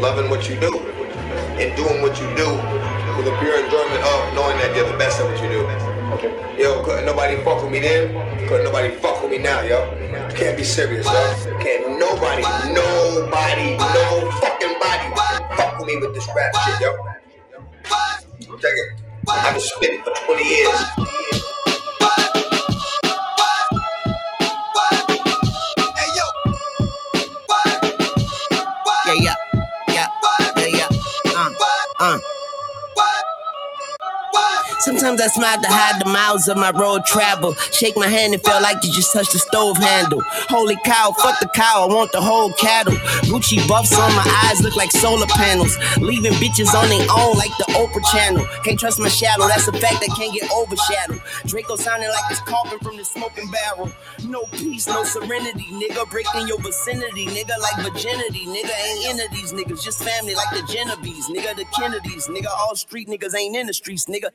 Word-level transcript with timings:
loving 0.00 0.30
what 0.30 0.48
you 0.48 0.58
do 0.60 0.78
and 1.58 1.74
doing 1.76 2.02
what 2.02 2.20
you 2.20 2.26
do 2.36 2.50
with 3.16 3.24
the 3.24 3.36
pure 3.40 3.56
enjoyment 3.64 4.02
of 4.04 4.34
knowing 4.34 4.56
that 4.58 4.74
you're 4.76 4.90
the 4.90 4.98
best 4.98 5.20
at 5.20 5.26
what 5.26 5.42
you 5.42 5.48
do. 5.48 5.66
Okay. 6.14 6.30
Yo, 6.60 6.82
couldn't 6.84 7.06
nobody 7.06 7.36
fuck 7.42 7.62
with 7.62 7.72
me 7.72 7.80
then? 7.80 8.12
Couldn't 8.48 8.64
nobody 8.64 8.94
fuck 8.94 9.22
with 9.22 9.30
me 9.30 9.38
now, 9.38 9.60
yo? 9.62 9.88
Can't 10.34 10.56
be 10.56 10.64
serious, 10.64 11.06
yo. 11.06 11.12
Can't 11.60 11.98
nobody, 11.98 12.42
nobody, 12.72 13.76
no 13.76 14.30
fucking 14.40 14.78
body 14.78 15.08
fuck 15.56 15.78
with 15.78 15.88
me 15.88 15.96
with 15.96 16.14
this 16.14 16.28
rap 16.36 16.54
shit, 16.64 16.80
yo. 16.80 16.96
Check 18.58 18.72
it. 18.72 19.02
I've 19.28 19.54
been 19.54 19.62
spitting 19.62 20.02
for 20.02 20.12
20 20.26 20.48
years. 20.48 21.25
Sometimes 34.96 35.20
I 35.20 35.26
smile 35.26 35.60
to 35.60 35.68
hide 35.68 36.00
the 36.00 36.08
miles 36.08 36.48
of 36.48 36.56
my 36.56 36.70
road 36.70 37.04
travel. 37.04 37.52
Shake 37.70 37.98
my 37.98 38.08
hand 38.08 38.32
and 38.32 38.42
feel 38.42 38.62
like 38.62 38.82
you 38.82 38.90
just 38.90 39.12
touched 39.12 39.32
the 39.32 39.38
stove 39.38 39.76
handle. 39.76 40.22
Holy 40.48 40.74
cow, 40.86 41.12
fuck 41.20 41.38
the 41.38 41.48
cow, 41.52 41.84
I 41.84 41.92
want 41.92 42.12
the 42.12 42.20
whole 42.22 42.50
cattle. 42.54 42.94
Gucci 43.28 43.60
buffs 43.68 43.92
on 43.92 44.08
my 44.16 44.24
eyes 44.48 44.62
look 44.62 44.74
like 44.74 44.90
solar 44.90 45.26
panels. 45.26 45.76
Leaving 45.98 46.32
bitches 46.40 46.72
on 46.72 46.88
their 46.88 47.06
own 47.12 47.36
like 47.36 47.52
the 47.58 47.68
Oprah 47.76 48.04
channel. 48.10 48.46
Can't 48.64 48.80
trust 48.80 48.98
my 48.98 49.08
shadow, 49.08 49.46
that's 49.48 49.68
a 49.68 49.72
fact 49.72 50.00
that 50.00 50.08
can't 50.16 50.32
get 50.32 50.50
overshadowed. 50.50 51.20
Draco 51.44 51.76
sounding 51.76 52.08
like 52.08 52.30
it's 52.30 52.40
coughing 52.40 52.78
from 52.78 52.96
the 52.96 53.04
smoking 53.04 53.50
barrel. 53.50 53.92
No 54.24 54.44
peace, 54.52 54.86
no 54.86 55.04
serenity, 55.04 55.68
nigga. 55.76 56.08
Break 56.10 56.26
in 56.36 56.48
your 56.48 56.58
vicinity, 56.60 57.26
nigga, 57.26 57.52
like 57.60 57.84
virginity. 57.84 58.46
Nigga 58.46 58.72
ain't 58.72 59.20
into 59.20 59.28
these 59.34 59.52
niggas, 59.52 59.84
just 59.84 60.02
family 60.02 60.34
like 60.34 60.50
the 60.56 60.64
Genovese, 60.72 61.28
nigga, 61.28 61.54
the 61.54 61.66
Kennedys, 61.76 62.28
nigga. 62.28 62.48
All 62.48 62.74
street 62.76 63.08
niggas 63.08 63.36
ain't 63.36 63.54
in 63.54 63.66
the 63.66 63.74
streets, 63.74 64.06
nigga. 64.06 64.30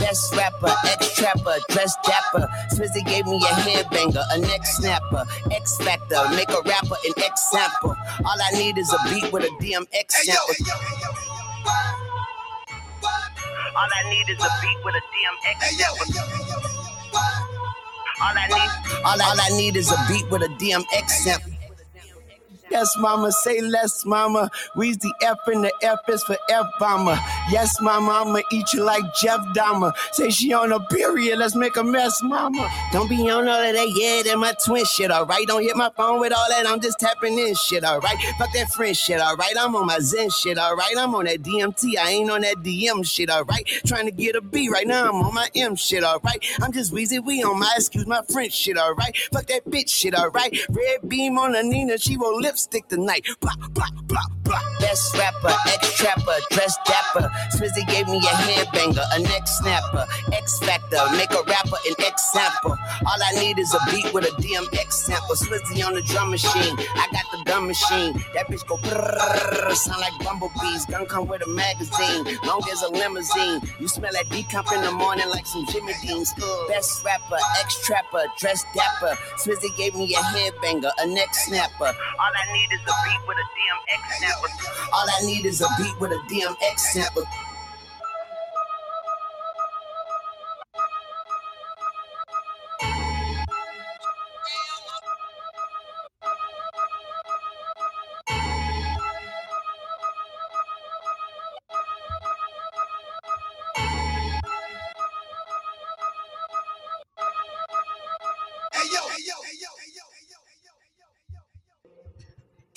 Best 0.00 0.34
rapper, 0.34 0.72
ex 0.88 1.14
trapper, 1.14 1.56
dress 1.70 1.94
dapper. 2.04 2.48
Swizzy 2.72 3.04
gave 3.06 3.26
me 3.26 3.36
a 3.36 3.54
headbanger, 3.62 4.22
a 4.32 4.38
neck 4.38 4.64
snapper, 4.64 5.24
X 5.52 5.76
Factor, 5.78 6.16
make 6.30 6.48
a 6.50 6.62
rapper 6.64 6.96
an 7.06 7.12
X 7.22 7.50
sample. 7.50 7.94
All 8.24 8.38
I 8.42 8.50
need 8.58 8.78
is 8.78 8.92
a 8.92 8.98
beat 9.10 9.30
with 9.32 9.44
a 9.44 9.50
DMX 9.62 10.10
sample. 10.10 10.66
All 13.76 13.88
I 13.94 14.10
need 14.10 14.28
is 14.30 14.42
a 14.42 14.50
beat 14.62 14.78
with 14.84 14.94
a 14.96 15.02
DMX 15.12 15.60
sample. 15.78 16.22
All 18.22 18.34
I 18.36 18.46
need, 18.48 19.04
all, 19.04 19.22
all 19.22 19.40
I 19.40 19.48
need 19.56 19.76
is 19.76 19.92
a 19.92 19.96
beat 20.08 20.28
with 20.30 20.42
a 20.42 20.48
DMX 20.48 21.08
sample. 21.10 21.52
Yes, 22.70 22.96
mama, 22.98 23.32
say 23.32 23.60
less, 23.60 24.04
mama. 24.06 24.48
We's 24.76 24.96
the 24.98 25.12
F 25.22 25.38
and 25.48 25.64
the 25.64 25.72
F 25.82 25.98
is 26.08 26.22
for 26.22 26.36
F 26.48 26.66
bomber. 26.78 27.18
Yes, 27.50 27.80
my 27.80 27.98
mama, 27.98 28.42
eat 28.52 28.72
you 28.72 28.84
like 28.84 29.02
Jeff 29.20 29.40
Dahmer. 29.56 29.92
Say 30.12 30.30
she 30.30 30.52
on 30.52 30.70
a 30.70 30.78
period, 30.86 31.38
let's 31.38 31.56
make 31.56 31.76
a 31.76 31.82
mess, 31.82 32.22
mama. 32.22 32.70
Don't 32.92 33.08
be 33.08 33.28
on 33.28 33.48
all 33.48 33.60
of 33.60 33.74
that, 33.74 33.92
yeah, 33.96 34.22
that 34.22 34.38
my 34.38 34.54
twin 34.64 34.84
shit, 34.84 35.10
alright? 35.10 35.48
Don't 35.48 35.62
hit 35.62 35.76
my 35.76 35.90
phone 35.96 36.20
with 36.20 36.32
all 36.32 36.46
that, 36.50 36.64
I'm 36.66 36.80
just 36.80 37.00
tapping 37.00 37.38
in 37.38 37.54
shit, 37.54 37.84
alright? 37.84 38.16
Fuck 38.38 38.52
that 38.52 38.70
friend 38.70 38.96
shit, 38.96 39.20
alright? 39.20 39.54
I'm 39.58 39.74
on 39.74 39.86
my 39.86 39.98
Zen 39.98 40.30
shit, 40.30 40.56
alright? 40.56 40.96
I'm 40.96 41.12
on 41.14 41.24
that 41.24 41.42
DMT, 41.42 41.98
I 41.98 42.10
ain't 42.10 42.30
on 42.30 42.42
that 42.42 42.58
DM 42.58 43.04
shit, 43.04 43.30
alright? 43.30 43.66
Trying 43.84 44.06
to 44.06 44.12
get 44.12 44.36
a 44.36 44.40
B 44.40 44.68
right 44.68 44.86
now, 44.86 45.08
I'm 45.08 45.16
on 45.16 45.34
my 45.34 45.48
M 45.56 45.74
shit, 45.74 46.04
alright? 46.04 46.44
I'm 46.62 46.70
just 46.70 46.92
wheezy, 46.92 47.18
we 47.18 47.42
on 47.42 47.58
my 47.58 47.72
excuse 47.74 48.06
my 48.06 48.22
French 48.32 48.52
shit, 48.52 48.78
alright? 48.78 49.16
Fuck 49.32 49.46
that 49.46 49.64
bitch 49.64 49.90
shit, 49.90 50.14
alright? 50.14 50.56
Red 50.68 51.08
beam 51.08 51.36
on 51.36 51.52
the 51.52 51.64
Nina, 51.64 51.98
she 51.98 52.16
won't 52.16 52.42
lipstick 52.60 52.88
tonight. 52.88 53.26
Blah, 53.40 53.54
blah, 53.72 53.90
blah, 54.04 54.28
blah. 54.44 54.60
Best 54.80 55.16
rapper, 55.16 55.54
ex 55.68 55.96
trapper, 55.96 56.36
dress 56.50 56.76
dapper. 56.84 57.30
Swizzy 57.56 57.86
gave 57.88 58.06
me 58.08 58.18
a 58.18 58.34
headbanger, 58.44 59.04
a 59.14 59.18
neck 59.20 59.46
snapper, 59.46 60.06
X 60.32 60.58
Factor, 60.60 60.98
make 61.12 61.30
a 61.30 61.42
rapper 61.46 61.76
an 61.88 61.94
X 61.98 62.32
sample. 62.32 62.72
All 62.72 63.20
I 63.22 63.32
need 63.40 63.58
is 63.58 63.72
a 63.74 63.78
beat 63.90 64.12
with 64.12 64.24
a 64.24 64.32
DMX 64.42 64.92
sample. 64.92 65.36
Swizzy 65.36 65.86
on 65.86 65.94
the 65.94 66.02
drum 66.02 66.30
machine, 66.30 66.76
I 66.78 67.06
got 67.12 67.24
the 67.32 67.42
gun 67.44 67.66
machine. 67.66 68.12
That 68.34 68.48
bitch 68.48 68.66
go 68.66 68.76
brrrr, 68.76 69.72
sound 69.74 70.00
like 70.00 70.12
bumblebees. 70.24 70.86
Gun 70.86 71.06
come 71.06 71.28
with 71.28 71.42
a 71.46 71.48
magazine, 71.48 72.38
long 72.44 72.62
as 72.72 72.82
a 72.82 72.90
limousine. 72.90 73.60
You 73.78 73.88
smell 73.88 74.12
that 74.12 74.26
decomp 74.26 74.72
in 74.74 74.82
the 74.82 74.92
morning 74.92 75.28
like 75.30 75.46
some 75.46 75.64
Jimmy 75.66 75.94
Dean's. 76.02 76.34
Best 76.68 77.04
rapper, 77.04 77.38
ex 77.60 77.86
trapper, 77.86 78.24
dress 78.38 78.64
dapper. 78.74 79.16
Swizzy 79.36 79.74
gave 79.76 79.94
me 79.94 80.14
a 80.14 80.18
headbanger, 80.18 80.90
a 80.98 81.06
neck 81.06 81.34
snapper. 81.34 81.86
All 81.86 82.32
I 82.34 82.49
need 82.52 82.72
is 82.72 82.80
a 82.80 82.94
beat 83.04 83.22
with 83.28 83.38
a 83.38 83.46
DMX 83.56 84.02
sample. 84.20 84.50
All 84.92 85.06
I 85.08 85.26
need 85.26 85.44
is 85.46 85.60
a 85.60 85.68
beat 85.78 86.00
with 86.00 86.12
a 86.12 86.20
DMX 86.28 86.78
sample. 86.78 87.24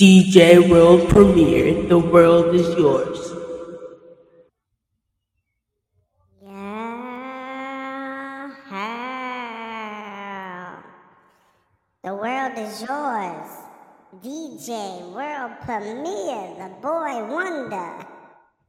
DJ 0.03 0.67
World 0.69 1.07
Premiere, 1.07 1.87
the 1.87 1.97
world 1.97 2.53
is 2.53 2.67
yours. 2.75 3.19
Yeah. 6.41 6.89
The 12.03 12.13
world 12.13 12.57
is 12.57 12.81
yours. 12.81 13.49
DJ 14.21 15.09
World 15.15 15.53
Premiere, 15.61 16.53
the 16.59 16.69
boy 16.81 17.23
wonder. 17.33 18.05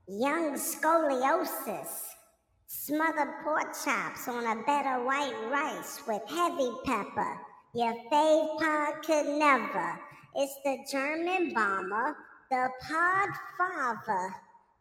Young 0.07 0.55
scoliosis. 0.55 2.15
Smothered 2.69 3.35
pork 3.43 3.75
chops 3.85 4.29
on 4.29 4.47
a 4.47 4.63
bed 4.63 4.87
of 4.87 5.03
white 5.05 5.35
rice 5.51 6.01
with 6.07 6.23
heavy 6.29 6.71
pepper. 6.85 7.41
Your 7.75 7.95
fave 8.09 8.57
pod 8.61 9.03
could 9.05 9.27
never. 9.37 9.99
It's 10.37 10.57
the 10.65 10.79
German 10.91 11.55
bomber, 11.55 12.17
the 12.51 12.69
pod 12.83 13.29
father. 13.57 14.35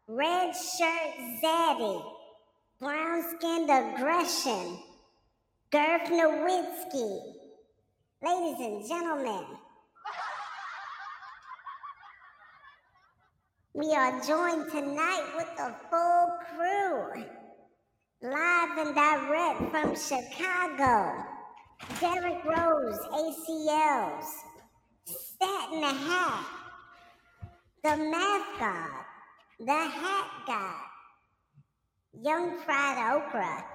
Red 0.07 0.51
shirt 0.55 1.13
zaddy. 1.43 2.03
Brown 2.79 3.23
skinned 3.37 3.69
aggression. 3.69 4.79
Girth 5.69 6.09
Nowitzki. 6.09 7.33
Ladies 8.23 8.59
and 8.61 8.87
gentlemen, 8.87 9.45
we 13.75 13.93
are 13.93 14.21
joined 14.23 14.71
tonight 14.71 15.33
with 15.37 15.55
the 15.55 15.75
full 15.91 16.31
crew. 16.49 17.25
Live 18.23 18.77
and 18.79 18.95
direct 18.95 19.69
from 19.69 19.95
Chicago. 19.95 21.23
Derrick 21.99 22.43
Rose, 22.43 22.99
ACLs. 23.11 24.52
Stat 25.43 25.73
in 25.73 25.81
the 25.81 25.87
Hat. 25.87 26.45
The 27.83 27.95
God. 28.59 29.05
The 29.59 29.71
Hat 29.71 30.27
God. 30.47 30.85
Young 32.21 32.59
fried 32.59 33.13
okra. 33.13 33.65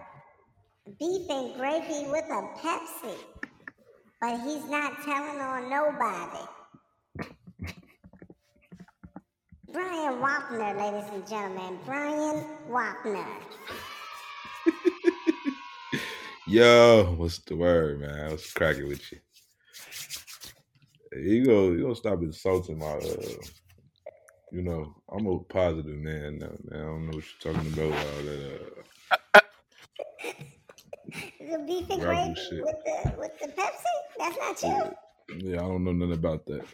Beef 0.99 1.29
and 1.29 1.55
gravy 1.57 2.09
with 2.11 2.25
a 2.31 2.49
Pepsi. 2.57 3.19
But 4.19 4.41
he's 4.41 4.65
not 4.71 5.03
telling 5.05 5.41
on 5.41 5.69
nobody. 5.69 6.47
Brian 9.71 10.23
Wapner, 10.23 10.75
ladies 10.75 11.11
and 11.13 11.29
gentlemen. 11.29 11.79
Brian 11.85 12.47
Wapner. 12.71 13.27
Yo, 16.47 17.15
what's 17.19 17.41
the 17.41 17.57
word, 17.57 18.01
man? 18.01 18.31
What's 18.31 18.55
cracking 18.55 18.89
with 18.89 19.13
you? 19.13 19.19
Hey, 21.13 21.23
You 21.23 21.47
go, 21.47 21.71
you 21.73 21.83
gonna 21.83 21.95
stop 21.97 22.23
insulting 22.23 22.79
my, 22.79 22.87
uh, 22.93 23.43
you 24.51 24.63
know, 24.63 24.95
I'm 25.13 25.27
a 25.27 25.41
positive 25.41 25.97
man 25.99 26.39
now, 26.39 26.53
man. 26.65 26.81
I 26.83 26.85
don't 26.85 27.07
know 27.07 27.15
what 27.15 27.25
you're 27.45 27.55
talking 27.55 27.73
about, 27.73 27.93
all 27.93 28.23
that 28.25 28.61
uh, 28.63 28.83
The 31.41 31.59
beef 31.67 31.91
and 31.91 32.03
rebel 32.03 32.35
gravy 32.35 32.37
shit. 32.37 32.67
with 32.67 32.77
the 32.85 33.15
with 33.19 33.33
the 33.41 33.49
Pepsi? 33.49 33.95
That's 34.19 34.39
not 34.39 34.63
you. 34.63 34.77
Yeah, 34.77 34.91
yeah, 35.29 35.57
I 35.57 35.69
don't 35.69 35.85
know 35.85 35.93
nothing 35.93 36.15
about 36.15 36.47
that. 36.47 36.67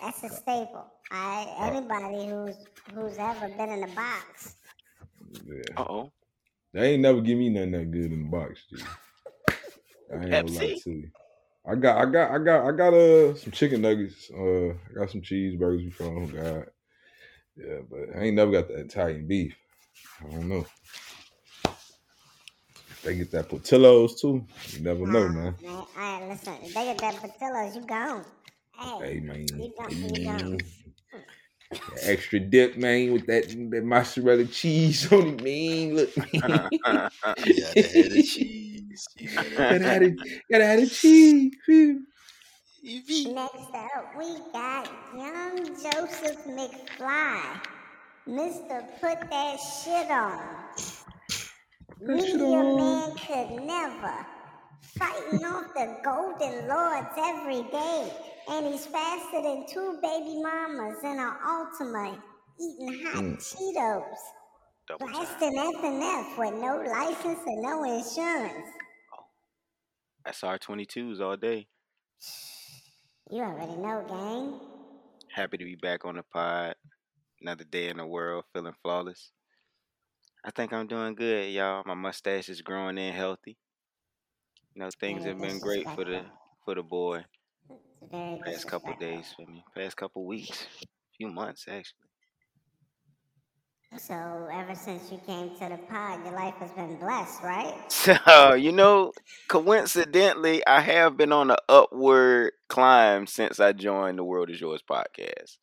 That's 0.00 0.22
a 0.24 0.30
staple. 0.30 0.86
I 1.10 1.46
Uh, 1.60 1.72
anybody 1.72 2.28
who's 2.28 2.56
who's 2.94 3.18
ever 3.18 3.48
been 3.50 3.70
in 3.70 3.84
a 3.84 3.88
box. 3.88 4.56
yeah, 5.46 5.76
Uh 5.76 5.84
oh. 5.88 6.12
they 6.74 6.92
ain't 6.94 7.02
never 7.02 7.20
give 7.22 7.38
me 7.38 7.50
nothing 7.50 7.72
that 7.72 7.90
good 7.92 8.12
in 8.12 8.24
the 8.24 8.30
box, 8.30 8.64
G. 8.70 8.88
I 10.12 10.16
ain't 10.26 10.40
gonna 10.40 10.52
lie 10.52 10.68
Pepsi. 10.68 10.82
to 10.84 10.90
you. 10.90 11.10
I 11.66 11.76
got, 11.76 11.98
I 11.98 12.10
got, 12.10 12.30
I 12.32 12.38
got, 12.38 12.66
I 12.68 12.72
got 12.72 12.94
uh 12.94 13.34
some 13.36 13.52
chicken 13.52 13.82
nuggets. 13.82 14.30
Uh, 14.30 14.70
I 14.70 14.94
got 15.00 15.10
some 15.10 15.22
cheeseburgers 15.22 15.84
before. 15.86 16.08
Oh 16.08 16.26
God, 16.26 16.66
Yeah, 17.56 17.80
but 17.90 18.16
I 18.16 18.24
ain't 18.24 18.36
never 18.36 18.52
got 18.52 18.68
the 18.68 18.80
Italian 18.80 19.28
beef. 19.28 19.56
I 20.20 20.30
don't 20.30 20.48
know. 20.48 20.66
They 23.04 23.16
get 23.16 23.30
that 23.32 23.48
Portillo's 23.48 24.20
too. 24.20 24.46
You 24.72 24.80
never 24.80 25.06
know, 25.06 25.28
man. 25.28 25.56
Man, 25.62 25.72
all 25.74 25.86
right, 25.96 26.28
listen. 26.28 26.54
If 26.62 26.74
they 26.74 26.84
get 26.86 27.00
that 27.00 27.16
Portillo's, 27.16 27.76
you 27.76 27.82
gone. 27.82 28.24
Hey, 28.78 29.00
Hey 29.00 29.20
man, 29.20 29.46
you 29.58 29.74
gone. 29.78 29.92
hey, 30.02 30.14
You 30.14 30.18
man. 30.22 30.58
gone. 30.60 30.60
That 31.88 32.00
extra 32.10 32.40
dip, 32.40 32.76
man, 32.78 33.12
with 33.12 33.26
that 33.28 33.48
that 33.72 33.84
mozzarella 33.84 34.46
cheese 34.46 35.12
on 35.12 35.28
it, 35.28 35.42
man. 35.42 35.96
Look, 35.96 36.10
man. 36.46 36.70
You 37.36 37.54
gotta 37.62 37.86
have 37.86 38.10
the 38.10 38.20
cheese. 38.20 38.63
You 39.16 39.28
gotta 39.34 39.50
gotta 39.50 39.84
have 39.84 40.00
the, 40.00 40.40
gotta 40.50 40.66
have 40.66 40.80
the 40.80 40.86
cheese. 40.86 41.52
Next 42.82 43.74
up, 43.74 44.14
we 44.18 44.36
got 44.52 44.88
young 45.16 45.66
Joseph 45.66 46.44
McFly. 46.46 47.60
Mr. 48.28 48.82
Put 49.00 49.30
That 49.30 49.56
Shit 49.56 50.10
On. 50.10 50.40
Media 52.00 52.62
man 52.62 53.10
could 53.16 53.62
never. 53.64 54.26
Fighting 54.98 55.44
off 55.44 55.74
the 55.74 55.96
golden 56.04 56.68
lords 56.68 57.08
every 57.18 57.62
day. 57.70 58.12
And 58.50 58.66
he's 58.66 58.86
faster 58.86 59.42
than 59.42 59.66
two 59.68 59.98
baby 60.02 60.42
mamas 60.42 61.02
in 61.02 61.18
an 61.18 61.32
Altima 61.46 62.18
eating 62.60 63.06
hot 63.06 63.24
mm. 63.24 63.36
Cheetos. 63.36 64.02
Double 64.88 65.06
time. 65.06 65.14
Blasting 65.14 65.58
F 65.58 65.84
and 65.84 66.02
F 66.02 66.38
with 66.38 66.54
no 66.54 66.84
license 66.86 67.40
and 67.46 67.62
no 67.62 67.84
insurance. 67.84 68.68
SR 70.26 70.58
22s 70.58 71.20
all 71.20 71.36
day. 71.36 71.66
You 73.30 73.42
already 73.42 73.76
know, 73.76 74.04
gang. 74.08 74.60
Happy 75.34 75.58
to 75.58 75.64
be 75.64 75.76
back 75.76 76.04
on 76.04 76.16
the 76.16 76.22
pod. 76.22 76.74
Another 77.40 77.64
day 77.64 77.88
in 77.88 77.98
the 77.98 78.06
world, 78.06 78.44
feeling 78.52 78.74
flawless. 78.82 79.32
I 80.44 80.50
think 80.50 80.72
I'm 80.72 80.86
doing 80.86 81.14
good, 81.14 81.50
y'all. 81.52 81.82
My 81.86 81.94
mustache 81.94 82.48
is 82.48 82.62
growing 82.62 82.98
in 82.98 83.12
healthy. 83.12 83.56
You 84.74 84.82
know, 84.82 84.90
things 84.98 85.24
have 85.24 85.40
been 85.40 85.58
great 85.58 85.88
for 85.90 86.04
the 86.04 86.22
for 86.64 86.74
the 86.74 86.82
boy. 86.82 87.24
Past 88.44 88.66
couple 88.66 88.94
days 89.00 89.34
for 89.34 89.50
me. 89.50 89.64
Past 89.74 89.96
couple 89.96 90.26
weeks. 90.26 90.66
Few 91.16 91.28
months 91.28 91.66
actually. 91.68 92.03
So 93.96 94.48
ever 94.52 94.74
since 94.74 95.10
you 95.12 95.18
came 95.26 95.50
to 95.56 95.68
the 95.68 95.78
pod, 95.88 96.24
your 96.24 96.34
life 96.34 96.54
has 96.54 96.70
been 96.72 96.96
blessed, 96.96 97.42
right? 97.42 97.74
So, 97.88 98.54
you 98.54 98.72
know, 98.72 99.12
coincidentally, 99.48 100.66
I 100.66 100.80
have 100.80 101.16
been 101.16 101.32
on 101.32 101.50
an 101.50 101.56
upward 101.68 102.52
climb 102.68 103.26
since 103.26 103.60
I 103.60 103.72
joined 103.72 104.18
the 104.18 104.24
World 104.24 104.50
is 104.50 104.60
Yours 104.60 104.82
podcast. 104.88 105.58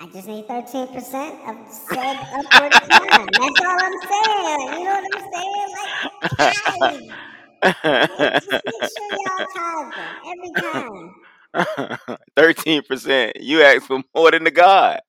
I 0.00 0.06
just 0.06 0.26
need 0.26 0.48
thirteen 0.48 0.88
percent 0.88 1.36
of 1.46 1.56
said 1.70 2.16
upward 2.32 2.72
climb. 2.72 3.28
That's 3.32 3.60
all 3.60 3.78
I'm 3.80 3.92
saying. 4.08 4.78
You 4.78 4.84
know 4.84 5.00
what 5.00 5.06
I'm 5.14 5.20
saying? 5.32 5.70
Like, 5.76 6.54
hey, 6.82 8.40
just 8.40 8.60
make 8.64 8.84
sure 8.90 9.10
y'all 9.12 9.46
tithing 9.54 10.16
every 10.32 10.52
time. 10.60 11.14
Thirteen 12.36 12.82
percent. 12.82 13.36
You 13.40 13.62
asked 13.62 13.86
for 13.86 14.02
more 14.14 14.30
than 14.30 14.44
the 14.44 14.50
God. 14.50 15.00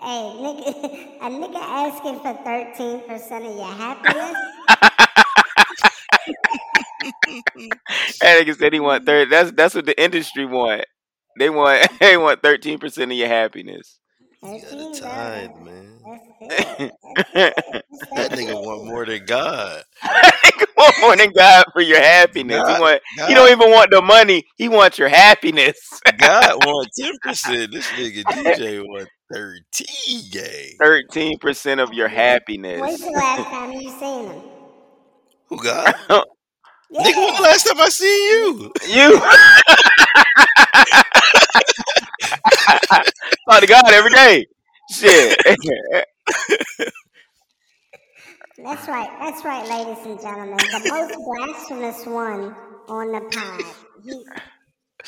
Hey, 0.00 0.32
nigga, 0.36 1.18
a 1.20 1.28
nigga 1.30 1.56
asking 1.56 2.20
for 2.20 2.34
thirteen 2.44 3.06
percent 3.08 3.46
of 3.46 3.56
your 3.56 3.72
happiness. 3.72 4.36
That 8.20 8.40
nigga 8.46 8.56
said 8.56 8.72
he 8.72 8.80
want 8.80 9.06
thirty. 9.06 9.30
That's 9.30 9.52
that's 9.52 9.74
what 9.74 9.86
the 9.86 10.00
industry 10.02 10.44
want. 10.46 10.84
They 11.38 11.50
want 11.50 11.88
they 12.00 12.16
want 12.16 12.42
thirteen 12.42 12.78
percent 12.78 13.12
of 13.12 13.18
your 13.18 13.28
happiness. 13.28 13.98
You 14.42 14.60
gotta 14.62 14.86
Thirteen, 14.90 15.30
bro. 15.30 15.48
tithe, 15.48 15.56
man. 15.56 15.93
That 18.14 18.32
nigga 18.32 18.62
want 18.64 18.84
more 18.84 19.06
than 19.06 19.24
God. 19.24 19.82
Want 20.76 20.94
more 21.00 21.16
than 21.16 21.30
God 21.32 21.64
for 21.72 21.80
your 21.80 22.00
happiness. 22.00 22.56
He 22.56 22.62
God, 22.72 22.80
want 22.80 23.00
he 23.28 23.34
don't 23.34 23.50
even 23.50 23.70
want 23.70 23.90
the 23.92 24.02
money. 24.02 24.44
He 24.56 24.68
wants 24.68 24.98
your 24.98 25.08
happiness. 25.08 26.00
God 26.18 26.56
want 26.64 26.88
ten 26.98 27.12
percent. 27.22 27.72
This 27.72 27.86
nigga 27.92 28.24
DJ 28.24 28.82
want 28.84 29.08
thirteen 29.32 30.30
gang. 30.32 30.76
Thirteen 30.80 31.38
percent 31.38 31.80
of 31.80 31.94
your 31.94 32.08
happiness. 32.08 32.80
When's 32.80 33.00
the 33.00 33.12
last 33.12 33.50
time 33.50 33.72
you 33.72 33.90
seen 33.90 34.26
him? 34.26 34.42
Who 35.48 35.62
God? 35.62 35.94
Nigga, 36.92 36.92
when 36.92 37.34
the 37.34 37.40
last 37.42 37.64
time 37.64 37.80
I 37.80 37.88
seen 37.88 38.08
you? 38.08 38.72
you 38.88 39.20
talk 43.48 43.60
to 43.60 43.66
God 43.66 43.92
every 43.92 44.10
day. 44.10 44.46
Shit. 44.90 45.38
That's 48.58 48.86
right. 48.88 49.08
That's 49.20 49.44
right, 49.44 49.66
ladies 49.68 50.04
and 50.06 50.20
gentlemen. 50.20 50.68
The 50.70 50.80
most 50.88 51.14
blasphemous 51.24 52.06
one 52.06 52.54
on 52.88 53.12
the 53.12 53.20
pod. 53.32 53.62
He, 54.04 54.24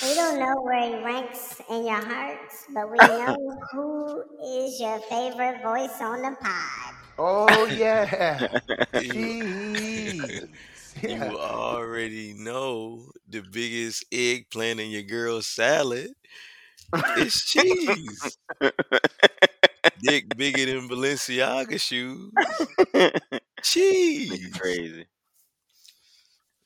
we 0.03 0.15
don't 0.15 0.39
know 0.39 0.61
where 0.63 0.81
he 0.89 1.05
ranks 1.05 1.61
in 1.71 1.87
your 1.87 2.05
hearts, 2.05 2.65
but 2.75 2.91
we 2.91 3.09
know 3.09 3.37
who 3.73 4.23
is 4.63 4.81
your 4.81 4.99
favorite 5.01 5.63
voice 5.63 6.01
on 6.01 6.23
the 6.23 6.37
pod. 6.41 6.95
Oh 7.19 7.67
yeah, 7.71 8.47
You, 8.93 9.31
cheese. 9.75 10.95
you 11.03 11.39
already 11.39 12.35
know 12.35 13.11
the 13.29 13.41
biggest 13.43 14.05
eggplant 14.13 14.81
in 14.81 14.91
your 14.91 15.03
girl's 15.03 15.47
salad 15.47 16.11
is 17.17 17.43
cheese. 17.45 18.39
Dick 20.06 20.37
bigger 20.37 20.67
than 20.67 20.88
Balenciaga 20.88 21.81
shoes. 21.81 22.32
Nigga 22.94 23.20
Cheese. 23.62 24.50
crazy. 24.53 25.06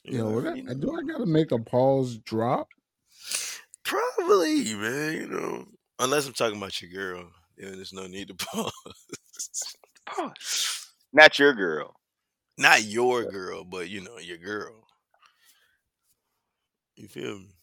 Yo, 0.04 0.30
what 0.30 0.46
I, 0.46 0.60
know. 0.60 0.74
do 0.74 0.92
I 0.96 1.02
gotta 1.02 1.26
make 1.26 1.52
a 1.52 1.58
pause 1.58 2.18
drop? 2.18 2.68
Probably, 3.84 4.74
man. 4.74 5.12
You 5.14 5.26
know, 5.28 5.66
unless 5.98 6.26
I'm 6.26 6.32
talking 6.34 6.58
about 6.58 6.80
your 6.80 6.90
girl, 6.90 7.30
then 7.56 7.72
there's 7.72 7.92
no 7.92 8.06
need 8.06 8.28
to 8.28 8.34
pause. 8.36 8.72
Pause. 10.06 10.92
Not 11.12 11.38
your 11.38 11.54
girl. 11.54 11.94
Not 12.58 12.84
your 12.84 13.24
girl, 13.24 13.64
but 13.64 13.88
you 13.88 14.00
know, 14.02 14.18
your 14.18 14.38
girl. 14.38 14.86
You 16.96 17.08
feel 17.08 17.38
me? 17.38 17.54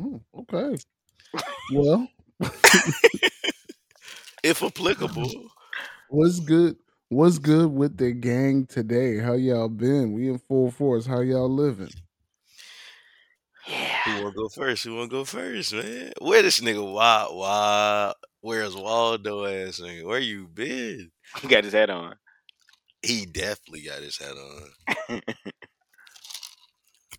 Oh, 0.00 0.20
okay. 0.40 0.76
Well, 1.72 2.08
If 4.42 4.62
applicable. 4.62 5.30
what's 6.08 6.40
good? 6.40 6.76
What's 7.10 7.38
good 7.38 7.70
with 7.72 7.96
the 7.96 8.12
gang 8.12 8.66
today? 8.66 9.18
How 9.18 9.32
y'all 9.34 9.68
been? 9.68 10.12
We 10.12 10.28
in 10.28 10.38
full 10.38 10.70
force. 10.70 11.06
How 11.06 11.20
y'all 11.20 11.48
living? 11.48 11.90
Yeah. 13.66 14.02
Who 14.04 14.22
wanna 14.24 14.34
go 14.34 14.48
first? 14.48 14.84
Who 14.84 14.96
wanna 14.96 15.08
go 15.08 15.24
first, 15.24 15.74
man? 15.74 16.12
Where 16.20 16.42
this 16.42 16.60
nigga 16.60 16.92
Wild 16.92 17.36
Wild? 17.36 18.14
Where's 18.40 18.74
Waldo 18.76 19.44
ass 19.46 19.80
nigga? 19.80 20.04
Where 20.06 20.18
you 20.20 20.48
been? 20.48 21.10
He 21.40 21.48
got 21.48 21.64
his 21.64 21.72
hat 21.72 21.90
on. 21.90 22.14
He 23.02 23.26
definitely 23.26 23.82
got 23.82 24.02
his 24.02 24.18
hat 24.18 24.32
on. 24.36 25.20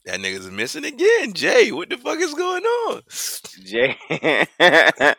That 0.06 0.20
nigga's 0.20 0.50
missing 0.50 0.86
again. 0.86 1.34
Jay, 1.34 1.72
what 1.72 1.90
the 1.90 1.98
fuck 1.98 2.20
is 2.20 2.34
going 2.34 2.64
on? 2.64 3.02
Jay 3.66 3.98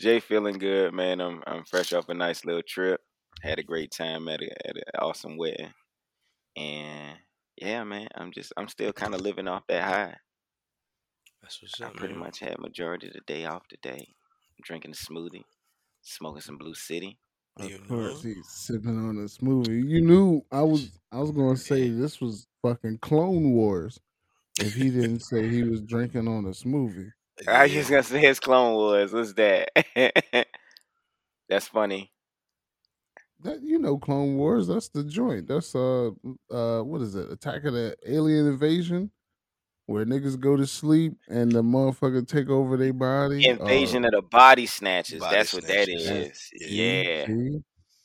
Jay 0.00 0.20
feeling 0.20 0.58
good, 0.58 0.92
man. 0.94 1.20
I'm 1.20 1.42
I'm 1.46 1.64
fresh 1.64 1.92
off 1.92 2.08
a 2.08 2.14
nice 2.14 2.44
little 2.44 2.62
trip. 2.62 3.00
Had 3.42 3.58
a 3.58 3.62
great 3.64 3.90
time 3.90 4.28
at 4.28 4.40
a 4.42 4.68
at 4.68 4.76
an 4.76 4.82
awesome 4.98 5.36
wedding. 5.36 5.72
And 6.56 7.18
yeah, 7.56 7.84
man, 7.84 8.08
I'm 8.14 8.32
just 8.32 8.52
I'm 8.56 8.68
still 8.68 8.92
kind 8.92 9.14
of 9.14 9.20
living 9.20 9.48
off 9.48 9.66
that 9.68 9.84
high. 9.84 10.16
That's 11.42 11.62
what's 11.62 11.80
up. 11.80 11.94
I 11.94 11.94
pretty 11.94 12.14
man. 12.14 12.20
much 12.20 12.40
had 12.40 12.58
majority 12.58 13.06
of 13.08 13.12
the 13.12 13.20
day 13.20 13.44
off 13.44 13.68
today. 13.68 14.14
Drinking 14.62 14.92
a 14.92 14.94
smoothie, 14.94 15.44
smoking 16.02 16.40
some 16.42 16.58
Blue 16.58 16.74
City. 16.74 17.18
You 17.58 17.76
Of 17.76 17.88
know? 17.88 17.88
course, 17.88 18.22
he's 18.22 18.48
sipping 18.48 18.98
on 18.98 19.16
a 19.18 19.26
smoothie. 19.28 19.88
You 19.88 20.00
knew 20.00 20.42
I 20.50 20.62
was. 20.62 20.98
I 21.12 21.20
was 21.20 21.30
gonna 21.30 21.56
say 21.56 21.88
this 21.88 22.20
was 22.20 22.46
fucking 22.62 22.98
Clone 22.98 23.52
Wars. 23.52 24.00
If 24.58 24.74
he 24.74 24.90
didn't 24.90 25.20
say 25.20 25.48
he 25.48 25.62
was 25.64 25.82
drinking 25.82 26.28
on 26.28 26.46
a 26.46 26.50
smoothie. 26.50 27.12
I 27.48 27.64
Yeah. 27.64 27.78
was 27.78 27.90
gonna 27.90 28.02
say 28.02 28.20
his 28.20 28.40
Clone 28.40 28.74
Wars. 28.74 29.12
What's 29.12 29.32
that? 29.34 29.70
That's 31.48 31.68
funny. 31.68 32.12
That 33.40 33.62
you 33.62 33.78
know, 33.78 33.98
Clone 33.98 34.36
Wars. 34.36 34.66
That's 34.68 34.88
the 34.88 35.04
joint. 35.04 35.46
That's 35.48 35.74
uh 35.74 36.10
uh 36.50 36.80
what 36.82 37.02
is 37.02 37.14
it? 37.14 37.30
Attack 37.30 37.64
of 37.64 37.74
the 37.74 37.96
Alien 38.06 38.46
Invasion, 38.46 39.10
where 39.86 40.04
niggas 40.06 40.38
go 40.40 40.56
to 40.56 40.66
sleep 40.66 41.14
and 41.28 41.52
the 41.52 41.62
motherfucker 41.62 42.26
take 42.26 42.48
over 42.48 42.76
their 42.76 42.92
body. 42.92 43.46
Uh, 43.50 43.50
Invasion 43.50 44.04
of 44.04 44.12
the 44.12 44.22
Body 44.22 44.66
Snatchers. 44.66 45.20
Body 45.20 45.36
That's 45.36 45.52
what 45.54 45.66
that 45.66 45.88
is. 45.88 46.06
snatchers. 46.06 46.28
is. 46.28 46.50
Yeah. 46.60 47.26
Yeah. 47.26 47.26
You, 47.26 47.62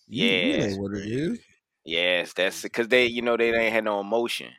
Yeah. 0.08 0.68
know 0.68 0.82
what 0.82 0.94
it 0.96 1.06
is. 1.08 1.40
Yes, 1.86 2.34
that's 2.34 2.62
because 2.62 2.88
they, 2.90 3.06
you 3.06 3.22
know, 3.22 3.38
they 3.38 3.54
ain't 3.54 3.74
had 3.74 3.84
no 3.84 4.00
emotion. 4.00 4.54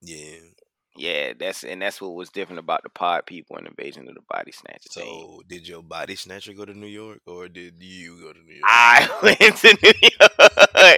Yeah. 0.00 0.55
Yeah, 0.98 1.32
that's 1.38 1.64
and 1.64 1.80
that's 1.82 2.00
what 2.00 2.14
was 2.14 2.30
different 2.30 2.58
about 2.60 2.82
the 2.82 2.88
pod 2.90 3.26
people 3.26 3.56
and 3.56 3.66
invasion 3.66 4.08
of 4.08 4.14
the 4.14 4.22
body 4.28 4.52
snatchers. 4.52 4.92
They- 4.94 5.02
So 5.02 5.42
did 5.48 5.66
your 5.68 5.82
body 5.82 6.16
snatcher 6.16 6.52
go 6.54 6.64
to 6.64 6.74
New 6.74 6.86
York 6.86 7.20
or 7.26 7.48
did 7.48 7.82
you 7.82 8.20
go 8.20 8.32
to 8.32 8.38
New 8.40 8.54
York? 8.54 8.64
I 8.64 9.08
went 9.22 9.56
to 9.58 9.78
New 9.82 9.92
York. 10.02 10.32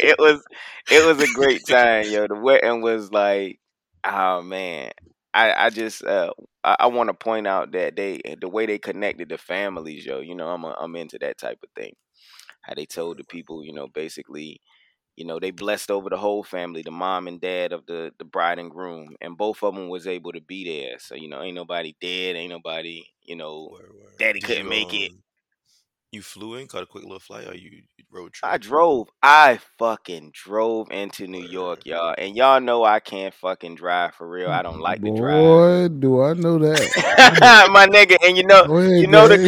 it 0.03 0.19
was 0.19 0.43
it 0.91 1.05
was 1.05 1.23
a 1.23 1.33
great 1.33 1.67
time, 1.67 2.05
yo. 2.11 2.27
The 2.27 2.35
wedding 2.35 2.81
was 2.83 3.13
like, 3.13 3.59
oh 4.05 4.43
man. 4.43 4.93
I, 5.35 5.67
I 5.67 5.71
just 5.71 6.03
uh 6.05 6.33
I, 6.65 6.77
I 6.81 6.87
want 6.87 7.09
to 7.09 7.15
point 7.15 7.47
out 7.47 7.73
that 7.73 7.97
they 7.97 8.21
the 8.41 8.49
way 8.49 8.67
they 8.67 8.79
connected 8.79 9.29
the 9.29 9.39
families, 9.39 10.05
yo. 10.07 10.21
You 10.21 10.35
know, 10.35 10.49
I'm 10.49 10.65
a, 10.65 10.75
I'm 10.81 10.97
into 10.97 11.19
that 11.21 11.39
type 11.39 11.59
of 11.63 11.69
thing. 11.77 11.93
How 12.63 12.75
they 12.75 12.87
told 12.87 13.19
the 13.19 13.25
people, 13.25 13.65
you 13.65 13.73
know, 13.73 13.89
basically, 13.89 14.61
you 15.19 15.25
know, 15.27 15.41
they 15.41 15.51
blessed 15.51 15.91
over 15.91 16.09
the 16.11 16.17
whole 16.17 16.45
family, 16.45 16.83
the 16.83 16.91
mom 16.93 17.29
and 17.29 17.41
dad 17.41 17.73
of 17.73 17.87
the 17.87 18.13
the 18.19 18.25
bride 18.25 18.59
and 18.59 18.71
groom, 18.71 19.17
and 19.21 19.37
both 19.37 19.63
of 19.63 19.75
them 19.75 19.89
was 19.89 20.07
able 20.07 20.33
to 20.33 20.41
be 20.41 20.65
there. 20.65 20.99
So 20.99 21.15
you 21.17 21.29
know, 21.29 21.43
ain't 21.43 21.57
nobody 21.57 21.95
dead, 22.01 22.37
ain't 22.37 22.51
nobody, 22.51 23.05
you 23.23 23.37
know, 23.37 23.71
Word, 23.73 23.93
word. 23.95 24.13
daddy 24.19 24.41
couldn't 24.41 24.65
you, 24.65 24.71
make 24.71 24.95
it. 24.95 25.11
um, 25.11 25.23
You 26.13 26.23
flew 26.23 26.55
in, 26.55 26.67
caught 26.69 26.83
a 26.85 26.87
quick 26.87 27.05
little 27.05 27.19
flight, 27.21 27.49
or 27.49 27.55
you 27.55 27.71
you 27.71 28.05
road 28.11 28.33
trip? 28.33 28.53
I 28.53 28.59
drove. 28.59 29.09
I 29.23 29.59
fucking 29.79 30.31
drove 30.33 30.91
into 30.91 31.27
New 31.27 31.43
York, 31.43 31.81
y'all. 31.85 32.15
And 32.17 32.37
y'all 32.37 32.61
know 32.61 32.85
I 32.85 33.01
can't 33.01 33.35
fucking 33.35 33.75
drive 33.77 34.15
for 34.15 34.29
real. 34.29 34.51
I 34.51 34.63
don't 34.63 34.81
like 34.81 35.03
to 35.05 35.11
drive. 35.11 35.45
Boy, 35.45 35.89
do 35.89 36.23
I 36.23 36.35
know 36.35 36.59
that. 36.59 36.91
My 37.73 37.87
nigga, 37.87 38.17
and 38.27 38.37
you 38.37 38.45
know, 38.45 38.67
ahead, 38.67 38.91
you 38.97 39.09
know 39.09 39.29
the 39.29 39.39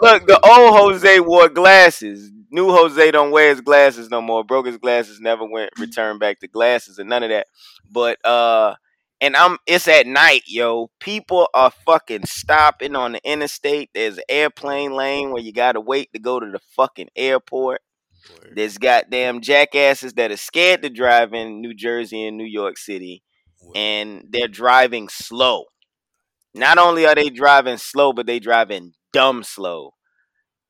look. 0.00 0.26
The 0.26 0.38
old 0.44 0.74
Jose 0.76 1.20
wore 1.20 1.48
glasses. 1.48 2.30
New 2.50 2.70
Jose 2.70 3.10
don't 3.10 3.30
wear 3.30 3.50
his 3.50 3.60
glasses 3.60 4.10
no 4.10 4.20
more. 4.20 4.44
Broke 4.44 4.66
his 4.66 4.78
glasses, 4.78 5.20
never 5.20 5.44
went 5.44 5.70
returned 5.78 6.20
back 6.20 6.40
to 6.40 6.48
glasses 6.48 6.98
and 6.98 7.08
none 7.08 7.22
of 7.22 7.30
that. 7.30 7.46
But 7.90 8.24
uh, 8.24 8.74
and 9.20 9.36
I'm 9.36 9.58
it's 9.66 9.88
at 9.88 10.06
night, 10.06 10.42
yo. 10.46 10.90
People 11.00 11.48
are 11.54 11.70
fucking 11.70 12.26
stopping 12.26 12.94
on 12.94 13.12
the 13.12 13.20
interstate. 13.30 13.90
There's 13.94 14.18
an 14.18 14.24
airplane 14.28 14.92
lane 14.92 15.30
where 15.30 15.42
you 15.42 15.52
gotta 15.52 15.80
wait 15.80 16.12
to 16.12 16.18
go 16.18 16.38
to 16.40 16.50
the 16.50 16.60
fucking 16.76 17.08
airport. 17.16 17.80
Word. 18.30 18.52
There's 18.56 18.78
goddamn 18.78 19.40
jackasses 19.40 20.14
that 20.14 20.32
are 20.32 20.36
scared 20.36 20.82
to 20.82 20.90
drive 20.90 21.32
in 21.32 21.60
New 21.60 21.74
Jersey 21.74 22.26
and 22.26 22.36
New 22.36 22.44
York 22.44 22.76
City, 22.76 23.22
Word. 23.62 23.76
and 23.76 24.24
they're 24.30 24.48
driving 24.48 25.08
slow. 25.08 25.64
Not 26.54 26.78
only 26.78 27.06
are 27.06 27.14
they 27.14 27.28
driving 27.28 27.76
slow, 27.76 28.12
but 28.12 28.26
they 28.26 28.38
driving 28.40 28.94
dumb 29.12 29.42
slow, 29.42 29.92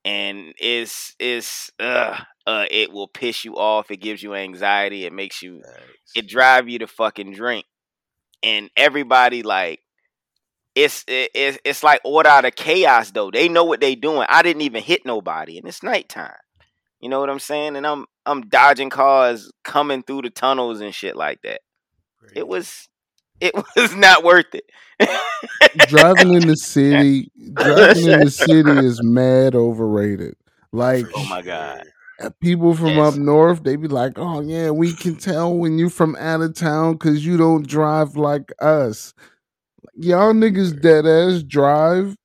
and 0.06 0.54
it's 0.58 1.16
it's 1.18 1.72
uh 1.80 2.16
uh 2.46 2.64
it 2.70 2.92
will 2.92 3.08
piss 3.08 3.44
you 3.44 3.56
off. 3.56 3.90
It 3.90 3.96
gives 3.96 4.22
you 4.22 4.34
anxiety. 4.34 5.04
It 5.04 5.12
makes 5.12 5.42
you 5.42 5.62
Facts. 5.62 6.12
it 6.14 6.28
drive 6.28 6.68
you 6.68 6.78
to 6.78 6.86
fucking 6.86 7.34
drink, 7.34 7.66
and 8.42 8.70
everybody 8.76 9.42
like. 9.42 9.80
It's 10.76 11.04
it, 11.08 11.30
it's 11.34 11.58
it's 11.64 11.82
like 11.82 12.02
order 12.04 12.28
out 12.28 12.44
of 12.44 12.54
chaos 12.54 13.10
though. 13.10 13.30
They 13.30 13.48
know 13.48 13.64
what 13.64 13.80
they 13.80 13.94
doing. 13.94 14.26
I 14.28 14.42
didn't 14.42 14.60
even 14.60 14.82
hit 14.82 15.06
nobody, 15.06 15.56
and 15.56 15.66
it's 15.66 15.82
nighttime. 15.82 16.36
You 17.00 17.08
know 17.08 17.18
what 17.18 17.30
I'm 17.30 17.38
saying? 17.38 17.76
And 17.76 17.86
I'm 17.86 18.04
I'm 18.26 18.42
dodging 18.42 18.90
cars 18.90 19.50
coming 19.64 20.02
through 20.02 20.22
the 20.22 20.30
tunnels 20.30 20.82
and 20.82 20.94
shit 20.94 21.16
like 21.16 21.40
that. 21.44 21.62
Crazy. 22.20 22.34
It 22.36 22.46
was 22.46 22.90
it 23.40 23.54
was 23.76 23.94
not 23.94 24.24
worth 24.24 24.54
it. 24.54 24.64
driving 25.88 26.34
in 26.34 26.46
the 26.46 26.56
city, 26.56 27.30
driving 27.54 28.08
in 28.10 28.20
the 28.20 28.30
city 28.30 28.70
is 28.84 29.02
mad 29.02 29.54
overrated. 29.54 30.34
Like 30.72 31.06
Oh 31.14 31.24
my 31.26 31.42
God. 31.42 31.84
people 32.40 32.74
from 32.74 32.96
Yes. 32.96 33.14
up 33.14 33.18
north, 33.20 33.62
they 33.62 33.76
be 33.76 33.88
like, 33.88 34.14
"Oh 34.18 34.40
yeah, 34.40 34.70
we 34.70 34.92
can 34.94 35.16
tell 35.16 35.54
when 35.56 35.78
you 35.78 35.88
from 35.88 36.16
out 36.16 36.40
of 36.42 36.54
town 36.54 36.94
because 36.94 37.24
you 37.24 37.36
don't 37.36 37.66
drive 37.66 38.16
like 38.16 38.52
us." 38.60 39.14
Y'all 39.94 40.32
niggas 40.34 40.78
dead 40.80 41.06
ass 41.06 41.42
drive 41.42 42.16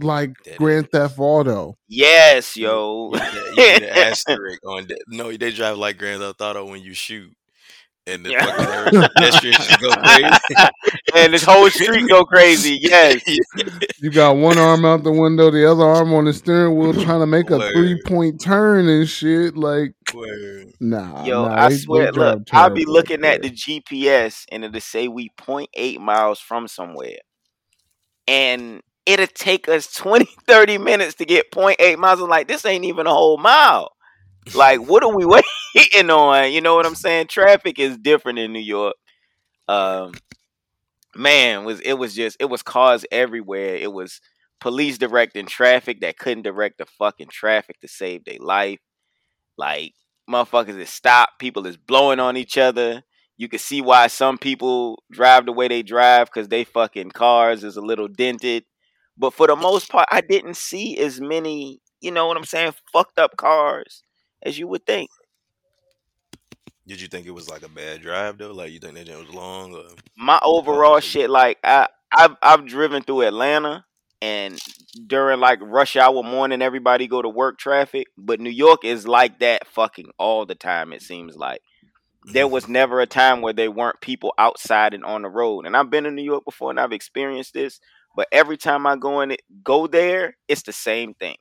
like 0.00 0.32
Dead 0.44 0.56
Grand 0.58 0.84
ass. 0.86 0.90
Theft 0.90 1.18
Auto. 1.18 1.76
Yes, 1.88 2.56
yo. 2.56 3.12
you, 3.12 3.18
get, 3.56 3.82
you 3.82 3.86
asterisk 3.88 4.60
on 4.66 4.86
that. 4.88 4.98
No, 5.08 5.30
they 5.36 5.52
drive 5.52 5.78
like 5.78 5.98
Grand 5.98 6.20
Theft 6.20 6.40
Auto 6.40 6.64
when 6.68 6.82
you 6.82 6.94
shoot, 6.94 7.32
and 8.06 8.24
the 8.24 8.30
Yeah. 8.30 8.44
fucking 8.46 9.08
pedestrians 9.16 9.76
go 9.78 9.94
crazy. 9.94 10.70
and 11.14 11.32
this 11.34 11.42
whole 11.44 11.68
street 11.70 12.08
go 12.08 12.24
crazy. 12.24 12.78
Yes. 12.82 13.22
You 14.00 14.10
got 14.10 14.36
one 14.36 14.58
arm 14.58 14.84
out 14.84 15.02
the 15.02 15.10
window, 15.12 15.50
the 15.50 15.70
other 15.70 15.82
arm 15.84 16.12
on 16.14 16.26
the 16.26 16.32
steering 16.32 16.76
wheel, 16.76 16.92
trying 16.92 17.20
to 17.20 17.26
make 17.26 17.50
a 17.50 17.58
Word. 17.58 17.72
three 17.74 18.00
point 18.04 18.40
turn 18.40 18.88
and 18.88 19.08
shit. 19.08 19.56
Like, 19.56 19.94
Word. 20.14 20.72
nah, 20.80 21.24
Yo, 21.24 21.44
nah, 21.46 21.64
I 21.64 21.70
swear, 21.70 22.12
look, 22.12 22.42
I'll 22.52 22.70
be 22.70 22.84
looking 22.84 23.24
at 23.24 23.42
the 23.42 23.50
GPS 23.50 24.44
and 24.52 24.64
it'll 24.64 24.80
say 24.80 25.08
we 25.08 25.30
0.8 25.40 25.98
miles 25.98 26.38
from 26.40 26.68
somewhere. 26.68 27.16
And 28.28 28.82
it'll 29.06 29.26
take 29.28 29.68
us 29.68 29.92
20, 29.94 30.26
30 30.46 30.78
minutes 30.78 31.14
to 31.16 31.24
get 31.24 31.50
0.8 31.50 31.96
miles. 31.98 32.20
I'm 32.20 32.28
like, 32.28 32.48
this 32.48 32.64
ain't 32.66 32.84
even 32.84 33.06
a 33.06 33.12
whole 33.14 33.38
mile. 33.38 33.90
Like, 34.54 34.80
what 34.80 35.02
are 35.02 35.14
we 35.14 35.24
waiting 35.74 36.10
on? 36.10 36.52
You 36.52 36.60
know 36.60 36.74
what 36.74 36.86
I'm 36.86 36.94
saying? 36.94 37.28
Traffic 37.28 37.78
is 37.78 37.96
different 37.96 38.38
in 38.38 38.52
New 38.52 38.60
York. 38.60 38.94
Um, 39.68 40.12
man, 41.14 41.64
was 41.64 41.80
it 41.80 41.94
was 41.94 42.14
just 42.14 42.36
it 42.40 42.46
was 42.46 42.62
cars 42.62 43.04
everywhere. 43.10 43.74
It 43.76 43.92
was 43.92 44.20
police 44.60 44.98
directing 44.98 45.46
traffic 45.46 46.00
that 46.00 46.18
couldn't 46.18 46.42
direct 46.44 46.78
the 46.78 46.86
fucking 46.86 47.28
traffic 47.28 47.80
to 47.80 47.88
save 47.88 48.24
their 48.24 48.38
life. 48.40 48.78
Like 49.56 49.94
motherfuckers 50.30 50.78
is 50.78 50.90
stopped, 50.90 51.38
people 51.38 51.66
is 51.66 51.76
blowing 51.76 52.20
on 52.20 52.36
each 52.36 52.58
other. 52.58 53.02
You 53.38 53.48
can 53.48 53.58
see 53.58 53.82
why 53.82 54.06
some 54.06 54.38
people 54.38 55.02
drive 55.10 55.44
the 55.46 55.52
way 55.52 55.68
they 55.68 55.82
drive 55.82 56.28
because 56.28 56.48
they 56.48 56.64
fucking 56.64 57.10
cars 57.10 57.64
is 57.64 57.76
a 57.76 57.82
little 57.82 58.08
dented. 58.08 58.64
But 59.18 59.34
for 59.34 59.46
the 59.46 59.56
most 59.56 59.90
part, 59.90 60.08
I 60.10 60.22
didn't 60.22 60.56
see 60.56 60.98
as 60.98 61.20
many, 61.20 61.80
you 62.00 62.10
know 62.10 62.26
what 62.26 62.36
I'm 62.36 62.44
saying, 62.44 62.74
fucked 62.92 63.18
up 63.18 63.36
cars 63.36 64.02
as 64.46 64.58
you 64.58 64.68
would 64.68 64.86
think. 64.86 65.10
Did 66.86 67.00
you 67.00 67.08
think 67.08 67.26
it 67.26 67.32
was 67.32 67.50
like 67.50 67.62
a 67.62 67.68
bad 67.68 68.00
drive 68.00 68.38
though? 68.38 68.52
Like 68.52 68.70
you 68.70 68.78
think 68.78 68.94
that 68.94 69.18
was 69.18 69.34
long 69.34 69.74
or 69.74 69.84
my 70.16 70.38
overall 70.42 71.00
shit 71.00 71.28
like 71.28 71.58
I 71.64 71.88
I've 72.12 72.36
I've 72.40 72.66
driven 72.66 73.02
through 73.02 73.22
Atlanta 73.22 73.84
and 74.22 74.58
during 75.06 75.40
like 75.40 75.58
rush 75.60 75.96
hour 75.96 76.22
morning 76.22 76.62
everybody 76.62 77.08
go 77.08 77.20
to 77.20 77.28
work 77.28 77.58
traffic, 77.58 78.06
but 78.16 78.40
New 78.40 78.50
York 78.50 78.84
is 78.84 79.06
like 79.06 79.40
that 79.40 79.66
fucking 79.66 80.10
all 80.18 80.46
the 80.46 80.54
time 80.54 80.92
it 80.92 81.02
seems 81.02 81.36
like. 81.36 81.60
There 82.32 82.48
was 82.48 82.64
mm-hmm. 82.64 82.72
never 82.72 83.00
a 83.00 83.06
time 83.06 83.40
where 83.40 83.52
there 83.52 83.70
weren't 83.70 84.00
people 84.00 84.32
outside 84.38 84.94
and 84.94 85.04
on 85.04 85.22
the 85.22 85.28
road. 85.28 85.66
And 85.66 85.76
I've 85.76 85.90
been 85.90 86.06
in 86.06 86.14
New 86.14 86.24
York 86.24 86.44
before 86.44 86.70
and 86.70 86.80
I've 86.80 86.92
experienced 86.92 87.52
this, 87.52 87.80
but 88.16 88.28
every 88.32 88.56
time 88.56 88.86
I 88.86 88.96
go 88.96 89.20
in 89.20 89.32
it 89.32 89.42
go 89.64 89.86
there, 89.88 90.36
it's 90.48 90.62
the 90.62 90.72
same 90.72 91.14
thing. 91.14 91.36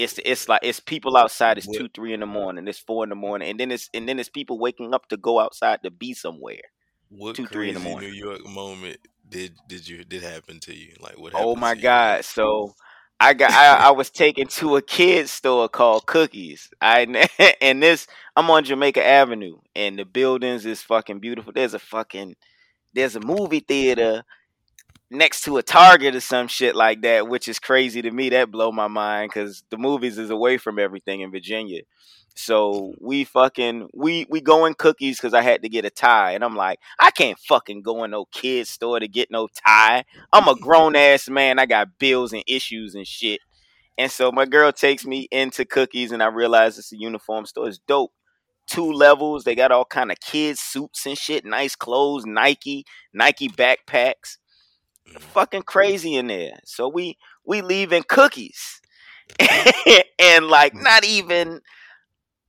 It's 0.00 0.18
it's 0.24 0.48
like 0.48 0.60
it's 0.62 0.80
people 0.80 1.16
outside. 1.16 1.58
It's 1.58 1.66
two, 1.66 1.88
three 1.94 2.14
in 2.14 2.20
the 2.20 2.26
morning. 2.26 2.66
It's 2.66 2.78
four 2.78 3.04
in 3.04 3.10
the 3.10 3.16
morning, 3.16 3.50
and 3.50 3.60
then 3.60 3.70
it's 3.70 3.90
and 3.92 4.08
then 4.08 4.18
it's 4.18 4.28
people 4.28 4.58
waking 4.58 4.94
up 4.94 5.08
to 5.08 5.16
go 5.16 5.38
outside 5.38 5.82
to 5.84 5.90
be 5.90 6.14
somewhere. 6.14 6.62
what 7.10 7.36
Two, 7.36 7.46
three 7.46 7.68
in 7.68 7.74
the 7.74 7.80
morning. 7.80 8.10
New 8.10 8.16
York 8.16 8.46
moment 8.46 8.98
did 9.28 9.52
did 9.68 9.86
you 9.86 10.04
did 10.04 10.22
happen 10.22 10.58
to 10.60 10.74
you? 10.74 10.94
Like 11.00 11.18
what? 11.18 11.34
Oh 11.34 11.54
my 11.54 11.72
to 11.72 11.76
you? 11.76 11.82
god! 11.82 12.24
So 12.24 12.74
I 13.20 13.34
got 13.34 13.50
I, 13.50 13.88
I 13.88 13.90
was 13.90 14.10
taken 14.10 14.46
to 14.48 14.76
a 14.76 14.82
kids 14.82 15.30
store 15.30 15.68
called 15.68 16.06
Cookies. 16.06 16.70
I 16.80 17.28
and 17.60 17.82
this 17.82 18.06
I'm 18.36 18.50
on 18.50 18.64
Jamaica 18.64 19.04
Avenue 19.04 19.58
and 19.76 19.98
the 19.98 20.06
buildings 20.06 20.64
is 20.64 20.80
fucking 20.82 21.20
beautiful. 21.20 21.52
There's 21.52 21.74
a 21.74 21.78
fucking 21.78 22.36
there's 22.94 23.16
a 23.16 23.20
movie 23.20 23.60
theater 23.60 24.24
next 25.10 25.42
to 25.42 25.58
a 25.58 25.62
Target 25.62 26.14
or 26.14 26.20
some 26.20 26.48
shit 26.48 26.76
like 26.76 27.02
that, 27.02 27.28
which 27.28 27.48
is 27.48 27.58
crazy 27.58 28.02
to 28.02 28.10
me. 28.10 28.28
That 28.30 28.50
blow 28.50 28.72
my 28.72 28.88
mind 28.88 29.30
because 29.30 29.62
the 29.70 29.78
movies 29.78 30.18
is 30.18 30.30
away 30.30 30.58
from 30.58 30.78
everything 30.78 31.20
in 31.20 31.30
Virginia. 31.30 31.82
So 32.36 32.94
we 33.00 33.24
fucking 33.24 33.88
we 33.92 34.26
we 34.30 34.40
go 34.40 34.64
in 34.66 34.74
cookies 34.74 35.18
because 35.18 35.34
I 35.34 35.42
had 35.42 35.62
to 35.62 35.68
get 35.68 35.84
a 35.84 35.90
tie, 35.90 36.32
and 36.32 36.44
I'm 36.44 36.56
like, 36.56 36.78
I 36.98 37.10
can't 37.10 37.38
fucking 37.38 37.82
go 37.82 38.04
in 38.04 38.12
no 38.12 38.24
kids 38.26 38.70
store 38.70 39.00
to 39.00 39.08
get 39.08 39.30
no 39.30 39.48
tie. 39.66 40.04
I'm 40.32 40.48
a 40.48 40.54
grown 40.54 40.96
ass 40.96 41.28
man. 41.28 41.58
I 41.58 41.66
got 41.66 41.98
bills 41.98 42.32
and 42.32 42.44
issues 42.46 42.94
and 42.94 43.06
shit. 43.06 43.40
And 43.98 44.10
so 44.10 44.32
my 44.32 44.46
girl 44.46 44.72
takes 44.72 45.04
me 45.04 45.28
into 45.30 45.64
cookies, 45.64 46.12
and 46.12 46.22
I 46.22 46.28
realize 46.28 46.78
it's 46.78 46.92
a 46.92 46.96
uniform 46.96 47.44
store. 47.46 47.68
It's 47.68 47.80
dope. 47.86 48.12
Two 48.66 48.92
levels. 48.92 49.42
They 49.44 49.56
got 49.56 49.72
all 49.72 49.84
kind 49.84 50.12
of 50.12 50.20
kids 50.20 50.60
suits 50.60 51.04
and 51.04 51.18
shit. 51.18 51.44
Nice 51.44 51.74
clothes. 51.74 52.24
Nike. 52.24 52.84
Nike 53.12 53.48
backpacks. 53.48 54.38
Mhm. 55.14 55.22
Fucking 55.22 55.62
crazy 55.62 56.16
in 56.16 56.28
there. 56.28 56.60
So 56.64 56.88
we 56.88 57.16
we 57.44 57.62
leaving 57.62 58.04
cookies, 58.08 58.80
and 60.18 60.48
like 60.48 60.74
not 60.74 61.04
even 61.04 61.60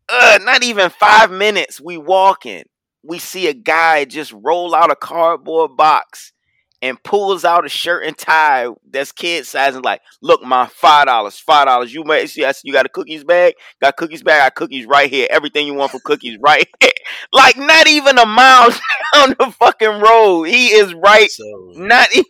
uh, 0.09 0.39
not 0.41 0.63
even 0.63 0.89
five 0.89 1.31
minutes. 1.31 1.81
We 1.81 1.97
walking. 1.97 2.63
We 3.03 3.19
see 3.19 3.47
a 3.47 3.53
guy 3.53 4.05
just 4.05 4.33
roll 4.33 4.75
out 4.75 4.91
a 4.91 4.95
cardboard 4.95 5.77
box 5.77 6.33
and 6.81 7.01
pulls 7.03 7.45
out 7.45 7.65
a 7.65 7.69
shirt 7.69 8.05
and 8.05 8.17
tie 8.17 8.67
that's 8.89 9.11
kid 9.11 9.45
size 9.45 9.75
and 9.75 9.85
like, 9.85 10.01
look, 10.21 10.41
my 10.43 10.67
five 10.67 11.05
dollars, 11.05 11.37
five 11.39 11.65
dollars. 11.67 11.93
You 11.93 12.03
may 12.03 12.25
see, 12.27 12.43
I 12.45 12.51
see 12.53 12.67
you 12.67 12.73
got 12.73 12.85
a 12.85 12.89
cookies 12.89 13.23
bag, 13.23 13.53
got 13.81 13.97
cookies 13.97 14.23
bag, 14.23 14.39
got 14.41 14.55
cookies 14.55 14.85
right 14.85 15.09
here. 15.09 15.27
Everything 15.29 15.67
you 15.67 15.73
want 15.75 15.91
from 15.91 16.01
cookies 16.03 16.37
right 16.41 16.67
here. 16.79 16.91
like 17.33 17.57
not 17.57 17.87
even 17.87 18.17
a 18.17 18.25
mile 18.25 18.69
down 19.13 19.35
the 19.39 19.53
fucking 19.59 19.99
road. 20.01 20.43
He 20.43 20.67
is 20.67 20.93
right, 20.93 21.29
So, 21.29 21.73
not 21.75 22.07
even 22.13 22.25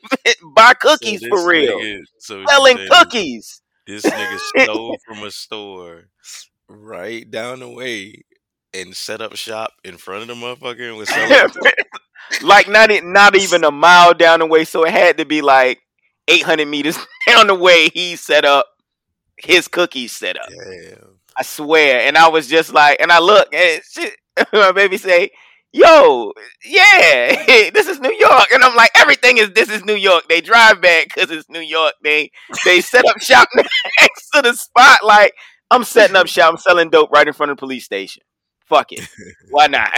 buy 0.56 0.74
cookies 0.74 1.22
this 1.22 1.30
for 1.30 1.48
real. 1.48 1.80
nigga, 1.80 2.00
so 2.20 2.44
Selling 2.48 2.78
cookies. 2.90 3.62
this 3.88 4.04
nigga 4.06 4.40
stole 4.64 4.98
from 5.08 5.24
a 5.24 5.32
store 5.32 6.06
right 6.70 7.30
down 7.30 7.60
the 7.60 7.70
way 7.70 8.24
and 8.74 8.96
set 8.96 9.22
up 9.22 9.36
shop 9.36 9.72
in 9.84 9.98
front 9.98 10.22
of 10.22 10.28
the 10.30 10.34
motherfucker 10.34 10.88
and 10.90 10.98
was 10.98 11.10
selling. 11.10 11.50
Like 12.42 12.68
not 12.70 12.90
not 13.04 13.36
even 13.36 13.64
a 13.64 13.72
mile 13.72 14.14
down 14.14 14.40
the 14.40 14.46
way, 14.46 14.66
so 14.66 14.84
it 14.86 14.92
had 14.92 15.18
to 15.18 15.26
be 15.26 15.42
like 15.42 15.80
800 16.28 16.68
meters 16.68 16.98
down 17.28 17.48
the 17.48 17.56
way. 17.56 17.90
He 17.90 18.16
set 18.16 18.46
up 18.46 18.66
his 19.38 19.68
cookies 19.68 20.12
set 20.12 20.38
up. 20.38 20.50
Damn. 20.50 21.20
I 21.38 21.44
swear. 21.44 22.02
And 22.02 22.18
I 22.18 22.28
was 22.28 22.48
just 22.48 22.74
like, 22.74 23.00
and 23.00 23.12
I 23.12 23.20
look 23.20 23.54
and 23.54 23.82
shit, 23.90 24.16
my 24.54 24.72
baby 24.72 24.98
say, 24.98 25.32
"Yo, 25.72 26.34
yeah, 26.64 27.44
this 27.74 27.88
is 27.88 28.00
New 28.00 28.14
York." 28.14 28.52
And 28.54 28.64
I'm 28.64 28.76
like, 28.76 28.92
everything 28.96 29.38
is 29.38 29.52
this 29.52 29.70
is 29.70 29.84
New 29.86 29.96
York. 29.96 30.24
They 30.30 30.42
drive 30.42 30.82
back 30.82 31.08
because 31.14 31.32
it's 31.32 31.50
New 31.50 31.62
York. 31.62 31.94
They 32.04 32.32
they 32.66 32.82
set 32.82 33.06
up 33.06 33.20
shop 33.22 33.48
next 33.56 34.30
to 34.34 34.42
the 34.42 34.54
spot. 34.54 35.00
Like 35.04 35.34
I'm 35.70 35.84
setting 35.84 36.16
up 36.16 36.28
shop. 36.28 36.52
I'm 36.52 36.58
selling 36.58 36.90
dope 36.90 37.12
right 37.12 37.28
in 37.28 37.34
front 37.34 37.52
of 37.52 37.58
the 37.58 37.62
police 37.62 37.86
station. 37.86 38.24
Fuck 38.66 38.94
it. 38.94 39.08
Why 39.50 39.68
not? 39.68 39.90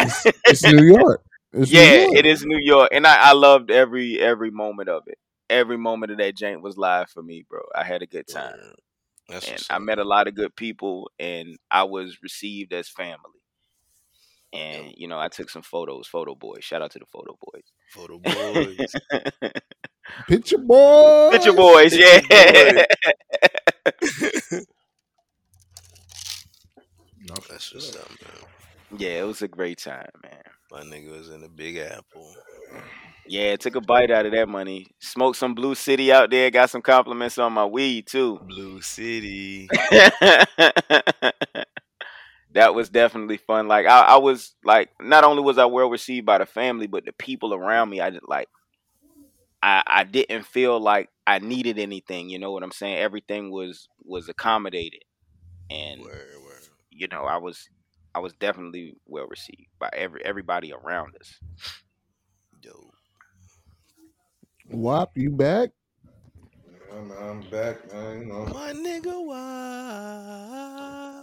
It's 0.46 0.63
New 0.63 0.84
York. 0.84 1.24
It's 1.53 1.72
yeah, 1.72 2.07
it 2.12 2.25
is 2.25 2.43
New 2.45 2.60
York, 2.60 2.89
and 2.91 3.05
I, 3.05 3.29
I 3.29 3.33
loved 3.33 3.69
every 3.72 4.19
every 4.19 4.51
moment 4.51 4.89
of 4.89 5.03
it. 5.07 5.19
Every 5.50 5.77
moment 5.77 6.12
of 6.12 6.17
that 6.17 6.36
jank 6.36 6.62
was 6.62 6.77
live 6.77 7.10
for 7.10 7.22
me, 7.22 7.45
bro. 7.48 7.62
I 7.75 7.83
had 7.83 8.01
a 8.01 8.07
good 8.07 8.27
time. 8.27 8.55
That's 9.29 9.48
and 9.50 9.63
I 9.69 9.77
met 9.79 10.00
a 10.00 10.03
lot 10.03 10.27
of 10.27 10.36
good 10.36 10.55
people, 10.55 11.12
and 11.19 11.57
I 11.69 11.83
was 11.83 12.17
received 12.24 12.74
as 12.74 12.89
family. 12.89 13.17
And 14.51 14.86
Yo, 14.86 14.91
you 14.98 15.07
know, 15.07 15.19
I 15.19 15.27
took 15.29 15.50
some 15.50 15.62
photos. 15.63 16.07
Photo 16.07 16.36
boys, 16.36 16.63
shout 16.63 16.81
out 16.81 16.91
to 16.91 17.00
the 17.00 17.05
photo 17.05 17.38
boys. 17.41 17.63
photo 17.89 18.19
boys. 18.19 18.93
Picture 20.27 20.57
boys. 20.57 21.31
Picture 21.31 21.53
boys, 21.53 21.95
yeah, 21.95 22.19
Picture 22.19 22.29
boys. 22.29 22.86
No, 27.29 27.36
That's 27.50 27.63
sure. 27.63 27.79
up, 28.01 28.10
man. 28.10 29.00
yeah. 29.00 29.22
It 29.22 29.27
was 29.27 29.41
a 29.41 29.48
great 29.48 29.77
time, 29.79 30.10
man. 30.24 30.43
My 30.74 30.82
nigga 30.82 31.12
was 31.15 31.30
in 31.30 31.42
the 31.42 31.50
Big 31.50 31.77
Apple. 31.77 32.36
Yeah, 33.27 33.56
took 33.58 33.75
a 33.75 33.82
bite 33.82 34.10
out 34.10 34.25
of 34.25 34.32
that 34.32 34.50
money. 34.50 34.88
Smoked 34.98 35.38
some 35.38 35.53
Blue 35.53 35.75
City 35.75 36.12
out 36.12 36.32
there. 36.32 36.50
Got 36.50 36.72
some 36.72 36.82
compliments 36.82 37.38
on 37.38 37.53
my 37.53 37.63
weed 37.63 38.08
too. 38.08 38.39
Blue 38.48 38.82
City. 38.82 39.70
that 42.53 42.74
was 42.74 42.89
definitely 42.89 43.38
fun. 43.38 43.68
Like 43.68 43.86
I, 43.86 44.01
I 44.01 44.18
was 44.18 44.56
like, 44.65 44.89
not 45.00 45.24
only 45.24 45.44
was 45.44 45.60
I 45.60 45.65
well 45.65 45.92
received 45.92 46.25
by 46.25 46.39
the 46.39 46.48
family, 46.48 46.88
but 46.88 47.06
the 47.06 47.13
people 47.13 47.53
around 47.53 47.92
me. 47.92 48.01
I 48.01 48.10
just 48.10 48.27
like, 48.27 48.50
I, 49.62 49.84
I 49.86 50.03
didn't 50.06 50.48
feel 50.48 50.80
like 50.80 51.10
I 51.27 51.38
needed 51.38 51.77
anything. 51.77 52.30
You 52.30 52.39
know 52.39 52.51
what 52.51 52.63
I'm 52.63 52.72
saying? 52.72 52.98
Everything 52.98 53.51
was 53.51 53.89
was 54.03 54.27
accommodated, 54.27 55.03
and 55.70 56.01
Word, 56.01 56.27
word. 56.44 56.68
you 56.89 57.08
know, 57.10 57.25
I 57.25 57.38
was 57.38 57.70
I 58.15 58.20
was 58.20 58.34
definitely 58.34 58.96
well 59.05 59.27
received 59.27 59.70
by 59.79 59.89
every 59.93 60.24
everybody 60.24 60.72
around 60.74 61.15
us. 61.20 61.39
Yo. 62.62 62.91
Wop, 64.70 65.17
you 65.17 65.32
back? 65.32 65.72
Yeah, 66.89 67.01
man, 67.01 67.17
I'm 67.20 67.41
back, 67.50 67.91
man. 67.91 68.20
You 68.20 68.25
know, 68.27 68.46
My 68.46 68.72
nigga, 68.72 69.25
why? 69.25 69.36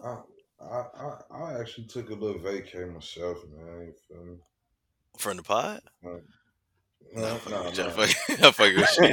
I, 0.04 0.16
I, 0.62 0.84
I, 0.94 1.20
I 1.30 1.60
actually 1.60 1.86
took 1.86 2.10
a 2.10 2.14
little 2.14 2.40
vacay 2.40 2.92
myself, 2.92 3.38
man. 3.56 3.86
You 3.86 3.94
feel 4.08 4.24
me? 4.24 4.36
From 5.16 5.36
the 5.38 5.42
pod? 5.42 5.80
Uh, 6.04 6.18
No, 7.14 7.22
Nah, 7.22 7.34
I'm 7.34 7.38
fucking 7.40 7.64
nah, 7.64 7.64
with 7.64 7.78
you. 7.78 7.84
I'm 7.84 7.90
nah. 7.90 7.92
fucking, 7.92 8.44
I'm 8.44 8.52
fucking 8.52 8.76
with 8.78 8.98
you. 8.98 9.10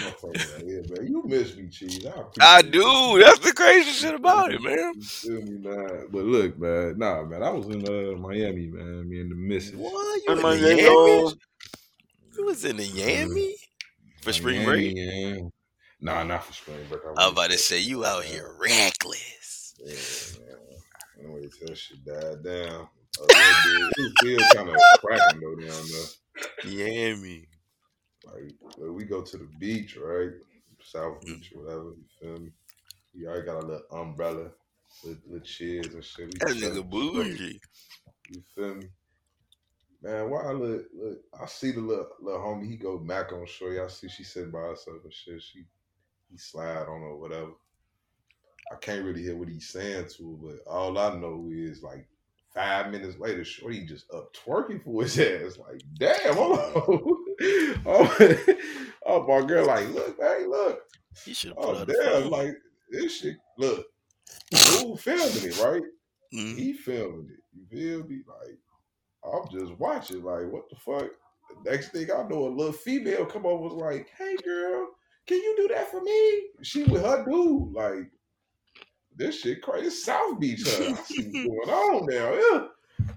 Motherfucker 0.00 0.64
here, 0.64 0.84
man. 0.88 1.06
You 1.06 1.22
miss 1.26 1.56
me, 1.56 1.68
Cheese. 1.68 2.06
I 2.06 2.22
I 2.40 2.62
do. 2.62 2.78
you. 2.78 3.22
That's 3.22 3.40
the 3.40 3.52
crazy 3.52 3.90
shit 3.90 4.14
about 4.14 4.52
it, 4.52 4.62
man. 4.62 4.94
You 5.22 5.42
me, 5.42 5.58
man? 5.58 6.06
But 6.10 6.24
look, 6.24 6.58
man. 6.58 6.98
Nah, 6.98 7.22
man. 7.24 7.42
I 7.42 7.50
was 7.50 7.68
in 7.68 7.84
uh, 7.84 8.16
Miami, 8.18 8.68
man. 8.68 9.08
Me 9.08 9.20
and 9.20 9.30
the 9.30 9.34
missus. 9.34 9.74
What? 9.76 10.22
You 10.26 10.32
In 10.32 10.38
in 10.38 10.42
my 10.42 10.54
the 10.54 10.56
Yammy? 10.56 10.82
yo, 10.84 11.32
You 12.36 12.46
was 12.46 12.64
in 12.64 12.76
the 12.76 12.84
Uh, 12.84 13.26
For 14.22 14.32
spring 14.32 14.64
break? 14.64 14.94
Yeah. 14.96 15.40
Nah, 16.00 16.22
not 16.22 16.44
for 16.44 16.52
spring 16.52 16.86
break. 16.88 17.02
I 17.06 17.10
I 17.16 17.24
was 17.26 17.32
about 17.32 17.50
to 17.50 17.58
say, 17.58 17.80
you 17.80 18.04
out 18.04 18.24
here 18.24 18.54
reckless. 18.58 19.74
yeah, 19.84 19.94
man. 20.46 20.58
Anyway, 21.18 21.48
till 21.58 21.68
that 21.68 21.76
shit 21.78 22.04
died 22.04 22.42
down 22.44 22.88
It 23.28 23.94
was 23.98 24.12
still 24.18 24.44
kind 24.54 24.70
of 24.70 24.76
cracking 25.00 25.40
though 25.40 25.56
down 25.56 25.84
there. 25.90 26.06
Yammy. 26.64 27.46
Like 28.24 28.54
we 28.78 29.04
go 29.04 29.22
to 29.22 29.36
the 29.36 29.48
beach, 29.58 29.96
right? 29.96 30.30
South 30.82 31.20
Mm. 31.22 31.26
Beach 31.26 31.52
or 31.54 31.62
whatever, 31.62 31.84
you 31.90 32.04
feel 32.20 32.38
me? 32.38 32.50
We 33.14 33.26
already 33.26 33.46
got 33.46 33.62
a 33.62 33.66
little 33.66 33.82
umbrella 33.92 34.50
with, 35.04 35.18
with 35.26 35.44
chairs 35.44 35.94
and 35.94 36.04
shit. 36.04 36.26
We 36.26 36.38
That 36.38 36.56
nigga 36.56 36.88
bougie. 36.88 37.60
You 38.30 38.42
feel 38.54 38.74
me? 38.76 38.88
Man, 40.02 40.30
why 40.30 40.44
I 40.44 40.52
look, 40.52 40.86
look 40.94 41.18
I 41.38 41.46
see 41.46 41.72
the 41.72 41.80
little, 41.80 42.08
little 42.22 42.40
homie, 42.40 42.70
he 42.70 42.76
go 42.76 42.98
back 42.98 43.32
on 43.32 43.46
shore. 43.46 43.74
Y'all 43.74 43.88
see 43.88 44.08
she 44.08 44.24
sitting 44.24 44.50
by 44.50 44.60
herself 44.60 45.04
and 45.04 45.12
shit. 45.12 45.42
She 45.42 45.66
he 46.30 46.38
slide 46.38 46.86
on 46.88 47.00
her 47.00 47.08
or 47.08 47.20
whatever. 47.20 47.52
I 48.72 48.76
can't 48.76 49.04
really 49.04 49.22
hear 49.22 49.36
what 49.36 49.48
he's 49.48 49.68
saying 49.68 50.06
to 50.16 50.30
her, 50.30 50.54
but 50.54 50.70
all 50.70 50.96
I 50.96 51.16
know 51.16 51.50
is 51.52 51.82
like 51.82 52.06
five 52.54 52.90
minutes 52.90 53.18
later, 53.18 53.44
Shorty 53.44 53.86
just 53.86 54.12
up 54.12 54.34
twerking 54.34 54.82
for 54.82 55.02
his 55.02 55.18
ass. 55.18 55.58
Like, 55.58 55.82
damn, 55.98 56.34
hold 56.34 56.58
on. 56.58 57.16
oh, 57.86 58.44
oh, 59.06 59.26
my 59.26 59.46
girl, 59.46 59.66
like, 59.66 59.88
look, 59.90 60.16
hey, 60.20 60.46
look. 60.46 60.80
He 61.24 61.34
should 61.34 61.54
Oh, 61.56 61.84
damn, 61.84 62.30
like, 62.30 62.54
this 62.90 63.18
shit, 63.18 63.36
look. 63.58 63.86
Dude 64.50 65.00
filming 65.00 65.48
it, 65.50 65.58
right? 65.60 65.82
Mhm. 66.32 66.56
He 66.56 66.72
filming 66.72 67.28
it. 67.30 67.42
You 67.52 67.66
feel 67.66 68.08
me? 68.08 68.20
Like, 68.26 68.58
I'm 69.24 69.50
just 69.50 69.78
watching, 69.78 70.22
like, 70.22 70.50
what 70.50 70.68
the 70.70 70.76
fuck? 70.76 71.10
The 71.64 71.70
next 71.70 71.88
thing 71.88 72.10
I 72.10 72.22
know, 72.28 72.46
a 72.46 72.48
little 72.48 72.72
female 72.72 73.26
come 73.26 73.44
over 73.46 73.64
was 73.64 73.74
like, 73.74 74.08
hey, 74.16 74.36
girl, 74.44 74.88
can 75.26 75.38
you 75.38 75.54
do 75.56 75.74
that 75.74 75.90
for 75.90 76.00
me? 76.00 76.42
She 76.62 76.84
with 76.84 77.04
her 77.04 77.24
dude, 77.24 77.72
like, 77.72 78.10
this 79.20 79.40
shit 79.40 79.62
crazy. 79.62 79.90
South 79.90 80.40
Beach, 80.40 80.62
huh? 80.64 80.94
I 80.98 81.02
see 81.02 81.30
what's 81.44 81.66
going 81.66 81.70
on 81.70 82.06
now. 82.06 82.34
Yeah, 82.34 82.66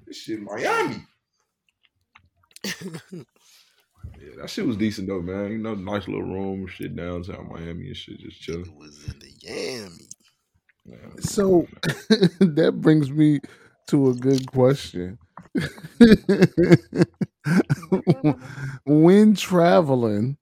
this 0.05 0.17
shit 0.17 0.41
Miami. 0.41 1.03
Yeah, 4.21 4.41
that 4.41 4.49
shit 4.49 4.65
was 4.65 4.77
decent 4.77 5.07
though, 5.07 5.21
man. 5.21 5.51
You 5.51 5.57
know, 5.57 5.75
nice 5.75 6.07
little 6.07 6.23
room, 6.23 6.67
shit 6.67 6.95
downtown 6.95 7.49
Miami 7.51 7.87
and 7.87 7.97
shit, 7.97 8.19
just 8.19 8.39
chilling. 8.39 8.65
It 8.65 8.75
was 8.75 9.03
in 9.05 9.19
the 9.19 9.31
Yammy. 9.45 10.07
Man, 10.85 11.21
So 11.21 11.67
that 12.39 12.79
brings 12.79 13.09
me 13.09 13.39
to 13.87 14.09
a 14.09 14.13
good 14.13 14.45
question. 14.47 15.17
when 18.85 19.35
traveling, 19.35 20.27
Huh? 20.27 20.33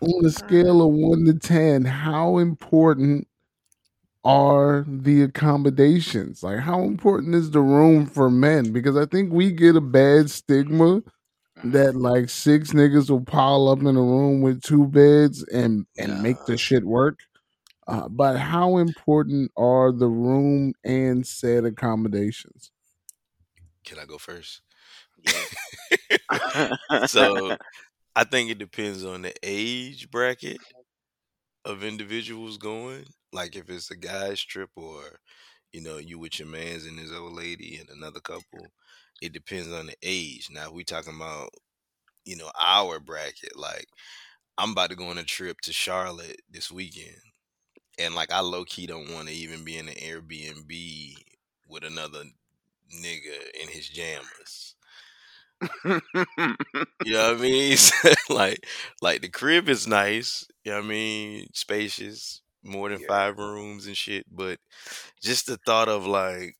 On 0.00 0.24
a 0.24 0.30
scale 0.30 0.82
of 0.82 0.92
one 0.92 1.24
to 1.26 1.34
ten, 1.34 1.84
how 1.84 2.38
important 2.38 3.26
are 4.24 4.84
the 4.86 5.22
accommodations? 5.22 6.42
Like, 6.42 6.60
how 6.60 6.82
important 6.82 7.34
is 7.34 7.50
the 7.50 7.60
room 7.60 8.06
for 8.06 8.30
men? 8.30 8.72
Because 8.72 8.96
I 8.96 9.06
think 9.06 9.32
we 9.32 9.50
get 9.50 9.76
a 9.76 9.80
bad 9.80 10.30
stigma 10.30 11.02
that 11.64 11.94
like 11.94 12.28
six 12.30 12.72
niggas 12.72 13.10
will 13.10 13.24
pile 13.24 13.68
up 13.68 13.80
in 13.80 13.96
a 13.96 14.02
room 14.02 14.40
with 14.40 14.62
two 14.62 14.86
beds 14.86 15.44
and 15.52 15.86
and 15.98 16.22
make 16.22 16.44
the 16.46 16.56
shit 16.56 16.84
work. 16.84 17.20
Uh, 17.86 18.08
but 18.08 18.38
how 18.38 18.76
important 18.76 19.50
are 19.56 19.90
the 19.90 20.06
room 20.06 20.72
and 20.84 21.26
said 21.26 21.64
accommodations? 21.64 22.70
Can 23.84 23.98
I 23.98 24.04
go 24.04 24.16
first? 24.16 24.62
Yeah. 26.30 26.76
so 27.06 27.56
I 28.14 28.24
think 28.24 28.50
it 28.50 28.58
depends 28.58 29.04
on 29.04 29.22
the 29.22 29.34
age 29.42 30.10
bracket 30.10 30.60
of 31.64 31.84
individuals 31.84 32.56
going. 32.58 33.04
Like 33.32 33.56
if 33.56 33.70
it's 33.70 33.90
a 33.90 33.96
guy's 33.96 34.42
trip 34.42 34.70
or 34.76 35.20
you 35.72 35.80
know 35.80 35.98
you 35.98 36.18
with 36.18 36.38
your 36.38 36.48
man's 36.48 36.86
and 36.86 36.98
his 36.98 37.12
old 37.12 37.32
lady 37.34 37.76
and 37.78 37.88
another 37.90 38.20
couple, 38.20 38.72
it 39.22 39.32
depends 39.32 39.70
on 39.72 39.86
the 39.86 39.96
age. 40.02 40.48
Now 40.50 40.68
if 40.68 40.72
we 40.72 40.84
talking 40.84 41.16
about 41.16 41.50
you 42.24 42.36
know 42.36 42.50
our 42.60 43.00
bracket, 43.00 43.56
like 43.56 43.86
I'm 44.58 44.72
about 44.72 44.90
to 44.90 44.96
go 44.96 45.08
on 45.08 45.18
a 45.18 45.24
trip 45.24 45.60
to 45.62 45.72
Charlotte 45.72 46.40
this 46.50 46.72
weekend, 46.72 47.16
and 47.98 48.14
like 48.14 48.32
I 48.32 48.40
low 48.40 48.64
key 48.64 48.86
don't 48.86 49.12
want 49.14 49.28
to 49.28 49.34
even 49.34 49.64
be 49.64 49.78
in 49.78 49.88
an 49.88 49.94
Airbnb 49.96 51.14
with 51.68 51.84
another 51.84 52.24
nigga 52.94 53.50
in 53.62 53.68
his 53.68 53.90
jammies. 53.90 54.74
You 57.02 57.12
know 57.14 57.32
what 57.32 57.38
I 57.38 57.42
mean? 57.42 57.76
like 58.28 58.66
like 59.00 59.22
the 59.22 59.28
crib 59.28 59.68
is 59.68 59.86
nice, 59.86 60.46
you 60.64 60.72
know 60.72 60.78
what 60.78 60.84
I 60.84 60.88
mean, 60.88 61.46
spacious, 61.54 62.42
more 62.62 62.88
than 62.90 62.98
Yeah. 62.98 63.08
five 63.08 63.38
rooms 63.38 63.86
and 63.86 63.96
shit, 63.96 64.26
but 64.30 64.58
just 65.22 65.46
the 65.46 65.58
thought 65.66 65.88
of 65.88 66.06
like 66.06 66.56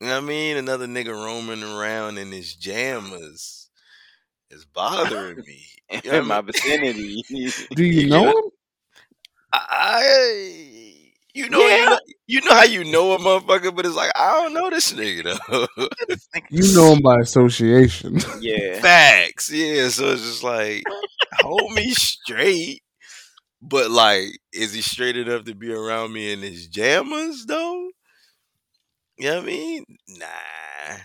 you 0.00 0.06
know 0.06 0.14
what 0.14 0.24
I 0.24 0.26
mean, 0.26 0.56
another 0.56 0.86
nigga 0.86 1.12
roaming 1.12 1.62
around 1.62 2.18
in 2.18 2.32
his 2.32 2.54
jammers 2.54 3.70
is 4.50 4.64
bothering 4.66 5.42
me. 5.46 5.66
You 6.02 6.10
know 6.10 6.16
what 6.16 6.22
I 6.22 6.22
in 6.22 6.26
my 6.26 6.40
mean? 6.40 6.42
vicinity. 6.42 7.24
Do 7.74 7.84
you 7.84 8.08
You 8.10 8.20
know 8.22 8.22
know, 8.22 8.34
him? 8.38 8.50
I 9.52 10.69
you 11.34 11.48
know 11.48 11.58
you 11.58 11.84
know 11.84 11.98
you 12.26 12.40
know 12.42 12.54
how 12.54 12.64
you 12.64 12.84
know 12.84 13.12
a 13.12 13.18
motherfucker, 13.18 13.74
but 13.74 13.86
it's 13.86 13.96
like 13.96 14.12
I 14.16 14.32
don't 14.32 14.54
know 14.54 14.70
this 14.70 14.92
nigga 14.92 15.38
though. 15.48 15.66
You 16.50 16.74
know 16.74 16.94
him 16.94 17.02
by 17.02 17.18
association. 17.20 18.18
Yeah. 18.40 18.80
Facts, 18.80 19.50
yeah. 19.50 19.88
So 19.88 20.10
it's 20.12 20.22
just 20.22 20.42
like 20.42 20.84
hold 21.40 21.72
me 21.72 21.90
straight, 21.90 22.82
but 23.62 23.90
like, 23.90 24.38
is 24.52 24.72
he 24.72 24.82
straight 24.82 25.16
enough 25.16 25.44
to 25.44 25.54
be 25.54 25.72
around 25.72 26.12
me 26.12 26.32
in 26.32 26.40
his 26.40 26.66
jammers 26.68 27.44
though? 27.46 27.90
You 29.18 29.30
know 29.30 29.36
what 29.36 29.42
I 29.42 29.46
mean? 29.46 29.84
Nah. 30.08 30.96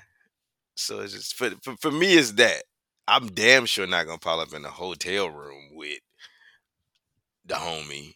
So 0.75 1.01
it's 1.01 1.13
just 1.13 1.35
for 1.35 1.51
for, 1.63 1.75
for 1.81 1.91
me, 1.91 2.13
it's 2.17 2.31
that 2.33 2.63
I'm 3.07 3.27
damn 3.27 3.65
sure 3.65 3.87
not 3.87 4.05
gonna 4.05 4.17
pile 4.17 4.39
up 4.39 4.53
in 4.53 4.65
a 4.65 4.69
hotel 4.69 5.29
room 5.29 5.69
with 5.73 5.99
the 7.45 7.55
homie. 7.55 8.15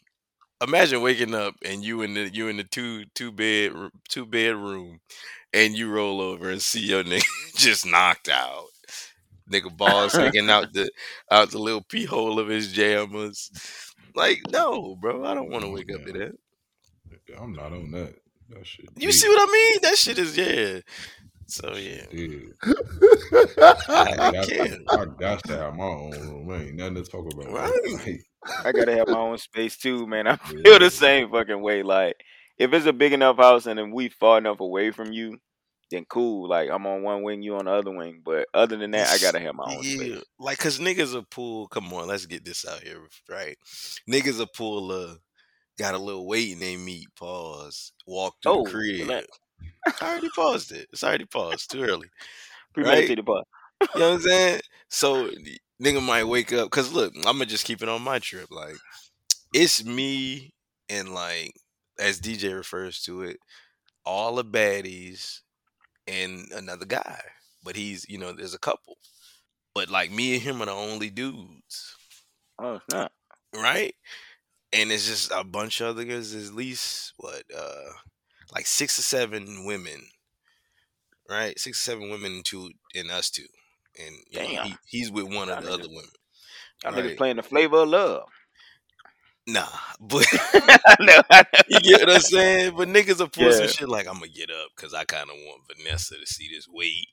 Imagine 0.62 1.00
waking 1.02 1.34
up 1.34 1.54
and 1.64 1.82
you 1.84 2.02
in 2.02 2.14
the 2.14 2.28
you 2.32 2.48
in 2.48 2.56
the 2.56 2.64
two 2.64 3.06
two 3.14 3.32
bed 3.32 3.72
two 4.08 4.26
bedroom, 4.26 5.00
and 5.52 5.76
you 5.76 5.90
roll 5.90 6.20
over 6.20 6.50
and 6.50 6.60
see 6.62 6.80
your 6.80 7.02
nigga 7.04 7.24
just 7.56 7.86
knocked 7.86 8.28
out. 8.28 8.66
Nigga 9.50 9.74
balls 9.76 10.16
hanging 10.16 10.50
out 10.50 10.72
the 10.72 10.90
out 11.30 11.50
the 11.50 11.58
little 11.58 11.82
pee 11.82 12.04
hole 12.04 12.38
of 12.38 12.48
his 12.48 12.72
jammers. 12.72 13.50
Like, 14.14 14.40
no, 14.50 14.96
bro, 14.96 15.24
I 15.24 15.34
don't 15.34 15.50
want 15.50 15.64
to 15.64 15.68
Oh, 15.68 15.72
wake 15.72 15.92
up 15.94 16.04
to 16.04 16.12
that. 16.12 16.38
I'm 17.38 17.52
not 17.52 17.72
on 17.72 17.90
that. 17.92 18.16
That 18.48 18.66
shit. 18.66 18.90
You 18.96 19.12
see 19.12 19.28
what 19.28 19.48
I 19.48 19.52
mean? 19.52 19.78
That 19.82 19.96
shit 19.96 20.18
is 20.18 20.36
yeah. 20.36 20.80
So 21.50 21.74
yeah. 21.74 22.04
I, 22.62 23.74
I 23.90 24.28
I 24.28 24.32
got, 24.32 24.48
can't. 24.48 24.82
I 24.88 25.04
got 25.18 25.44
to 25.44 25.56
have 25.56 25.74
my 25.74 25.84
own 25.84 26.10
room. 26.10 26.52
Ain't 26.52 26.76
nothing 26.76 26.94
to 26.94 27.02
talk 27.02 27.32
about. 27.32 27.52
Right. 27.52 28.20
I 28.64 28.72
gotta 28.72 28.92
have 28.96 29.08
my 29.08 29.18
own 29.18 29.38
space 29.38 29.76
too, 29.76 30.06
man. 30.06 30.26
I 30.28 30.36
feel 30.64 30.72
yeah. 30.72 30.78
the 30.78 30.90
same 30.90 31.30
fucking 31.30 31.60
way. 31.60 31.82
Like, 31.82 32.16
if 32.56 32.72
it's 32.72 32.86
a 32.86 32.92
big 32.92 33.12
enough 33.12 33.36
house 33.38 33.66
and 33.66 33.78
then 33.78 33.90
we 33.90 34.10
far 34.10 34.38
enough 34.38 34.60
away 34.60 34.92
from 34.92 35.12
you, 35.12 35.38
then 35.90 36.04
cool. 36.08 36.48
Like, 36.48 36.70
I'm 36.70 36.86
on 36.86 37.02
one 37.02 37.22
wing, 37.24 37.42
you 37.42 37.56
on 37.56 37.64
the 37.64 37.72
other 37.72 37.90
wing. 37.90 38.22
But 38.24 38.46
other 38.54 38.76
than 38.76 38.92
that, 38.92 39.08
I 39.08 39.18
gotta 39.18 39.40
have 39.40 39.56
my 39.56 39.64
own 39.64 39.82
yeah, 39.82 39.96
space. 39.96 40.24
like 40.38 40.58
cause 40.58 40.78
niggas 40.78 41.14
will 41.14 41.26
pull. 41.30 41.66
Come 41.66 41.92
on, 41.92 42.06
let's 42.06 42.26
get 42.26 42.44
this 42.44 42.64
out 42.64 42.82
here, 42.82 43.00
right? 43.28 43.56
Niggas 44.08 44.38
will 44.38 44.46
pull. 44.46 44.92
Uh, 44.92 45.14
got 45.78 45.94
a 45.94 45.98
little 45.98 46.26
weight 46.26 46.52
and 46.52 46.62
they 46.62 46.76
meet. 46.76 47.08
Pause. 47.16 47.92
Walk 48.06 48.36
through 48.42 48.52
Oh, 48.52 48.64
the 48.64 48.70
crib. 48.70 49.08
let- 49.08 49.26
I 50.00 50.10
already 50.12 50.28
paused 50.34 50.72
it. 50.72 50.88
It's 50.92 51.04
already 51.04 51.24
paused. 51.26 51.70
Too 51.70 51.82
early. 51.82 52.08
premeditated 52.74 53.26
part. 53.26 53.46
You 53.94 54.00
know 54.00 54.08
what 54.10 54.14
I'm 54.16 54.20
saying? 54.28 54.60
So 54.88 55.30
nigga 55.82 56.02
might 56.04 56.24
wake 56.24 56.52
up 56.52 56.66
because 56.70 56.92
look, 56.92 57.12
I'm 57.16 57.22
gonna 57.22 57.46
just 57.46 57.64
keep 57.64 57.82
it 57.82 57.88
on 57.88 58.02
my 58.02 58.18
trip. 58.18 58.50
Like 58.50 58.76
it's 59.54 59.84
me 59.84 60.52
and 60.88 61.14
like 61.14 61.52
as 61.98 62.20
DJ 62.20 62.54
refers 62.54 63.02
to 63.04 63.22
it, 63.22 63.38
all 64.04 64.36
the 64.36 64.44
baddies 64.44 65.40
and 66.06 66.50
another 66.52 66.86
guy. 66.86 67.20
But 67.62 67.76
he's 67.76 68.06
you 68.08 68.18
know 68.18 68.32
there's 68.32 68.54
a 68.54 68.58
couple. 68.58 68.98
But 69.74 69.88
like 69.90 70.10
me 70.10 70.34
and 70.34 70.42
him 70.42 70.62
are 70.62 70.66
the 70.66 70.72
only 70.72 71.10
dudes, 71.10 71.94
Oh, 72.58 72.80
snap. 72.90 73.12
right? 73.54 73.94
And 74.72 74.90
it's 74.92 75.06
just 75.06 75.30
a 75.34 75.44
bunch 75.44 75.80
of 75.80 75.88
other 75.88 76.04
guys. 76.04 76.34
At 76.34 76.54
least 76.54 77.12
what, 77.18 77.42
uh, 77.56 77.90
like 78.52 78.66
six 78.66 78.98
or 78.98 79.02
seven 79.02 79.64
women, 79.64 80.08
right? 81.28 81.58
Six 81.58 81.80
or 81.80 81.90
seven 81.90 82.10
women 82.10 82.32
and 82.32 82.44
two 82.44 82.70
and 82.94 83.10
us 83.10 83.30
two, 83.30 83.46
and 83.98 84.16
know, 84.32 84.40
he, 84.40 84.74
he's 84.86 85.10
with 85.10 85.24
one 85.24 85.48
of 85.48 85.60
the 85.60 85.70
other 85.70 85.88
women. 85.88 86.10
Y'all 86.84 86.92
niggas 86.92 87.16
playing 87.16 87.36
the 87.36 87.42
flavor 87.42 87.78
of 87.78 87.88
love. 87.88 88.28
Nah, 89.46 89.66
but 90.00 90.26
I 90.32 90.96
know, 91.00 91.22
I 91.30 91.44
know. 91.52 91.60
you 91.68 91.80
get 91.80 92.00
what 92.00 92.14
I'm 92.14 92.20
saying. 92.20 92.74
But 92.76 92.88
niggas 92.88 93.18
will 93.18 93.28
pull 93.28 93.52
some 93.52 93.66
shit 93.66 93.88
like 93.88 94.06
I'm 94.06 94.14
gonna 94.14 94.28
get 94.28 94.50
up 94.50 94.68
because 94.76 94.94
I 94.94 95.04
kind 95.04 95.28
of 95.30 95.36
want 95.36 95.62
Vanessa 95.76 96.16
to 96.16 96.26
see 96.26 96.48
this 96.54 96.66
weight. 96.68 97.08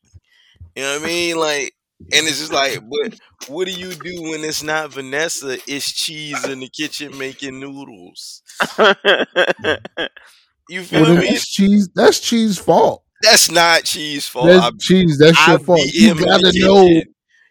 You 0.75 0.83
know 0.83 0.93
what 0.93 1.03
I 1.03 1.05
mean? 1.05 1.37
Like, 1.37 1.73
and 2.13 2.27
it's 2.27 2.39
just 2.39 2.53
like, 2.53 2.79
but 2.87 3.19
what 3.47 3.65
do 3.65 3.71
you 3.71 3.91
do 3.91 4.21
when 4.29 4.43
it's 4.43 4.61
not 4.61 4.93
Vanessa? 4.93 5.57
It's 5.67 5.91
cheese 5.91 6.45
in 6.45 6.59
the 6.59 6.69
kitchen 6.69 7.17
making 7.17 7.59
noodles. 7.59 8.43
You 10.69 10.83
feel 10.83 11.03
well, 11.03 11.17
me? 11.17 11.29
that's 11.29 11.49
cheese. 11.49 11.89
That's 11.95 12.19
cheese 12.19 12.57
fault. 12.57 13.03
That's 13.21 13.49
not 13.49 13.83
cheese 13.83 14.27
fault. 14.27 14.47
That's 14.47 14.65
I, 14.65 14.71
cheese. 14.79 15.17
That's 15.17 15.37
I 15.39 15.51
your 15.51 15.59
fault. 15.59 15.79
You 15.93 16.11
him 16.11 16.17
in 16.17 16.23
the 16.23 16.25
gotta 16.25 16.59
know. 16.59 17.01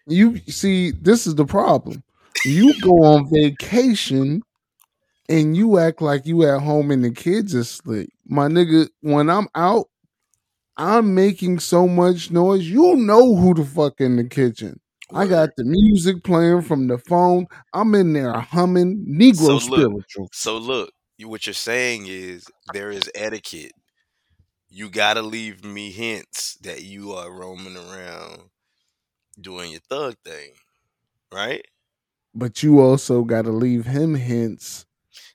You 0.09 0.39
see, 0.49 0.93
this 0.93 1.27
is 1.27 1.35
the 1.35 1.45
problem. 1.45 2.03
You 2.45 2.81
go 2.81 3.03
on 3.03 3.29
vacation 3.29 4.43
and 5.29 5.57
you 5.57 5.79
act 5.79 6.01
like 6.01 6.27
you 6.27 6.45
at 6.45 6.61
home 6.61 6.91
and 6.91 7.03
the 7.05 7.11
kids 7.11 7.55
asleep. 7.55 8.11
My 8.27 8.47
nigga, 8.47 8.89
when 9.01 9.29
I'm 9.29 9.49
out, 9.55 9.87
I'm 10.77 11.15
making 11.15 11.59
so 11.61 11.89
much 11.89 12.31
noise. 12.31 12.69
You 12.69 12.97
know 12.97 13.35
who 13.35 13.55
the 13.55 13.65
fuck 13.65 14.01
in 14.01 14.17
the 14.17 14.25
kitchen. 14.25 14.79
I 15.13 15.27
got 15.27 15.51
the 15.57 15.65
music 15.65 16.23
playing 16.25 16.63
from 16.63 16.89
the 16.89 16.99
phone. 16.99 17.47
I'm 17.73 17.95
in 17.95 18.13
there 18.13 18.33
humming 18.33 19.07
Negro 19.09 19.37
So 19.37 19.53
look, 19.55 19.63
spiritual. 19.63 20.29
So 20.33 20.59
look, 20.59 20.91
what 21.25 21.47
you're 21.47 21.55
saying 21.55 22.07
is 22.07 22.47
there 22.73 22.91
is 22.91 23.11
etiquette. 23.15 23.73
You 24.69 24.91
gotta 24.91 25.23
leave 25.23 25.65
me 25.65 25.91
hints 25.91 26.57
that 26.63 26.83
you 26.83 27.13
are 27.13 27.31
roaming 27.31 27.77
around 27.77 28.51
doing 29.41 29.71
your 29.73 29.81
thug 29.89 30.17
thing, 30.25 30.53
right? 31.33 31.65
But 32.35 32.63
you 32.63 32.81
also 32.81 33.23
got 33.25 33.43
to 33.43 33.53
leave 33.53 33.87
him 33.87 34.15
hints 34.15 34.85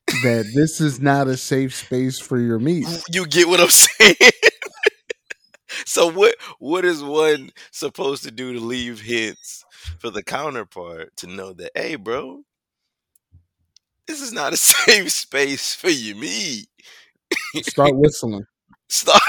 that 0.08 0.52
this 0.56 0.80
is 0.82 1.00
not 1.00 1.28
a 1.28 1.38
safe 1.38 1.74
space 1.76 2.20
for 2.20 2.38
your 2.40 2.60
meat. 2.60 2.88
You 3.12 3.26
get 3.28 3.48
what 3.48 3.60
I'm 3.60 3.70
saying? 3.70 4.16
so 5.86 6.08
what 6.12 6.36
what 6.60 6.86
is 6.86 7.04
one 7.04 7.50
supposed 7.72 8.24
to 8.24 8.32
do 8.32 8.54
to 8.54 8.60
leave 8.60 9.02
hints 9.02 9.64
for 10.00 10.10
the 10.10 10.24
counterpart 10.24 11.16
to 11.18 11.28
know 11.28 11.54
that 11.54 11.72
hey 11.76 11.96
bro, 11.96 12.42
this 14.12 14.22
is 14.22 14.34
not 14.34 14.52
a 14.54 14.58
safe 14.58 15.10
space 15.10 15.74
for 15.74 15.90
you 15.90 16.16
me. 16.16 16.66
Start 17.64 17.96
whistling. 17.96 18.44
Stop. 18.90 19.22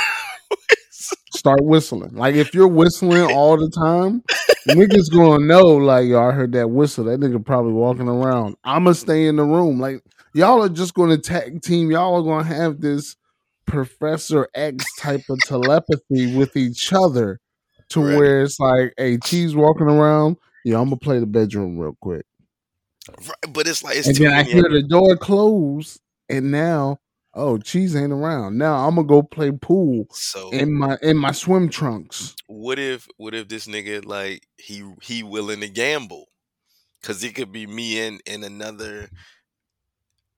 Start 1.34 1.62
whistling. 1.64 2.14
Like 2.14 2.34
if 2.34 2.52
you're 2.52 2.68
whistling 2.68 3.22
all 3.22 3.56
the 3.56 3.70
time, 3.70 4.22
niggas 4.68 5.10
gonna 5.12 5.44
know. 5.44 5.62
Like 5.62 6.06
y'all 6.08 6.32
heard 6.32 6.52
that 6.52 6.70
whistle. 6.70 7.04
That 7.04 7.20
nigga 7.20 7.44
probably 7.44 7.72
walking 7.72 8.08
around. 8.08 8.56
I'ma 8.64 8.92
stay 8.92 9.26
in 9.26 9.36
the 9.36 9.44
room. 9.44 9.78
Like 9.80 10.02
y'all 10.34 10.62
are 10.62 10.68
just 10.68 10.94
gonna 10.94 11.18
tag 11.18 11.62
team. 11.62 11.90
Y'all 11.90 12.16
are 12.16 12.22
gonna 12.22 12.44
have 12.44 12.80
this 12.80 13.16
Professor 13.66 14.48
X 14.54 14.84
type 14.98 15.22
of 15.30 15.38
telepathy 15.46 16.34
with 16.36 16.56
each 16.56 16.92
other, 16.92 17.38
to 17.90 18.00
Right. 18.00 18.16
where 18.18 18.42
it's 18.42 18.58
like, 18.58 18.92
hey, 18.98 19.16
cheese 19.18 19.54
walking 19.54 19.86
around. 19.86 20.36
Yeah, 20.64 20.78
I'm 20.78 20.86
gonna 20.86 20.96
play 20.96 21.20
the 21.20 21.26
bedroom 21.26 21.78
real 21.78 21.96
quick. 22.00 22.24
Right, 23.08 23.52
but 23.52 23.66
it's 23.66 23.82
like 23.82 23.96
it's 23.96 24.08
and 24.08 24.16
too 24.16 24.24
then 24.24 24.32
I 24.32 24.42
hear 24.44 24.62
the 24.68 24.82
door 24.82 25.16
close, 25.16 25.98
and 26.28 26.50
now, 26.52 27.00
oh, 27.34 27.58
cheese 27.58 27.96
ain't 27.96 28.12
around. 28.12 28.58
Now 28.58 28.86
I'm 28.86 28.94
gonna 28.96 29.06
go 29.06 29.22
play 29.22 29.50
pool 29.50 30.08
so 30.10 30.50
in 30.50 30.72
my 30.72 30.96
in 31.02 31.16
my 31.16 31.32
swim 31.32 31.68
trunks. 31.68 32.36
what 32.46 32.78
if 32.78 33.08
what 33.16 33.34
if 33.34 33.48
this 33.48 33.66
nigga 33.66 34.04
like 34.04 34.46
he 34.56 34.84
he 35.02 35.22
willing 35.22 35.60
to 35.60 35.68
gamble? 35.68 36.28
Because 37.00 37.22
it 37.24 37.34
could 37.34 37.52
be 37.52 37.66
me 37.66 38.00
and 38.06 38.20
and 38.26 38.44
another 38.44 39.10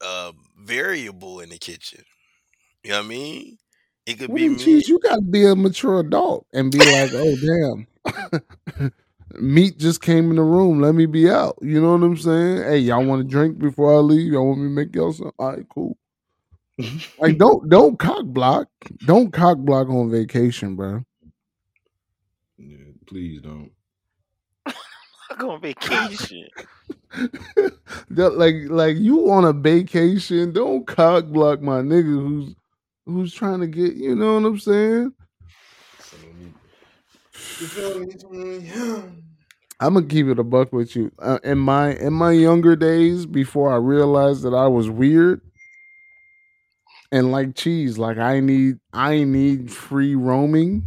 uh 0.00 0.32
variable 0.58 1.40
in 1.40 1.50
the 1.50 1.58
kitchen. 1.58 2.04
You 2.82 2.90
know 2.92 2.98
what 2.98 3.04
i 3.06 3.08
mean? 3.08 3.58
It 4.06 4.18
could 4.18 4.28
Well, 4.28 4.36
be 4.36 4.48
me 4.48 4.56
cheese, 4.56 4.88
you 4.88 4.98
gotta 5.00 5.22
be 5.22 5.44
a 5.46 5.54
mature 5.56 6.00
adult 6.00 6.46
and 6.52 6.70
be 6.72 6.82
like, 6.84 7.10
oh 7.14 7.36
damn, 7.36 8.92
meat 9.40 9.78
just 9.78 10.00
came 10.00 10.30
in 10.30 10.36
the 10.36 10.42
room. 10.42 10.80
Let 10.80 10.94
me 10.94 11.06
be 11.06 11.28
out. 11.28 11.58
You 11.62 11.80
know 11.80 11.92
what 11.92 12.02
I'm 12.04 12.16
saying? 12.16 12.58
Hey, 12.64 12.78
y'all 12.78 13.04
want 13.04 13.22
to 13.22 13.28
drink 13.28 13.58
before 13.58 13.92
I 13.94 13.98
leave? 13.98 14.32
Y'all 14.32 14.46
want 14.48 14.60
me 14.60 14.66
to 14.66 14.70
make 14.70 14.94
y'all 14.94 15.12
some? 15.12 15.32
All 15.38 15.52
right, 15.52 15.66
cool. 15.68 15.96
like 17.18 17.38
don't 17.38 17.68
don't 17.68 17.98
cock 17.98 18.24
block. 18.26 18.68
Don't 19.06 19.32
cock 19.32 19.58
block 19.58 19.88
on 19.88 20.10
vacation, 20.10 20.74
bro. 20.76 21.04
Yeah, 22.58 22.76
please 23.06 23.40
don't. 23.42 23.70
I 24.66 24.72
go 25.38 25.50
on 25.52 25.60
vacation. 25.60 26.48
That- 28.10 28.36
like 28.36 28.56
like 28.68 28.96
you 28.96 29.30
on 29.30 29.44
a 29.44 29.52
vacation, 29.52 30.52
don't 30.52 30.84
cock 30.84 31.26
block 31.26 31.60
my 31.62 31.80
nigga 31.80 32.04
who's 32.06 32.54
who's 33.06 33.32
trying 33.32 33.60
to 33.60 33.68
get 33.68 33.94
you 33.94 34.16
know 34.16 34.34
what 34.34 34.44
I'm 34.48 34.58
saying? 34.58 35.12
So 36.00 36.16
let 36.26 36.34
me- 36.34 36.46
You 36.46 36.50
feel 36.50 36.50
me? 36.50 36.52
I'm 39.80 39.94
gonna 39.94 40.06
keep 40.08 40.26
it 40.26 40.38
a 40.38 40.44
buck 40.44 40.72
with 40.72 40.94
you. 40.96 41.10
Uh, 41.18 41.38
in 41.44 41.58
my 41.58 41.94
in 41.94 42.12
my 42.12 42.32
younger 42.32 42.76
days, 42.76 43.26
before 43.26 43.72
I 43.72 43.76
realized 43.76 44.42
that 44.42 44.54
I 44.54 44.66
was 44.68 44.88
weird 44.90 45.40
and 47.12 47.30
like 47.32 47.54
cheese, 47.54 47.98
like 47.98 48.18
I 48.18 48.40
need 48.40 48.78
I 48.92 49.24
need 49.24 49.72
free 49.72 50.14
roaming. 50.14 50.84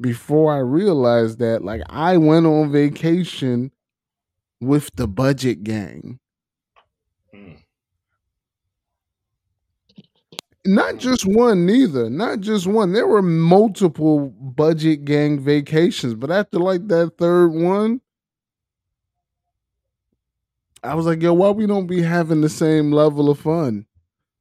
Before 0.00 0.52
I 0.52 0.58
realized 0.58 1.38
that, 1.38 1.62
like 1.64 1.82
I 1.88 2.16
went 2.16 2.46
on 2.46 2.72
vacation 2.72 3.70
with 4.60 4.90
the 4.96 5.06
budget 5.06 5.62
gang. 5.62 6.18
Not 10.64 10.98
just 10.98 11.26
one, 11.26 11.66
neither. 11.66 12.08
Not 12.08 12.40
just 12.40 12.66
one. 12.66 12.92
There 12.92 13.06
were 13.08 13.22
multiple 13.22 14.28
budget 14.30 15.04
gang 15.04 15.40
vacations, 15.40 16.14
but 16.14 16.30
after 16.30 16.58
like 16.58 16.86
that 16.88 17.18
third 17.18 17.48
one, 17.48 18.00
I 20.82 20.94
was 20.94 21.06
like, 21.06 21.22
yo, 21.22 21.32
why 21.32 21.50
we 21.50 21.66
don't 21.66 21.86
be 21.86 22.02
having 22.02 22.40
the 22.40 22.48
same 22.48 22.92
level 22.92 23.30
of 23.30 23.38
fun? 23.38 23.86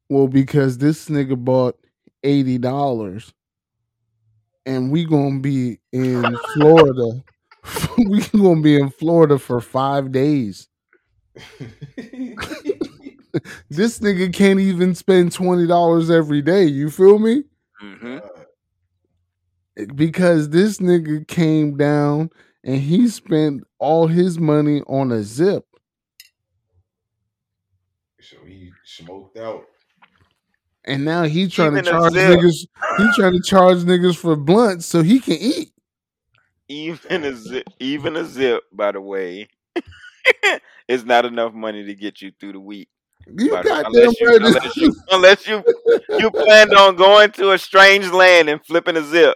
Well, 0.09 0.27
because 0.27 0.77
this 0.79 1.09
nigga 1.09 1.37
bought 1.37 1.77
eighty 2.23 2.57
dollars, 2.57 3.33
and 4.65 4.91
we 4.91 5.05
gonna 5.05 5.39
be 5.39 5.79
in 5.91 6.23
Florida. 6.53 7.23
we 7.97 8.21
gonna 8.21 8.61
be 8.61 8.75
in 8.79 8.89
Florida 8.89 9.37
for 9.39 9.61
five 9.61 10.11
days. 10.11 10.67
this 13.69 13.99
nigga 13.99 14.33
can't 14.33 14.59
even 14.59 14.95
spend 14.95 15.31
twenty 15.31 15.67
dollars 15.67 16.09
every 16.09 16.41
day. 16.41 16.65
You 16.65 16.89
feel 16.89 17.19
me? 17.19 17.43
Mm-hmm. 17.83 18.17
Because 19.95 20.49
this 20.49 20.79
nigga 20.79 21.27
came 21.27 21.77
down 21.77 22.29
and 22.63 22.81
he 22.81 23.07
spent 23.07 23.63
all 23.79 24.07
his 24.07 24.39
money 24.39 24.81
on 24.87 25.11
a 25.11 25.23
zip. 25.23 25.65
So 28.19 28.37
he 28.45 28.71
smoked 28.83 29.37
out. 29.37 29.63
And 30.85 31.05
now 31.05 31.23
he 31.23 31.47
trying 31.47 31.73
Even 31.73 31.85
to 31.85 31.91
charge 31.91 32.13
niggas. 32.13 32.67
He 32.97 33.11
trying 33.15 33.33
to 33.33 33.41
charge 33.43 33.77
niggas 33.79 34.17
for 34.17 34.35
blunts 34.35 34.85
so 34.85 35.01
he 35.01 35.19
can 35.19 35.37
eat. 35.39 35.73
Even 36.67 37.25
a 37.25 37.35
zip, 37.35 37.67
even 37.79 38.15
a 38.15 38.25
zip, 38.25 38.63
by 38.71 38.91
the 38.91 39.01
way, 39.01 39.49
is 40.87 41.03
not 41.03 41.25
enough 41.25 41.53
money 41.53 41.85
to 41.85 41.93
get 41.93 42.21
you 42.21 42.31
through 42.39 42.53
the 42.53 42.59
week. 42.59 42.89
You 43.27 43.51
By 43.51 43.63
the- 43.63 43.69
goddamn 43.69 43.93
unless 43.93 44.19
you, 44.19 44.27
right. 44.27 44.41
unless 44.41 44.77
you, 44.77 44.95
unless 45.11 45.47
you, 45.47 45.63
you 46.19 46.31
planned 46.31 46.73
on 46.73 46.95
going 46.95 47.31
to 47.33 47.51
a 47.51 47.57
strange 47.57 48.07
land 48.11 48.49
and 48.49 48.63
flipping 48.65 48.97
a 48.97 49.03
zip. 49.03 49.35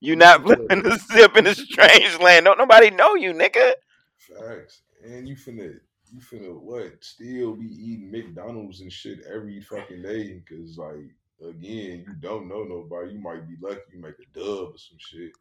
You 0.00 0.16
not 0.16 0.42
flipping 0.42 0.84
a 0.86 0.96
zip 0.96 1.36
in 1.36 1.46
a 1.46 1.54
strange 1.54 2.18
land. 2.20 2.46
Don't 2.46 2.58
nobody 2.58 2.90
know 2.90 3.14
you, 3.14 3.32
nigga. 3.32 3.72
Facts. 4.16 4.82
And 5.04 5.28
you 5.28 5.36
finna 5.36 5.74
you 6.12 6.20
finna 6.20 6.58
what? 6.60 6.92
Still 7.00 7.54
be 7.54 7.66
eating 7.66 8.10
McDonald's 8.10 8.80
and 8.80 8.92
shit 8.92 9.20
every 9.32 9.60
fucking 9.60 10.02
day. 10.02 10.42
Cause 10.48 10.76
like 10.78 11.10
again, 11.48 12.04
you 12.06 12.14
don't 12.20 12.48
know 12.48 12.64
nobody. 12.64 13.12
You 13.12 13.20
might 13.20 13.48
be 13.48 13.56
lucky 13.60 13.80
you 13.94 14.00
make 14.00 14.14
a 14.18 14.38
dub 14.38 14.74
or 14.74 14.78
some 14.78 14.98
shit. 14.98 15.32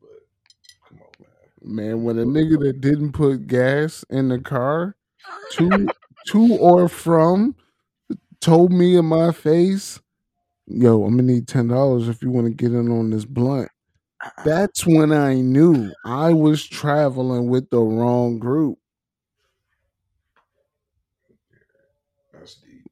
But 0.00 0.10
come 0.88 1.00
on, 1.00 1.08
man. 1.20 1.76
Man, 1.76 2.04
when 2.04 2.18
a 2.18 2.24
nigga 2.24 2.58
that 2.60 2.80
didn't 2.80 3.12
put 3.12 3.46
gas 3.46 4.04
in 4.10 4.28
the 4.28 4.38
car 4.38 4.96
to 5.52 5.88
to 6.28 6.56
or 6.56 6.88
from 6.88 7.54
told 8.40 8.72
me 8.72 8.96
in 8.96 9.06
my 9.06 9.32
face, 9.32 10.00
yo, 10.66 11.04
I'm 11.04 11.16
gonna 11.16 11.32
need 11.32 11.48
ten 11.48 11.68
dollars 11.68 12.08
if 12.08 12.22
you 12.22 12.30
want 12.30 12.46
to 12.46 12.52
get 12.52 12.72
in 12.72 12.90
on 12.90 13.10
this 13.10 13.24
blunt. 13.24 13.70
That's 14.44 14.86
when 14.86 15.12
I 15.12 15.34
knew 15.34 15.92
I 16.04 16.32
was 16.32 16.66
traveling 16.66 17.48
with 17.48 17.68
the 17.70 17.80
wrong 17.80 18.38
group. 18.38 18.78
That's 22.32 22.54
deep. 22.56 22.90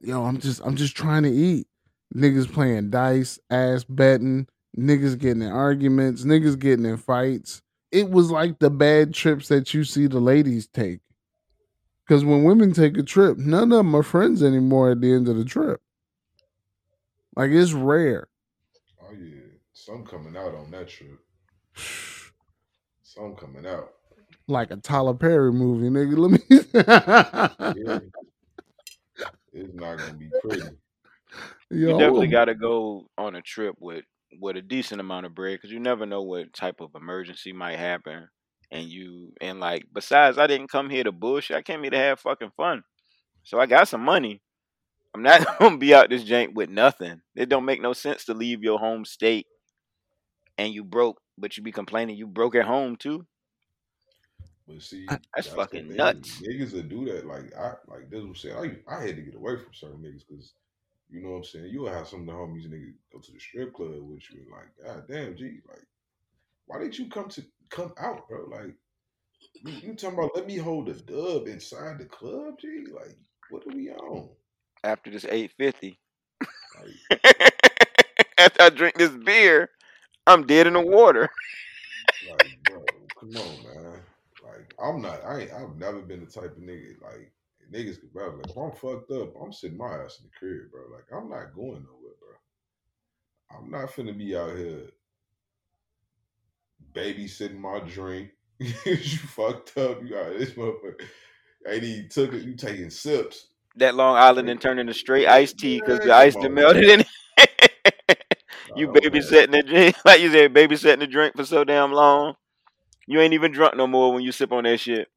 Yo, 0.00 0.24
I'm 0.24 0.38
just 0.38 0.62
I'm 0.64 0.76
just 0.76 0.96
trying 0.96 1.24
to 1.24 1.30
eat. 1.30 1.66
Niggas 2.14 2.52
playing 2.52 2.90
dice, 2.90 3.38
ass 3.50 3.84
betting, 3.84 4.46
niggas 4.76 5.18
getting 5.18 5.42
in 5.42 5.52
arguments, 5.52 6.24
niggas 6.24 6.58
getting 6.58 6.84
in 6.84 6.96
fights. 6.96 7.62
It 7.92 8.10
was 8.10 8.30
like 8.30 8.58
the 8.58 8.70
bad 8.70 9.14
trips 9.14 9.48
that 9.48 9.74
you 9.74 9.84
see 9.84 10.06
the 10.06 10.20
ladies 10.20 10.66
take. 10.66 11.00
Because 12.10 12.24
when 12.24 12.42
women 12.42 12.72
take 12.72 12.98
a 12.98 13.04
trip, 13.04 13.38
none 13.38 13.70
of 13.70 13.78
them 13.78 13.94
are 13.94 14.02
friends 14.02 14.42
anymore 14.42 14.90
at 14.90 15.00
the 15.00 15.12
end 15.12 15.28
of 15.28 15.36
the 15.36 15.44
trip. 15.44 15.80
Like 17.36 17.52
it's 17.52 17.72
rare. 17.72 18.26
Oh 19.00 19.12
yeah. 19.12 19.36
Some 19.74 20.04
coming 20.04 20.36
out 20.36 20.52
on 20.52 20.72
that 20.72 20.88
trip. 20.88 21.20
Some 23.04 23.36
coming 23.36 23.64
out. 23.64 23.92
Like 24.48 24.72
a 24.72 24.76
Tyler 24.78 25.14
Perry 25.14 25.52
movie, 25.52 25.88
nigga. 25.88 26.18
Let 26.18 26.32
me. 26.32 26.40
Yeah. 27.76 28.00
it's 29.52 29.74
not 29.74 29.98
gonna 29.98 30.14
be 30.14 30.30
pretty. 30.42 30.62
Yo, 31.70 31.90
You 31.90 31.90
definitely 31.90 32.26
got 32.26 32.46
to 32.46 32.56
go 32.56 33.08
on 33.16 33.36
a 33.36 33.42
trip 33.42 33.76
with 33.78 34.04
with 34.40 34.56
a 34.56 34.62
decent 34.62 35.00
amount 35.00 35.26
of 35.26 35.34
bread 35.36 35.58
because 35.58 35.70
you 35.70 35.78
never 35.78 36.06
know 36.06 36.22
what 36.22 36.52
type 36.54 36.80
of 36.80 36.90
emergency 36.96 37.52
might 37.52 37.78
happen. 37.78 38.28
And 38.72 38.84
you 38.84 39.32
and 39.40 39.58
like 39.60 39.86
besides, 39.92 40.38
I 40.38 40.46
didn't 40.46 40.70
come 40.70 40.90
here 40.90 41.04
to 41.04 41.12
bullshit. 41.12 41.56
I 41.56 41.62
came 41.62 41.82
here 41.82 41.90
to 41.90 41.98
have 41.98 42.20
fucking 42.20 42.52
fun. 42.56 42.84
So 43.42 43.58
I 43.58 43.66
got 43.66 43.88
some 43.88 44.02
money. 44.02 44.42
I'm 45.14 45.22
not 45.22 45.46
gonna 45.58 45.76
be 45.76 45.94
out 45.94 46.10
this 46.10 46.24
jank 46.24 46.54
with 46.54 46.70
nothing. 46.70 47.20
It 47.34 47.48
don't 47.48 47.64
make 47.64 47.82
no 47.82 47.92
sense 47.92 48.24
to 48.26 48.34
leave 48.34 48.62
your 48.62 48.78
home 48.78 49.04
state 49.04 49.46
and 50.58 50.72
you 50.72 50.84
broke, 50.84 51.20
but 51.38 51.56
you 51.56 51.62
be 51.62 51.72
complaining 51.72 52.16
you 52.16 52.26
broke 52.26 52.54
at 52.54 52.66
home 52.66 52.96
too. 52.96 53.26
But 54.68 54.82
see, 54.82 55.06
That's 55.34 55.48
the 55.48 55.56
fucking 55.56 55.88
thing. 55.88 55.96
nuts. 55.96 56.40
Niggas 56.42 56.70
that 56.72 56.88
do 56.88 57.04
that, 57.06 57.26
like 57.26 57.52
I 57.58 57.72
like 57.88 58.10
this 58.10 58.22
was 58.22 58.40
saying, 58.40 58.56
I, 58.56 58.94
I 58.94 59.00
had 59.04 59.16
to 59.16 59.22
get 59.22 59.34
away 59.34 59.56
from 59.56 59.72
certain 59.72 59.98
niggas 60.00 60.22
because 60.28 60.52
you 61.10 61.22
know 61.22 61.30
what 61.30 61.36
I'm 61.38 61.44
saying. 61.44 61.66
You 61.66 61.80
will 61.80 61.92
have 61.92 62.06
some 62.06 62.20
of 62.20 62.26
the 62.26 62.32
homies 62.32 62.68
niggas 62.68 62.94
go 63.12 63.18
to 63.18 63.32
the 63.32 63.40
strip 63.40 63.74
club 63.74 63.90
with 64.02 64.22
you, 64.30 64.42
and 64.42 64.50
like, 64.52 64.86
God 64.86 65.04
damn, 65.08 65.36
G, 65.36 65.58
like, 65.68 65.82
why 66.66 66.78
didn't 66.78 66.98
you 66.98 67.08
come 67.08 67.28
to 67.30 67.42
come 67.70 67.92
out, 67.98 68.28
bro? 68.28 68.46
Like, 68.50 68.74
you, 69.64 69.94
talking 69.94 70.18
about 70.18 70.34
let 70.34 70.46
me 70.46 70.56
hold 70.56 70.88
a 70.88 70.94
dub 70.94 71.46
inside 71.46 71.98
the 71.98 72.04
club, 72.04 72.58
G? 72.60 72.84
Like, 72.92 73.16
what 73.50 73.66
are 73.66 73.74
we 73.74 73.90
on? 73.90 74.28
After 74.84 75.10
this 75.10 75.24
850, 75.24 75.98
Like, 76.78 77.22
after 78.38 78.62
I 78.62 78.70
drink 78.70 78.96
this 78.96 79.10
beer, 79.10 79.70
I'm 80.26 80.46
dead 80.46 80.66
in 80.66 80.74
the 80.74 80.80
water. 80.80 81.28
like, 82.30 82.50
bro, 82.64 82.84
come 83.18 83.36
on, 83.36 83.64
man. 83.64 84.00
Like, 84.44 84.74
I'm 84.82 85.02
not. 85.02 85.24
I 85.24 85.40
ain't. 85.40 85.52
I've 85.52 85.76
never 85.76 86.00
been 86.00 86.24
the 86.24 86.30
type 86.30 86.56
of 86.56 86.62
nigga 86.62 87.00
like 87.02 87.32
niggas. 87.72 88.00
could 88.00 88.14
like, 88.14 88.46
if 88.48 88.56
I'm 88.56 88.72
fucked 88.72 89.10
up, 89.10 89.34
I'm 89.40 89.52
sitting 89.52 89.78
my 89.78 89.92
ass 89.92 90.20
in 90.20 90.26
the 90.26 90.38
crib, 90.38 90.70
bro. 90.70 90.82
Like, 90.92 91.06
I'm 91.12 91.28
not 91.28 91.54
going 91.54 91.84
nowhere, 91.84 92.16
bro. 92.20 93.58
I'm 93.58 93.70
not 93.70 93.90
finna 93.90 94.16
be 94.16 94.36
out 94.36 94.56
here 94.56 94.90
babysitting 96.94 97.58
my 97.58 97.80
drink. 97.80 98.30
you 98.58 98.72
fucked 98.74 99.76
up. 99.78 100.02
You 100.02 100.10
got 100.10 100.38
this 100.38 100.50
motherfucker. 100.50 101.00
Ain't 101.66 101.84
even 101.84 102.08
took 102.08 102.32
it. 102.32 102.42
You 102.42 102.54
taking 102.56 102.90
sips. 102.90 103.48
That 103.76 103.94
Long 103.94 104.16
Island 104.16 104.48
and 104.50 104.60
turning 104.60 104.80
into 104.82 104.94
straight 104.94 105.26
iced 105.28 105.58
tea 105.58 105.76
because 105.76 105.98
Man, 106.00 106.08
the 106.08 106.14
ice 106.14 106.34
come 106.34 106.42
done 106.42 106.50
on, 106.50 106.54
melted 106.54 106.84
in 106.88 107.00
it. 107.00 107.06
you 108.76 108.86
Nah, 108.86 108.92
man. 108.92 109.02
babysitting 109.02 109.52
the 109.52 109.62
drink, 109.62 109.96
like 110.04 110.20
you 110.20 110.30
said, 110.30 110.52
babysitting 110.52 110.98
the 110.98 111.06
drink 111.06 111.36
for 111.36 111.44
so 111.44 111.64
damn 111.64 111.92
long. 111.92 112.34
You 113.06 113.20
ain't 113.20 113.34
even 113.34 113.52
drunk 113.52 113.76
no 113.76 113.86
more 113.86 114.12
when 114.12 114.22
you 114.22 114.32
sip 114.32 114.52
on 114.52 114.64
that 114.64 114.78
shit. 114.78 115.08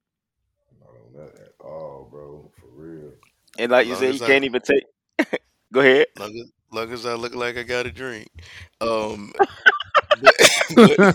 Not 0.79 0.89
on 0.89 1.13
that 1.25 1.41
at 1.41 1.51
all, 1.59 2.07
bro. 2.11 2.51
For 2.59 2.67
real. 2.73 3.11
And 3.57 3.71
like 3.71 3.87
you 3.87 3.95
said, 3.95 4.13
you 4.15 4.23
I- 4.23 4.27
can't 4.27 4.45
even 4.45 4.61
take. 4.61 4.83
Go 5.73 5.79
ahead. 5.79 6.07
Long 6.19 6.29
as, 6.29 6.51
long 6.71 6.91
as 6.91 7.05
I 7.05 7.15
look 7.15 7.33
like 7.35 7.57
I 7.57 7.63
got 7.63 7.87
a 7.87 7.91
drink. 7.91 8.27
Um, 8.81 9.33
but, 10.21 10.35
but, 10.75 11.11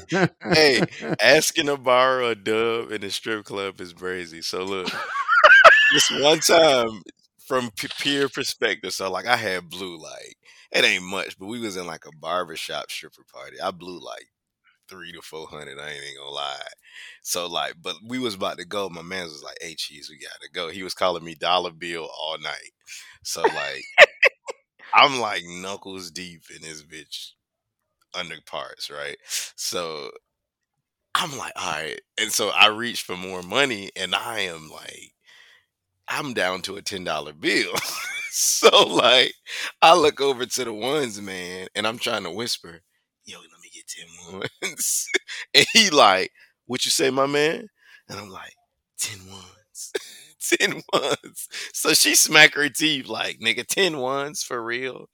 hey, 0.55 0.83
asking 1.21 1.67
to 1.67 1.77
borrow 1.77 2.29
a 2.31 2.35
dub 2.35 2.93
in 2.93 3.05
a 3.05 3.11
strip 3.11 3.45
club 3.45 3.81
is 3.81 3.93
crazy. 3.93 4.43
So 4.43 4.65
look, 4.65 4.89
this 5.93 6.11
one 6.11 6.41
time 6.41 7.03
from 7.47 7.71
peer 7.99 8.29
perspective, 8.29 8.93
so 8.93 9.11
like 9.11 9.27
I 9.27 9.37
had 9.37 9.71
blue 9.71 9.99
like 9.99 10.37
it 10.73 10.85
ain't 10.85 11.05
much, 11.05 11.39
but 11.39 11.47
we 11.47 11.61
was 11.61 11.77
in 11.77 11.87
like 11.87 12.05
a 12.07 12.17
barbershop 12.21 12.91
stripper 12.91 13.23
party. 13.33 13.61
I 13.61 13.71
blew 13.71 14.01
like 14.01 14.27
three 14.89 15.13
to 15.13 15.23
four 15.23 15.47
hundred. 15.49 15.79
I 15.81 15.91
ain't 15.91 16.03
even 16.03 16.17
gonna 16.19 16.31
lie. 16.31 16.59
So 17.23 17.47
like, 17.49 17.75
but 17.83 17.97
we 18.07 18.19
was 18.19 18.35
about 18.35 18.59
to 18.59 18.67
go. 18.67 18.89
My 18.91 19.03
man 19.03 19.25
was 19.25 19.43
like, 19.45 19.59
"Hey, 19.61 19.75
cheese, 19.77 20.09
we 20.11 20.19
gotta 20.19 20.51
go." 20.53 20.71
He 20.71 20.83
was 20.83 20.95
calling 20.95 21.25
me 21.25 21.35
dollar 21.37 21.73
bill 21.73 22.09
all 22.21 22.39
night. 22.41 22.73
So 23.25 23.43
like, 23.43 23.83
I'm 24.95 25.21
like 25.21 25.45
knuckles 25.45 26.11
deep 26.11 26.43
in 26.55 26.63
this 26.63 26.83
bitch 26.83 27.33
under 28.15 28.37
parts, 28.47 28.91
right? 28.91 29.17
So 29.57 30.11
I'm 31.15 31.37
like, 31.37 31.53
all 31.57 31.73
right. 31.73 32.01
And 32.21 32.33
so 32.33 32.51
I 32.51 32.69
reach 32.69 33.03
for 33.03 33.17
more 33.17 33.43
money 33.43 33.91
and 33.97 34.15
I 34.15 34.41
am 34.41 34.71
like, 34.71 35.13
I'm 36.09 36.33
down 36.35 36.63
to 36.63 36.77
a 36.77 36.83
ten 36.83 37.05
dollar 37.05 37.33
bill. 37.33 37.73
so 38.31 38.87
like 38.87 39.35
I 39.83 39.95
look 39.95 40.21
over 40.21 40.47
to 40.47 40.65
the 40.65 40.73
ones, 40.73 41.21
man, 41.21 41.69
and 41.75 41.87
I'm 41.87 41.99
trying 41.99 42.25
to 42.25 42.31
whisper, 42.31 42.81
yo, 43.25 43.39
let 43.39 43.61
me 43.63 43.71
get 43.75 43.87
ten 43.89 44.41
ones. 44.41 45.07
and 45.55 45.67
he 45.73 45.91
like, 45.91 46.33
what 46.67 46.85
you 46.85 46.91
say, 46.91 47.11
my 47.11 47.27
man? 47.27 47.69
And 48.09 48.19
I'm 48.19 48.31
like, 48.31 48.55
ten 48.99 49.19
ones. 49.29 49.93
ten 50.41 50.83
ones. 50.93 51.49
So 51.75 51.93
she 51.95 52.15
smack 52.15 52.55
her 52.55 52.69
teeth 52.69 53.07
like, 53.07 53.41
nigga, 53.41 53.67
ten 53.67 53.99
ones 53.99 54.43
for 54.43 54.63
real. 54.63 55.09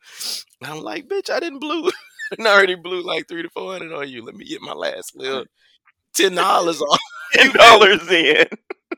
And 0.60 0.70
I'm 0.70 0.80
like, 0.82 1.08
bitch, 1.08 1.30
I 1.30 1.40
didn't 1.40 1.60
blew. 1.60 1.90
I 2.40 2.46
already 2.46 2.74
blew 2.74 3.02
like 3.02 3.28
three 3.28 3.42
to 3.42 3.50
four 3.50 3.72
hundred 3.72 3.92
on 3.94 4.08
you. 4.08 4.24
Let 4.24 4.34
me 4.34 4.44
get 4.44 4.60
my 4.62 4.72
last 4.72 5.16
little 5.16 5.44
ten 6.14 6.34
dollars 6.34 6.80
off. 6.80 6.98
Ten 7.34 7.52
dollars 7.52 8.08
in. 8.12 8.46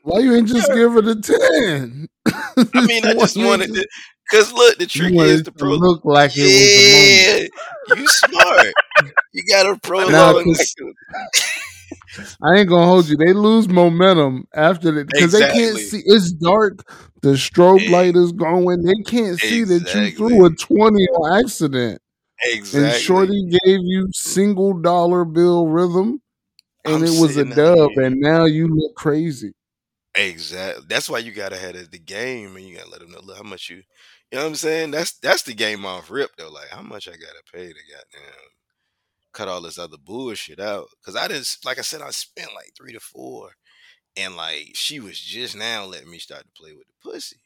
Why 0.03 0.19
you 0.19 0.35
ain't 0.35 0.47
just 0.47 0.71
give 0.71 0.93
her 0.93 1.01
the 1.01 1.15
ten? 1.15 2.07
I 2.75 2.85
mean, 2.85 3.03
I 3.03 3.13
just 3.13 3.35
wanted 3.35 3.73
to. 3.73 3.87
Cause 4.29 4.53
look, 4.53 4.77
the 4.77 4.85
trick 4.85 5.13
wanted 5.13 5.31
is 5.31 5.43
the 5.43 5.51
to 5.51 5.57
pro. 5.57 5.69
look 5.73 6.01
like 6.05 6.31
it 6.35 6.43
was 6.43 7.49
yeah, 7.95 7.95
you 7.97 8.07
smart. 8.07 8.73
You 9.33 9.43
got 9.49 9.65
a 9.65 9.69
Nah, 9.71 9.77
prolong. 9.81 10.43
'cause- 10.43 10.75
I 12.43 12.57
ain't 12.59 12.69
gonna 12.69 12.85
hold 12.85 13.07
you. 13.07 13.15
They 13.17 13.33
lose 13.33 13.67
momentum 13.69 14.47
after 14.53 14.91
that 14.91 15.07
because 15.07 15.31
they 15.31 15.45
can't 15.45 15.77
see. 15.77 16.01
It's 16.05 16.31
dark. 16.33 16.87
The 17.21 17.29
strobe 17.29 17.89
light 17.89 18.15
is 18.15 18.31
going. 18.33 18.83
They 18.83 19.01
can't 19.03 19.39
see 19.39 19.63
that 19.63 19.81
you 19.95 20.11
threw 20.17 20.45
a 20.45 20.49
twenty 20.51 21.05
on 21.07 21.39
accident. 21.43 22.01
Exactly. 22.45 22.89
And 22.89 23.01
Shorty 23.01 23.49
gave 23.63 23.79
you 23.83 24.09
single 24.13 24.73
dollar 24.73 25.25
bill 25.25 25.67
rhythm, 25.67 26.21
and 26.85 26.95
I'm 26.95 27.03
it 27.03 27.19
was 27.19 27.37
a 27.37 27.45
dub. 27.45 27.91
here. 27.91 28.03
And 28.03 28.19
now 28.19 28.45
you 28.45 28.67
look 28.67 28.95
crazy. 28.95 29.53
Exactly. 30.15 30.85
That's 30.87 31.09
why 31.09 31.19
you 31.19 31.31
gotta 31.31 31.57
have 31.57 31.73
the- 31.73 31.83
the 31.85 31.99
game, 31.99 32.55
and 32.55 32.67
you 32.67 32.75
gotta 32.77 32.89
let 32.89 33.01
them 33.01 33.11
know 33.11 33.33
how 33.35 33.43
much 33.43 33.69
you. 33.69 33.77
You 34.31 34.37
know 34.37 34.43
what 34.43 34.49
I'm 34.49 34.55
saying? 34.55 34.91
That's 34.91 35.13
that's 35.13 35.43
the 35.43 35.53
game 35.53 35.85
off 35.85 36.09
rip 36.09 36.35
though. 36.37 36.49
Like 36.49 36.69
how 36.69 36.81
much 36.81 37.07
I 37.07 37.11
gotta 37.11 37.43
pay 37.53 37.67
to 37.67 37.73
goddamn 37.73 38.33
cut 39.33 39.47
all 39.47 39.61
this 39.61 39.77
other 39.77 39.97
bullshit 39.97 40.59
out. 40.59 40.87
Cause 41.05 41.15
I 41.15 41.27
didn't 41.27 41.47
like 41.65 41.77
I 41.79 41.81
said 41.81 42.01
I 42.01 42.09
spent 42.11 42.53
like 42.55 42.71
three 42.77 42.93
to 42.93 42.99
four, 42.99 43.51
and 44.17 44.35
like 44.35 44.71
she 44.75 44.99
was 44.99 45.19
just 45.19 45.55
now 45.55 45.85
letting 45.85 46.09
me 46.11 46.19
start 46.19 46.43
to 46.43 46.61
play 46.61 46.73
with 46.73 46.87
the 46.87 46.93
pussy. 47.11 47.37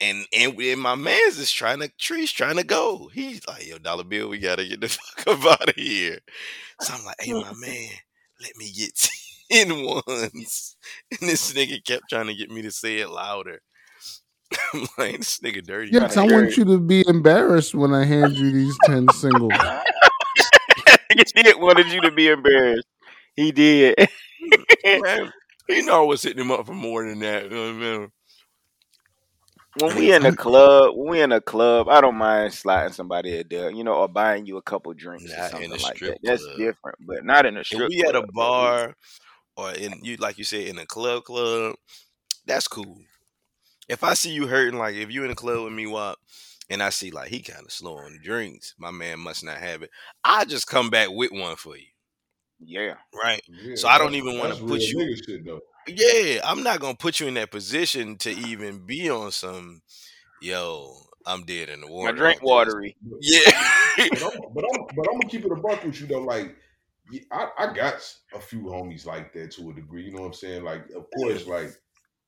And 0.00 0.26
and, 0.36 0.58
and 0.60 0.80
my 0.80 0.94
man's 0.94 1.38
is 1.38 1.50
trying 1.50 1.80
to 1.80 1.88
tree's 1.98 2.30
trying 2.30 2.56
to 2.56 2.64
go. 2.64 3.10
He's 3.12 3.46
like, 3.48 3.66
yo, 3.66 3.78
dollar 3.78 4.04
bill, 4.04 4.28
we 4.28 4.38
gotta 4.38 4.66
get 4.66 4.80
the 4.80 4.88
fuck 4.88 5.26
up 5.26 5.60
out 5.60 5.68
of 5.68 5.74
here. 5.74 6.18
So 6.80 6.94
I'm 6.94 7.04
like, 7.04 7.16
hey 7.20 7.32
my 7.32 7.52
man, 7.58 7.90
let 8.40 8.56
me 8.56 8.70
get 8.72 8.92
10 9.50 9.84
ones. 9.84 10.76
And 11.10 11.28
this 11.28 11.52
nigga 11.52 11.84
kept 11.84 12.04
trying 12.10 12.26
to 12.28 12.34
get 12.34 12.50
me 12.50 12.62
to 12.62 12.70
say 12.70 12.98
it 12.98 13.10
louder. 13.10 13.60
I'm 14.72 14.86
like, 14.96 15.18
this 15.18 15.38
nigga 15.40 15.64
dirty. 15.64 15.90
Yes, 15.92 16.16
I 16.16 16.24
want 16.24 16.56
you 16.56 16.64
to 16.64 16.78
be 16.78 17.06
embarrassed 17.06 17.74
when 17.74 17.92
I 17.92 18.04
hand 18.04 18.36
you 18.36 18.50
these 18.50 18.76
ten 18.84 19.06
singles. 19.10 19.52
he 21.10 21.54
wanted 21.56 21.92
you 21.92 22.00
to 22.02 22.10
be 22.10 22.28
embarrassed. 22.28 22.86
He 23.36 23.52
did. 23.52 23.94
You 25.68 25.84
know 25.84 26.02
I 26.02 26.06
was 26.06 26.22
hitting 26.22 26.40
him 26.42 26.50
up 26.50 26.66
for 26.66 26.72
more 26.72 27.06
than 27.06 27.18
that. 27.18 27.44
You 27.44 27.50
know 27.50 27.60
what 27.60 27.68
I 27.68 27.98
mean? 27.98 28.10
When 29.80 29.96
we 29.96 30.12
in 30.12 30.22
the 30.24 30.32
club, 30.32 30.92
when 30.96 31.10
we 31.10 31.20
in 31.22 31.32
a 31.32 31.40
club, 31.40 31.88
I 31.88 32.00
don't 32.00 32.16
mind 32.16 32.52
sliding 32.54 32.92
somebody 32.92 33.36
a 33.36 33.44
deal, 33.44 33.70
you 33.70 33.84
know, 33.84 33.94
or 33.94 34.08
buying 34.08 34.46
you 34.46 34.56
a 34.56 34.62
couple 34.62 34.92
drinks 34.94 35.36
or 35.36 35.42
Not 35.42 35.50
in 35.50 35.50
something 35.50 35.72
a 35.72 35.78
like 35.78 35.96
strip 35.96 36.14
that. 36.14 36.18
That's 36.22 36.42
club. 36.42 36.56
different, 36.56 36.98
but 37.00 37.24
not 37.24 37.46
in 37.46 37.56
a 37.56 37.64
If 37.70 37.78
strip 37.78 37.88
we 37.88 38.02
at 38.04 38.16
a 38.16 38.22
bar 38.22 38.94
or 39.56 39.72
in 39.72 40.00
you 40.02 40.16
like 40.16 40.38
you 40.38 40.44
said 40.44 40.66
in 40.68 40.78
a 40.78 40.86
club 40.86 41.24
club, 41.24 41.76
that's 42.46 42.68
cool. 42.68 42.98
If 43.88 44.04
I 44.04 44.14
see 44.14 44.30
you 44.32 44.46
hurting, 44.46 44.78
like 44.78 44.94
if 44.96 45.10
you 45.10 45.24
in 45.24 45.30
a 45.30 45.34
club 45.34 45.64
with 45.64 45.72
me, 45.72 45.86
Wop, 45.86 46.18
and 46.70 46.82
I 46.82 46.90
see 46.90 47.10
like 47.10 47.28
he 47.28 47.40
kind 47.40 47.64
of 47.64 47.72
slow 47.72 47.98
on 47.98 48.12
the 48.14 48.18
drinks, 48.18 48.74
my 48.78 48.90
man 48.90 49.20
must 49.20 49.44
not 49.44 49.58
have 49.58 49.82
it. 49.82 49.90
I 50.24 50.44
just 50.44 50.66
come 50.66 50.90
back 50.90 51.08
with 51.10 51.32
one 51.32 51.56
for 51.56 51.76
you, 51.76 51.86
Yeah. 52.60 52.94
right? 53.14 53.42
Yeah, 53.48 53.76
so 53.76 53.88
I 53.88 53.98
don't 53.98 54.14
even 54.14 54.38
want 54.38 54.52
to 54.52 54.58
put 54.66 54.82
real 54.82 54.88
you. 54.92 54.98
nigga 55.00 55.26
shit, 55.26 55.44
though. 55.44 55.60
Yeah, 55.88 56.40
I'm 56.44 56.62
not 56.62 56.80
gonna 56.80 56.94
put 56.94 57.20
you 57.20 57.26
in 57.26 57.34
that 57.34 57.50
position 57.50 58.16
to 58.18 58.30
even 58.30 58.78
be 58.86 59.10
on 59.10 59.30
some. 59.32 59.82
Yo, 60.40 60.94
I'm 61.26 61.44
dead 61.44 61.68
in 61.68 61.80
the 61.80 61.86
water, 61.88 62.08
I 62.08 62.12
water. 62.12 62.16
drink 62.16 62.42
watery. 62.42 62.96
Yeah. 63.20 63.50
but, 64.10 64.22
I'm, 64.22 64.40
but 64.54 64.64
I'm 64.64 64.80
but 64.96 65.06
I'm 65.10 65.18
gonna 65.18 65.28
keep 65.28 65.44
it 65.44 65.50
a 65.52 65.56
buck 65.56 65.82
with 65.84 66.00
you 66.00 66.06
though. 66.06 66.22
Like 66.22 66.54
I, 67.32 67.48
I 67.58 67.72
got 67.72 67.94
a 68.34 68.40
few 68.40 68.62
homies 68.64 69.06
like 69.06 69.32
that 69.32 69.50
to 69.52 69.70
a 69.70 69.74
degree. 69.74 70.04
You 70.04 70.12
know 70.12 70.20
what 70.20 70.26
I'm 70.28 70.32
saying? 70.34 70.62
Like 70.64 70.82
of 70.94 71.06
course, 71.16 71.46
like 71.46 71.76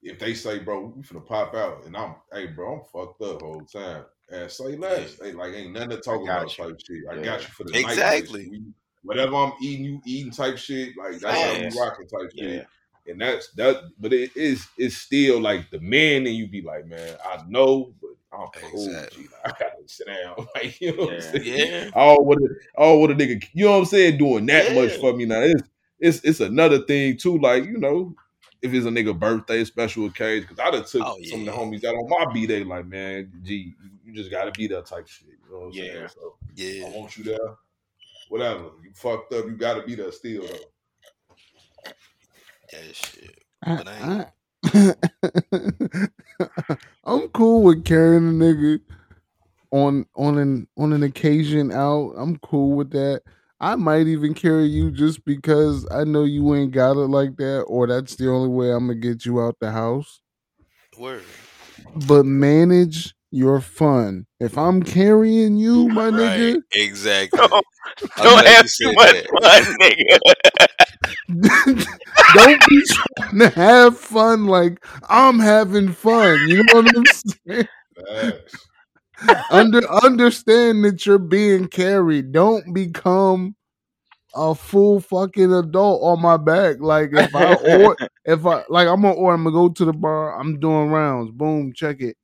if 0.03 0.19
they 0.19 0.35
say, 0.35 0.59
bro, 0.59 0.93
we 0.97 1.03
finna 1.03 1.25
pop 1.25 1.55
out, 1.55 1.85
and 1.85 1.95
I'm, 1.97 2.15
hey, 2.33 2.47
bro, 2.47 2.75
I'm 2.75 2.81
fucked 2.93 3.21
up 3.23 3.43
whole 3.43 3.65
time. 3.73 4.05
And 4.33 4.51
say 4.51 4.77
less. 4.77 5.19
Hey, 5.21 5.33
like 5.33 5.55
ain't 5.55 5.73
nothing 5.73 5.91
to 5.91 5.97
talk 6.01 6.25
got 6.27 6.43
about 6.43 6.51
type 6.51 6.77
shit. 6.87 7.03
I 7.11 7.17
Yeah. 7.17 7.23
got 7.23 7.41
you 7.43 7.49
for 7.49 7.65
the 7.65 7.73
night. 7.73 7.83
Exactly. 7.93 8.49
We- 8.49 8.63
whatever 9.03 9.35
I'm 9.35 9.53
eating, 9.63 9.85
you 9.85 10.01
eating 10.07 10.33
type 10.33 10.57
shit. 10.59 10.97
Like 10.97 11.19
that's 11.21 11.25
how 11.25 11.55
Facts. 11.55 11.75
we 11.75 11.81
rocking 11.81 12.07
type 12.09 12.31
Yeah. 12.35 12.45
shit. 12.49 12.67
And 13.11 13.21
that's 13.21 13.51
that, 13.53 13.83
but 13.99 14.13
it 14.13 14.31
is 14.37 14.67
it's 14.77 14.97
still 14.97 15.41
like 15.41 15.71
the 15.71 15.81
man, 15.81 16.27
and 16.27 16.35
you 16.37 16.49
be 16.49 16.63
like, 16.63 16.87
man, 16.87 17.17
I 17.25 17.43
know, 17.49 17.95
but 18.01 18.11
I'm 18.33 18.49
cool. 18.55 18.89
Exactly. 18.89 19.29
I 19.45 19.49
gotta 19.51 19.87
sit 19.87 20.07
down. 20.07 20.47
Like, 20.55 20.81
you 20.81 20.97
know 20.97 21.05
what 21.05 21.15
I'm 21.15 21.21
Yeah. 21.21 21.31
saying? 21.43 21.73
Yeah. 21.83 21.91
Oh, 21.95 22.21
what 22.23 22.39
a 22.39 22.49
oh 22.77 22.99
what 22.99 23.11
a 23.11 23.15
nigga, 23.15 23.45
you 23.53 23.65
know 23.67 23.73
what 23.73 23.79
I'm 23.79 23.85
saying, 23.87 24.19
doing 24.19 24.47
that 24.47 24.73
much 24.73 24.95
for 24.95 25.13
me 25.13 25.25
now. 25.27 25.41
It's 25.41 25.63
it's 25.99 26.21
it's 26.25 26.41
another 26.41 26.81
thing 26.85 27.17
too, 27.17 27.39
like, 27.39 27.65
you 27.65 27.79
know, 27.79 28.15
if 28.63 28.73
it's 28.73 28.87
a 28.87 28.91
nigga 28.91 29.19
birthday, 29.19 29.65
special 29.65 30.07
occasion, 30.07 30.47
because 30.49 30.59
I 30.59 30.71
done 30.71 30.85
took 30.85 31.07
Oh, 31.07 31.19
some 31.23 31.41
of 31.41 31.47
the 31.47 31.53
homies 31.53 31.85
out 31.85 31.95
on 31.95 32.09
my 32.09 32.33
B 32.33 32.47
day, 32.47 32.65
like, 32.65 32.87
man, 32.87 33.33
gee, 33.43 33.75
you 34.05 34.13
just 34.15 34.31
gotta 34.31 34.53
be 34.53 34.67
that 34.69 34.87
type 34.87 35.05
of 35.05 35.11
shit. 35.11 35.29
You 35.47 35.53
know 35.53 35.59
what 35.61 35.67
I'm 35.67 35.73
Yeah. 35.73 35.85
saying? 35.95 36.09
So 36.09 36.37
I 36.87 36.99
want 36.99 37.17
you 37.17 37.25
there. 37.25 37.57
Whatever. 38.29 38.71
You 38.83 38.93
fucked 38.95 39.33
up, 39.33 39.47
you 39.47 39.57
gotta 39.57 39.83
be 39.83 39.95
there 39.95 40.13
still 40.13 40.47
though. 40.47 40.73
That 42.73 42.97
shit. 42.97 43.39
I, 43.65 43.73
But 43.77 43.89
I 43.89 43.99
ain't. 44.01 44.13
I, 44.13 44.27
uh. 44.75 44.95
I'm 47.05 47.29
cool 47.31 47.63
with 47.65 47.85
carrying 47.85 48.29
a 48.29 48.33
nigga 48.33 48.81
on 49.73 50.07
on 50.17 50.39
an 50.39 50.69
on 50.79 50.93
an 50.93 51.03
occasion 51.03 51.73
out. 51.73 52.13
I'm 52.17 52.37
cool 52.39 52.77
with 52.77 52.91
that. 52.93 53.23
I 53.61 53.77
might 53.77 54.07
even 54.07 54.35
carry 54.35 54.67
you 54.67 54.91
just 54.91 55.25
because 55.25 55.87
I 55.91 56.05
know 56.05 56.25
you 56.25 56.55
ain't 56.55 56.73
got 56.73 56.93
it 56.93 57.09
like 57.09 57.37
that, 57.37 57.63
or 57.63 57.87
that's 57.87 58.17
the 58.17 58.31
only 58.31 58.49
way 58.49 58.71
I'm 58.73 58.87
gonna 58.89 58.99
get 58.99 59.27
you 59.27 59.41
out 59.41 59.57
the 59.61 59.71
house. 59.73 60.21
Word. 60.99 61.25
But 62.07 62.25
manage 62.27 63.15
your 63.31 63.61
fun. 63.61 64.27
If 64.41 64.57
I'm 64.59 64.83
carrying 64.83 65.57
you, 65.57 65.89
my 65.91 66.11
Right. 66.11 66.11
nigga, 66.11 66.63
Exactly. 66.73 67.49
Don't, 67.51 67.65
I'm 68.19 68.25
don't 68.25 68.47
have 68.47 68.67
too 68.83 68.93
said 68.93 68.95
much 68.95 69.17
that. 69.17 69.27
fun, 69.43 69.65
nigga. 69.81 70.19
don't 71.29 72.67
be 72.69 72.83
trying 72.87 73.39
to 73.39 73.51
have 73.51 73.99
fun 73.99 74.47
like 74.47 74.85
I'm 75.09 75.39
having 75.39 75.93
fun. 75.93 76.49
You 76.49 76.63
know 76.65 76.83
what 76.83 76.97
I'm 76.97 77.05
saying? 77.47 77.69
Under 79.51 79.89
understand 80.03 80.85
that 80.85 81.05
you're 81.05 81.19
being 81.19 81.69
carried. 81.69 82.33
Don't 82.33 82.73
become 82.73 83.55
a 84.35 84.55
full 84.55 85.01
fucking 85.01 85.53
adult 85.53 86.03
on 86.03 86.23
my 86.23 86.37
back. 86.37 86.77
Like 86.81 87.11
if 87.13 87.35
I 87.35 87.55
or 87.55 87.97
if 88.25 88.47
I 88.47 88.65
like 88.69 88.89
I'm 88.89 89.03
gonna 89.03 89.15
or 89.15 89.35
I'm 89.35 89.45
gonna 89.45 89.55
go 89.55 89.69
to 89.69 89.85
the 89.85 89.93
bar, 89.93 90.39
I'm 90.39 90.61
doing 90.61 90.91
rounds. 90.91 91.31
Boom, 91.31 91.73
check 91.75 92.01
it. 92.01 92.17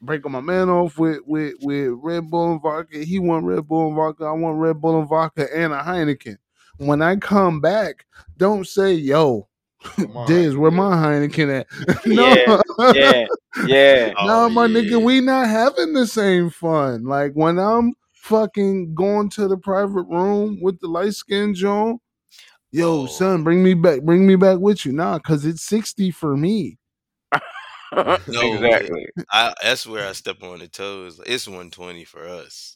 Breaking 0.00 0.32
my 0.32 0.40
man 0.40 0.68
off 0.68 0.98
with 0.98 1.20
with 1.26 1.54
with 1.60 1.92
Red 2.02 2.30
Bull 2.30 2.52
and 2.52 2.62
vodka. 2.62 2.98
He 2.98 3.18
want 3.18 3.46
Red 3.46 3.66
Bull 3.66 3.88
and 3.88 3.96
vodka. 3.96 4.24
I 4.24 4.32
want 4.32 4.58
Red 4.58 4.80
Bull 4.80 5.00
and 5.00 5.08
vodka 5.08 5.46
and 5.54 5.72
a 5.72 5.78
Heineken. 5.78 6.36
When 6.78 7.02
I 7.02 7.16
come 7.16 7.60
back, 7.60 8.06
don't 8.36 8.66
say, 8.66 8.92
yo, 8.94 9.48
Come 9.82 10.16
on, 10.16 10.26
Diz, 10.26 10.56
where 10.56 10.70
yeah. 10.70 10.76
my 10.76 10.96
Heineken 10.96 11.60
at? 11.60 11.66
Yeah, 12.06 12.60
yeah, 12.94 13.26
yeah. 13.66 14.12
no, 14.24 14.44
Oh, 14.44 14.48
my 14.48 14.66
yeah. 14.66 14.80
nigga, 14.80 15.02
we 15.02 15.20
not 15.20 15.48
having 15.48 15.92
the 15.92 16.06
same 16.06 16.50
fun. 16.50 17.04
Like 17.04 17.32
when 17.34 17.58
I'm 17.58 17.92
fucking 18.14 18.94
going 18.94 19.30
to 19.30 19.48
the 19.48 19.56
private 19.56 20.04
room 20.08 20.58
with 20.60 20.80
the 20.80 20.88
light 20.88 21.14
skin 21.14 21.54
Joan, 21.54 21.98
yo, 22.72 23.02
Oh. 23.02 23.06
son, 23.06 23.44
bring 23.44 23.62
me 23.62 23.74
back, 23.74 24.02
bring 24.02 24.26
me 24.26 24.36
back 24.36 24.58
with 24.58 24.84
you. 24.84 24.92
Nah, 24.92 25.18
cause 25.20 25.44
it's 25.44 25.62
60 25.62 26.10
for 26.10 26.36
me. 26.36 26.78
No, 27.92 28.54
exactly. 28.54 29.06
I, 29.32 29.54
that's 29.62 29.86
where 29.86 30.06
I 30.08 30.12
step 30.12 30.42
on 30.42 30.58
the 30.58 30.68
toes. 30.68 31.20
It's 31.24 31.46
120 31.46 32.04
for 32.04 32.26
us. 32.26 32.75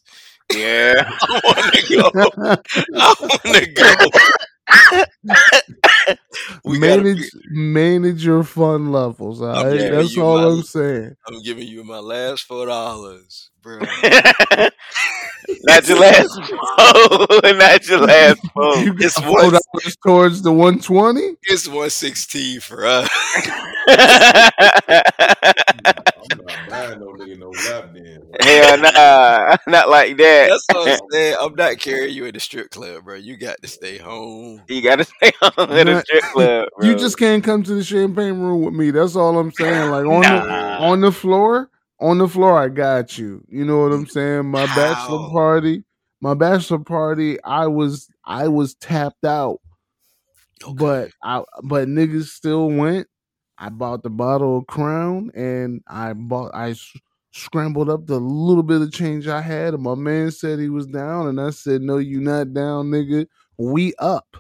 Yeah. 0.53 0.95
I 1.23 1.41
want 1.45 1.75
to 1.75 1.97
go. 1.97 2.11
I 2.97 3.15
want 3.21 3.43
to 3.57 3.67
go. 3.73 3.95
we 6.65 6.79
manage 6.79 7.31
manage 7.51 8.25
your 8.25 8.45
fun 8.45 8.93
levels. 8.93 9.41
All 9.43 9.65
right. 9.65 9.91
That's 9.91 10.17
all 10.19 10.39
my- 10.39 10.47
I'm 10.59 10.63
saying. 10.63 11.17
I'm 11.27 11.43
giving 11.43 11.67
you 11.69 11.85
my 11.85 11.99
last 11.99 12.43
four 12.45 12.67
dollars, 12.67 13.51
bro. 13.63 13.81
Not 15.63 15.89
your 15.89 15.99
last 15.99 16.39
foe. 16.79 17.27
Not 17.45 17.89
your 17.89 17.99
last 18.01 18.41
foe. 18.55 18.81
You 18.85 18.95
It's 18.99 19.21
one. 19.21 19.53
dollars 19.53 19.97
towards 20.07 20.43
the 20.43 20.53
120? 20.53 21.37
It's 21.45 21.67
116 21.69 22.61
for 22.61 22.87
us. 22.87 23.09
I'm 23.89 23.97
not 26.37 26.59
no 26.69 26.77
no. 26.97 27.55
Hell 28.41 28.79
nah, 28.79 29.57
not 29.67 29.89
like 29.89 30.17
that. 30.19 30.49
That's 30.49 30.67
what 30.71 30.93
I'm 30.93 30.99
saying. 31.11 31.37
I'm 31.41 31.55
not 31.55 31.79
carrying 31.79 32.15
you 32.15 32.27
in 32.27 32.35
the 32.35 32.41
strip 32.41 32.71
club, 32.71 33.05
bro. 33.05 33.17
You 33.17 33.37
got 33.37 33.61
to 33.63 33.69
stay 33.69 33.99
home. 33.99 34.63
You 34.69 34.83
gotta 34.83 35.05
stay 35.05 35.33
home 35.41 35.71
a 35.71 35.85
Nah, 35.85 36.01
strip 36.01 36.25
club, 36.33 36.69
bro. 36.77 36.89
You 36.89 36.95
just 36.95 37.19
can't 37.19 37.43
come 37.43 37.63
to 37.65 37.75
the 37.75 37.85
champagne 37.85 38.39
room 38.39 38.63
with 38.63 38.75
me. 38.75 38.91
That's 38.91 39.17
all 39.17 39.39
I'm 39.39 39.53
saying. 39.53 39.91
Like 39.91 40.07
on 40.07 40.29
the 40.29 40.41
on 40.79 41.01
the 41.01 41.13
floor, 41.13 41.71
on 42.01 42.19
the 42.19 42.29
floor, 42.29 42.59
I 42.59 42.69
got 42.69 43.19
you. 43.19 43.45
You 43.49 43.65
know 43.65 43.79
what 43.83 43.93
I'm 43.93 44.07
mm, 44.07 44.11
saying? 44.11 44.47
My 44.47 44.67
bachelor 44.67 45.31
party, 45.31 45.85
my 46.21 46.35
bachelor 46.35 46.79
party, 46.81 47.43
I 47.45 47.67
was 47.67 48.09
I 48.25 48.49
was 48.49 48.75
tapped 48.77 49.25
out, 49.25 49.61
Okay. 50.65 50.77
but 50.77 51.11
I 51.23 51.43
but 51.65 51.89
niggas 51.89 52.27
still 52.29 52.69
went. 52.71 53.09
I 53.59 53.69
bought 53.69 54.03
the 54.03 54.11
bottle 54.11 54.59
of 54.59 54.67
Crown 54.67 55.31
and 55.35 55.83
I 55.87 56.15
bought 56.15 56.55
I 56.55 56.75
scrambled 57.33 57.91
up 57.91 58.07
the 58.07 58.19
little 58.19 58.63
bit 58.63 58.81
of 58.83 58.93
change 58.93 59.29
I 59.29 59.41
had, 59.43 59.75
and 59.75 59.83
my 59.83 59.95
man 59.95 60.31
said 60.31 60.59
he 60.59 60.69
was 60.71 60.87
down, 60.87 61.29
and 61.29 61.41
I 61.41 61.51
said, 61.51 61.83
"No, 61.83 61.99
you 61.99 62.21
not 62.21 62.55
down, 62.55 62.87
nigga. 62.91 63.27
We 63.59 63.95
up." 63.99 64.37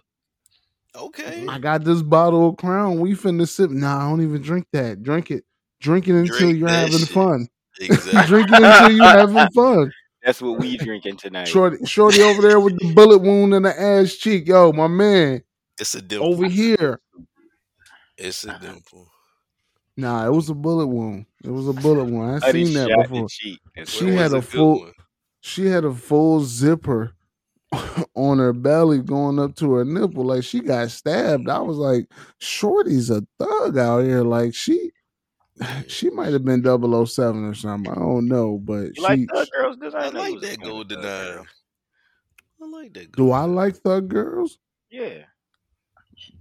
okay. 0.94 1.46
I 1.48 1.58
got 1.58 1.84
this 1.84 2.02
bottle 2.02 2.50
of 2.50 2.56
Crown. 2.56 3.00
We 3.00 3.12
finna 3.14 3.48
sip. 3.48 3.70
Nah, 3.70 4.06
I 4.06 4.10
don't 4.10 4.22
even 4.22 4.42
drink 4.42 4.66
that. 4.72 5.02
Drink 5.02 5.30
it. 5.30 5.44
Drink 5.80 6.08
it 6.08 6.14
until 6.14 6.38
Drink 6.38 6.58
you're 6.58 6.68
having 6.68 6.98
shit. 6.98 7.08
fun. 7.08 7.48
Exactly. 7.80 8.22
Drink 8.26 8.48
it 8.50 8.62
until 8.62 8.92
you're 8.92 9.04
having 9.04 9.48
fun. 9.54 9.92
That's 10.22 10.42
what 10.42 10.58
we 10.60 10.76
drinking 10.76 11.16
tonight. 11.16 11.48
Shorty, 11.48 11.84
shorty 11.86 12.22
over 12.22 12.42
there 12.42 12.60
with 12.60 12.78
the 12.78 12.92
bullet 12.92 13.18
wound 13.18 13.54
in 13.54 13.62
the 13.62 13.80
ass 13.80 14.14
cheek. 14.14 14.46
Yo, 14.46 14.70
my 14.72 14.86
man 14.86 15.42
It's 15.78 15.94
a 15.94 16.02
dimple. 16.02 16.28
over 16.34 16.46
here. 16.46 17.00
It's 18.18 18.44
a 18.44 18.58
dimple. 18.60 19.08
Nah, 19.96 20.26
it 20.26 20.30
was 20.30 20.50
a 20.50 20.54
bullet 20.54 20.86
wound. 20.88 21.24
It 21.42 21.50
was 21.50 21.68
a 21.68 21.72
bullet 21.72 22.04
wound. 22.04 22.44
I 22.44 22.52
seen 22.52 22.74
that 22.74 22.88
before. 23.08 23.28
She 23.86 24.08
had 24.14 24.32
a 24.34 24.42
full- 24.42 24.80
one. 24.80 24.92
She 25.40 25.66
had 25.66 25.86
a 25.86 25.94
full 25.94 26.40
zipper 26.44 27.14
on 28.14 28.38
her 28.38 28.52
belly 28.52 28.98
going 28.98 29.38
up 29.38 29.56
to 29.56 29.72
her 29.72 29.86
nipple. 29.86 30.24
Like 30.24 30.44
she 30.44 30.60
got 30.60 30.90
stabbed. 30.90 31.48
I 31.48 31.60
was 31.60 31.78
like, 31.78 32.10
Shorty's 32.38 33.08
a 33.08 33.26
thug 33.38 33.78
out 33.78 34.00
here. 34.04 34.22
Like 34.22 34.54
she. 34.54 34.90
she 35.88 36.10
might 36.10 36.32
have 36.32 36.44
been 36.44 36.62
007 36.62 37.44
or 37.44 37.54
something. 37.54 37.92
I 37.92 37.96
don't 37.96 38.28
know, 38.28 38.58
but 38.62 38.96
You 38.96 39.02
like 39.02 39.18
she 39.20 39.26
thug 39.26 39.48
girls? 39.56 39.76
Cause 39.80 39.94
I, 39.94 39.98
I 39.98 40.02
didn't 40.10 40.14
know 40.14 40.24
you 40.26 40.32
like 40.34 40.40
that 40.42 40.48
fan 40.48 40.62
of 40.62 40.70
golden 40.70 41.04
eye. 41.04 41.44
I 42.62 42.66
like 42.66 42.92
that. 42.94 43.12
do 43.12 43.30
I 43.30 43.44
like 43.44 43.76
thug 43.76 44.08
girls? 44.08 44.58
Yeah. 44.90 45.24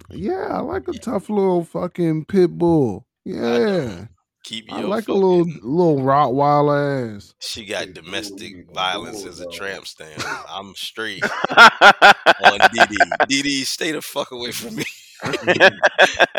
Yeah, 0.10 0.48
I 0.50 0.60
like 0.60 0.88
a 0.88 0.94
tough 0.94 1.30
little 1.30 1.64
fucking 1.64 2.26
pit 2.26 2.58
bull. 2.58 3.08
Yeah. 3.26 4.06
Keep 4.44 4.72
I 4.74 4.80
your 4.80 4.88
like 4.90 5.08
a 5.08 5.14
little 5.14 5.46
little 5.62 5.98
Rottweiler 6.04 7.16
ass. 7.16 7.34
She 7.40 7.66
got 7.66 7.86
Big 7.86 7.94
domestic 7.96 8.66
bull, 8.66 8.74
violence 8.74 9.22
bull, 9.22 9.30
as 9.30 9.40
a 9.42 9.44
dog. 9.44 9.54
tramp 9.54 9.88
stamp. 9.88 10.24
I'm 10.50 10.74
straight 10.76 11.24
on 11.52 12.60
DD. 12.60 12.96
DD, 13.30 13.66
stay 13.66 13.92
the 13.92 14.02
fuck 14.02 14.32
away 14.32 14.52
from 14.52 14.76
me. 14.76 14.86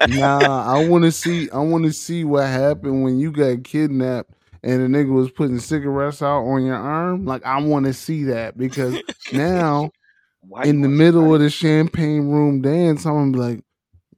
Nah, 0.04 0.64
I 0.74 0.78
want 0.78 1.04
to 1.04 1.12
see. 1.12 1.50
I 1.50 1.58
want 1.58 1.84
to 1.84 1.92
see 1.92 2.24
what 2.24 2.46
happened 2.46 3.02
when 3.02 3.18
you 3.18 3.32
got 3.32 3.64
kidnapped 3.64 4.32
and 4.62 4.82
the 4.82 4.98
nigga 4.98 5.12
was 5.12 5.30
putting 5.30 5.58
cigarettes 5.58 6.22
out 6.22 6.44
on 6.44 6.64
your 6.64 6.76
arm. 6.76 7.24
Like 7.24 7.44
I 7.44 7.60
want 7.60 7.86
to 7.86 7.94
see 7.94 8.24
that 8.24 8.56
because 8.58 8.98
now 9.30 9.90
Why 10.40 10.64
in 10.64 10.82
the 10.82 10.88
middle 10.88 11.34
of 11.34 11.40
the 11.40 11.50
champagne 11.50 12.28
room 12.28 12.62
dance, 12.62 13.02
someone 13.02 13.32
be 13.32 13.38
like, 13.38 13.64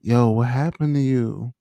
"Yo, 0.01 0.31
what 0.31 0.49
happened 0.49 0.95
to 0.97 1.01
you?" 1.01 1.53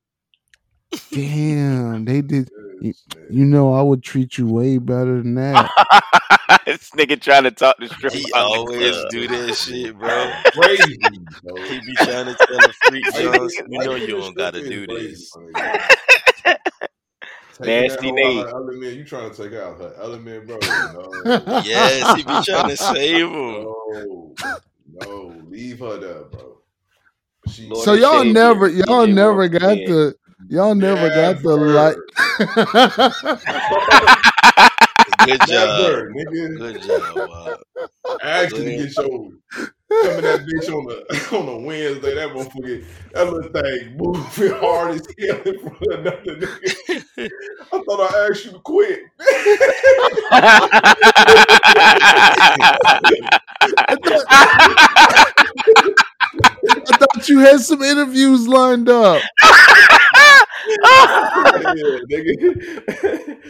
Damn, 1.11 2.05
they 2.05 2.21
did. 2.21 2.49
You, 2.81 2.93
you 3.29 3.45
know, 3.45 3.73
I 3.75 3.81
would 3.83 4.01
treat 4.01 4.39
you 4.39 4.47
way 4.47 4.79
better 4.79 5.17
than 5.21 5.35
that. 5.35 5.69
this 6.65 6.89
nigga 6.91 7.21
trying 7.21 7.43
to 7.43 7.51
talk 7.51 7.77
to 7.77 7.87
stripper. 7.87 8.17
He 8.17 8.31
always 8.33 8.95
do 9.11 9.27
that 9.27 9.55
shit, 9.55 9.95
bro. 9.97 10.31
Crazy, 10.53 10.97
bro. 11.43 11.61
He 11.69 11.79
be 11.79 11.95
trying 11.97 12.25
to 12.25 12.35
tell 12.35 12.65
a 12.65 12.73
freak 12.73 13.05
Why 13.13 13.21
Jones, 13.21 13.55
you- 13.55 13.65
you 13.69 13.79
know 13.79 13.95
you 13.95 14.07
you 14.07 14.17
don't 14.17 14.35
gotta 14.35 14.61
do 14.67 14.87
this. 14.87 15.31
my 15.35 15.41
nigga? 15.43 16.57
Taking 17.57 17.65
Nasty 17.67 18.07
that 18.07 18.15
Nate. 18.15 18.45
element, 18.47 18.93
you 18.97 19.03
trying 19.03 19.29
to 19.31 19.37
take 19.43 19.53
out 19.59 19.77
her 19.77 19.93
element, 19.99 20.47
bro? 20.47 20.59
No, 20.59 21.61
Yes, 21.63 22.15
he 22.15 22.23
be 22.23 22.41
trying 22.43 22.69
to 22.69 22.77
save 22.77 23.27
him. 23.27 23.63
no, 23.63 24.35
no, 24.93 25.33
leave 25.49 25.79
her 25.79 25.97
there, 25.97 26.23
bro. 26.23 26.57
She, 27.47 27.69
so 27.75 27.93
y'all 27.93 28.23
never, 28.23 28.67
you. 28.67 28.83
y'all 28.87 29.05
never 29.05 29.47
got 29.47 29.59
dead. 29.75 29.87
the, 29.87 30.15
y'all 30.49 30.75
never 30.75 31.09
got 31.09 31.41
the 31.41 31.55
light. 31.55 31.95
Good 35.25 35.41
job. 35.47 35.81
never, 35.81 36.11
nigga. 36.11 36.57
Good 36.57 36.81
job. 36.81 37.29
Wow. 37.29 37.57
Actually, 38.23 38.77
get 38.77 38.97
your 38.97 39.29
coming 40.03 40.21
that 40.21 40.45
bitch 40.45 40.69
on 40.73 40.85
the 40.85 41.27
on 41.37 41.47
a 41.47 41.57
Wednesday. 41.65 42.15
That 42.15 42.29
motherfucker, 42.29 42.85
that 43.13 43.31
little 43.31 43.51
thing 43.51 43.97
moving 43.97 44.51
hard 44.59 44.91
as 44.95 45.07
hell 45.19 45.41
in 45.45 45.59
front 45.59 45.81
of 45.81 45.99
another 45.99 46.35
nigga. 46.37 47.29
I 47.73 47.81
thought 47.83 47.99
I 47.99 48.27
asked 48.29 48.45
you 48.45 48.51
to 48.51 48.59
quit. 48.59 48.99
I 53.87 53.95
thought, 54.03 54.25
I 56.43 56.97
thought 56.97 57.29
you 57.29 57.39
had 57.39 57.59
some 57.59 57.81
interviews 57.81 58.47
lined 58.47 58.89
up. 58.89 59.21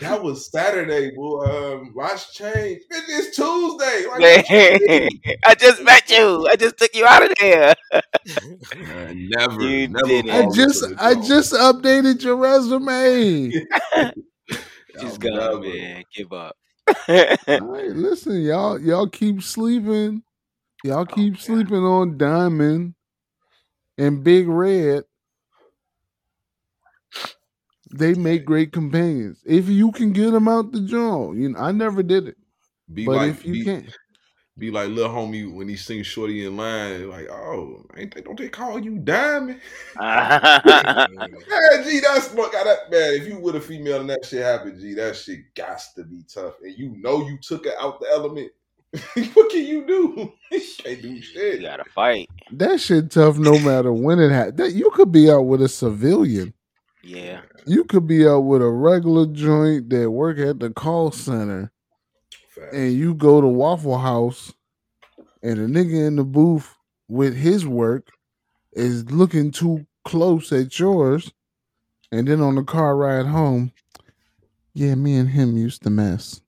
That 0.00 0.22
was 0.22 0.50
Saturday, 0.50 1.10
boy. 1.14 1.44
Um, 1.44 1.92
watch 1.94 2.32
change. 2.32 2.80
Bitch, 2.90 3.02
It's 3.08 3.36
Tuesday. 3.36 4.06
Like, 4.08 4.20
what 4.20 4.50
you 4.50 4.78
mean? 4.88 5.08
I 5.44 5.54
just 5.54 5.82
met 5.82 6.10
you. 6.10 6.48
I 6.48 6.56
just 6.56 6.78
took 6.78 6.94
you 6.94 7.04
out 7.06 7.22
of 7.22 7.32
there. 7.38 7.74
Man, 8.74 9.28
never, 9.28 9.62
You 9.62 9.88
never. 9.88 10.06
didn't. 10.06 10.30
I 10.30 10.42
just, 10.54 10.84
I 10.98 11.14
just 11.16 11.52
updated 11.52 12.22
your 12.22 12.36
resume. 12.36 13.50
She's 14.98 15.14
I'm 15.14 15.18
gone, 15.18 15.62
man. 15.62 16.04
Give 16.14 16.32
up. 16.32 16.56
All 17.08 17.60
right, 17.60 17.90
listen, 17.90 18.40
y'all, 18.40 18.80
y'all 18.80 19.06
keep 19.06 19.42
sleeping. 19.42 20.22
Y'all 20.84 21.00
oh, 21.00 21.06
keep 21.06 21.34
God. 21.34 21.42
sleeping 21.42 21.84
on 21.84 22.16
Diamond 22.16 22.94
and 23.98 24.24
Big 24.24 24.48
Red. 24.48 25.04
They 27.92 28.14
make 28.14 28.44
great 28.44 28.72
companions. 28.72 29.42
If 29.44 29.68
you 29.68 29.90
can 29.92 30.12
get 30.12 30.30
them 30.30 30.48
out 30.48 30.72
the 30.72 30.80
joint, 30.80 31.38
you 31.38 31.48
know, 31.50 31.58
I 31.58 31.72
never 31.72 32.02
did 32.02 32.28
it, 32.28 32.36
Be 32.92 33.04
but 33.04 33.16
like, 33.16 33.30
if 33.30 33.44
you 33.44 33.52
be, 33.52 33.64
can't, 33.64 33.96
be 34.60 34.70
like 34.70 34.90
little 34.90 35.12
homie 35.12 35.52
when 35.52 35.68
he 35.68 35.74
sings 35.74 36.06
Shorty 36.06 36.46
in 36.46 36.56
line. 36.56 37.08
Like, 37.08 37.28
oh, 37.28 37.84
ain't 37.96 38.14
they? 38.14 38.20
Don't 38.20 38.38
they 38.38 38.48
call 38.48 38.78
you 38.78 38.98
Diamond? 38.98 39.60
Yeah, 39.96 41.82
G, 41.82 42.00
that's 42.00 42.32
what 42.32 42.52
got 42.52 42.64
that 42.64 42.90
man. 42.90 43.14
If 43.14 43.26
you 43.26 43.40
with 43.40 43.56
a 43.56 43.60
female 43.60 44.00
and 44.00 44.10
that 44.10 44.24
shit 44.24 44.42
happened, 44.42 44.80
G, 44.80 44.94
that 44.94 45.16
shit 45.16 45.54
got 45.54 45.80
to 45.96 46.04
be 46.04 46.22
tough. 46.32 46.54
And 46.62 46.76
you 46.78 46.94
know 46.98 47.26
you 47.26 47.38
took 47.42 47.66
it 47.66 47.74
out 47.80 48.00
the 48.00 48.08
element. 48.10 48.52
what 49.34 49.50
can 49.50 49.64
you 49.66 49.86
do? 49.86 50.32
you 50.50 50.60
can't 50.78 51.02
do 51.02 51.02
shit. 51.02 51.04
you 51.04 51.22
shit. 51.22 51.62
gotta 51.62 51.84
fight. 51.84 52.28
that 52.52 52.80
shit 52.80 53.10
tough. 53.10 53.38
No 53.38 53.58
matter 53.58 53.92
when 53.92 54.18
it 54.18 54.30
happens. 54.30 54.56
that 54.56 54.72
you 54.72 54.90
could 54.90 55.12
be 55.12 55.30
out 55.30 55.42
with 55.42 55.62
a 55.62 55.68
civilian. 55.68 56.52
Yeah. 57.02 57.40
You 57.66 57.84
could 57.84 58.06
be 58.06 58.26
out 58.26 58.40
with 58.40 58.62
a 58.62 58.68
regular 58.68 59.26
joint 59.26 59.90
that 59.90 60.10
work 60.10 60.38
at 60.38 60.58
the 60.60 60.70
call 60.70 61.12
center. 61.12 61.72
Facts. 62.54 62.74
and 62.74 62.92
you 62.92 63.14
go 63.14 63.40
to 63.40 63.46
Waffle 63.46 63.98
House, 63.98 64.52
and 65.42 65.58
a 65.58 65.66
nigga 65.66 66.06
in 66.06 66.16
the 66.16 66.24
booth 66.24 66.76
with 67.08 67.36
his 67.36 67.66
work 67.66 68.08
is 68.72 69.10
looking 69.10 69.50
too 69.50 69.86
close 70.04 70.52
at 70.52 70.78
yours, 70.78 71.32
and 72.12 72.26
then 72.26 72.40
on 72.40 72.56
the 72.56 72.64
car 72.64 72.96
ride 72.96 73.26
home, 73.26 73.72
yeah, 74.74 74.94
me 74.94 75.16
and 75.16 75.28
him 75.30 75.56
used 75.56 75.82
to 75.82 75.90
mess. 75.90 76.40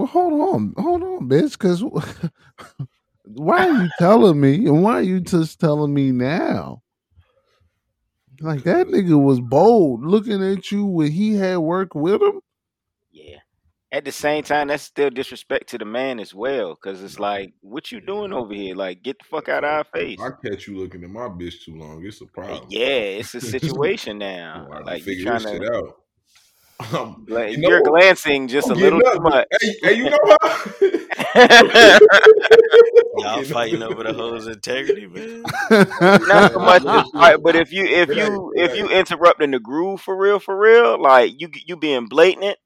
Well, 0.00 0.06
hold 0.06 0.32
on, 0.32 0.74
hold 0.78 1.02
on, 1.02 1.28
bitch, 1.28 1.58
because 1.58 1.84
why 3.24 3.68
are 3.68 3.82
you 3.82 3.90
telling 3.98 4.40
me, 4.40 4.54
and 4.64 4.82
why 4.82 4.94
are 4.94 5.02
you 5.02 5.20
just 5.20 5.60
telling 5.60 5.92
me 5.92 6.10
now? 6.10 6.82
Like 8.40 8.62
that 8.62 8.86
nigga 8.86 9.22
was 9.22 9.42
bold 9.42 10.02
looking 10.02 10.42
at 10.42 10.72
you 10.72 10.86
when 10.86 11.12
he 11.12 11.34
had 11.34 11.58
work 11.58 11.94
with 11.94 12.22
him. 12.22 12.40
Yeah. 13.12 13.40
At 13.92 14.06
the 14.06 14.12
same 14.12 14.42
time, 14.42 14.68
that's 14.68 14.84
still 14.84 15.10
disrespect 15.10 15.68
to 15.70 15.76
the 15.76 15.84
man 15.84 16.18
as 16.18 16.34
well. 16.34 16.74
Cause 16.76 17.02
it's 17.02 17.20
like, 17.20 17.52
what 17.60 17.92
you 17.92 18.00
doing 18.00 18.32
over 18.32 18.54
here? 18.54 18.74
Like, 18.74 19.02
get 19.02 19.18
the 19.18 19.26
fuck 19.26 19.50
out 19.50 19.64
of 19.64 19.70
our 19.70 19.84
face. 19.84 20.18
I 20.18 20.30
catch 20.42 20.66
you 20.66 20.78
looking 20.78 21.04
at 21.04 21.10
my 21.10 21.28
bitch 21.28 21.62
too 21.62 21.76
long. 21.76 22.02
It's 22.06 22.22
a 22.22 22.26
problem. 22.26 22.68
Yeah, 22.70 22.86
it's 22.86 23.34
a 23.34 23.40
situation 23.42 24.16
now. 24.16 24.66
I 24.72 24.76
can 24.76 24.86
Like 24.86 24.98
you 25.00 25.04
figure 25.04 25.24
trying 25.24 25.42
this 25.42 25.52
to, 25.52 25.58
shit 25.58 25.74
out. 25.74 25.99
Um, 26.92 27.26
like, 27.28 27.52
you 27.52 27.58
know 27.58 27.68
you're 27.68 27.82
glancing 27.82 28.48
just 28.48 28.70
I'm 28.70 28.76
a 28.76 28.80
little 28.80 29.00
getting 29.00 29.18
too 29.18 29.22
much. 29.22 29.46
Hey, 29.60 29.74
hey, 29.82 29.94
you 29.94 30.04
know 30.10 30.18
what? 30.22 30.40
Y'all 33.18 33.42
fighting 33.44 33.82
over 33.82 34.02
the 34.04 34.12
hoe's 34.12 34.46
integrity, 34.46 35.06
man. 35.06 35.42
Not 36.26 36.52
so 36.52 36.58
much 36.58 36.82
Yeah, 36.84 37.02
the 37.04 37.10
fight, 37.12 37.42
but 37.42 37.56
if 37.56 37.72
you 37.72 37.84
if 37.84 38.08
you 38.08 38.52
if 38.56 38.76
you 38.76 38.84
ain't. 38.84 38.92
interrupting 38.92 39.50
the 39.50 39.60
groove 39.60 40.00
for 40.00 40.16
real 40.16 40.38
for 40.38 40.58
real, 40.58 41.00
like 41.00 41.38
you 41.38 41.50
you 41.66 41.76
being 41.76 42.06
blatant, 42.06 42.56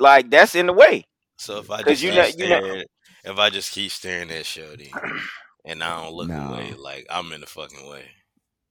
like 0.00 0.30
that's 0.30 0.54
in 0.54 0.66
the 0.66 0.72
way. 0.72 1.04
So 1.36 1.58
if 1.58 1.70
I 1.70 1.82
'Cause 1.82 2.00
just 2.00 2.02
you 2.02 2.10
keep 2.10 2.18
know- 2.18 2.26
you 2.44 2.50
know- 2.50 2.60
staring, 2.60 2.84
if 3.24 3.38
I 3.38 3.50
just 3.50 3.72
keep 3.72 3.90
staring 3.92 4.30
at 4.30 4.46
Shorty 4.46 4.92
and 5.64 5.82
I 5.84 6.02
don't 6.02 6.14
look 6.14 6.28
Nah. 6.28 6.54
away, 6.54 6.74
like 6.74 7.06
I'm 7.10 7.32
in 7.32 7.40
the 7.40 7.46
fucking 7.46 7.88
way. 7.88 8.04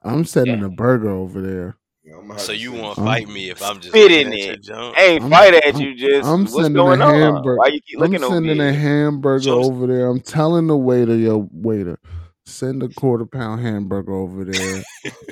I'm 0.03 0.25
sending 0.25 0.63
a 0.63 0.69
burger 0.69 1.09
over 1.09 1.41
there. 1.41 1.77
Yeah, 2.07 2.13
I'm 2.13 2.21
gonna 2.21 2.33
have 2.35 2.41
So 2.41 2.51
you 2.53 2.71
send 2.71 2.83
want 2.83 2.95
to 2.95 3.03
fight 3.03 3.27
me 3.27 3.49
if 3.49 3.61
I'm 3.61 3.75
just 3.77 3.89
Spit 3.89 4.11
looking 4.11 4.27
in 4.27 4.49
at 4.49 4.55
it. 4.55 4.63
junk? 4.63 4.95
Hey, 4.95 5.19
I'm- 5.19 5.29
fight 5.29 5.53
at 5.55 5.65
I'm- 5.65 5.77
you. 5.81 5.93
Just 5.95 6.25
I'm 6.27 6.41
what's 6.41 6.53
sending 6.53 6.73
going 6.73 7.01
a 7.01 7.05
on? 7.05 7.13
hamburger. 7.15 7.57
Why 7.57 7.67
you 7.67 7.81
keep 7.81 7.97
I'm 7.99 8.03
looking 8.05 8.23
over 8.23 8.35
sending 8.35 8.61
a 8.61 8.71
hamburger 8.73 9.43
Show- 9.43 9.63
over 9.63 9.87
there. 9.87 10.07
I'm 10.07 10.21
telling 10.21 10.67
the 10.67 10.77
waiter, 10.77 11.15
yo, 11.17 11.49
waiter, 11.51 11.99
send 12.45 12.81
a 12.81 12.87
quarter 12.87 13.25
pound 13.25 13.59
hamburger 13.61 14.13
over 14.13 14.45
there 14.45 14.83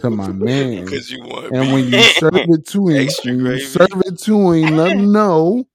to 0.01 0.09
my 0.09 0.27
man. 0.33 0.83
Because 0.83 1.09
you 1.09 1.21
want 1.23 1.53
And 1.55 1.71
when 1.71 1.87
you 1.87 2.01
serve 2.03 2.35
it 2.35 2.67
to 2.67 2.87
him, 2.89 2.97
Extra 3.07 3.31
when 3.31 3.37
you 3.39 3.45
gravy. 3.45 3.63
serve 3.63 4.01
it 4.05 4.19
to 4.23 4.51
him, 4.51 4.75
let 4.75 4.91
him 4.97 5.11
know 5.13 5.65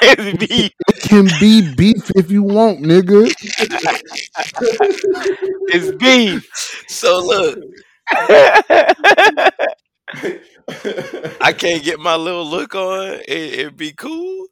it 0.00 0.72
can 1.02 1.28
be 1.40 1.74
beef 1.74 2.10
if 2.14 2.30
you 2.30 2.42
want, 2.44 2.80
nigga. 2.80 3.30
It's 5.68 5.90
beef. 5.96 6.48
So 6.88 7.20
look, 7.26 7.58
I 11.40 11.52
can't 11.52 11.84
get 11.84 12.00
my 12.00 12.16
little 12.16 12.46
look 12.46 12.74
on. 12.74 13.20
It, 13.28 13.30
it'd 13.30 13.76
be 13.76 13.92
cool. 13.92 14.46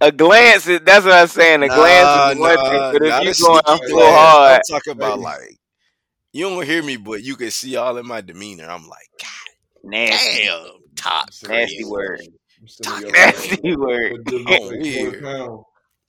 a 0.00 0.12
glance 0.12 0.66
is 0.68 0.80
that's 0.84 1.04
what 1.04 1.14
I'm 1.14 1.26
saying. 1.28 1.62
A 1.62 1.70
glance 1.70 2.14
is 2.14 2.24
one 2.34 2.56
nah, 2.56 2.62
thing, 2.62 2.84
but 2.92 3.02
if 3.02 3.20
you 3.20 3.28
the 3.28 3.34
going 3.34 3.62
sneaky 3.64 3.80
full 3.90 4.12
glance. 4.12 4.12
hard, 4.12 4.54
I'm 4.54 4.60
talking 4.68 4.92
about 4.94 5.20
like 5.20 5.56
you 6.32 6.48
don't 6.48 6.64
hear 6.64 6.82
me, 6.82 6.96
but 6.96 7.22
you 7.22 7.36
can 7.36 7.50
see 7.50 7.76
all 7.76 7.96
in 7.96 8.06
my 8.06 8.20
demeanor. 8.20 8.66
I'm 8.68 8.88
like, 8.88 9.08
God 9.20 9.30
nasty, 9.84 10.46
damn, 10.46 10.66
top 10.96 11.26
nasty 11.42 11.84
grade. 11.84 11.90
word, 11.90 12.20
I'm 12.60 12.68
sending 12.68 12.98
your 13.00 13.12
nasty 13.12 13.76
word. 13.76 14.12
But 14.12 14.26
them 14.26 14.44
Oh, 14.46 14.66
like 14.68 14.92
quarter 14.92 15.12
weird. 15.12 15.22
pound. 15.22 15.64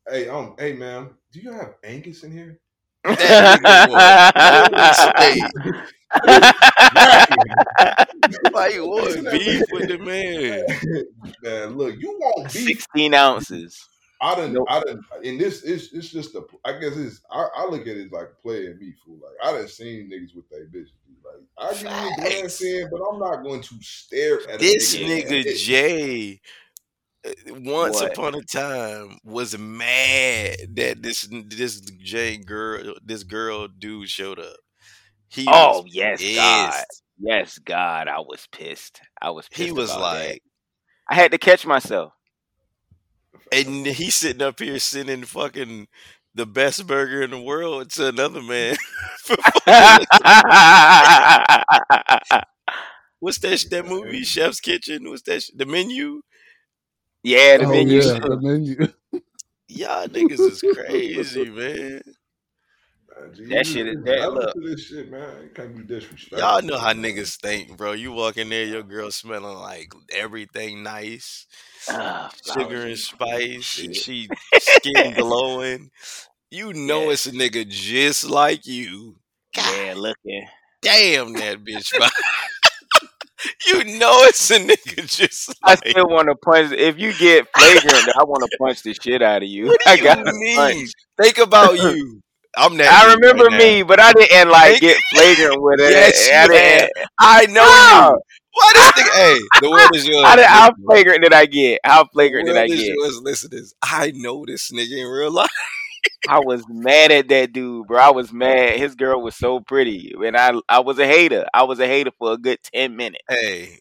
Hey, 0.09 0.27
um, 0.27 0.55
hey, 0.57 0.73
man, 0.73 1.09
do 1.31 1.39
you 1.39 1.51
have 1.51 1.75
Angus 1.83 2.23
in 2.23 2.31
here? 2.31 2.59
That 3.03 3.59
nigga 3.61 4.89
want 8.31 8.53
Why 8.53 8.67
you 8.69 8.87
want 8.87 9.31
beef 9.31 9.63
with 9.71 9.87
the 9.87 9.97
man? 9.99 10.65
man, 11.43 11.77
look, 11.77 11.95
you 11.99 12.11
want 12.11 12.51
beef. 12.53 12.63
Sixteen 12.63 13.13
ounces. 13.13 13.87
I 14.21 14.35
didn't, 14.35 14.53
Nope. 14.53 14.67
I 14.69 14.81
didn't, 14.81 15.05
and 15.23 15.39
this 15.39 15.63
is 15.63 15.93
it's 15.93 16.09
just 16.09 16.35
a. 16.35 16.43
I 16.65 16.73
guess 16.73 16.97
it's. 16.97 17.21
I, 17.31 17.47
I 17.55 17.65
look 17.69 17.81
at 17.81 17.95
it 17.95 18.11
like 18.11 18.33
playing 18.41 18.77
me 18.79 18.93
fool. 19.05 19.17
Like 19.21 19.37
I 19.43 19.57
done 19.57 19.67
seen 19.69 20.11
niggas 20.11 20.35
with 20.35 20.49
that 20.49 20.71
bitch. 20.73 20.89
Like 21.23 21.41
I 21.57 21.73
give 21.73 21.83
you 21.83 21.89
a 21.89 22.15
glance 22.17 22.61
in, 22.61 22.89
but 22.91 23.01
I'm 23.01 23.19
not 23.19 23.43
going 23.43 23.61
to 23.61 23.75
stare 23.81 24.41
at 24.49 24.59
This 24.59 24.95
nigga. 24.97 25.55
Jay, 25.55 26.41
once 27.47 28.01
What? 28.01 28.11
upon 28.11 28.35
a 28.35 28.41
time, 28.43 29.17
was 29.23 29.57
mad 29.57 30.57
that 30.75 31.01
this 31.03 31.27
this 31.31 31.79
Jay 31.81 32.37
girl, 32.37 32.95
this 33.03 33.23
girl 33.23 33.67
dude 33.67 34.09
showed 34.09 34.39
up. 34.39 34.57
He 35.29 35.45
Oh 35.47 35.85
yes, 35.87 36.19
God, 36.35 36.83
yes, 37.19 37.57
God. 37.59 38.07
I 38.07 38.19
was 38.19 38.47
pissed. 38.51 39.01
I 39.21 39.31
was 39.31 39.47
pissed. 39.49 39.61
He 39.67 39.71
was 39.71 39.95
about 39.95 40.13
that. 40.13 40.29
like, 40.29 40.43
I 41.09 41.15
had 41.15 41.31
to 41.31 41.37
catch 41.37 41.65
myself. 41.65 42.13
and 43.51 43.85
he's 43.85 44.15
sitting 44.15 44.41
up 44.41 44.59
here 44.59 44.79
sending 44.79 45.23
fucking 45.23 45.87
the 46.35 46.45
best 46.45 46.85
burger 46.87 47.21
in 47.23 47.31
the 47.31 47.41
world 47.41 47.89
to 47.91 48.07
another 48.09 48.41
man. 48.41 48.75
What's 53.19 53.39
that 53.39 53.65
that 53.71 53.85
movie? 53.87 54.23
Chef's 54.23 54.59
Kitchen. 54.59 55.09
What's 55.09 55.23
that? 55.23 55.43
The 55.55 55.65
menu. 55.65 56.21
Yeah, 57.23 57.57
the 57.57 57.65
oh 57.65 57.67
menu. 57.67 58.01
yeah, 58.01 58.01
shit. 58.01 58.23
the 58.29 58.37
menu. 58.41 58.87
Y'all 59.69 60.07
niggas 60.07 60.47
is 60.47 60.61
crazy, 60.63 61.49
man. 61.49 62.01
Man, 63.09 63.33
That 63.49 63.65
shit 63.67 63.87
is 63.87 63.97
just 64.05 64.05
that. 64.05 64.31
Look, 64.31 64.53
to 64.53 64.59
this 64.61 64.87
shit, 64.87 65.09
man. 65.11 65.43
You 65.43 65.49
can't 65.49 65.75
be 65.75 65.83
disrespectful. 65.83 66.39
Y'all 66.39 66.61
know 66.61 66.77
how 66.77 66.93
niggas 66.93 67.37
think, 67.39 67.77
bro. 67.77 67.93
You 67.93 68.11
walk 68.11 68.37
in 68.37 68.49
there, 68.49 68.65
your 68.65 68.83
girl 68.83 69.11
smelling 69.11 69.57
like 69.57 69.93
everything 70.11 70.83
nice, 70.83 71.47
ah, 71.87 72.31
sugar 72.43 72.85
and 72.85 72.97
and 72.97 72.97
spice, 72.97 73.79
and 73.83 73.95
she 73.95 74.31
skin 74.57 75.13
glowing. 75.13 75.91
You 76.51 76.73
know 76.73 77.09
Yeah, 77.09 77.11
it's 77.11 77.25
a 77.27 77.31
nigga 77.31 77.67
just 77.67 78.23
like 78.29 78.65
you. 78.65 79.17
yeah, 79.55 79.93
looking. 79.95 80.47
damn 80.81 81.35
that 81.37 81.63
bitch. 81.63 81.93
You 83.67 83.83
know 83.99 84.23
it's 84.23 84.49
a 84.51 84.59
nigga 84.59 85.07
just 85.09 85.53
I 85.63 85.75
like. 85.83 85.89
still 85.89 86.07
want 86.09 86.27
to 86.29 86.35
punch. 86.35 86.71
If 86.73 86.99
you 86.99 87.13
get 87.13 87.47
flagrant, 87.55 88.07
I 88.19 88.23
want 88.23 88.43
to 88.43 88.49
punch 88.57 88.81
the 88.83 88.93
shit 88.93 89.21
out 89.21 89.43
of 89.43 89.49
you. 89.49 89.73
What 89.73 89.79
do 89.85 89.85
I 89.85 89.97
got 89.97 90.19
mean? 90.23 90.53
punch. 90.53 90.91
Think 91.21 91.37
about 91.37 91.79
you. 91.79 92.21
I'm 92.55 92.77
that 92.77 92.93
I 92.93 93.03
dude 93.03 93.21
right 93.31 93.45
remember 93.45 93.49
now. 93.49 93.57
me, 93.57 93.83
but 93.83 93.99
I 93.99 94.13
didn't 94.13 94.49
like 94.49 94.79
get 94.79 95.03
flagrant 95.13 95.55
with 95.61 95.79
it. 95.81 95.93
yes, 95.93 96.29
I 96.33 96.47
didn't. 96.47 96.91
I 97.19 97.45
know 97.47 97.63
No, 97.65 98.17
you. 98.17 98.21
Why 98.53 98.71
this 98.73 98.91
nigga? 98.91 99.13
Hey, 99.13 99.49
the 99.59 99.69
word 99.71 99.93
is 99.93 100.07
I 100.23 100.35
yours, 100.35 100.37
did, 100.37 100.45
how 100.45 100.71
flagrant 100.85 101.23
did 101.23 101.33
I 101.33 101.45
get? 101.45 101.79
How 101.83 102.05
flagrant 102.05 102.47
did 102.47 102.57
I 102.57 102.67
get? 102.69 102.95
yours, 102.95 103.19
listeners. 103.21 103.73
I 103.81 104.11
know 104.15 104.45
this 104.45 104.71
nigga 104.71 104.99
in 105.01 105.07
real 105.07 105.31
life. 105.31 105.49
I 106.27 106.39
was 106.39 106.63
mad 106.69 107.11
at 107.11 107.27
that 107.29 107.53
dude, 107.53 107.87
bro. 107.87 107.99
I 107.99 108.11
was 108.11 108.31
mad. 108.31 108.77
His 108.77 108.95
girl 108.95 109.21
was 109.21 109.35
so 109.35 109.59
pretty, 109.61 110.13
and 110.23 110.37
I 110.37 110.53
I 110.69 110.79
was 110.79 110.99
a 110.99 111.07
hater. 111.07 111.45
I 111.53 111.63
was 111.63 111.79
a 111.79 111.87
hater 111.87 112.11
for 112.17 112.33
a 112.33 112.37
good 112.37 112.59
ten 112.73 112.95
minutes. 112.95 113.23
Hey, 113.29 113.79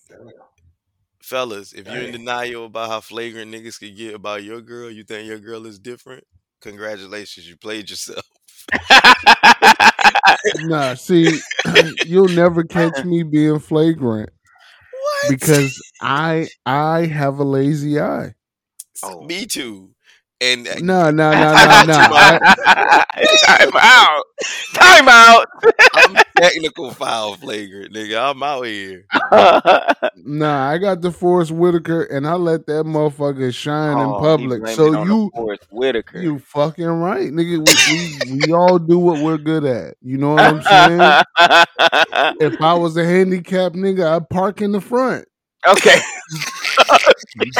fellas, 1.22 1.72
if 1.72 1.88
you're 1.88 2.04
in 2.04 2.12
denial 2.12 2.66
about 2.66 2.88
how 2.90 3.00
flagrant 3.00 3.52
niggas 3.52 3.78
could 3.78 3.96
get 3.96 4.14
about 4.14 4.42
your 4.44 4.60
girl, 4.60 4.90
you 4.90 5.04
think 5.04 5.26
your 5.28 5.38
girl 5.38 5.66
is 5.66 5.78
different? 5.78 6.24
Congratulations, 6.60 7.48
you 7.48 7.56
played 7.56 7.90
yourself. 7.90 8.24
Nah, 10.54 10.94
see, 10.94 11.40
you'll 12.04 12.28
never 12.28 12.64
catch 12.64 13.04
me 13.04 13.22
being 13.22 13.58
flagrant 13.58 14.30
What? 14.92 15.30
because 15.30 15.82
I 16.00 16.48
I 16.66 17.06
have 17.06 17.38
a 17.38 17.44
lazy 17.44 18.00
eye. 18.00 18.34
oh, 19.02 19.22
Me 19.24 19.46
too. 19.46 19.94
And 20.40 20.68
uh, 20.68 20.74
No, 20.80 21.10
no, 21.10 21.32
no, 21.32 21.52
no, 21.52 21.84
no. 21.86 21.98
I, 21.98 23.04
time 23.44 23.70
out. 23.74 24.22
Time 24.72 25.08
out. 25.08 25.46
I'm 25.94 26.16
technical 26.36 26.92
foul 26.92 27.34
flagrant, 27.34 27.92
nigga. 27.92 28.30
I'm 28.30 28.40
out 28.44 28.62
here. 28.62 29.04
nah, 30.16 30.70
I 30.70 30.78
got 30.78 31.00
the 31.00 31.10
Forest 31.10 31.50
Whitaker, 31.50 32.04
and 32.04 32.26
I 32.26 32.34
let 32.34 32.66
that 32.66 32.84
motherfucker 32.84 33.52
shine 33.52 33.98
in 33.98 34.06
oh, 34.06 34.18
he 34.20 34.26
public. 34.26 34.66
So 34.68 35.02
you, 35.02 35.24
the 35.24 35.30
Forest 35.34 35.66
Whitaker. 35.72 36.20
you 36.20 36.38
fucking 36.38 36.86
right, 36.86 37.32
nigga. 37.32 37.66
We, 37.66 38.36
we 38.36 38.46
we 38.46 38.52
all 38.52 38.78
do 38.78 38.98
what 38.98 39.20
we're 39.20 39.38
good 39.38 39.64
at. 39.64 39.96
You 40.02 40.18
know 40.18 40.34
what 40.34 40.44
I'm 40.44 40.62
saying? 40.62 41.24
If 42.40 42.60
I 42.62 42.74
was 42.74 42.96
a 42.96 43.04
handicapped 43.04 43.74
nigga, 43.74 44.14
I'd 44.14 44.28
park 44.28 44.62
in 44.62 44.70
the 44.70 44.80
front. 44.80 45.26
Okay. 45.66 46.00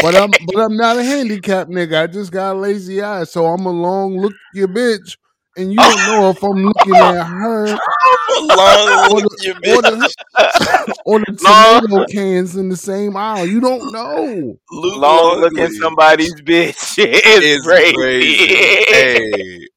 But 0.01 0.17
I'm 0.17 0.35
but 0.41 0.61
I'm 0.61 0.77
not 0.77 0.99
a 0.99 1.03
handicapped 1.05 1.71
nigga. 1.71 2.03
I 2.03 2.07
just 2.07 2.33
got 2.33 2.57
a 2.57 2.59
lazy 2.59 3.03
eye, 3.03 3.25
so 3.25 3.47
I'm 3.47 3.67
a 3.67 3.71
long 3.71 4.17
look 4.19 4.35
your 4.53 4.69
bitch, 4.69 5.17
and 5.57 5.73
you 5.73 5.83
don't 5.85 6.05
know 6.05 6.31
if 6.31 6.43
I'm 6.43 6.63
looking 6.65 7.01
at 7.01 7.25
her 7.25 7.79
Long 8.41 8.89
or 9.05 9.21
look, 9.21 9.33
the 9.33 9.37
you 9.41 9.55
or 9.67 9.83
bitch. 9.83 9.83
the 9.83 10.95
or 11.05 11.19
the 11.21 11.37
Long, 11.41 11.81
tomato 11.83 12.05
cans 12.13 12.57
in 12.57 12.69
the 12.69 12.77
same 12.77 13.17
aisle. 13.17 13.47
You 13.47 13.61
don't 13.61 13.93
know. 13.93 14.59
Luke 14.71 14.97
long 15.01 15.41
looking 15.41 15.71
somebody's 15.71 16.35
bitch 16.43 16.99
is 16.99 17.43
is 17.43 17.67
crazy. 17.67 17.95
crazy. 17.95 18.85
Hey, 18.91 19.69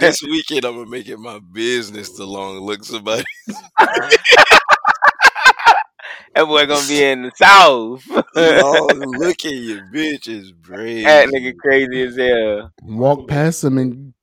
this 0.00 0.22
weekend 0.22 0.64
I'm 0.64 0.76
gonna 0.76 0.90
make 0.90 1.08
it 1.08 1.18
my 1.18 1.40
business 1.52 2.10
to 2.16 2.24
long 2.24 2.58
look 2.60 2.84
somebody. 2.84 3.24
That 6.38 6.46
boy 6.46 6.66
gonna 6.66 6.86
be 6.86 7.02
in 7.02 7.22
the 7.22 7.32
south. 7.34 8.06
long 8.34 8.98
looking 9.18 9.54
at 9.54 9.62
your 9.62 9.80
bitch 9.92 10.28
is 10.28 10.52
that 11.02 11.28
crazy, 11.28 11.28
nigga 11.28 11.56
crazy 11.56 12.02
as 12.02 12.16
hell. 12.16 12.72
Walk 12.82 13.28
past 13.28 13.62
them 13.62 13.78
and 13.78 14.14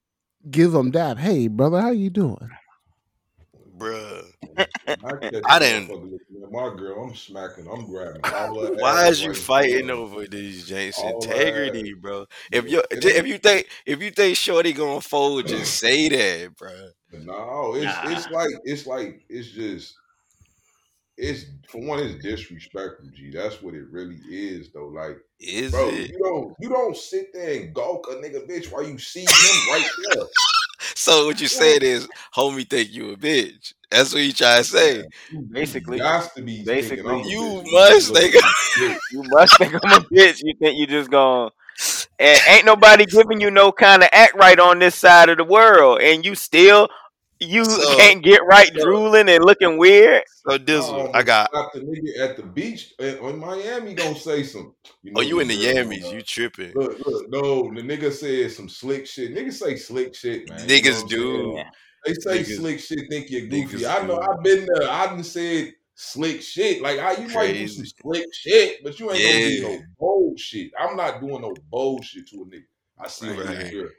give 0.49 0.71
them 0.71 0.91
that. 0.91 1.17
Hey, 1.17 1.47
brother, 1.47 1.81
how 1.81 1.91
you 1.91 2.09
doing? 2.09 2.49
bruh. 3.77 4.23
I 5.03 5.17
catch 5.17 5.33
a 5.33 5.47
I 5.49 5.59
didn't. 5.59 5.89
motherfucker 5.89 6.11
looking 6.11 6.43
at 6.43 6.51
my 6.51 6.75
girl. 6.77 7.03
I'm 7.03 7.15
smacking. 7.15 7.67
I'm 7.67 7.85
grabbing 7.87 8.21
Why 8.79 9.07
is 9.09 9.21
you 9.21 9.29
right 9.29 9.37
fighting 9.37 9.89
of 9.89 9.99
over 9.99 10.25
these 10.27 10.67
James 10.67 10.97
All 10.97 11.27
her 11.27 11.33
ass. 11.33 11.33
integrity, 11.35 11.93
bro? 11.93 12.25
If 12.51 12.69
you 12.71 12.83
if 12.91 13.27
you 13.27 13.37
think 13.37 13.67
if 13.85 14.01
you 14.01 14.11
think 14.11 14.37
Shorty 14.37 14.73
gonna 14.73 15.01
fold, 15.01 15.47
just 15.47 15.73
say 15.79 16.07
that, 16.09 16.55
bro. 16.55 16.89
No, 17.11 17.75
it's 17.75 17.95
Nah. 17.95 18.11
it's 18.11 18.29
like 18.29 18.51
it's 18.63 18.87
like 18.87 19.25
it's 19.29 19.49
just 19.51 19.95
it's 21.17 21.45
for 21.67 21.81
one, 21.81 21.99
it's 21.99 22.21
disrespectful, 22.23 23.07
G. 23.13 23.31
That's 23.31 23.61
what 23.61 23.73
it 23.73 23.87
really 23.89 24.19
is, 24.29 24.71
though. 24.73 24.87
Like, 24.87 25.17
Is 25.39 25.71
bro, 25.71 25.89
it? 25.89 26.11
you 26.11 26.19
don't 26.19 26.53
you 26.59 26.69
don't 26.69 26.97
sit 26.97 27.27
there 27.33 27.61
and 27.61 27.73
gawk 27.73 28.07
a 28.11 28.15
nigga 28.15 28.47
bitch 28.49 28.71
while 28.71 28.83
you 28.83 28.97
see 28.97 29.21
him 29.21 29.71
right 29.71 29.85
there. 30.11 30.23
So 30.93 31.25
what 31.25 31.41
you 31.41 31.47
said 31.47 31.83
is, 31.83 32.07
homie, 32.35 32.69
think 32.69 32.91
you 32.93 33.09
a 33.11 33.17
bitch. 33.17 33.73
That's 33.89 34.13
what 34.13 34.21
you 34.21 34.33
try 34.33 34.57
to 34.57 34.63
say. 34.63 34.97
Man, 34.97 35.05
you, 35.31 35.39
you 35.39 35.47
Basically, 35.51 35.97
got 35.97 36.33
to 36.35 36.41
be 36.41 36.63
thinking 36.63 36.99
I'm 36.99 37.05
basically, 37.05 37.21
a 37.21 37.27
You 37.27 37.39
bitch 37.39 37.71
must 37.71 38.09
look 38.11 38.21
think. 38.21 38.35
at 38.35 38.43
this 38.43 38.89
bitch. 38.91 38.97
you 39.11 39.23
must 39.23 39.57
think 39.57 39.73
I'm 39.73 39.93
a 39.93 39.99
bitch. 40.01 40.41
You 40.43 40.53
think 40.59 40.77
you 40.77 40.85
just 40.85 41.09
gonna 41.09 41.51
and 42.19 42.41
ain't 42.47 42.65
nobody 42.65 43.05
giving 43.05 43.41
you 43.41 43.51
no 43.51 43.71
kind 43.71 44.03
of 44.03 44.09
act 44.13 44.35
right 44.35 44.59
on 44.59 44.79
this 44.79 44.95
side 44.95 45.29
of 45.29 45.37
the 45.37 45.43
world, 45.43 46.01
and 46.01 46.23
you 46.25 46.35
still 46.35 46.87
you 47.39 47.65
So- 47.65 47.97
can't 47.97 48.23
get 48.23 48.41
right, 48.45 48.71
drooling 48.73 49.27
and 49.29 49.43
looking 49.43 49.77
weird. 49.77 50.23
So 50.47 50.57
Dizzle, 50.57 51.09
Oh, 51.09 51.11
I 51.13 51.23
got. 51.23 51.51
Got 51.51 51.73
the 51.73 51.79
nigga 51.81 52.19
at 52.29 52.37
the 52.37 52.43
beach 52.43 52.93
in, 52.99 53.17
in 53.17 53.39
Miami 53.39 53.93
gonna 53.93 54.17
say 54.17 54.43
some. 54.43 54.73
You 55.03 55.13
Oh, 55.15 55.21
you 55.21 55.39
in 55.39 55.47
the 55.47 55.55
girl 55.55 55.85
Yammies? 55.85 56.13
You 56.13 56.21
tripping? 56.21 56.71
Look, 56.75 56.99
look, 57.05 57.29
no, 57.29 57.63
the 57.73 57.81
nigga 57.81 58.11
said 58.11 58.51
some 58.51 58.69
slick 58.69 59.05
shit. 59.07 59.33
Niggas 59.35 59.53
say 59.53 59.75
slick 59.75 60.13
shit, 60.15 60.49
man. 60.49 60.59
You 60.59 60.67
know 60.67 60.73
Niggas 60.91 61.09
do. 61.09 61.59
They 62.05 62.13
say 62.13 62.39
Niggas- 62.43 62.57
slick 62.57 62.79
shit, 62.79 62.99
think 63.09 63.29
you're 63.31 63.47
goofy. 63.47 63.85
I 63.85 64.05
know. 64.05 64.17
do. 64.17 64.21
I've 64.21 64.43
been 64.43 64.67
there. 64.75 64.89
I 64.89 65.07
done 65.07 65.23
said 65.23 65.73
slick 65.95 66.41
shit. 66.41 66.81
Like 66.81 66.99
I, 66.99 67.13
you 67.21 67.27
might 67.29 67.53
do 67.53 67.67
some 67.67 67.85
slick 68.01 68.27
shit, 68.33 68.83
but 68.83 68.99
you 68.99 69.11
ain't 69.11 69.21
gonna 69.23 69.49
do 69.49 69.79
no 69.79 69.85
bold 69.99 70.39
shit. 70.39 70.71
I'm 70.79 70.95
not 70.95 71.19
doing 71.21 71.41
no 71.41 71.53
bold 71.71 72.05
shit 72.05 72.27
to 72.29 72.35
a 72.37 72.45
nigga. 72.45 72.63
I 72.99 73.07
see 73.07 73.27
him 73.27 73.37
with 73.37 73.47
Right. 73.47 73.57
his 73.57 73.71
girl. 73.71 73.89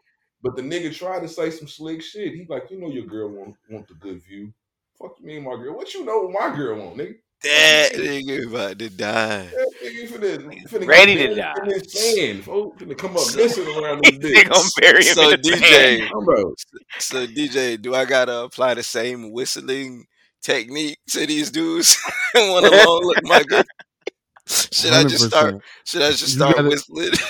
But 0.43 0.57
the 0.57 0.63
nigga 0.63 0.95
tried 0.95 1.21
to 1.21 1.29
say 1.29 1.51
some 1.51 1.67
slick 1.69 2.03
shit. 2.03 2.35
He 2.35 2.47
like, 2.49 2.71
you 2.71 2.79
know, 2.81 2.89
your 2.89 3.07
girl 3.07 3.31
want 3.31 3.57
want 3.71 3.89
the 3.89 3.95
good 3.95 4.23
view. 4.23 4.53
Fuck 4.99 5.17
you, 5.21 5.27
mean 5.27 5.45
my 5.45 5.57
girl. 5.57 5.75
What 5.77 5.93
you 5.95 6.05
know 6.05 6.29
my 6.31 6.55
girl 6.55 6.79
want, 6.79 6.97
nigga? 6.97 7.17
That 7.43 7.91
nigga 7.95 8.47
about 8.49 8.79
to 8.79 8.89
die. 8.89 9.43
That 9.47 9.73
nigga 9.85 10.09
finna, 10.09 10.69
finna 10.69 10.87
Ready 10.87 11.17
to 11.17 11.35
die. 11.35 11.53
in 11.65 11.71
his 11.71 11.93
sand. 11.93 12.45
Folks 12.45 12.83
finna 12.83 12.97
come 12.97 13.13
up 13.13 13.23
So- 13.25 13.37
missing 13.39 13.67
around 13.77 14.01
this 14.05 14.13
bitch. 14.13 14.49
gonna 14.49 14.69
bury 14.81 15.05
him 15.05 15.15
So 15.15 15.31
in 15.31 15.41
the 15.43 15.49
DJ, 15.51 15.99
sand. 15.99 16.57
So 16.99 17.27
DJ, 17.27 17.81
do 17.83 17.95
I 17.95 18.05
gotta 18.07 18.39
apply 18.45 18.75
the 18.75 18.83
same 18.83 19.33
whistling 19.33 20.07
technique 20.43 20.99
to 21.09 21.27
these 21.27 21.51
dudes? 21.51 21.97
Want 22.35 22.65
to 22.67 22.71
long 22.87 23.03
look 23.05 23.23
my 23.25 23.43
good? 23.43 23.67
Should 24.49 24.93
I 24.93 25.03
just 25.05 25.25
start? 25.27 25.61
Should 25.85 26.03
I 26.03 26.11
just 26.11 26.35
start 26.35 26.57
gotta- 26.57 26.69
whistling? 26.69 27.11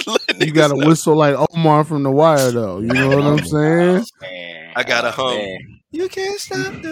Let 0.06 0.40
You 0.46 0.52
gotta 0.52 0.76
whistle 0.76 1.16
like 1.16 1.36
Omar 1.52 1.84
from 1.84 2.02
The 2.02 2.10
Wire, 2.10 2.50
though. 2.50 2.80
You 2.80 2.88
know 2.88 3.08
what 3.08 3.18
I'm 3.18 3.34
oh, 3.34 3.36
saying? 3.36 4.04
Man, 4.20 4.72
I 4.76 4.82
got 4.82 5.04
a 5.04 5.08
oh, 5.08 5.10
hum. 5.12 5.36
man. 5.36 5.80
You 5.90 6.08
can't 6.08 6.40
stop 6.40 6.82
the 6.82 6.88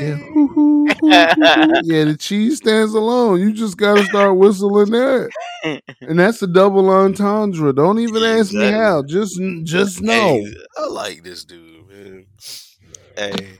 Yeah, 0.00 0.14
rain. 0.14 0.50
hoo. 0.52 0.86
yeah. 1.02 2.04
The 2.04 2.16
cheese 2.18 2.56
stands 2.56 2.92
alone. 2.92 3.40
You 3.40 3.52
just 3.52 3.76
gotta 3.76 4.04
start 4.04 4.36
whistling 4.36 4.90
that, 4.90 5.30
and 6.00 6.18
that's 6.18 6.42
a 6.42 6.48
double 6.48 6.90
entendre. 6.90 7.72
Don't 7.72 8.00
even 8.00 8.22
ask 8.22 8.52
me 8.52 8.68
how. 8.72 9.04
Just, 9.04 9.40
just 9.62 10.02
know. 10.02 10.12
Hey, 10.12 10.54
I 10.76 10.86
like 10.88 11.22
this 11.22 11.44
dude, 11.44 11.88
man. 11.88 12.26
Hey. 13.16 13.58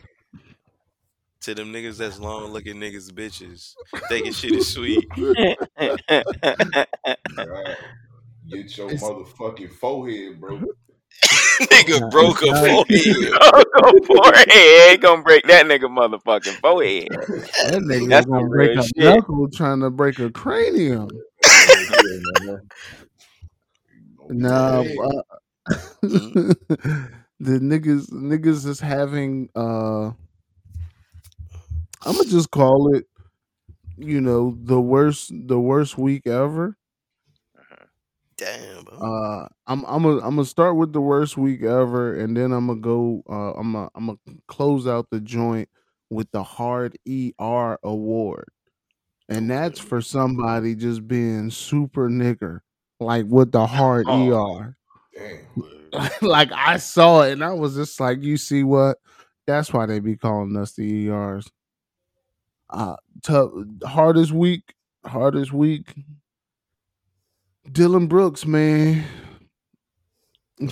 To 1.42 1.54
them 1.54 1.72
niggas 1.72 1.98
that's 1.98 2.18
long 2.20 2.52
looking 2.52 2.76
niggas 2.76 3.10
bitches. 3.12 3.74
Thinking 4.08 4.32
shit 4.32 4.52
is 4.52 4.72
sweet. 4.72 5.04
God, 8.52 8.68
Get 8.68 8.76
your 8.78 8.90
motherfucking 8.90 9.70
forehead, 9.72 10.40
bro. 10.40 10.58
Nigga 11.62 12.10
broke 12.10 12.42
a 12.42 12.46
Nah, 12.46 12.54
forehead. 12.54 13.32
Go 13.82 13.92
forehead. 14.06 15.00
Gonna 15.00 15.22
break 15.22 15.44
that 15.46 15.66
nigga 15.66 15.84
motherfucking 15.84 16.60
forehead. 16.60 17.08
That 17.62 17.82
nigga 17.82 18.08
That's 18.10 18.26
gonna 18.26 18.48
break 18.48 18.74
a 18.76 18.82
shit. 18.82 18.94
knuckle 18.96 19.48
trying 19.50 19.80
to 19.80 19.90
break 19.90 20.18
a 20.18 20.30
cranium. 20.30 21.08
Nah, 24.30 24.80
uh, 24.80 25.22
the 26.02 26.56
niggas 27.40 28.10
niggas 28.10 28.66
is 28.66 28.80
having 28.80 29.48
uh 29.54 30.06
I'm 32.04 32.16
gonna 32.16 32.24
just 32.28 32.50
call 32.50 32.94
it 32.94 33.06
you 33.96 34.20
know 34.20 34.56
the 34.62 34.80
worst 34.80 35.32
the 35.32 35.58
worst 35.60 35.98
week 35.98 36.26
ever. 36.26 36.76
Damn, 38.44 38.84
bro. 38.84 38.98
Uh 38.98 39.48
I'm 39.66 39.84
I'm 39.86 40.02
gonna 40.02 40.16
I'm 40.16 40.34
gonna 40.36 40.44
start 40.44 40.76
with 40.76 40.92
the 40.92 41.00
worst 41.00 41.36
week 41.36 41.62
ever 41.62 42.18
and 42.18 42.36
then 42.36 42.52
I'm 42.52 42.66
gonna 42.66 42.80
go 42.80 43.22
uh 43.28 43.52
I'm 43.52 43.72
gonna 43.72 43.88
I'm 43.94 44.06
gonna 44.06 44.18
close 44.48 44.86
out 44.86 45.06
the 45.10 45.20
joint 45.20 45.68
with 46.10 46.30
the 46.32 46.42
hard 46.42 46.96
ER 47.08 47.78
award. 47.82 48.48
And 49.28 49.48
that's 49.48 49.78
for 49.78 50.00
somebody 50.02 50.74
just 50.74 51.06
being 51.06 51.50
super 51.50 52.08
nigger 52.10 52.60
like 53.00 53.26
with 53.28 53.52
the 53.52 53.66
hard 53.66 54.06
Oh. 54.08 54.58
ER. 54.60 54.76
damn. 55.14 56.08
Like 56.22 56.50
I 56.52 56.78
saw 56.78 57.20
it 57.22 57.32
and 57.32 57.44
I 57.44 57.52
was 57.52 57.74
just 57.76 58.00
like, 58.00 58.22
you 58.22 58.38
see 58.38 58.64
what? 58.64 58.96
That's 59.46 59.72
why 59.72 59.84
they 59.86 60.00
be 60.00 60.16
calling 60.16 60.56
us 60.56 60.72
the 60.72 61.08
ERs. 61.08 61.46
Uh 62.70 62.96
tough 63.22 63.50
hardest 63.84 64.32
week, 64.32 64.74
hardest 65.04 65.52
week. 65.52 65.94
Dillon 67.70 68.06
Brooks, 68.06 68.46
man. 68.46 69.04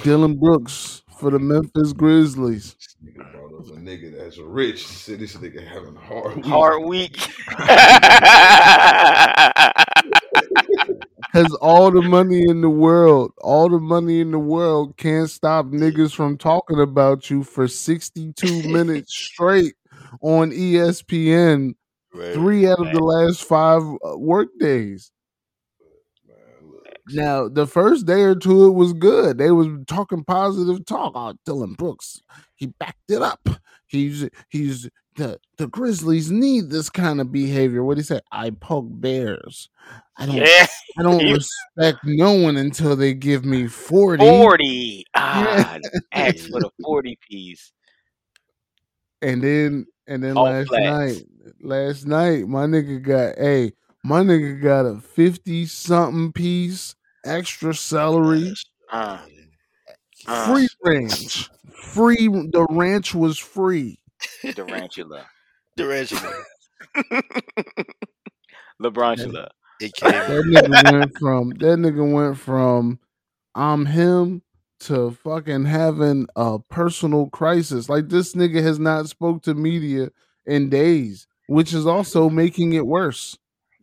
Dillon 0.02 0.38
Brooks 0.38 1.02
for 1.18 1.30
the 1.30 1.38
Memphis 1.38 1.92
Grizzlies. 1.92 2.74
This 2.74 2.96
nigga 3.04 3.32
brought 3.32 3.60
up 3.60 3.66
a 3.66 3.78
nigga 3.80 4.16
that's 4.16 4.38
rich. 4.38 4.86
Said 4.86 5.20
this 5.20 5.36
nigga 5.36 5.66
having 5.66 5.96
a 5.96 6.00
hard 6.00 6.36
week. 6.36 6.46
Hard 6.46 6.84
week. 6.84 7.16
Cause 11.32 11.54
all 11.60 11.92
the 11.92 12.02
money 12.02 12.42
in 12.48 12.60
the 12.60 12.70
world, 12.70 13.32
all 13.40 13.68
the 13.68 13.78
money 13.78 14.20
in 14.20 14.32
the 14.32 14.38
world 14.38 14.96
can't 14.96 15.30
stop 15.30 15.66
niggas 15.66 16.12
from 16.12 16.36
talking 16.36 16.80
about 16.80 17.30
you 17.30 17.44
for 17.44 17.68
62 17.68 18.62
minutes 18.68 19.14
straight 19.14 19.74
on 20.22 20.50
ESPN 20.50 21.74
Right. 22.12 22.34
three 22.34 22.66
out 22.66 22.84
of 22.84 22.92
the 22.92 22.98
last 22.98 23.44
five 23.44 23.82
uh, 24.04 24.18
work 24.18 24.48
days. 24.58 25.12
Now, 27.08 27.48
the 27.48 27.66
first 27.66 28.06
day 28.06 28.22
or 28.22 28.34
two, 28.34 28.66
it 28.66 28.72
was 28.72 28.92
good. 28.92 29.38
They 29.38 29.50
was 29.50 29.68
talking 29.86 30.24
positive 30.24 30.84
talk. 30.86 31.12
Oh, 31.14 31.34
Dillon 31.44 31.74
Brooks, 31.74 32.20
he 32.54 32.66
backed 32.66 33.10
it 33.10 33.22
up. 33.22 33.48
He's 33.86 34.28
he's 34.48 34.88
the 35.16 35.38
the 35.58 35.66
Grizzlies 35.66 36.30
need 36.30 36.70
this 36.70 36.88
kind 36.90 37.20
of 37.20 37.32
behavior. 37.32 37.82
What 37.82 37.96
he 37.96 38.02
said? 38.02 38.22
I 38.30 38.50
poke 38.50 38.86
bears. 38.88 39.68
I 40.16 40.26
don't 40.26 40.36
yeah. 40.36 40.66
I 40.98 41.02
don't 41.02 41.24
respect 41.32 41.98
no 42.04 42.32
one 42.32 42.56
until 42.56 42.94
they 42.96 43.14
give 43.14 43.44
me 43.44 43.66
40. 43.66 44.24
40. 44.24 45.04
Ah, 45.14 45.78
ask 46.12 46.48
for 46.50 46.60
the 46.60 46.70
40 46.82 47.18
piece. 47.28 47.72
And 49.22 49.42
then 49.42 49.86
and 50.06 50.22
then 50.22 50.36
All 50.36 50.44
last 50.44 50.68
flats. 50.68 50.84
night, 50.84 51.24
last 51.62 52.06
night, 52.06 52.46
my 52.48 52.66
nigga 52.66 53.02
got 53.02 53.36
hey, 53.38 53.72
my 54.02 54.20
nigga 54.20 54.62
got 54.62 54.86
a 54.86 55.00
50 55.00 55.66
something 55.66 56.32
piece, 56.32 56.94
extra 57.24 57.74
celery, 57.74 58.52
Uh, 58.92 59.18
uh, 60.26 60.46
free 60.46 60.68
ranch. 60.84 61.48
Free 61.72 62.28
the 62.28 62.66
ranch 62.70 63.14
was 63.14 63.38
free. 63.38 63.98
Durantula. 64.44 65.24
Tarantula. 65.76 66.42
LeBronchula. 68.82 69.48
It 69.80 69.94
came. 69.94 70.10
That 70.10 70.44
nigga 70.44 70.92
went 70.92 71.18
from 71.18 71.50
that 71.50 71.78
nigga 71.78 72.12
went 72.12 72.38
from 72.38 72.98
I'm 73.54 73.86
him 73.86 74.42
to 74.80 75.12
fucking 75.12 75.64
having 75.66 76.26
a 76.36 76.58
personal 76.58 77.28
crisis. 77.28 77.88
Like 77.88 78.08
this 78.08 78.34
nigga 78.34 78.62
has 78.62 78.78
not 78.78 79.08
spoke 79.08 79.42
to 79.42 79.54
media 79.54 80.10
in 80.46 80.68
days, 80.70 81.26
which 81.46 81.72
is 81.72 81.86
also 81.86 82.28
making 82.28 82.72
it 82.74 82.86
worse. 82.86 83.38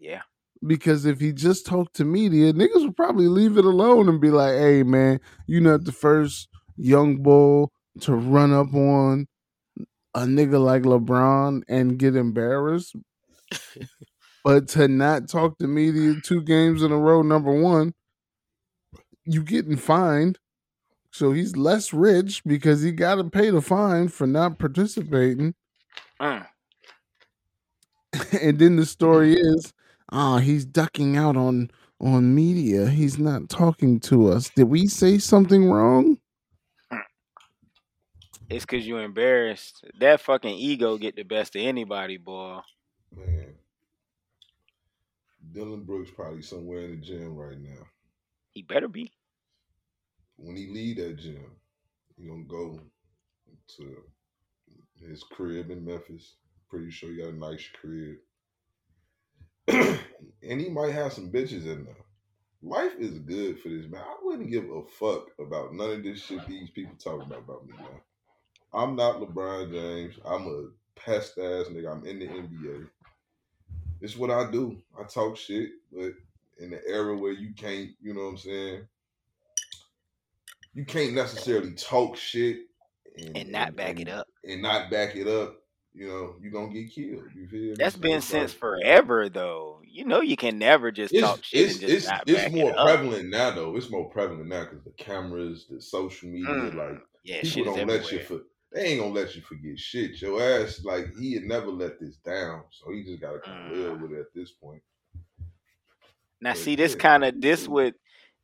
Yeah. 0.08 0.22
Because 0.66 1.06
if 1.06 1.20
he 1.20 1.34
just 1.34 1.66
talked 1.66 1.96
to 1.98 2.06
media, 2.06 2.54
niggas 2.54 2.86
would 2.86 2.96
probably 2.96 3.28
leave 3.28 3.58
it 3.58 3.66
alone 3.66 4.08
and 4.08 4.22
be 4.22 4.32
like, 4.32 4.54
"Hey, 4.54 4.82
man, 4.84 5.20
you're 5.46 5.62
not 5.62 5.84
the 5.84 5.92
first 5.92 6.48
young 6.78 7.22
bull 7.22 7.74
to 8.02 8.16
run 8.16 8.54
up 8.54 8.74
on 8.74 9.28
a 10.16 10.22
nigga 10.22 10.64
like 10.64 10.84
LeBron 10.84 11.64
and 11.68 12.00
get 12.00 12.16
embarrassed." 12.16 12.96
but 14.44 14.70
to 14.70 14.88
not 14.88 15.28
talk 15.28 15.58
to 15.58 15.68
media 15.68 16.16
two 16.24 16.42
games 16.42 16.82
in 16.82 16.92
a 16.92 16.98
row, 16.98 17.22
number 17.22 17.52
one, 17.52 17.94
you 19.26 19.44
getting 19.44 19.78
fined. 19.78 20.40
So 21.12 21.34
he's 21.34 21.58
less 21.58 21.94
rich 21.94 22.44
because 22.46 22.82
he 22.82 22.92
got 22.92 23.16
to 23.16 23.26
pay 23.26 23.50
the 23.50 23.62
fine 23.62 24.08
for 24.08 24.26
not 24.26 24.58
participating. 24.58 25.54
Mm. 26.22 26.48
and 28.42 28.60
then 28.60 28.76
the 28.76 28.86
story 28.86 29.34
is, 29.34 29.74
ah, 30.12 30.38
he's 30.38 30.66
ducking 30.66 31.18
out 31.18 31.38
on 31.38 31.72
on 32.00 32.36
media. 32.36 32.90
He's 32.90 33.18
not 33.18 33.50
talking 33.50 34.00
to 34.02 34.30
us. 34.30 34.50
Did 34.50 34.66
we 34.66 34.88
say 34.88 35.18
something 35.18 35.70
wrong? 35.70 36.18
It's 38.50 38.66
because 38.66 38.88
you're 38.88 39.04
embarrassed. 39.04 39.84
That 40.00 40.22
fucking 40.22 40.56
ego 40.56 40.98
get 40.98 41.16
the 41.16 41.24
best 41.24 41.56
of 41.56 41.62
anybody, 41.62 42.18
boy. 42.18 42.60
Man. 43.16 43.56
Dillon 45.52 45.84
Brooks 45.84 46.12
probably 46.16 46.42
somewhere 46.42 46.82
in 46.82 46.92
the 46.92 47.06
gym 47.06 47.36
right 47.36 47.60
now. 47.60 47.88
He 48.54 48.62
better 48.62 48.88
be. 48.88 49.12
When 50.38 50.56
he 50.56 50.68
leave 50.68 50.98
that 50.98 51.18
gym, 51.18 51.52
he 52.16 52.28
gonna 52.28 52.44
go 52.44 52.80
to 53.78 53.98
his 55.08 55.24
crib 55.24 55.70
in 55.70 55.84
Memphis. 55.84 56.36
Pretty 56.70 56.92
sure 56.92 57.10
he 57.10 57.18
got 57.18 57.30
a 57.30 57.38
nice 57.38 57.68
crib. 57.80 58.18
and 60.48 60.62
he 60.62 60.70
might 60.70 60.94
have 60.94 61.14
some 61.14 61.32
bitches 61.32 61.66
in 61.66 61.86
there. 61.86 61.96
life 62.62 62.94
is 63.00 63.20
good 63.20 63.60
for 63.60 63.70
this 63.70 63.88
man. 63.88 64.02
I 64.02 64.16
wouldn't 64.24 64.52
give 64.52 64.66
a 64.70 64.84
fuck 65.00 65.30
about 65.40 65.74
none 65.74 65.92
of 65.92 66.04
this 66.04 66.24
shit 66.24 66.46
these 66.48 66.70
people 66.70 66.96
talking 66.98 67.28
about 67.28 67.40
about 67.40 67.68
me, 67.68 67.74
man. 67.78 68.02
I'm 68.74 68.96
not 68.96 69.20
LeBron 69.20 69.72
James. 69.72 70.16
I'm 70.26 70.48
a 70.48 71.00
pest 71.00 71.38
ass 71.38 71.68
nigga. 71.68 71.92
I'm 71.92 72.06
in 72.06 72.20
the 72.20 72.28
NBA. 72.28 72.88
It's 74.02 74.18
what 74.18 74.30
I 74.30 74.50
do. 74.52 74.78
I 75.00 75.04
talk 75.04 75.38
shit, 75.38 75.70
but 75.92 76.14
in 76.60 76.70
the 76.70 76.82
era 76.88 77.16
where 77.18 77.32
you 77.32 77.54
can't, 77.56 77.92
you 78.02 78.14
know 78.14 78.22
what 78.22 78.30
I'm 78.30 78.38
saying? 78.38 78.88
You 80.74 80.86
can't 80.86 81.14
necessarily 81.14 81.74
talk 81.74 82.16
shit 82.18 82.58
and 83.36 83.52
not 83.52 83.76
back 83.76 84.00
it 84.00 84.10
up. 84.10 84.28
and 84.44 84.62
not 84.62 84.92
back 84.92 85.16
it 85.16 85.28
up. 85.28 85.62
You 85.98 86.08
know, 86.08 86.36
you're 86.42 86.52
gonna 86.52 86.74
get 86.74 86.92
killed. 86.92 87.32
You 87.36 87.48
feel 87.48 87.76
me? 87.78 87.84
That's 87.84 87.96
So 87.96 88.02
been 88.02 88.22
it's 88.22 88.22
since 88.22 88.54
forever, 88.54 89.30
though. 89.30 89.82
You 89.86 90.06
know, 90.06 90.22
you 90.22 90.36
can 90.36 90.58
never 90.60 90.92
just 90.92 91.18
it's 91.18 91.18
talk 91.18 91.44
shit 91.44 91.68
it's 91.68 91.70
and 91.70 91.80
just 91.80 92.02
it's, 92.06 92.14
it's 92.26 92.48
more 92.48 92.74
it 92.74 92.80
prevalent 92.80 93.30
now 93.30 93.52
though. 93.52 93.76
It's 93.78 93.90
more 93.90 94.10
prevalent 94.10 94.48
now 94.48 94.64
because 94.66 94.84
the 94.84 94.92
cameras, 94.92 95.68
the 95.70 95.82
social 95.82 96.30
media, 96.30 96.72
Mm. 96.72 96.76
like 96.76 97.00
Yeah, 97.24 97.42
people 97.42 97.64
don't 97.64 97.88
let 97.88 98.12
you 98.12 98.20
everywhere. 98.20 98.26
for 98.28 98.42
they 98.74 98.86
ain't 98.88 99.02
gonna 99.02 99.14
let 99.14 99.36
you 99.36 99.42
forget 99.42 99.80
shit. 99.80 100.22
Your 100.22 100.42
ass, 100.42 100.84
like 100.84 101.16
he 101.18 101.34
had 101.34 101.44
never 101.44 101.68
let 101.68 102.00
this 102.00 102.18
down, 102.18 102.64
so 102.72 102.92
he 102.92 103.04
just 103.04 103.22
gotta 103.22 103.38
of 103.38 103.44
Mm. 103.48 103.70
live 103.70 104.00
with 104.00 104.12
it 104.14 104.20
at 104.20 104.34
this 104.36 104.52
point. 104.52 104.84
Now, 106.42 106.54
But 106.54 106.56
see, 106.56 106.76
this 106.76 106.96
yeah, 106.96 106.96
kind 106.96 107.24
of 107.24 107.42
this 107.42 107.68
would 107.68 107.96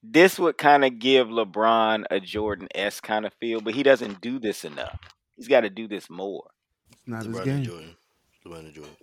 this 0.02 0.38
would 0.40 0.58
kind 0.58 0.84
of 0.84 1.00
give 1.00 1.28
LeBron 1.28 2.06
a 2.12 2.20
Jordan 2.20 2.68
s 2.76 3.00
kind 3.00 3.26
of 3.26 3.34
feel, 3.36 3.62
but 3.62 3.74
he 3.74 3.84
doesn't 3.84 4.22
do 4.22 4.40
this 4.40 4.66
enough. 4.66 5.00
He's 5.36 5.48
got 5.48 5.62
to 5.62 5.70
do 5.70 5.88
this 5.88 6.10
more. 6.10 6.50
It's 7.08 7.10
not 7.10 7.26
his 7.26 7.40
game. 7.42 7.64
Jordan. 7.64 7.96
LeBron 8.46 8.74
Jordan. 8.74 8.96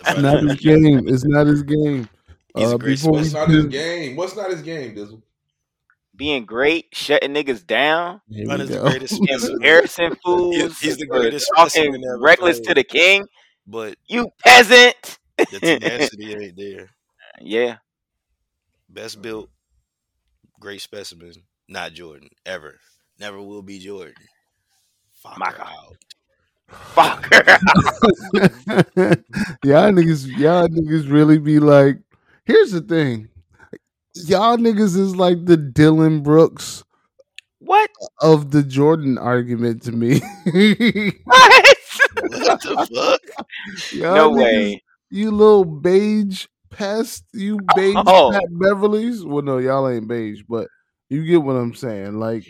it's 0.00 0.16
LeBron 0.16 0.22
not 0.22 0.42
his 0.42 0.56
game. 0.60 1.08
It's 1.08 1.24
not 1.24 1.46
his 1.46 1.62
game. 1.62 2.08
He's 2.56 2.72
a 2.72 2.74
Uh, 2.74 2.78
great 2.78 3.00
before 3.00 3.12
What's 3.12 3.32
not 3.32 3.48
his 3.48 3.66
game? 3.66 4.16
What's 4.16 4.36
not 4.36 4.50
his 4.50 4.62
game, 4.62 4.94
Dizzle? 4.94 5.22
Being 6.16 6.44
great, 6.44 6.86
shutting 6.92 7.32
niggas 7.34 7.66
down, 7.66 8.20
here 8.28 8.46
LeBron 8.46 8.58
we 8.58 8.62
is 8.62 8.70
the 8.70 8.78
greatest 8.80 9.14
specimen. 9.22 9.52
embarrassing 9.52 10.10
He, 10.14 10.16
fools, 10.24 10.78
he's 10.80 10.96
the 10.98 11.06
greatest 11.06 11.48
talking 11.56 11.70
specimen 11.70 12.02
ever 12.04 12.18
reckless 12.18 12.60
to 12.60 12.74
the 12.74 12.84
king. 12.84 13.24
But 13.66 13.96
You 14.08 14.28
peasant. 14.44 15.18
the 15.38 15.60
tenacity 15.60 16.34
ain't 16.34 16.56
there. 16.56 16.90
yeah, 17.40 17.76
Best 18.88 19.22
built, 19.22 19.48
great 20.60 20.80
specimen. 20.82 21.32
Not 21.68 21.92
Jordan. 21.92 22.28
Ever. 22.44 22.78
Never 23.18 23.40
will 23.40 23.62
be 23.62 23.78
Jordan. 23.78 24.14
Fucker 25.24 25.38
Maka. 25.38 25.62
out. 25.66 25.96
Fucker. 26.70 27.46
y'all 29.64 29.90
niggas, 29.92 30.26
y'all 30.38 30.68
niggas 30.68 31.10
really 31.10 31.38
be 31.38 31.58
like, 31.58 31.98
here's 32.44 32.72
the 32.72 32.80
thing. 32.80 33.28
Y'all 34.14 34.56
niggas 34.56 34.96
is 34.96 35.16
like 35.16 35.44
the 35.46 35.56
Dillon 35.56 36.22
Brooks 36.22 36.82
what? 37.60 37.90
of 38.20 38.50
the 38.50 38.62
Jordan 38.62 39.18
argument 39.18 39.82
to 39.84 39.92
me. 39.92 40.20
What? 41.24 41.64
What 42.14 42.60
the 42.62 42.88
fuck? 42.92 43.46
y'all 43.92 44.14
no 44.14 44.30
niggas, 44.32 44.42
way. 44.42 44.82
you 45.10 45.30
little 45.30 45.64
beige 45.64 46.46
pest, 46.70 47.24
you 47.32 47.58
beige 47.60 47.96
Oh, 48.06 48.30
Pat 48.32 48.44
Beverleys. 48.50 49.24
Well, 49.24 49.42
no, 49.42 49.58
y'all 49.58 49.88
ain't 49.88 50.08
beige, 50.08 50.42
but 50.48 50.68
you 51.08 51.24
get 51.24 51.42
what 51.42 51.54
I'm 51.56 51.74
saying. 51.74 52.18
Like, 52.18 52.44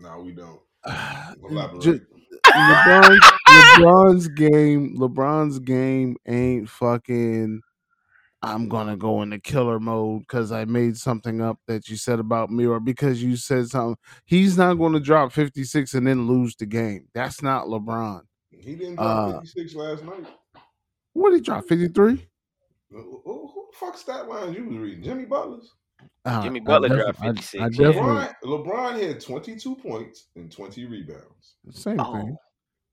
No, 0.00 0.20
we 0.20 0.32
don't. 0.32 0.60
ju- 0.86 1.46
Elaborate. 1.48 2.02
LeBron's, 2.46 3.32
LeBron's 3.48 4.28
game, 4.28 4.96
LeBron's 4.98 5.58
game 5.58 6.16
ain't 6.26 6.68
fucking. 6.68 7.60
I'm 8.40 8.68
gonna 8.68 8.96
go 8.96 9.22
into 9.22 9.40
killer 9.40 9.80
mode 9.80 10.20
because 10.20 10.52
I 10.52 10.64
made 10.64 10.96
something 10.96 11.40
up 11.40 11.58
that 11.66 11.88
you 11.88 11.96
said 11.96 12.20
about 12.20 12.50
me, 12.50 12.66
or 12.66 12.78
because 12.78 13.20
you 13.22 13.34
said 13.36 13.66
something. 13.68 13.96
He's 14.26 14.56
not 14.56 14.74
going 14.74 14.92
to 14.92 15.00
drop 15.00 15.32
56 15.32 15.94
and 15.94 16.06
then 16.06 16.28
lose 16.28 16.54
the 16.54 16.66
game. 16.66 17.08
That's 17.14 17.42
not 17.42 17.66
LeBron. 17.66 18.20
He 18.50 18.76
didn't 18.76 18.94
drop 18.96 19.34
Uh, 19.34 19.40
56 19.40 19.74
last 19.74 20.04
night. 20.04 20.26
what 21.14 21.30
did 21.30 21.38
he 21.38 21.42
drop? 21.42 21.64
53. 21.64 22.28
Who, 22.90 22.96
who, 23.24 23.50
who 23.52 23.66
the 23.72 23.76
fuck 23.76 23.98
stat 23.98 24.28
lines 24.28 24.56
you 24.56 24.66
was 24.66 24.76
reading? 24.78 25.02
Jimmy 25.02 25.24
Butler's. 25.24 25.74
Uh, 26.24 26.42
Jimmy 26.42 26.60
I 26.60 26.64
Butler 26.64 26.88
defi- 26.88 27.00
dropped 27.02 27.20
I- 27.22 27.28
I 27.28 27.32
56. 27.32 27.76
Definitely 27.76 28.02
LeBron, 28.02 28.34
LeBron 28.44 29.02
had 29.02 29.20
22 29.20 29.76
points 29.76 30.26
and 30.36 30.50
20 30.52 30.86
rebounds. 30.86 31.54
same 31.70 31.96
thing. 31.96 32.06
Oh. 32.06 32.36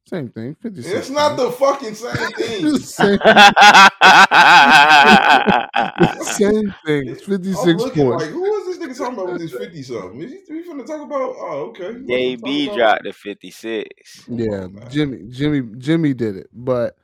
Same 0.07 0.29
thing. 0.29 0.55
56. 0.61 0.95
It's 0.95 1.09
not 1.09 1.35
the 1.35 1.51
fucking 1.51 1.95
same 1.95 2.13
thing. 2.37 2.77
same, 2.77 3.17
same 6.21 6.73
thing. 6.85 7.07
It's 7.09 7.27
I'm 7.27 7.43
56 7.43 7.83
points. 7.83 7.97
like, 8.23 8.31
who 8.31 8.45
is 8.55 8.65
this 8.67 8.77
nigga 8.77 8.97
talking 8.97 9.13
about 9.15 9.31
with 9.33 9.41
this 9.41 9.51
50 9.53 9.83
something? 9.83 10.21
Is 10.21 10.31
he, 10.31 10.53
we 10.53 10.63
finna 10.63 10.85
talk 10.85 11.01
about? 11.01 11.35
Oh, 11.37 11.67
okay. 11.69 11.85
You 11.85 11.91
want 11.91 12.07
to 12.07 12.37
talk 12.37 12.49
JB 12.49 12.75
dropped 12.75 13.03
the 13.03 13.13
56. 13.13 14.25
Yeah, 14.29 14.45
on. 14.63 14.87
Jimmy, 14.91 15.17
Jimmy, 15.29 15.61
Jimmy 15.77 16.13
did 16.13 16.37
it, 16.37 16.47
but 16.53 16.97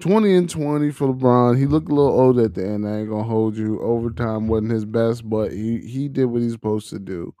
20 0.00 0.34
and 0.34 0.50
20 0.50 0.90
for 0.90 1.08
LeBron. 1.08 1.58
He 1.58 1.66
looked 1.66 1.90
a 1.90 1.94
little 1.94 2.18
old 2.18 2.38
at 2.38 2.54
the 2.54 2.66
end. 2.66 2.86
I 2.86 2.98
ain't 2.98 3.10
gonna 3.10 3.22
hold 3.24 3.56
you. 3.56 3.80
Overtime 3.80 4.48
wasn't 4.48 4.72
his 4.72 4.84
best, 4.84 5.28
but 5.28 5.52
he 5.52 5.78
he 5.78 6.08
did 6.08 6.26
what 6.26 6.42
he's 6.42 6.52
supposed 6.52 6.90
to 6.90 6.98
do. 6.98 7.34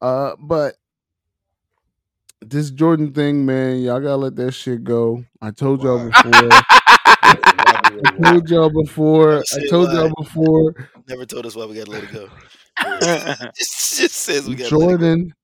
Uh, 0.00 0.34
but 0.38 0.76
this 2.40 2.70
Jordan 2.70 3.12
thing, 3.12 3.44
man, 3.44 3.80
y'all 3.80 4.00
gotta 4.00 4.16
let 4.16 4.36
that 4.36 4.52
shit 4.52 4.84
go. 4.84 5.24
I 5.40 5.50
told 5.50 5.82
y'all 5.82 6.08
before. 6.08 6.48
I 7.22 8.14
told 8.22 8.48
y'all 8.50 8.70
before. 8.70 9.38
I 9.38 9.66
told 9.68 9.92
y'all 9.92 10.12
before. 10.16 10.74
Never 11.08 11.24
told 11.24 11.46
us 11.46 11.56
why 11.56 11.66
we 11.66 11.76
gotta 11.76 11.90
let 11.90 12.04
it 12.04 12.12
go. 12.12 12.28
It 12.80 13.54
just 13.56 14.14
says 14.14 14.48
we 14.48 14.54
gotta 14.54 14.76
let 14.76 14.84
it 14.84 14.86
go. 14.86 14.98
Jordan, 14.98 15.34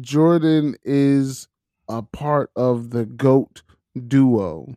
Jordan 0.00 0.76
is 0.84 1.48
a 1.88 2.02
part 2.02 2.50
of 2.56 2.90
the 2.90 3.04
GOAT 3.04 3.62
duo. 4.06 4.74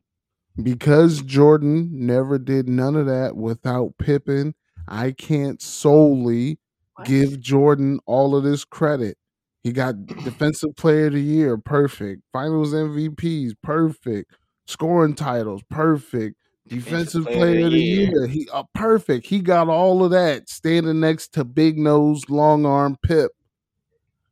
Because 0.64 1.22
Jordan 1.22 1.90
never 1.92 2.38
did 2.38 2.68
none 2.68 2.96
of 2.96 3.06
that 3.08 3.36
without 3.36 3.94
Pippen, 3.98 4.54
I 4.88 5.12
can't 5.12 5.62
solely 5.62 6.60
What? 6.96 7.08
give 7.08 7.40
Jordan 7.40 8.00
all 8.06 8.36
of 8.36 8.44
this 8.44 8.66
credit. 8.66 9.18
He 9.64 9.72
got 9.72 10.06
defensive 10.24 10.76
player 10.76 11.08
of 11.08 11.14
the 11.14 11.22
year, 11.22 11.58
perfect. 11.58 12.24
Finals 12.34 12.74
MVPs, 12.74 13.54
perfect. 13.64 14.36
Scoring 14.68 15.16
titles, 15.16 15.62
perfect. 15.70 16.38
Defensive 16.68 17.26
Defensive 17.26 17.26
player 17.26 17.56
player 17.56 17.66
of 17.68 17.72
the 17.72 17.80
year. 17.80 18.12
year, 18.12 18.28
he 18.28 18.48
uh, 18.54 18.64
perfect. 18.74 19.26
He 19.28 19.42
got 19.42 19.68
all 19.68 20.04
of 20.04 20.12
that 20.12 20.50
standing 20.50 21.00
next 21.00 21.34
to 21.34 21.44
big 21.44 21.78
nose, 21.78 22.30
long 22.30 22.66
arm 22.66 22.98
Pip. 23.04 23.32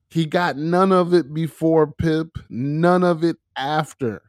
He 0.10 0.26
got 0.26 0.58
none 0.58 0.92
of 0.92 1.14
it 1.14 1.34
before 1.34 1.88
Pip, 1.92 2.38
none 2.50 3.04
of 3.04 3.24
it 3.24 3.38
after. 3.56 4.22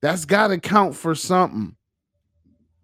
That's 0.00 0.24
got 0.24 0.48
to 0.48 0.58
count 0.58 0.94
for 0.94 1.14
something. 1.14 1.74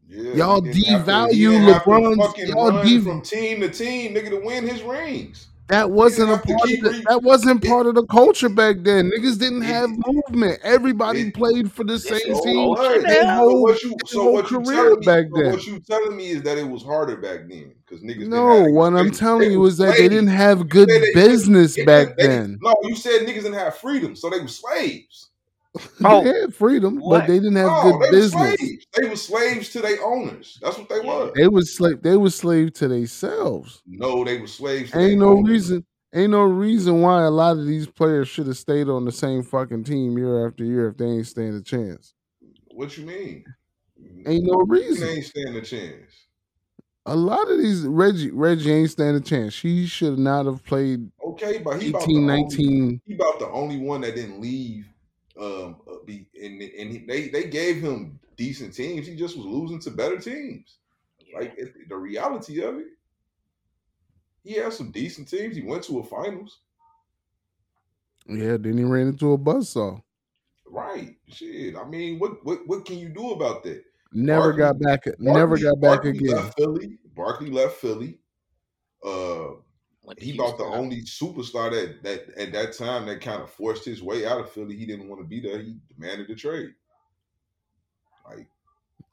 Yeah, 0.08 0.34
Y'all 0.34 0.60
he 0.60 0.70
didn't 0.70 0.84
have 0.84 1.06
to, 1.06 1.12
he 1.12 1.12
devalue 1.12 1.36
didn't 1.36 1.62
have 1.62 1.84
to 1.84 1.90
LeBron's. 1.90 2.48
Y'all 2.48 2.72
run 2.72 2.86
dev- 2.86 3.02
from 3.02 3.22
team 3.22 3.60
to 3.60 3.68
team, 3.68 4.14
nigga, 4.14 4.30
to 4.30 4.40
win 4.44 4.66
his 4.66 4.82
rings. 4.82 5.48
That 5.68 5.90
wasn't 5.90 6.30
a 6.30 6.36
part 6.36 6.62
of 6.62 6.70
the, 6.82 6.90
re- 6.90 7.04
that 7.08 7.22
wasn't 7.22 7.64
part 7.64 7.86
of 7.86 7.94
the 7.94 8.04
culture 8.06 8.50
back 8.50 8.76
then. 8.82 9.10
Niggas 9.10 9.38
didn't 9.38 9.62
have 9.62 9.88
movement. 10.06 10.60
Everybody 10.62 11.20
it, 11.20 11.34
played 11.34 11.72
for 11.72 11.84
the 11.84 11.98
same 11.98 12.34
so 12.34 12.40
team 12.42 12.74
culture 12.74 12.82
what? 12.82 13.02
their 13.08 13.24
now. 13.24 13.38
So 13.38 13.48
whole 13.48 13.62
what 13.62 13.82
you 13.82 13.88
their 13.90 14.06
so 14.06 14.30
what 14.30 14.50
you 14.50 14.60
career 14.60 14.96
me 14.96 15.06
back 15.06 15.24
so 15.34 15.40
then. 15.40 15.52
what 15.52 15.66
you 15.66 15.80
telling 15.80 16.16
me 16.16 16.30
is 16.32 16.42
that 16.42 16.58
it 16.58 16.68
was 16.68 16.82
harder 16.82 17.16
back 17.16 17.48
then 17.48 17.72
because 17.86 18.04
niggas 18.04 18.18
didn't 18.18 18.30
No, 18.30 18.62
have 18.62 18.72
what 18.72 18.94
I'm 18.94 19.10
telling 19.10 19.52
you 19.52 19.64
is 19.64 19.78
that 19.78 19.96
they 19.96 20.08
didn't 20.10 20.26
have 20.28 20.68
good 20.68 20.90
said 20.90 21.00
they 21.00 21.06
didn't 21.06 21.30
business 21.30 21.76
they 21.76 21.84
back 21.86 22.08
didn't 22.08 22.18
they 22.18 22.26
then. 22.26 22.58
no, 22.60 22.74
you 22.82 22.94
said 22.94 23.22
niggas 23.22 23.34
didn't 23.44 23.54
have 23.54 23.76
freedom, 23.78 24.14
so 24.14 24.28
they 24.28 24.40
were 24.40 24.48
slaves. 24.48 25.24
Oh. 25.77 25.81
They 25.99 26.31
Oh, 26.31 26.43
had 26.43 26.55
freedom, 26.55 27.03
but 27.09 27.27
they 27.27 27.39
didn't 27.39 27.57
have 27.57 27.66
No, 27.66 27.83
good 27.83 28.01
they 28.01 28.11
business. 28.11 28.57
slaves. 28.59 28.87
They 28.97 29.09
were 29.09 29.16
slaves 29.16 29.68
to 29.70 29.81
their 29.81 30.05
owners. 30.05 30.59
That's 30.62 30.79
what 30.79 30.89
they 30.89 31.01
Yeah. 31.03 31.25
were. 31.25 31.33
They 31.35 31.49
was 31.49 31.75
slave. 31.75 32.03
They 32.03 32.16
was 32.16 32.35
slave 32.35 32.72
to 32.75 32.89
themselves. 32.89 33.83
No, 33.87 34.25
they 34.25 34.39
were 34.41 34.47
slaves 34.47 34.93
to 34.93 35.01
Ain't 35.01 35.18
no 35.18 35.31
owners. 35.31 35.51
reason. 35.51 35.87
Ain't 36.14 36.31
no 36.31 36.45
reason 36.45 37.01
why 37.01 37.25
a 37.25 37.31
lot 37.31 37.59
of 37.59 37.66
these 37.66 37.89
players 37.89 38.29
should 38.29 38.47
have 38.47 38.57
stayed 38.57 38.89
on 38.89 39.05
the 39.05 39.11
same 39.11 39.43
fucking 39.43 39.83
team 39.83 40.16
year 40.16 40.47
after 40.47 40.64
year 40.64 40.89
if 40.89 40.97
they 40.97 41.07
ain't 41.07 41.27
stand 41.27 41.57
a 41.57 41.62
chance. 41.62 42.14
What 42.68 42.97
you 42.97 43.05
mean? 43.05 43.45
Ain't 44.27 44.45
no 44.45 44.59
What 44.59 44.68
you 44.68 44.72
mean 44.75 44.91
reason. 44.91 45.07
they 45.09 45.12
ain't 45.14 45.25
stand 45.25 45.57
a 45.57 45.61
chance? 45.62 46.11
A 47.07 47.16
lot 47.16 47.51
of 47.51 47.59
these 47.59 47.83
Reggie 47.83 48.31
Reggie 48.31 48.70
ain't 48.72 48.91
stand 48.91 49.16
a 49.16 49.20
chance. 49.20 49.59
He 49.59 49.87
should 49.87 50.18
not 50.18 50.47
have 50.47 50.64
played 50.64 51.11
Okay, 51.27 51.59
but 51.59 51.83
he 51.83 51.91
about 51.91 52.03
18, 52.05 52.27
the 52.27 52.33
only 52.33 53.01
he 53.07 53.14
about 53.14 53.39
the 53.41 53.49
only 53.51 53.77
one 53.79 54.01
that 54.03 54.14
didn't 54.14 54.41
leave. 54.41 54.87
Um, 55.41 55.76
uh, 55.91 55.97
be 56.05 56.26
and 56.41 56.62
and 56.62 56.91
he, 56.93 56.99
they 56.99 57.28
they 57.28 57.45
gave 57.49 57.80
him 57.82 58.20
decent 58.37 58.74
teams. 58.74 59.07
He 59.07 59.16
just 59.16 59.37
was 59.37 59.47
losing 59.47 59.80
to 59.80 59.91
better 59.91 60.18
teams. 60.18 60.78
Yeah. 61.18 61.39
Like 61.41 61.55
it, 61.59 61.89
the 61.89 61.97
reality 61.97 62.62
of 62.62 62.76
it, 62.78 62.87
he 64.45 64.55
had 64.55 64.72
some 64.72 64.93
decent 64.93 65.28
teams. 65.28 65.57
He 65.57 65.62
went 65.62 65.82
to 65.85 65.99
a 65.99 66.05
finals, 66.05 66.61
Yeah, 68.28 68.57
then 68.59 68.78
he 68.78 68.85
ran 68.85 69.09
into 69.09 69.32
a 69.32 69.39
buzzsaw. 69.39 70.03
right? 70.66 71.16
Shit, 71.28 71.76
I 71.76 71.85
mean, 71.85 72.18
what 72.18 72.45
what 72.45 72.61
what 72.66 72.85
can 72.85 72.99
you 72.99 73.09
do 73.09 73.32
about 73.32 73.62
that? 73.64 73.85
Never 74.12 74.53
Barkley, 74.53 74.59
got 74.59 74.78
back. 74.78 75.05
Never 75.18 75.59
got 75.59 75.80
back 75.80 76.03
Barkley 76.03 76.11
again. 76.11 76.37
left 76.37 76.57
Philly. 76.57 76.99
Barkley 77.16 77.51
left 77.51 77.76
Philly. 77.76 78.18
Uh, 79.05 79.55
Went 80.05 80.18
to 80.18 80.24
he 80.24 80.34
about 80.34 80.59
the 80.59 80.64
only 80.64 81.02
superstar 81.02 81.70
that 81.70 82.02
that 82.02 82.38
at 82.38 82.52
that 82.52 82.76
time 82.76 83.07
that 83.07 83.20
kind 83.20 83.42
of 83.42 83.50
forced 83.50 83.84
his 83.84 84.02
way 84.02 84.26
out 84.26 84.38
of 84.40 84.50
Philly. 84.50 84.76
He 84.76 84.84
didn't 84.86 85.09
want 85.09 85.20
to 85.22 85.26
be 85.26 85.40
there. 85.40 85.59
He 85.61 85.76
demanded 85.94 86.28
a 86.30 86.34
trade. 86.34 86.70
Like 88.28 88.48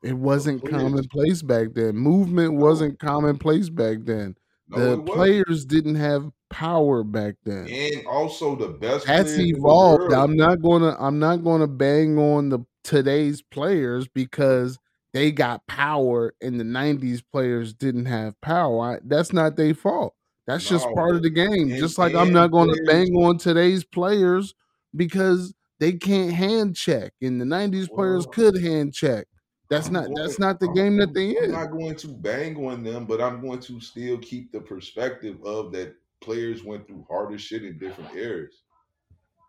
It 0.03 0.13
wasn't 0.13 0.61
players- 0.61 0.75
commonplace 0.83 1.41
back 1.41 1.69
then. 1.73 1.95
Movement 1.97 2.53
wasn't 2.55 2.99
commonplace 2.99 3.69
back 3.69 3.99
then. 4.01 4.35
no, 4.67 4.95
the 4.95 5.01
players 5.03 5.65
didn't 5.65 5.95
have 5.95 6.31
power 6.49 7.03
back 7.03 7.35
then. 7.45 7.67
and 7.69 8.05
also 8.07 8.55
the 8.55 8.67
best. 8.69 9.05
That's 9.05 9.23
players 9.33 9.33
in 9.33 9.43
the 9.43 9.49
evolved. 9.57 10.01
world. 10.01 10.13
I'm 10.13 10.35
not 10.35 10.61
gonna 10.61 10.95
I'm 10.99 11.19
not 11.19 11.43
gonna 11.43 11.67
bang 11.67 12.17
on 12.17 12.49
the 12.49 12.59
today's 12.83 13.41
players 13.41 14.07
because 14.07 14.77
they 15.13 15.31
got 15.31 15.67
power 15.67 16.33
and 16.41 16.59
the 16.59 16.63
90s 16.63 17.21
players 17.31 17.73
didn't 17.73 18.05
have 18.05 18.39
power. 18.41 18.95
I, 18.95 18.99
that's 19.03 19.31
not 19.33 19.55
their 19.57 19.73
fault. 19.73 20.15
That's 20.51 20.67
just 20.67 20.87
part 20.95 21.15
of 21.15 21.23
the 21.23 21.29
game. 21.29 21.71
and- 21.71 21.79
just 21.79 21.97
like 21.97 22.13
I'm 22.13 22.33
not 22.33 22.51
gonna 22.51 22.73
bang 22.85 23.15
on 23.15 23.37
today's 23.37 23.83
players 23.85 24.53
because 24.95 25.53
they 25.79 25.93
can't 25.93 26.31
hand 26.33 26.75
check 26.75 27.13
and 27.21 27.39
the 27.39 27.45
90s 27.45 27.87
players 27.89 28.27
could 28.31 28.61
hand 28.61 28.93
check. 28.93 29.27
That's 29.69 29.87
I'm 29.87 29.93
not 29.93 30.05
going- 30.07 30.15
that's 30.15 30.37
not 30.39 30.59
the 30.59 30.65
I'm- 30.67 30.75
game 30.75 30.97
that 30.97 31.07
I'm- 31.09 31.13
they 31.13 31.37
I'm 31.37 31.51
not 31.51 31.71
going 31.71 31.95
to 31.95 32.07
bang 32.09 32.57
on 32.67 32.83
them, 32.83 33.05
but 33.05 33.21
I'm 33.21 33.39
going 33.41 33.59
to 33.61 33.79
still 33.79 34.17
keep 34.17 34.51
the 34.51 34.59
perspective 34.59 35.41
of 35.45 35.71
that 35.71 35.95
players 36.19 36.63
went 36.63 36.85
through 36.85 37.05
harder 37.09 37.37
shit 37.37 37.63
in 37.63 37.79
different 37.79 38.13
eras. 38.13 38.61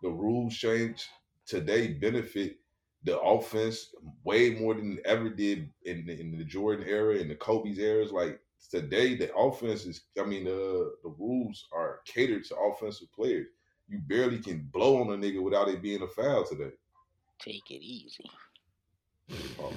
The 0.02 0.08
rules 0.10 0.54
change 0.54 1.04
today 1.46 1.94
benefit 1.94 2.58
the 3.04 3.20
offense 3.20 3.92
way 4.22 4.50
more 4.50 4.74
than 4.74 4.92
it 4.98 5.00
ever 5.04 5.28
did 5.28 5.68
in 5.84 6.06
the, 6.06 6.18
in 6.20 6.38
the 6.38 6.44
Jordan 6.44 6.86
era 6.88 7.18
and 7.18 7.28
the 7.28 7.34
Kobe's 7.34 7.78
eras. 7.78 8.12
Like 8.12 8.40
today, 8.72 9.14
the 9.14 9.32
offense 9.36 9.84
is. 9.86 10.02
I 10.18 10.24
mean, 10.24 10.46
uh, 10.46 10.90
the 11.04 11.14
rules 11.18 11.66
are 11.72 12.00
catered 12.06 12.44
to 12.46 12.56
offensive 12.56 13.12
players. 13.12 13.46
You 13.88 13.98
barely 14.08 14.38
can 14.38 14.68
blow 14.72 15.00
on 15.00 15.08
a 15.10 15.16
nigga 15.16 15.42
without 15.42 15.68
it 15.68 15.82
being 15.82 16.02
a 16.02 16.06
foul 16.08 16.44
today. 16.44 16.70
Take 17.40 17.70
it 17.70 17.82
easy. 17.82 18.24
Oh, 19.60 19.72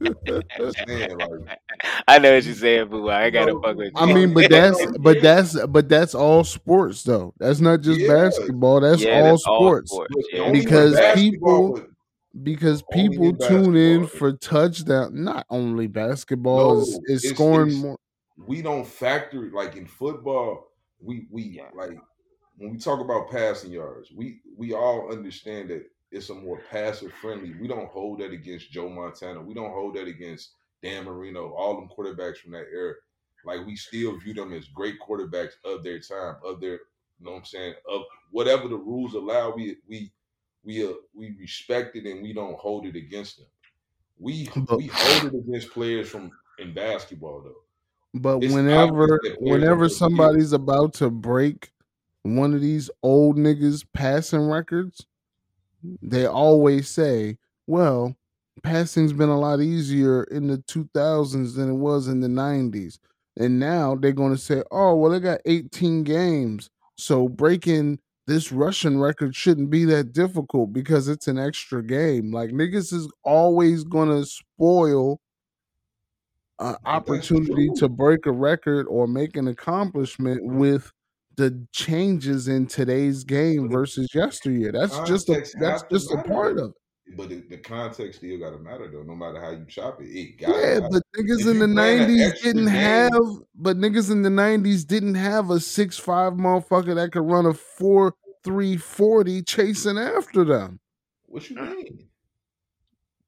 I'm 0.00 0.72
saying, 0.86 1.18
like, 1.18 1.58
I 2.08 2.18
know 2.18 2.34
what 2.34 2.44
you're 2.44 2.54
saying, 2.54 2.88
boo. 2.88 3.08
I 3.10 3.30
gotta 3.30 3.52
No, 3.52 3.60
fuck 3.60 3.76
with 3.76 3.86
you. 3.86 3.92
I 3.96 4.06
mean, 4.12 4.32
but 4.34 4.50
that's 4.50 4.84
but 4.98 5.20
that's 5.22 5.66
but 5.66 5.88
that's 5.88 6.14
all 6.14 6.44
sports 6.44 7.02
though. 7.02 7.34
That's 7.38 7.60
not 7.60 7.80
just 7.80 8.00
Yeah. 8.00 8.08
basketball. 8.12 8.80
That's 8.80 9.02
yeah, 9.02 9.20
all 9.20 9.30
that's 9.30 9.42
sports. 9.42 9.92
but 9.96 10.06
yeah. 10.32 10.50
Because 10.52 10.94
basketball, 10.94 11.72
people- 11.72 11.72
but- 11.74 11.88
because 12.42 12.82
people 12.92 13.34
tune 13.36 13.76
in 13.76 14.06
for 14.06 14.32
touchdown. 14.32 15.22
Not 15.24 15.46
only 15.50 15.86
basketball 15.86 16.80
is, 16.82 16.92
No, 16.92 17.00
is 17.06 17.24
it's- 17.24 17.34
scoring 17.34 17.68
it's- 17.68 17.82
more. 17.82 17.98
we 18.46 18.62
don't 18.62 18.86
factor 18.86 19.50
like 19.50 19.76
in 19.76 19.86
football. 19.86 20.68
We 21.00 21.26
we 21.30 21.60
like 21.74 21.98
when 22.56 22.70
we 22.70 22.78
talk 22.78 23.00
about 23.00 23.30
passing 23.30 23.72
yards. 23.72 24.10
We 24.12 24.40
we 24.56 24.72
all 24.72 25.12
understand 25.12 25.70
that 25.70 25.84
it's 26.10 26.30
a 26.30 26.34
more 26.34 26.60
passive 26.70 27.12
friendly. 27.14 27.54
We 27.60 27.68
don't 27.68 27.88
hold 27.90 28.20
that 28.20 28.32
against 28.32 28.70
Joe 28.70 28.88
Montana. 28.88 29.40
We 29.42 29.54
don't 29.54 29.72
hold 29.72 29.94
that 29.96 30.06
against 30.06 30.52
Dan 30.82 31.04
Marino. 31.04 31.52
All 31.54 31.74
them 31.76 31.88
quarterbacks 31.88 32.38
from 32.38 32.52
that 32.52 32.66
era. 32.72 32.94
Like 33.44 33.66
we 33.66 33.76
still 33.76 34.16
view 34.18 34.34
them 34.34 34.52
as 34.52 34.68
great 34.68 34.96
quarterbacks 35.00 35.54
of 35.64 35.82
their 35.82 35.98
time, 36.00 36.36
of 36.44 36.60
their. 36.60 36.80
You 37.18 37.26
know 37.26 37.32
what 37.32 37.38
I'm 37.38 37.44
saying? 37.44 37.74
Of 37.88 38.02
whatever 38.30 38.68
the 38.68 38.76
rules 38.76 39.14
allow, 39.14 39.54
we 39.54 39.76
we 39.88 40.12
we 40.64 40.86
uh, 40.86 40.92
we 41.14 41.34
respect 41.38 41.96
it 41.96 42.06
and 42.06 42.22
we 42.22 42.32
don't 42.32 42.58
hold 42.58 42.86
it 42.86 42.96
against 42.96 43.38
them. 43.38 43.46
We 44.18 44.48
we 44.76 44.86
hold 44.86 45.32
it 45.32 45.38
against 45.38 45.70
players 45.70 46.08
from 46.08 46.30
in 46.58 46.72
basketball 46.72 47.42
though. 47.42 47.62
But 48.14 48.42
it's 48.42 48.52
whenever 48.52 49.14
obvious 49.14 49.20
that 49.22 49.38
players 49.38 49.60
whenever 49.60 49.88
somebody's 49.88 50.52
about 50.52 50.94
to 50.94 51.10
break 51.10 51.70
one 52.22 52.54
of 52.54 52.60
these 52.60 52.90
old 53.02 53.36
niggas 53.36 53.84
passing 53.92 54.48
records, 54.48 55.06
they 56.02 56.26
always 56.26 56.88
say, 56.88 57.38
"Well, 57.66 58.16
passing's 58.62 59.12
been 59.12 59.30
a 59.30 59.40
lot 59.40 59.60
easier 59.60 60.24
in 60.24 60.46
the 60.46 60.58
2000s 60.58 61.54
than 61.54 61.70
it 61.70 61.76
was 61.76 62.06
in 62.06 62.20
the 62.20 62.28
90s." 62.28 62.98
And 63.36 63.58
now 63.58 63.96
they're 63.96 64.12
going 64.12 64.32
to 64.32 64.38
say, 64.38 64.62
"Oh, 64.70 64.94
well, 64.94 65.10
they 65.10 65.18
got 65.20 65.40
18 65.46 66.04
games, 66.04 66.70
so 66.96 67.28
breaking 67.28 67.98
this 68.32 68.50
Russian 68.50 68.98
record 68.98 69.34
shouldn't 69.34 69.70
be 69.70 69.84
that 69.86 70.12
difficult 70.12 70.72
because 70.72 71.08
it's 71.08 71.28
an 71.28 71.38
extra 71.38 71.84
game." 71.84 72.32
Like 72.32 72.50
niggas 72.50 72.92
is 72.92 73.10
always 73.24 73.84
going 73.84 74.08
to 74.08 74.24
spoil 74.24 75.20
an 76.58 76.76
opportunity 76.84 77.68
to 77.76 77.88
break 77.88 78.26
a 78.26 78.32
record 78.32 78.86
or 78.88 79.06
make 79.06 79.36
an 79.36 79.48
accomplishment 79.48 80.40
with 80.44 80.92
the 81.36 81.66
changes 81.72 82.48
in 82.48 82.66
today's 82.66 83.24
game 83.24 83.68
versus 83.70 84.08
yesteryear. 84.14 84.72
That's 84.72 84.98
just 85.00 85.28
a 85.28 85.44
that's 85.58 85.82
just 85.90 86.12
a 86.12 86.22
part 86.22 86.58
of 86.58 86.70
it. 86.70 87.16
But 87.16 87.28
the, 87.28 87.42
the 87.50 87.58
context 87.58 88.20
still 88.20 88.38
got 88.38 88.50
to 88.50 88.58
matter 88.58 88.88
though. 88.90 89.02
No 89.02 89.14
matter 89.14 89.40
how 89.40 89.50
you 89.50 89.64
chop 89.66 90.00
it, 90.00 90.06
it 90.06 90.38
got. 90.38 90.50
Yeah, 90.50 90.80
but 90.90 91.02
niggas 91.16 91.50
in 91.50 91.58
the 91.58 91.66
nineties 91.66 92.40
didn't 92.40 92.66
game- 92.66 92.74
have 92.74 93.22
but 93.54 93.76
niggas 93.76 94.10
in 94.10 94.22
the 94.22 94.30
nineties 94.30 94.84
didn't 94.84 95.16
have 95.16 95.50
a 95.50 95.60
six 95.60 95.98
five 95.98 96.34
motherfucker 96.34 96.94
that 96.94 97.12
could 97.12 97.28
run 97.28 97.46
a 97.46 97.54
four 97.54 98.14
three 98.44 98.76
forty 98.76 99.42
chasing 99.42 99.98
after 99.98 100.44
them. 100.44 100.80
What 101.26 101.48
you 101.48 101.56
mean? 101.56 102.08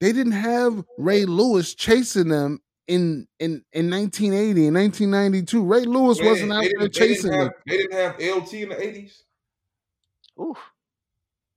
They 0.00 0.12
didn't 0.12 0.32
have 0.32 0.84
Ray 0.98 1.24
Lewis 1.24 1.74
chasing 1.74 2.28
them 2.28 2.60
in 2.86 3.26
in 3.38 3.64
in 3.72 3.90
1980 3.90 4.66
and 4.66 4.76
1992. 4.76 5.64
Ray 5.64 5.80
Lewis 5.80 6.20
wasn't 6.20 6.52
out 6.52 6.60
there 6.60 6.70
didn't, 6.70 6.80
they 6.80 6.88
chasing 6.98 7.30
them. 7.30 7.50
they 7.66 7.76
didn't 7.78 7.92
have 7.92 8.14
LT 8.20 8.52
in 8.54 8.68
the 8.70 8.82
eighties. 8.82 9.22
Oof. 10.40 10.58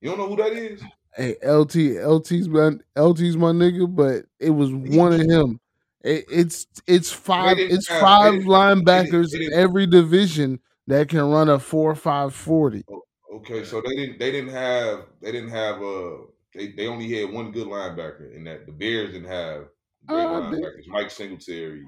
You 0.01 0.09
don't 0.09 0.19
know 0.19 0.29
who 0.29 0.35
that 0.37 0.53
is? 0.53 0.81
Hey, 1.15 1.35
LT, 1.43 1.97
LT's 1.97 2.47
my 2.47 2.73
LT's 2.95 3.35
my 3.37 3.51
nigga, 3.51 3.93
but 3.93 4.25
it 4.39 4.51
was 4.51 4.71
one 4.71 5.13
of 5.13 5.21
him. 5.21 5.59
It, 6.01 6.25
it's 6.31 6.67
it's 6.85 7.11
five 7.11 7.57
it's 7.57 7.87
five 7.87 8.35
linebackers 8.43 9.33
in 9.33 9.51
every 9.53 9.87
division 9.87 10.59
that 10.85 11.09
can 11.09 11.21
run 11.21 11.49
a 11.49 11.57
four 11.57 11.95
five 11.95 12.35
forty. 12.35 12.85
Oh, 12.89 13.01
Okay, 13.31 13.63
so 13.65 13.81
they 13.81 13.95
didn't 13.95 14.19
they 14.19 14.31
didn't 14.31 14.51
have 14.51 15.07
they 15.21 15.31
didn't 15.31 15.49
have 15.49 15.81
uh 15.81 16.17
they, 16.53 16.71
they 16.71 16.87
only 16.87 17.11
had 17.11 17.31
one 17.33 17.51
good 17.51 17.67
linebacker 17.67 18.33
in 18.33 18.43
that 18.45 18.65
the 18.65 18.71
Bears 18.71 19.11
didn't 19.11 19.27
have 19.27 19.67
great 20.05 20.29
Uh, 20.29 20.49
they- 20.49 20.57
linebackers. 20.59 20.87
Mike 20.87 21.11
Singletary, 21.11 21.85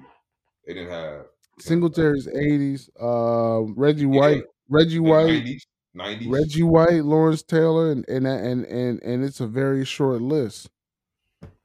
they 0.66 0.74
didn't 0.74 0.90
have 0.90 1.26
Singletary's 1.58 2.26
eighties, 2.28 2.88
uh, 3.00 3.62
Reggie 3.76 4.06
Yeah, 4.10 4.20
White, 4.20 4.44
Reggie 4.68 4.98
White, 4.98 5.26
nineties, 5.32 5.66
nineties. 5.94 6.28
Reggie 6.28 6.62
White, 6.62 7.04
Lawrence 7.04 7.42
Taylor, 7.42 7.92
and 7.92 8.04
and 8.08 8.26
and 8.26 8.64
and 8.66 9.02
and 9.02 9.24
it's 9.24 9.40
a 9.40 9.46
very 9.46 9.84
short 9.84 10.22
list. 10.22 10.70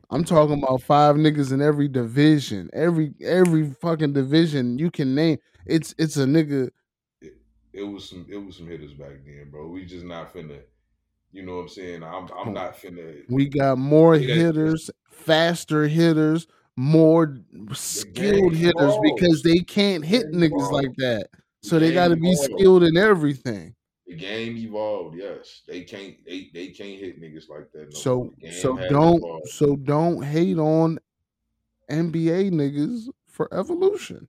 I'm 0.09 0.23
talking 0.23 0.61
about 0.61 0.83
five 0.83 1.15
niggas 1.15 1.51
in 1.51 1.61
every 1.61 1.87
division, 1.87 2.69
every 2.73 3.13
every 3.21 3.71
fucking 3.71 4.13
division 4.13 4.77
you 4.77 4.91
can 4.91 5.15
name. 5.15 5.39
It's 5.65 5.95
it's 5.97 6.17
a 6.17 6.25
nigga. 6.25 6.69
It 7.75 7.83
was 7.83 8.09
some 8.09 8.25
it 8.29 8.37
was 8.37 8.57
some 8.57 8.67
hitters 8.67 8.93
back 8.93 9.25
then, 9.25 9.49
bro. 9.51 9.67
We 9.67 9.85
just 9.85 10.05
not 10.05 10.33
finna, 10.33 10.63
you 11.31 11.43
know 11.45 11.55
what 11.57 11.61
I'm 11.63 11.69
saying? 11.69 12.03
I'm 12.03 12.29
I'm 12.31 12.53
not 12.53 12.75
finna. 12.75 13.25
We 13.29 13.49
got 13.49 13.77
more 13.77 14.15
hitters, 14.15 14.89
faster 15.09 15.87
hitters, 15.87 16.47
more 16.75 17.37
skilled 17.73 18.55
hitters 18.55 18.95
because 19.01 19.41
they 19.43 19.57
can't 19.59 20.05
hit 20.05 20.27
niggas 20.27 20.71
like 20.71 20.95
that. 20.97 21.29
The 21.61 21.67
So 21.69 21.79
they 21.79 21.91
got 21.91 22.09
to 22.09 22.15
be 22.15 22.33
skilled 22.35 22.83
in 22.83 22.97
everything. 22.97 23.75
The 24.05 24.15
game 24.15 24.55
evolved. 24.57 25.17
Yes, 25.17 25.63
they 25.67 25.83
can't 25.83 26.23
they 26.25 26.49
they 26.53 26.67
can't 26.69 26.99
hit 26.99 27.19
niggas 27.19 27.49
like 27.49 27.71
that. 27.73 27.89
No 27.91 27.99
So. 27.99 28.31
The 28.39 28.51
so 28.51 28.77
don't 28.87 29.17
evolved. 29.17 29.47
so 29.47 29.75
don't 29.75 30.21
hate 30.23 30.57
on 30.59 30.99
NBA 31.89 32.49
niggas 32.51 33.09
for 33.27 33.51
evolution. 33.53 34.27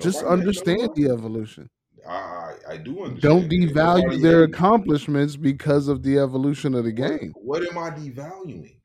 Just 0.00 0.22
understand 0.22 0.90
the 0.94 1.10
evolution. 1.10 1.70
I, 2.08 2.12
I 2.12 2.54
I 2.72 2.76
do 2.76 3.04
understand. 3.04 3.20
Don't 3.22 3.48
devalue 3.50 4.20
their 4.22 4.40
hating. 4.40 4.54
accomplishments 4.54 5.36
because 5.36 5.88
of 5.88 6.02
the 6.02 6.18
evolution 6.18 6.74
of 6.74 6.84
the 6.84 6.92
What- 6.92 7.20
game. 7.20 7.32
What 7.36 7.62
am 7.70 7.78
I 7.78 7.90
devaluing? 7.90 8.76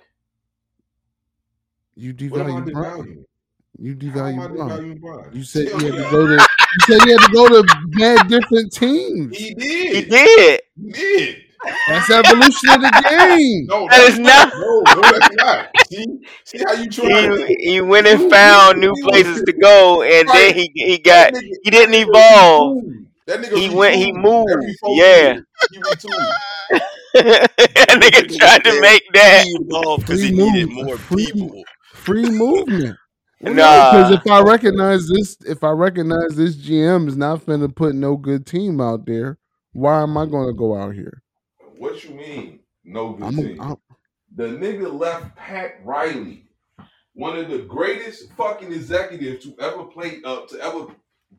You 1.96 2.14
What 2.30 2.42
am 2.42 2.56
I 2.56 2.62
devalue 2.62 2.74
Bron. 2.74 3.26
You 3.78 3.98
How 4.12 4.26
am 4.28 4.40
I 4.40 4.48
devalue 4.48 4.56
Bron. 4.56 4.70
devaluing 4.70 5.02
Brian? 5.02 5.30
You 5.36 5.44
said 5.44 5.68
Tell 5.70 5.82
you 5.82 5.92
had 5.92 6.04
to 6.06 6.12
go 6.12 6.28
to. 6.28 6.34
You 6.34 6.86
said 6.86 7.06
you 7.08 7.18
had 7.18 7.26
to 7.28 7.34
go 7.34 7.48
to 7.48 7.76
mad 7.94 8.28
different 8.28 8.72
teams. 8.74 9.38
He 9.38 9.54
did. 9.54 9.96
He 9.96 10.02
did. 10.02 10.10
did. 10.10 10.62
He 10.76 10.92
did. 10.92 11.38
That's 11.90 12.10
evolution 12.10 12.70
of 12.70 12.82
the 12.82 13.06
game. 13.10 13.66
No, 13.68 13.86
That 13.90 13.98
that's 13.98 14.18
not. 14.18 14.54
not- 14.54 14.54
No, 14.56 15.02
no, 15.02 15.12
that's 15.20 15.36
not. 15.36 15.68
See, 15.90 16.06
see 16.46 16.58
how 16.66 16.72
you 16.74 16.90
try. 16.92 17.46
He, 17.48 17.72
he 17.74 17.82
went 17.82 18.08
and 18.08 18.32
found 18.32 18.80
new 18.80 18.94
places 19.04 19.44
to 19.44 19.52
go, 19.62 20.02
and 20.04 20.26
then 20.30 20.54
he 20.56 20.72
he 20.74 20.98
got 21.00 21.34
he 21.36 21.70
didn't 21.70 21.96
evolve. 21.96 22.82
Retooled. 23.30 23.42
That 23.42 23.52
nigga 23.52 23.58
He 23.58 23.70
went- 23.76 23.96
he 23.96 24.12
retooled. 24.12 24.22
moved. 24.22 24.52
Every 24.52 24.74
four 24.82 24.96
Yeah. 24.96 25.34
years, 25.34 25.46
he 25.72 25.80
that 27.14 27.90
nigga 28.02 28.38
tried 28.38 28.64
to 28.66 28.82
make 28.82 29.04
that. 29.14 29.46
He 29.46 29.58
evolved 29.62 30.06
because 30.06 30.22
he 30.22 30.30
Free 30.30 30.38
needed 30.38 30.70
more 30.70 30.98
free- 30.98 31.26
people. 31.32 31.64
free 31.94 32.30
movement. 32.30 32.96
Well, 33.42 33.54
Nah. 33.54 33.92
because 33.92 34.12
if 34.12 34.28
I 34.30 34.42
recognize 34.42 35.08
this, 35.08 35.38
if 35.48 35.64
I 35.64 35.70
recognize 35.70 36.36
this 36.36 36.58
GM 36.58 37.08
is 37.08 37.16
not 37.16 37.40
finna 37.46 37.74
put 37.74 37.96
no 37.96 38.18
good 38.18 38.46
team 38.46 38.82
out 38.82 39.06
there, 39.06 39.38
why 39.72 40.02
am 40.04 40.18
I 40.18 40.26
gonna 40.26 40.52
go 40.52 40.76
out 40.76 40.94
here? 40.94 41.24
What 41.78 42.04
you 42.04 42.16
mean? 42.16 42.60
No 42.84 43.14
good 43.14 43.24
I'm, 43.28 43.36
team. 43.38 43.62
I'm 43.62 43.78
The 44.36 44.44
nigga 44.44 44.92
left 44.94 45.38
Pat 45.38 45.76
Riley, 45.86 46.50
one 47.14 47.38
of 47.38 47.50
the 47.50 47.60
greatest 47.60 48.30
fucking 48.34 48.74
executives 48.74 49.46
to 49.46 49.56
ever 49.62 49.86
play 49.86 50.20
uh, 50.26 50.42
to 50.48 50.60
ever 50.60 50.88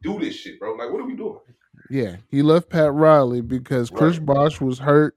do 0.02 0.18
this 0.18 0.34
shit, 0.36 0.58
bro. 0.58 0.72
Like, 0.76 0.90
what 0.90 1.02
are 1.02 1.06
we 1.06 1.16
doing? 1.16 1.36
Yeah. 1.90 2.16
He 2.30 2.42
left 2.42 2.70
Pat 2.70 2.92
Riley 2.92 3.40
because 3.40 3.90
Chris 3.90 4.18
Right. 4.18 4.26
Bosh 4.26 4.60
was 4.60 4.78
hurt, 4.78 5.16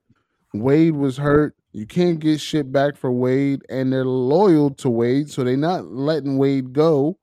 Wade 0.53 0.95
was 0.95 1.17
hurt. 1.17 1.55
You 1.71 1.86
can't 1.88 2.19
get 2.19 2.39
shit 2.39 2.71
back 2.71 2.97
for 2.97 3.11
Wade, 3.11 3.61
and 3.69 3.91
they're 3.93 4.05
loyal 4.05 4.69
to 4.76 4.89
Wade, 4.89 5.30
so 5.30 5.43
they're 5.43 5.57
not 5.57 5.86
letting 5.86 6.38
Wade 6.38 6.74
go. 6.74 7.17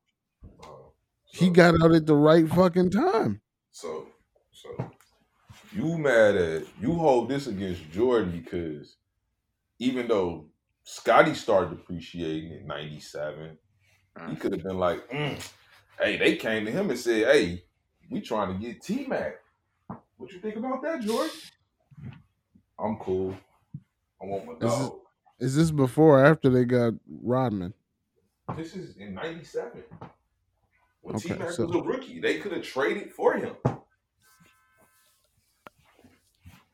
Uh, 0.63 0.67
He 1.33 1.47
so- 1.47 1.53
got 1.53 1.75
out 1.83 1.93
at 1.93 2.07
the 2.07 2.17
right 2.17 2.49
fucking 2.49 2.91
time. 2.91 3.41
So, 3.71 4.07
so 4.53 4.91
you 5.73 5.99
mad 5.99 6.37
at 6.37 6.65
you 6.81 6.95
hold 6.95 7.29
this 7.29 7.47
against 7.47 7.91
Jordan 7.93 8.33
because 8.33 8.97
even 9.79 10.09
though 10.09 10.47
Scottie 10.85 11.35
started 11.35 11.73
appreciating 11.73 12.51
in 12.53 12.67
'97, 12.67 13.57
he 14.29 14.37
could 14.37 14.53
have 14.53 14.63
been 14.65 14.79
like, 14.79 15.09
"Mm, 15.11 15.41
"Hey, 16.01 16.17
they 16.17 16.35
came 16.37 16.65
to 16.65 16.73
him 16.73 16.91
and 16.91 16.99
said, 16.99 17.27
hey, 17.33 17.65
we 18.11 18.21
trying 18.21 18.53
to 18.53 18.67
get 18.67 18.83
T 18.83 19.07
Mac. 19.07 19.40
What 20.21 20.31
you 20.33 20.39
think 20.39 20.57
about 20.57 20.83
that, 20.83 21.01
George? 21.01 21.31
I'm 22.79 22.97
cool. 22.97 23.35
I 24.23 24.27
want 24.27 24.45
my 24.45 24.53
Is 24.53 24.59
this- 24.61 24.79
dog. 24.79 24.97
Is 25.39 25.57
this 25.57 25.71
before 25.71 26.21
or 26.21 26.25
after 26.27 26.51
they 26.51 26.67
got 26.67 26.93
Rodman? 27.09 27.73
This 28.55 28.77
is 28.77 28.97
in 28.99 29.15
'97 29.15 29.83
when 31.01 31.17
Okay, 31.17 31.31
T 31.33 31.39
Mac 31.39 31.51
so- 31.53 31.65
was 31.65 31.75
a 31.77 31.81
rookie. 31.83 32.21
They 32.21 32.39
could 32.39 32.53
have 32.53 32.63
traded 32.63 33.11
for 33.15 33.33
him. 33.39 33.55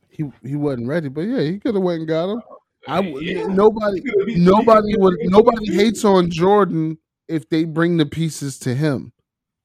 He 0.08 0.24
he 0.42 0.56
wasn't 0.56 0.88
ready, 0.88 1.08
but 1.08 1.20
yeah, 1.20 1.42
he 1.42 1.60
could 1.60 1.76
have 1.76 1.84
went 1.84 2.00
and 2.00 2.08
got 2.08 2.30
him. 2.30 2.38
Uh, 2.50 2.54
I 2.88 3.00
yeah. 3.02 3.46
nobody 3.46 4.00
He 4.00 4.10
coulda- 4.10 4.32
he- 4.32 4.44
nobody 4.44 4.96
would 4.96 5.18
nobody 5.24 5.72
hates 5.72 6.04
on 6.04 6.28
Jordan 6.30 6.98
if 7.28 7.48
they 7.48 7.64
bring 7.64 7.96
the 7.98 8.06
pieces 8.06 8.58
to 8.60 8.74
him. 8.74 9.12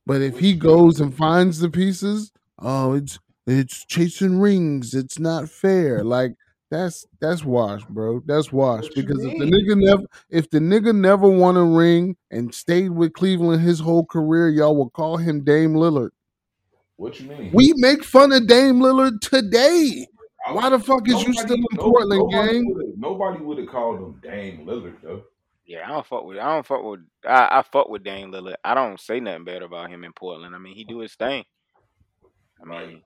But 0.06 0.22
if 0.22 0.38
he 0.38 0.54
goes 0.56 1.00
and 1.00 1.16
finds 1.16 1.58
the 1.60 1.70
pieces, 1.72 2.32
oh, 2.60 2.94
it's 2.94 3.18
it's 3.60 3.86
chasing 3.86 4.40
rings. 4.40 4.94
It's 4.94 5.20
not 5.20 5.50
fair. 5.50 6.04
Like 6.04 6.36
that's 6.70 7.06
that's 7.20 7.44
wash, 7.44 7.84
bro. 7.90 8.22
That's 8.26 8.52
wash. 8.52 8.84
What 8.84 8.96
Because 8.96 9.24
if 9.24 9.38
the 9.38 9.46
nigga 9.46 9.76
never 9.78 10.04
if 10.30 10.50
the 10.50 10.60
nigga 10.60 10.96
never 10.96 11.30
won 11.30 11.58
a 11.58 11.66
ring 11.66 12.16
and 12.32 12.54
stayed 12.54 12.90
with 12.90 13.14
Cleveland 13.14 13.62
his 13.62 13.80
whole 13.80 14.06
career, 14.06 14.50
y'all 14.50 14.76
will 14.76 14.90
call 14.90 15.18
him 15.18 15.44
Dame 15.44 15.74
Lillard. 15.74 16.12
What 16.98 17.20
you 17.20 17.28
mean? 17.30 17.50
We 17.54 17.74
make 17.78 18.04
fun 18.04 18.32
of 18.32 18.48
Dame 18.48 18.80
Lillard 18.80 19.20
today. 19.22 20.08
I- 20.48 20.54
Why 20.54 20.70
the 20.70 20.80
fuck 20.80 21.08
is 21.08 21.22
you 21.24 21.34
still 21.34 21.56
in 21.56 21.66
no- 21.74 21.84
Portland, 21.84 22.20
nobody 22.20 22.54
gang? 22.54 22.74
would've- 22.74 22.98
Nobody 22.98 23.44
would 23.44 23.58
have 23.60 23.68
called 23.68 24.00
him 24.00 24.20
Dame 24.24 24.66
Lillard 24.66 25.02
though. 25.04 25.24
Yeah, 25.66 25.86
I 25.86 25.90
don't 25.94 26.06
fuck 26.06 26.26
with. 26.26 26.38
I 26.38 26.54
don't 26.54 26.66
fuck 26.66 26.84
with. 26.84 27.00
I, 27.26 27.60
I 27.60 27.62
fuck 27.64 27.90
with 27.90 28.04
Dame 28.04 28.32
Lillard. 28.32 28.56
I 28.64 28.74
don't 28.76 29.00
say 29.00 29.20
nothing 29.20 29.46
bad 29.46 29.62
about 29.62 29.90
him 29.90 30.04
in 30.04 30.12
Portland. 30.14 30.54
I 30.56 30.58
mean, 30.58 30.76
he 30.76 30.84
do 30.84 31.00
his 31.00 31.14
thing. 31.16 31.44
I 32.64 32.68
Right. 32.68 32.88
mean, 32.88 33.02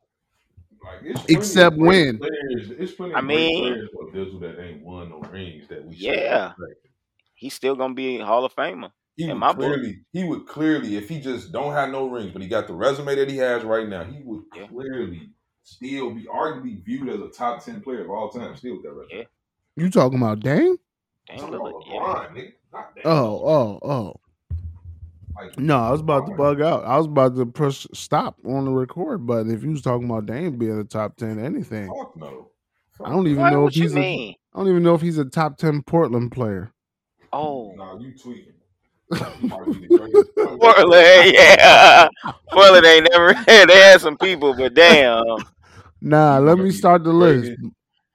Like 0.86 1.00
it's 1.04 1.20
plenty 1.22 1.34
of 1.36 1.40
Except 1.42 1.78
when. 1.78 2.18
players, 2.20 2.72
it's 2.78 2.92
plenty 2.94 3.14
I 3.16 3.22
mean- 3.22 3.88
players 4.14 4.40
that 4.42 4.60
ain't 4.64 4.84
won 4.84 5.10
no 5.10 5.20
rings 5.32 5.68
that 5.70 5.84
we 5.86 5.96
Yeah. 5.96 6.54
he's 7.34 7.54
still 7.54 7.76
gonna 7.76 7.94
be 7.94 8.20
Hall 8.20 8.46
of 8.46 8.56
Famer. 8.56 8.92
He 9.18 9.28
would 9.28 9.36
my 9.36 9.54
book. 9.54 9.60
clearly, 9.74 10.00
he 10.12 10.24
would 10.26 10.46
clearly, 10.46 10.98
if 10.98 11.08
he 11.08 11.20
just 11.22 11.52
don't 11.54 11.72
have 11.74 11.90
no 11.90 12.08
rings, 12.10 12.32
but 12.34 12.42
he 12.42 12.48
got 12.50 12.68
the 12.68 12.74
resume 12.74 13.16
that 13.16 13.30
he 13.30 13.38
has 13.38 13.64
right 13.64 13.88
now, 13.88 14.04
he 14.04 14.22
would 14.24 14.44
Yeah. 14.56 14.68
clearly 14.68 15.30
still 15.64 16.12
be 16.12 16.26
arguably 16.26 16.84
viewed 16.84 17.10
as 17.10 17.20
a 17.22 17.30
top 17.30 17.64
ten 17.64 17.82
player 17.82 18.02
of 18.04 18.10
all 18.12 18.30
time. 18.30 18.56
Still 18.58 18.74
with 18.76 18.84
that 18.84 18.92
resume. 18.94 19.20
Yeah. 19.20 19.24
You 19.84 19.90
talking 19.90 20.18
about 20.20 20.42
Dame? 20.42 20.62
Dame 20.62 20.78
I'm 21.32 21.38
talking 21.38 21.56
Lillard. 21.56 21.98
about 21.98 22.36
Yeah. 22.36 22.42
Nigga. 22.42 22.54
Not 22.74 22.96
Dame. 22.96 23.04
Oh, 23.06 23.42
oh, 23.48 23.80
oh. 23.90 24.16
Like, 25.36 25.60
No, 25.60 25.78
I 25.78 25.92
was 25.92 26.02
about 26.02 26.28
to 26.28 26.36
bug 26.36 26.62
out. 26.62 26.86
I 26.86 26.98
was 26.98 27.08
about 27.08 27.36
to 27.36 27.46
push 27.46 27.86
stop 27.94 28.38
on 28.46 28.66
the 28.66 28.72
record 28.72 29.26
button. 29.26 29.52
If 29.54 29.64
you 29.64 29.72
was 29.72 29.82
talking 29.82 30.10
about 30.10 30.26
Dame 30.26 30.58
being 30.58 30.80
a 30.80 30.84
top 30.84 31.18
ten 31.18 31.40
anything, 31.44 31.88
Fuck 31.88 32.16
no. 32.18 32.50
I 33.04 33.10
don't 33.10 33.28
even 33.28 33.42
What, 33.42 33.50
know 33.52 33.62
what 33.64 33.76
if 33.76 33.82
he's. 33.82 33.96
A. 33.96 34.30
I 34.54 34.58
don't 34.58 34.70
even 34.70 34.84
know 34.84 34.96
if 34.96 35.02
he's 35.02 35.18
a 35.18 35.26
top 35.26 35.58
ten 35.58 35.82
Portland 35.84 36.32
player. 36.32 36.72
Oh, 37.34 37.74
Nah, 37.76 37.98
you 38.00 38.14
tweaking. 38.18 38.54
You 39.12 39.50
might 39.50 39.66
be 39.66 39.88
the 39.88 39.98
greatest- 39.98 40.36
Portland. 40.60 41.34
Yeah, 41.36 42.08
Portland 42.52 42.86
ain't 42.86 43.08
never. 43.12 43.34
they 43.46 43.76
had 43.78 44.00
some 44.02 44.18
people, 44.18 44.54
but 44.56 44.74
damn. 44.74 45.24
Nah, 46.02 46.38
let 46.40 46.58
me 46.58 46.72
start 46.72 47.04
the 47.04 47.12
list. 47.14 47.52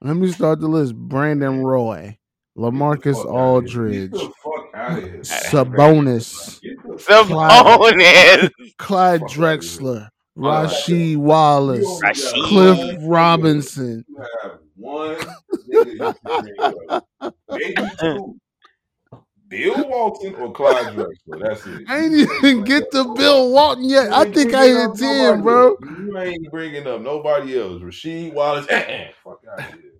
Let 0.01 0.17
me 0.17 0.33
start 0.33 0.61
the 0.61 0.69
list. 0.69 0.95
Brandon 0.97 1.63
Roy, 1.63 2.19
Lamarcus 2.57 3.03
Get 3.03 3.13
the 3.13 3.15
fuck 3.15 3.27
outta 3.27 3.31
here. 3.31 3.39
Aldridge, 3.39 4.11
Get 4.13 4.13
the 4.13 4.33
fuck 4.43 4.75
out 4.75 4.99
of 4.99 5.05
here. 5.05 5.21
Sabonis, 5.21 6.61
Get 6.63 6.80
the 7.07 7.25
Sabonis. 7.25 8.51
Clyde 8.79 9.21
Fuck 9.21 9.31
outta. 9.31 9.41
Drexler, 9.41 10.03
Fuck 10.05 10.11
Rasheed 10.37 11.17
Wallace, 11.17 11.87
only 11.87 12.01
Rasheed. 12.03 12.45
Cliff. 12.49 12.97
Robinson. 13.03 14.05
One 14.77 15.17
nigga 15.69 15.93
you 15.95 16.15
can 16.15 16.55
bring 16.57 16.75
up. 17.21 17.35
Maybe 17.51 17.83
two. 18.01 18.37
Bill 19.49 19.89
Walton 19.89 20.35
or 20.37 20.53
Clyde 20.53 20.95
Drexler. 20.95 21.41
That's 21.43 21.67
it. 21.67 21.83
I 21.89 21.99
ain't 21.99 22.15
even 22.15 22.65
get 22.65 22.91
to 22.93 23.15
Bill 23.15 23.51
Walton 23.51 23.85
yet. 23.85 24.13
I 24.13 24.31
think 24.31 24.55
I 24.55 24.69
bringing 24.69 24.91
hit 24.91 24.99
ten, 24.99 25.43
bro. 25.43 25.77
You 25.83 26.19
ain't 26.19 26.51
bringing 26.53 26.87
up 26.87 27.01
nobody 27.01 27.59
else. 27.61 27.83
Rasheed 27.83 28.33
Wallace. 28.33 28.67
Fuck 29.25 29.41
out 29.51 29.59
of 29.59 29.65
here. 29.75 29.91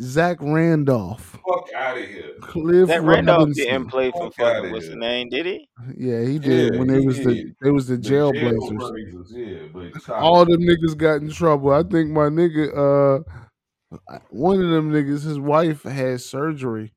Zach 0.00 0.38
Randolph, 0.40 1.38
Fuck 1.46 1.68
out 1.74 1.98
of 1.98 2.04
here. 2.08 2.32
Cliff 2.40 2.88
That 2.88 3.02
Randolph 3.02 3.38
Robinson. 3.40 3.64
didn't 3.64 3.86
play 3.90 4.10
for 4.10 4.30
Fuck 4.30 4.40
outta 4.40 4.54
fucking 4.56 4.72
what's 4.72 4.88
the 4.88 4.96
name, 4.96 5.28
did 5.28 5.46
he? 5.46 5.68
Yeah, 5.96 6.22
he 6.24 6.38
did 6.38 6.72
Yeah, 6.72 6.78
when 6.78 6.88
they 6.88 7.00
he 7.00 7.06
was 7.06 7.16
the 7.18 7.34
did. 7.34 7.54
they 7.60 7.70
was 7.70 7.86
the 7.86 7.96
The 7.96 8.08
jailblazers. 8.10 8.78
Jailblazers, 8.78 10.02
Yeah, 10.08 10.14
All 10.14 10.42
it. 10.42 10.48
them 10.50 10.62
niggas 10.62 10.96
got 10.96 11.16
in 11.22 11.30
trouble. 11.30 11.72
I 11.72 11.82
think 11.82 12.10
my 12.10 12.28
nigga, 12.28 13.20
uh, 13.20 14.18
one 14.30 14.62
of 14.62 14.70
them 14.70 14.90
niggas, 14.92 15.24
his 15.24 15.38
wife 15.38 15.82
had 15.82 16.20
surgery, 16.20 16.94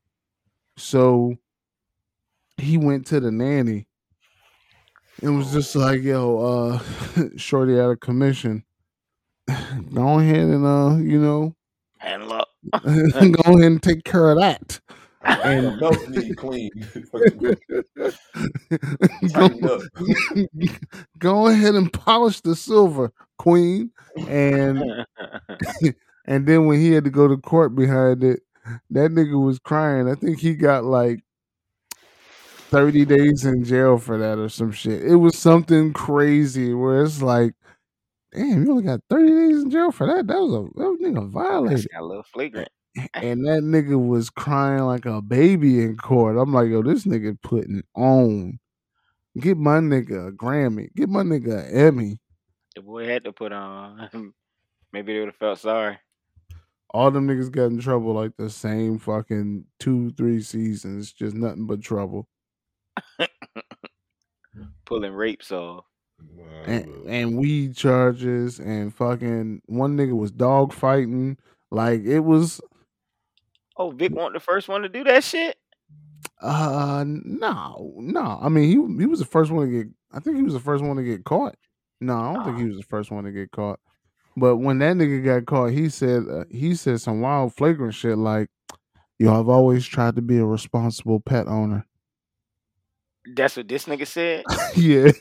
so 0.77 1.35
he 2.57 2.77
went 2.77 3.05
to 3.07 3.19
the 3.19 3.31
nanny. 3.31 3.87
It 5.21 5.29
was 5.29 5.51
just 5.51 5.75
like, 5.75 6.01
yo, 6.01 6.39
uh, 6.39 6.79
shorty 7.37 7.77
out 7.79 7.91
of 7.91 7.99
commission. 7.99 8.63
Go 9.93 10.19
ahead 10.19 10.37
and 10.47 10.65
uh, 10.65 10.95
you 10.97 11.19
know, 11.21 11.55
Handle 11.97 12.33
up. 12.33 12.48
go 12.83 12.89
ahead 12.89 13.63
and 13.63 13.81
take 13.81 14.03
care 14.03 14.31
of 14.31 14.39
that. 14.39 14.79
And 15.21 15.77
milk 15.81 16.09
need 16.09 16.37
clean. 16.37 16.71
go, 19.33 19.81
go 21.17 21.47
ahead 21.47 21.75
and 21.75 21.91
polish 21.91 22.41
the 22.41 22.55
silver, 22.55 23.11
queen. 23.37 23.91
And 24.27 24.83
and 26.25 26.47
then 26.47 26.65
when 26.65 26.79
he 26.79 26.91
had 26.91 27.03
to 27.03 27.09
go 27.09 27.27
to 27.27 27.37
court 27.37 27.75
behind 27.75 28.23
it, 28.23 28.41
that 28.91 29.11
nigga 29.11 29.43
was 29.43 29.59
crying. 29.59 30.09
I 30.09 30.15
think 30.15 30.39
he 30.39 30.55
got 30.55 30.83
like 30.83 31.21
30 32.69 33.05
days 33.05 33.45
in 33.45 33.63
jail 33.63 33.97
for 33.97 34.17
that 34.17 34.37
or 34.37 34.47
some 34.47 34.71
shit. 34.71 35.03
It 35.03 35.15
was 35.15 35.37
something 35.37 35.91
crazy 35.91 36.73
where 36.73 37.03
it's 37.03 37.21
like, 37.21 37.53
damn, 38.33 38.63
you 38.63 38.71
only 38.71 38.83
got 38.83 39.01
30 39.09 39.29
days 39.29 39.63
in 39.63 39.69
jail 39.71 39.91
for 39.91 40.07
that. 40.07 40.27
That 40.27 40.39
was 40.39 40.53
a 40.53 40.79
that 40.79 40.89
was 40.89 40.99
nigga 40.99 41.31
That's 41.69 41.85
violated. 41.85 41.87
got 41.91 42.01
a 42.01 42.05
little 42.05 42.23
flagrant. 42.23 42.69
And 43.13 43.45
that 43.45 43.61
nigga 43.61 44.03
was 44.07 44.29
crying 44.29 44.83
like 44.83 45.05
a 45.05 45.21
baby 45.21 45.81
in 45.83 45.95
court. 45.97 46.37
I'm 46.37 46.53
like, 46.53 46.69
yo, 46.69 46.81
this 46.81 47.05
nigga 47.05 47.37
putting 47.41 47.83
on. 47.95 48.59
Get 49.39 49.57
my 49.57 49.77
nigga 49.79 50.29
a 50.29 50.31
Grammy. 50.31 50.93
Get 50.95 51.07
my 51.07 51.21
nigga 51.21 51.67
an 51.69 51.75
Emmy. 51.77 52.19
The 52.75 52.81
boy 52.81 53.05
had 53.05 53.23
to 53.25 53.31
put 53.31 53.51
on. 53.53 54.33
Maybe 54.91 55.13
they 55.13 55.19
would 55.19 55.29
have 55.29 55.35
felt 55.35 55.59
sorry. 55.59 55.97
All 56.91 57.11
them 57.11 57.27
niggas 57.27 57.51
got 57.51 57.65
in 57.65 57.79
trouble 57.79 58.13
like 58.13 58.35
the 58.37 58.49
same 58.49 58.97
fucking 58.97 59.65
two, 59.79 60.11
three 60.17 60.41
seasons. 60.41 61.13
Just 61.13 61.35
nothing 61.35 61.67
but 61.67 61.81
trouble. 61.81 62.27
Pulling 64.85 65.13
rapes 65.13 65.51
off. 65.51 65.85
And, 66.65 67.07
and 67.07 67.37
weed 67.37 67.75
charges 67.75 68.59
and 68.59 68.93
fucking 68.93 69.61
one 69.65 69.97
nigga 69.97 70.15
was 70.15 70.31
dog 70.31 70.73
fighting. 70.73 71.37
Like 71.71 72.01
it 72.03 72.19
was 72.19 72.61
Oh, 73.77 73.91
Vic 73.91 74.11
wasn't 74.11 74.33
the 74.33 74.39
first 74.41 74.67
one 74.67 74.81
to 74.81 74.89
do 74.89 75.03
that 75.05 75.23
shit. 75.23 75.57
uh 76.41 77.03
no, 77.07 77.93
no. 77.97 78.39
I 78.41 78.49
mean 78.49 78.65
he 78.65 79.01
he 79.01 79.05
was 79.05 79.19
the 79.19 79.25
first 79.25 79.51
one 79.51 79.67
to 79.67 79.71
get 79.71 79.87
I 80.11 80.19
think 80.19 80.37
he 80.37 80.43
was 80.43 80.53
the 80.53 80.59
first 80.59 80.83
one 80.83 80.97
to 80.97 81.03
get 81.03 81.23
caught. 81.23 81.55
No, 82.01 82.17
I 82.17 82.33
don't 82.33 82.45
think 82.45 82.57
he 82.59 82.65
was 82.65 82.77
the 82.77 82.83
first 82.83 83.11
one 83.11 83.23
to 83.25 83.31
get 83.31 83.51
caught. 83.51 83.79
But 84.37 84.57
when 84.57 84.79
that 84.79 84.95
nigga 84.95 85.23
got 85.23 85.45
caught, 85.45 85.71
he 85.71 85.89
said 85.89 86.23
uh, 86.29 86.45
he 86.49 86.75
said 86.75 87.01
some 87.01 87.21
wild 87.21 87.53
flagrant 87.55 87.93
shit 87.93 88.17
like, 88.17 88.47
"Yo, 89.17 89.37
I've 89.37 89.49
always 89.49 89.85
tried 89.85 90.15
to 90.15 90.21
be 90.21 90.37
a 90.37 90.45
responsible 90.45 91.19
pet 91.19 91.47
owner." 91.47 91.85
That's 93.35 93.57
what 93.57 93.67
this 93.67 93.85
nigga 93.85 94.07
said. 94.07 94.43
yeah. 94.75 95.11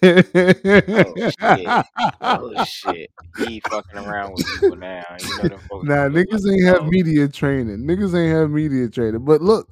Oh 0.94 1.30
shit. 1.40 1.84
Oh 2.20 2.64
shit. 2.64 3.10
He 3.38 3.60
fucking 3.60 3.98
around 3.98 4.32
with 4.32 4.46
people 4.46 4.76
now. 4.76 5.04
You 5.20 5.36
know 5.36 5.48
them 5.48 5.60
folks. 5.68 5.88
Nah, 5.88 6.08
niggas 6.08 6.50
ain't 6.50 6.64
have 6.64 6.78
dogs. 6.78 6.90
media 6.90 7.28
training. 7.28 7.78
Niggas 7.78 8.18
ain't 8.18 8.36
have 8.36 8.50
media 8.50 8.88
training. 8.88 9.24
But 9.24 9.42
look, 9.42 9.68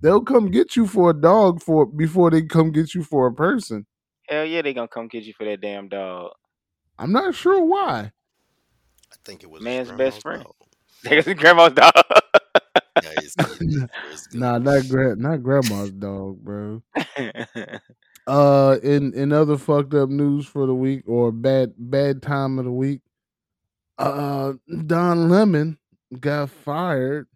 they'll 0.00 0.22
come 0.22 0.50
get 0.50 0.76
you 0.76 0.86
for 0.86 1.10
a 1.10 1.14
dog 1.14 1.62
for 1.62 1.86
before 1.86 2.30
they 2.30 2.42
come 2.42 2.70
get 2.70 2.94
you 2.94 3.02
for 3.02 3.26
a 3.26 3.32
person. 3.32 3.86
Hell 4.28 4.44
yeah, 4.44 4.62
they 4.62 4.74
gonna 4.74 4.88
come 4.88 5.08
get 5.08 5.24
you 5.24 5.32
for 5.32 5.44
that 5.44 5.60
damn 5.60 5.88
dog. 5.88 6.32
I'm 6.98 7.12
not 7.12 7.34
sure 7.34 7.64
why. 7.64 8.12
I 9.12 9.16
think 9.24 9.42
it 9.42 9.50
was 9.50 9.62
Man's 9.62 9.90
best 9.92 10.22
grandma's 10.22 10.22
friend. 10.22 10.44
dog. 10.44 10.54
Nigga's 11.04 11.40
grandma's 11.40 11.72
dog. 11.72 11.92
Yeah, 13.02 13.20
his 13.20 13.34
kid 13.34 13.58
good. 13.58 13.90
Nah, 14.34 14.58
not 14.58 14.88
gra- 14.88 15.16
not 15.16 15.42
grandma's 15.42 15.90
dog, 15.92 16.38
bro. 16.42 16.82
Uh, 18.26 18.78
in 18.84 19.12
in 19.14 19.32
other 19.32 19.56
fucked 19.56 19.92
up 19.94 20.08
news 20.08 20.46
for 20.46 20.66
the 20.66 20.74
week 20.74 21.02
or 21.06 21.32
bad 21.32 21.72
bad 21.76 22.22
time 22.22 22.58
of 22.60 22.64
the 22.64 22.70
week, 22.70 23.00
uh, 23.98 24.52
Don 24.86 25.28
Lemon 25.28 25.78
got 26.20 26.50
fired. 26.50 27.26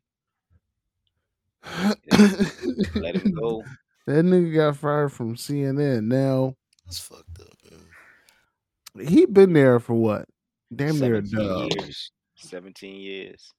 Let 2.94 3.16
him 3.16 3.32
go. 3.32 3.64
That 4.06 4.26
nigga 4.26 4.54
got 4.54 4.76
fired 4.76 5.12
from 5.12 5.34
CNN. 5.34 6.04
Now 6.04 6.54
That's 6.84 6.98
fucked 6.98 7.40
up, 7.40 7.56
man. 8.94 9.06
he 9.08 9.24
been 9.24 9.54
there 9.54 9.80
for 9.80 9.94
what? 9.94 10.28
Damn 10.76 11.00
near 11.00 11.14
a 11.16 11.26
17 11.26 11.38
dub. 11.38 11.70
years. 11.80 12.10
17 12.36 13.00
years. 13.00 13.50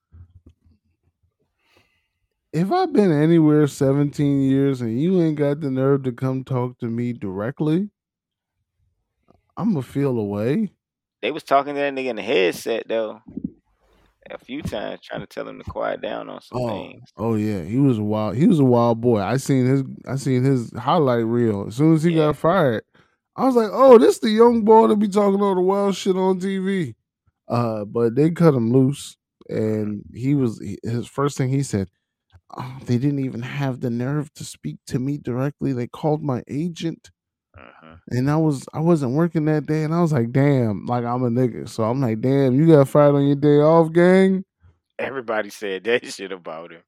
If 2.56 2.72
I've 2.72 2.94
been 2.94 3.12
anywhere 3.12 3.68
17 3.68 4.42
years 4.44 4.80
and 4.80 4.98
you 4.98 5.22
ain't 5.22 5.36
got 5.36 5.60
the 5.60 5.70
nerve 5.70 6.04
to 6.04 6.14
come 6.14 6.46
talk 6.46 6.80
to 6.80 6.86
me 6.86 7.12
directly, 7.12 7.90
I'ma 9.58 9.82
feel 9.82 10.18
away. 10.18 10.72
They 11.22 11.32
was 11.32 11.44
talking 11.44 11.76
to 11.76 11.82
that 11.82 11.94
nigga 11.94 12.06
in 12.12 12.16
the 12.16 12.22
headset 12.22 12.88
though. 12.88 13.20
A 14.32 14.38
few 14.38 14.62
times 14.62 15.02
trying 15.02 15.20
to 15.20 15.28
tell 15.28 15.46
him 15.46 15.58
to 15.62 15.70
quiet 15.70 16.02
down 16.02 16.30
on 16.30 16.40
some 16.40 16.62
Oh, 16.62 16.70
things. 16.70 17.10
oh 17.18 17.36
yeah, 17.36 17.62
he 17.64 17.78
was 17.78 17.98
a 17.98 18.04
wild. 18.04 18.38
He 18.38 18.48
was 18.48 18.60
a 18.60 18.64
wild 18.64 19.02
boy. 19.02 19.20
I 19.20 19.36
seen 19.36 19.66
his. 19.66 19.84
I 20.08 20.16
seen 20.16 20.46
his 20.46 20.72
highlight 20.78 21.26
reel. 21.26 21.68
As 21.68 21.76
soon 21.76 21.94
as 21.94 22.04
he 22.04 22.12
Yeah. 22.12 22.28
got 22.28 22.38
fired, 22.38 22.86
I 23.36 23.46
was 23.46 23.56
like, 23.56 23.70
"Oh, 23.74 23.98
this 23.98 24.20
the 24.20 24.30
young 24.30 24.64
boy 24.64 24.88
that 24.88 24.96
be 24.96 25.10
talking 25.10 25.42
all 25.42 25.56
the 25.56 25.62
wild 25.62 25.96
shit 25.96 26.16
on 26.16 26.40
TV." 26.40 26.96
Uh, 27.50 27.84
but 27.84 28.16
they 28.16 28.32
cut 28.32 28.54
him 28.56 28.72
loose, 28.72 29.18
and 29.50 30.04
he 30.14 30.36
was 30.36 30.64
his 30.84 31.06
first 31.06 31.38
thing 31.38 31.50
he 31.50 31.62
said. 31.64 31.90
Oh, 32.58 32.78
they 32.86 32.98
didn't 32.98 33.20
even 33.20 33.42
have 33.42 33.80
the 33.82 33.90
nerve 33.90 34.34
to 34.36 34.44
speak 34.44 34.78
to 34.88 35.00
me 35.00 35.18
directly. 35.18 35.74
They 35.74 35.88
called 35.88 36.24
my 36.24 36.44
agent, 36.48 37.12
Uh-huh. 37.58 37.98
and 38.10 38.30
I 38.30 38.38
was 38.38 38.68
I 38.74 38.80
wasn't 38.82 39.14
working 39.14 39.46
that 39.46 39.66
day, 39.66 39.84
and 39.84 39.94
I 39.94 40.02
was 40.02 40.14
like, 40.14 40.32
"Damn!" 40.32 40.86
Like 40.86 41.06
I'm 41.06 41.24
a 41.24 41.30
nigga, 41.30 41.68
so 41.70 41.84
I'm 41.84 42.02
like, 42.02 42.22
"Damn, 42.22 42.56
you 42.56 42.68
got 42.68 42.90
fired 42.90 43.16
on 43.16 43.26
your 43.28 43.36
day 43.36 43.60
off, 43.60 43.92
gang." 43.94 44.44
Everybody 45.00 45.50
said 45.50 45.84
that 45.86 46.06
shit 46.06 46.32
about 46.32 46.72
him. 46.72 46.84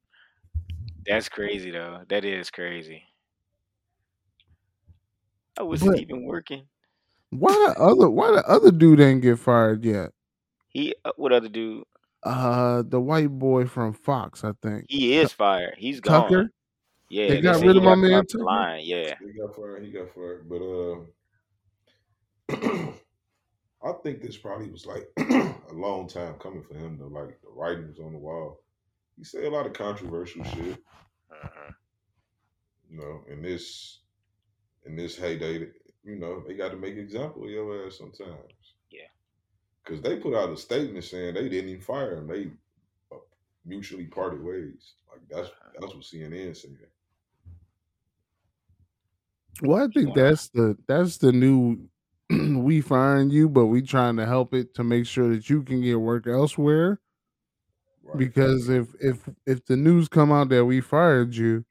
That's 1.08 1.30
crazy 1.30 1.72
though. 1.72 2.04
That 2.10 2.24
is 2.26 2.52
crazy. 2.52 3.04
I 5.58 5.64
wasn't 5.64 5.96
But 5.96 5.98
even 5.98 6.24
working. 6.24 6.68
why 7.30 7.52
the 7.54 7.80
other 7.82 8.10
why 8.10 8.32
the 8.32 8.46
other 8.48 8.72
dude 8.72 9.00
ain't 9.00 9.22
get 9.22 9.40
fired 9.40 9.84
yet? 9.86 10.12
He 10.70 10.96
uh, 11.04 11.12
what 11.18 11.34
other 11.34 11.50
dude? 11.50 11.84
Uh, 12.28 12.84
the 12.86 13.00
white 13.00 13.30
boy 13.30 13.66
from 13.66 13.94
Fox, 13.94 14.44
I 14.44 14.52
think. 14.62 14.86
He 14.90 15.18
is 15.18 15.32
fired. 15.32 15.76
He's 15.78 16.00
gone. 16.00 16.24
Tucker. 16.24 16.52
Yeah, 17.10 17.28
They 17.30 17.36
they, 17.36 17.42
got 17.42 17.58
said 17.60 17.68
rid 17.68 17.78
of 17.78 17.84
my 17.84 17.96
man 17.96 18.12
crossed 18.12 18.28
the 18.30 18.38
Tucker? 18.40 18.44
line. 18.46 18.82
Yeah. 18.84 19.16
He 19.20 19.40
got 19.40 19.56
fired. 19.56 19.86
He 19.86 19.92
got 19.92 20.14
fired. 20.14 20.50
But 20.50 20.62
uh, 22.54 22.92
I 23.84 23.94
think 24.04 24.22
this 24.22 24.38
probably 24.38 24.70
was 24.70 24.86
like 24.86 25.08
a 25.18 25.74
long 25.74 26.08
time 26.08 26.34
coming 26.36 26.64
for 26.64 26.74
him. 26.76 26.98
To 26.98 27.06
like 27.08 27.40
the 27.42 27.50
writing 27.56 27.88
was 27.88 28.00
on 28.00 28.12
the 28.14 28.20
wall. 28.20 28.60
He 29.18 29.24
said 29.24 29.46
a 29.46 29.50
lot 29.50 29.66
of 29.66 29.74
controversial 29.74 30.44
shit. 30.44 30.78
Uh-huh. 31.32 31.72
You 32.90 32.98
know, 33.00 33.24
in 33.32 33.42
this 33.42 34.02
in 34.86 34.96
this 34.96 35.16
heyday, 35.18 35.68
you 36.04 36.16
know, 36.18 36.44
they 36.46 36.54
got 36.56 36.72
to 36.72 36.78
make 36.78 36.96
example 36.96 37.44
of 37.44 37.50
your 37.50 37.86
ass 37.88 37.98
sometimes. 37.98 38.52
Yeah. 39.90 39.98
Because 39.98 40.02
they 40.04 40.18
put 40.18 40.36
out 40.36 40.50
a 40.50 40.58
statement 40.58 41.04
saying 41.06 41.34
they 41.36 41.50
didn't 41.50 41.70
even 41.70 41.82
fire 41.82 42.18
him. 42.18 42.28
They 42.28 42.52
uh, 43.12 43.20
mutually 43.66 44.06
parted 44.06 44.44
ways. 44.44 44.94
Like 45.10 45.22
that's 45.30 45.50
that's 45.80 45.94
what 45.94 46.04
CNN 46.04 46.56
said. 46.56 46.78
Well, 49.62 49.84
I 49.84 49.88
think 49.92 50.14
that's 50.16 50.50
the 50.50 50.78
that's 50.88 51.18
the 51.18 51.32
new 51.32 51.90
we 52.30 52.82
firing 52.82 53.30
you, 53.30 53.50
but 53.50 53.68
we 53.68 53.82
trying 53.82 54.18
to 54.18 54.26
help 54.26 54.54
it 54.54 54.74
to 54.76 54.84
make 54.84 55.06
sure 55.08 55.30
that 55.34 55.50
you 55.50 55.64
can 55.64 55.82
get 55.82 56.00
work 56.00 56.28
elsewhere. 56.28 57.00
Right. 58.04 58.18
Because 58.18 58.70
if 58.70 58.94
if 59.02 59.30
if 59.46 59.66
the 59.66 59.78
news 59.78 60.08
come 60.08 60.32
out 60.32 60.50
that 60.50 60.66
we 60.66 60.82
fired 60.82 61.36
you, 61.36 61.66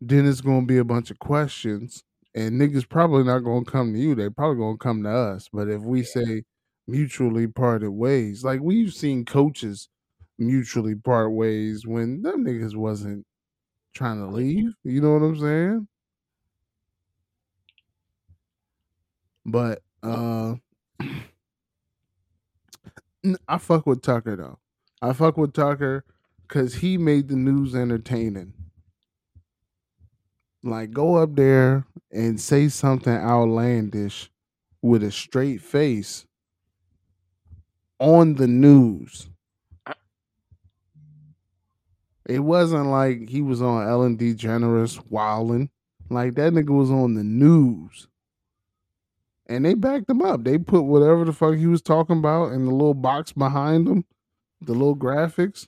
then 0.00 0.26
it's 0.26 0.40
gonna 0.40 0.66
be 0.66 0.78
a 0.78 0.84
bunch 0.84 1.10
of 1.10 1.18
questions, 1.18 2.04
and 2.34 2.60
niggas 2.60 2.88
probably 2.88 3.24
not 3.24 3.40
gonna 3.40 3.64
come 3.64 3.92
to 3.92 3.98
you. 3.98 4.14
They 4.14 4.30
probably 4.30 4.58
gonna 4.58 4.78
come 4.78 5.02
to 5.04 5.10
us. 5.10 5.48
But 5.52 5.68
if 5.68 5.82
we 5.82 6.02
say 6.04 6.44
mutually 6.86 7.46
parted 7.46 7.90
ways, 7.90 8.44
like 8.44 8.60
we've 8.60 8.92
seen 8.92 9.24
coaches 9.24 9.88
mutually 10.38 10.94
part 10.94 11.32
ways 11.32 11.86
when 11.86 12.22
them 12.22 12.44
niggas 12.44 12.74
wasn't 12.76 13.26
trying 13.94 14.18
to 14.18 14.26
leave. 14.26 14.74
You 14.84 15.00
know 15.00 15.14
what 15.14 15.22
I'm 15.26 15.38
saying? 15.38 15.88
But 19.44 19.82
uh 20.02 20.56
n- 23.24 23.36
I 23.48 23.58
fuck 23.58 23.86
with 23.86 24.02
Tucker 24.02 24.36
though. 24.36 24.58
I 25.02 25.12
fuck 25.12 25.36
with 25.36 25.52
Tucker 25.52 26.04
because 26.42 26.76
he 26.76 26.98
made 26.98 27.28
the 27.28 27.36
news 27.36 27.74
entertaining. 27.74 28.52
Like 30.62 30.92
go 30.92 31.16
up 31.16 31.36
there 31.36 31.86
and 32.10 32.40
say 32.40 32.68
something 32.68 33.12
outlandish 33.12 34.30
with 34.82 35.02
a 35.02 35.10
straight 35.10 35.60
face 35.62 36.26
on 38.00 38.34
the 38.34 38.48
news. 38.48 39.28
It 42.26 42.40
wasn't 42.40 42.86
like 42.86 43.28
he 43.28 43.42
was 43.42 43.60
on 43.60 43.86
Ellen 43.86 44.16
DeGeneres 44.16 45.02
wilding. 45.10 45.70
Like 46.08 46.34
that 46.34 46.52
nigga 46.52 46.70
was 46.70 46.90
on 46.90 47.14
the 47.14 47.24
news. 47.24 48.08
And 49.46 49.64
they 49.64 49.74
backed 49.74 50.08
him 50.08 50.22
up. 50.22 50.44
They 50.44 50.58
put 50.58 50.82
whatever 50.82 51.24
the 51.24 51.32
fuck 51.32 51.56
he 51.56 51.66
was 51.66 51.82
talking 51.82 52.18
about 52.18 52.52
in 52.52 52.64
the 52.64 52.70
little 52.70 52.94
box 52.94 53.32
behind 53.32 53.88
him, 53.88 54.04
the 54.60 54.72
little 54.72 54.96
graphics. 54.96 55.66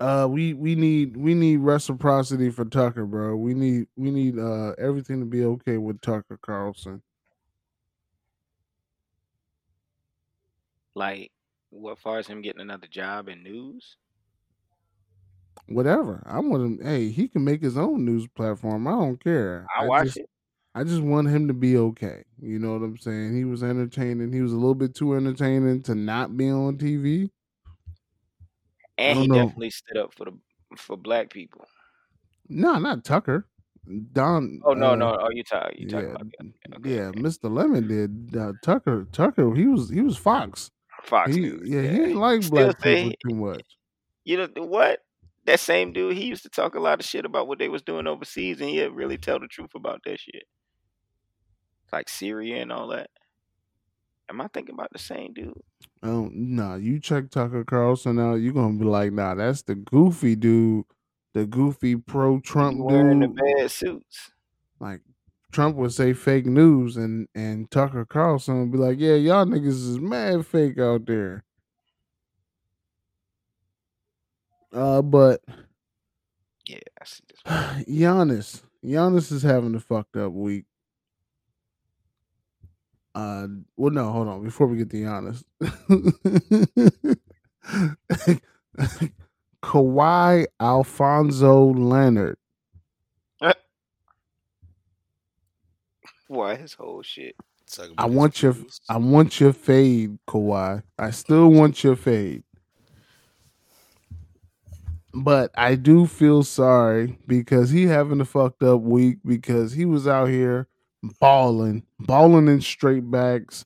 Uh, 0.00 0.28
we 0.30 0.54
we 0.54 0.76
need 0.76 1.16
we 1.16 1.34
need 1.34 1.56
reciprocity 1.56 2.50
for 2.50 2.64
Tucker, 2.64 3.04
bro. 3.04 3.34
We 3.34 3.52
need 3.52 3.88
we 3.96 4.12
need 4.12 4.38
uh 4.38 4.74
everything 4.78 5.18
to 5.18 5.26
be 5.26 5.44
okay 5.44 5.76
with 5.76 6.00
Tucker 6.00 6.38
Carlson. 6.40 7.02
Like, 10.98 11.30
what 11.70 12.00
far 12.00 12.18
as 12.18 12.26
him 12.26 12.42
getting 12.42 12.60
another 12.60 12.88
job 12.88 13.28
in 13.28 13.44
news? 13.44 13.96
Whatever. 15.68 16.24
I 16.26 16.40
want 16.40 16.80
him. 16.80 16.84
Hey, 16.84 17.10
he 17.10 17.28
can 17.28 17.44
make 17.44 17.62
his 17.62 17.78
own 17.78 18.04
news 18.04 18.26
platform. 18.26 18.88
I 18.88 18.90
don't 18.90 19.22
care. 19.22 19.64
I 19.78 19.86
watch 19.86 20.06
just, 20.06 20.16
it. 20.16 20.30
I 20.74 20.82
just 20.82 21.00
want 21.00 21.28
him 21.28 21.46
to 21.46 21.54
be 21.54 21.76
okay. 21.76 22.24
You 22.42 22.58
know 22.58 22.72
what 22.72 22.82
I'm 22.82 22.96
saying? 22.96 23.36
He 23.36 23.44
was 23.44 23.62
entertaining. 23.62 24.32
He 24.32 24.42
was 24.42 24.52
a 24.52 24.56
little 24.56 24.74
bit 24.74 24.96
too 24.96 25.14
entertaining 25.14 25.82
to 25.84 25.94
not 25.94 26.36
be 26.36 26.50
on 26.50 26.78
TV. 26.78 27.30
And 28.96 29.20
he 29.20 29.28
know. 29.28 29.34
definitely 29.36 29.70
stood 29.70 29.98
up 29.98 30.12
for 30.14 30.24
the 30.24 30.32
for 30.76 30.96
black 30.96 31.30
people. 31.30 31.64
No, 32.48 32.76
not 32.78 33.04
Tucker. 33.04 33.46
Don. 34.12 34.60
Oh 34.64 34.74
no, 34.74 34.90
uh, 34.90 34.94
no, 34.96 35.16
oh 35.20 35.30
you 35.30 35.44
talk 35.44 35.70
you 35.76 35.88
talking 35.88 36.08
yeah, 36.08 36.14
about 36.14 36.26
yeah, 36.40 36.76
okay, 36.76 36.90
yeah. 36.90 37.22
Mr. 37.22 37.50
Lemon 37.50 37.86
did. 37.86 38.36
Uh, 38.36 38.52
Tucker. 38.64 39.06
Tucker. 39.12 39.54
He 39.54 39.66
was. 39.66 39.90
He 39.90 40.00
was 40.00 40.16
Fox. 40.16 40.72
Fox 41.08 41.34
He, 41.34 41.40
News. 41.40 41.68
yeah, 41.68 41.80
Yeah, 41.80 41.90
he 41.90 42.00
ain't 42.02 42.16
like 42.16 42.42
Still 42.42 42.66
black 42.72 42.80
people 42.82 43.12
too 43.26 43.34
much. 43.34 43.64
you 44.24 44.36
know 44.36 44.48
what? 44.64 45.00
That 45.46 45.60
same 45.60 45.92
dude, 45.92 46.16
he 46.16 46.26
used 46.26 46.42
to 46.42 46.50
talk 46.50 46.74
a 46.74 46.80
lot 46.80 47.00
of 47.00 47.06
shit 47.06 47.24
about 47.24 47.48
what 47.48 47.58
they 47.58 47.68
was 47.68 47.82
doing 47.82 48.06
overseas, 48.06 48.60
and 48.60 48.68
he 48.68 48.76
didn't 48.76 48.94
really 48.96 49.16
tell 49.16 49.40
the 49.40 49.46
truth 49.48 49.70
about 49.74 50.00
that 50.04 50.20
shit, 50.20 50.44
like 51.92 52.08
Syria 52.08 52.60
and 52.60 52.70
all 52.70 52.88
that. 52.88 53.08
Am 54.28 54.42
I 54.42 54.48
thinking 54.52 54.74
about 54.74 54.92
the 54.92 54.98
same 54.98 55.32
dude? 55.32 55.54
Oh 56.02 56.28
no, 56.32 56.74
you 56.74 57.00
check 57.00 57.30
Tucker 57.30 57.64
Carlson 57.64 58.18
out, 58.18 58.34
you're 58.36 58.52
gonna 58.52 58.78
be 58.78 58.84
like, 58.84 59.12
nah, 59.12 59.34
that's 59.34 59.62
the 59.62 59.74
goofy 59.74 60.36
dude, 60.36 60.84
the 61.32 61.46
goofy 61.46 61.96
pro 61.96 62.40
Trump 62.40 62.78
wearing 62.78 63.20
the 63.20 63.28
bad 63.28 63.70
suits. 63.70 64.32
Like 64.80 65.00
Trump 65.52 65.76
would 65.76 65.92
say 65.92 66.12
fake 66.12 66.46
news 66.46 66.96
and 66.96 67.28
and 67.34 67.70
Tucker 67.70 68.04
Carlson 68.04 68.60
would 68.60 68.72
be 68.72 68.78
like, 68.78 68.98
Yeah, 68.98 69.14
y'all 69.14 69.46
niggas 69.46 69.66
is 69.66 69.98
mad 69.98 70.46
fake 70.46 70.78
out 70.78 71.06
there. 71.06 71.44
Uh 74.72 75.02
but 75.02 75.40
Yeah, 76.66 76.78
I 77.00 77.04
see 77.04 77.24
this. 77.28 77.40
Giannis, 77.88 78.62
Giannis 78.84 79.32
is 79.32 79.42
having 79.42 79.74
a 79.74 79.80
fucked 79.80 80.16
up 80.16 80.32
week. 80.32 80.64
Uh, 83.14 83.48
well, 83.76 83.90
no, 83.90 84.12
hold 84.12 84.28
on. 84.28 84.44
Before 84.44 84.66
we 84.68 84.76
get 84.76 84.90
to 84.90 84.96
Giannis, 84.96 85.42
Kawhi 89.64 90.46
Alfonso 90.60 91.64
Leonard. 91.72 92.36
Why 96.28 96.56
his 96.56 96.74
whole 96.74 97.02
shit? 97.02 97.34
Talk 97.70 97.90
I 97.98 98.06
want 98.06 98.42
your, 98.42 98.54
moves. 98.54 98.80
I 98.88 98.98
want 98.98 99.40
your 99.40 99.52
fade, 99.52 100.18
Kawhi. 100.26 100.82
I 100.98 101.10
still 101.10 101.48
want 101.50 101.82
your 101.82 101.96
fade. 101.96 102.44
But 105.14 105.50
I 105.56 105.74
do 105.74 106.06
feel 106.06 106.42
sorry 106.44 107.18
because 107.26 107.70
he 107.70 107.84
having 107.84 108.20
a 108.20 108.24
fucked 108.24 108.62
up 108.62 108.82
week 108.82 109.18
because 109.24 109.72
he 109.72 109.84
was 109.84 110.06
out 110.06 110.28
here 110.28 110.68
balling, 111.20 111.84
balling 111.98 112.48
in 112.48 112.60
straight 112.60 113.10
backs, 113.10 113.64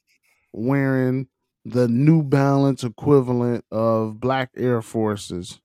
wearing 0.53 1.29
the 1.65 1.89
New 1.89 2.23
Balance 2.23 2.85
equivalent 2.85 3.65
of 3.71 4.21
black 4.21 4.51
Air 4.57 4.83
Forces. 4.83 5.61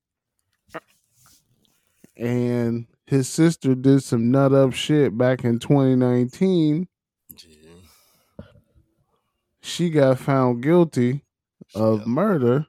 And 2.15 2.87
his 3.07 3.29
sister 3.29 3.73
did 3.73 4.03
some 4.03 4.31
nut 4.31 4.53
up 4.53 4.73
shit 4.73 5.17
back 5.17 5.45
in 5.45 5.59
2019. 5.59 6.87
Yeah. 7.29 8.45
She 9.61 9.89
got 9.89 10.19
found 10.19 10.61
guilty 10.61 11.23
of 11.73 12.05
murder. 12.05 12.67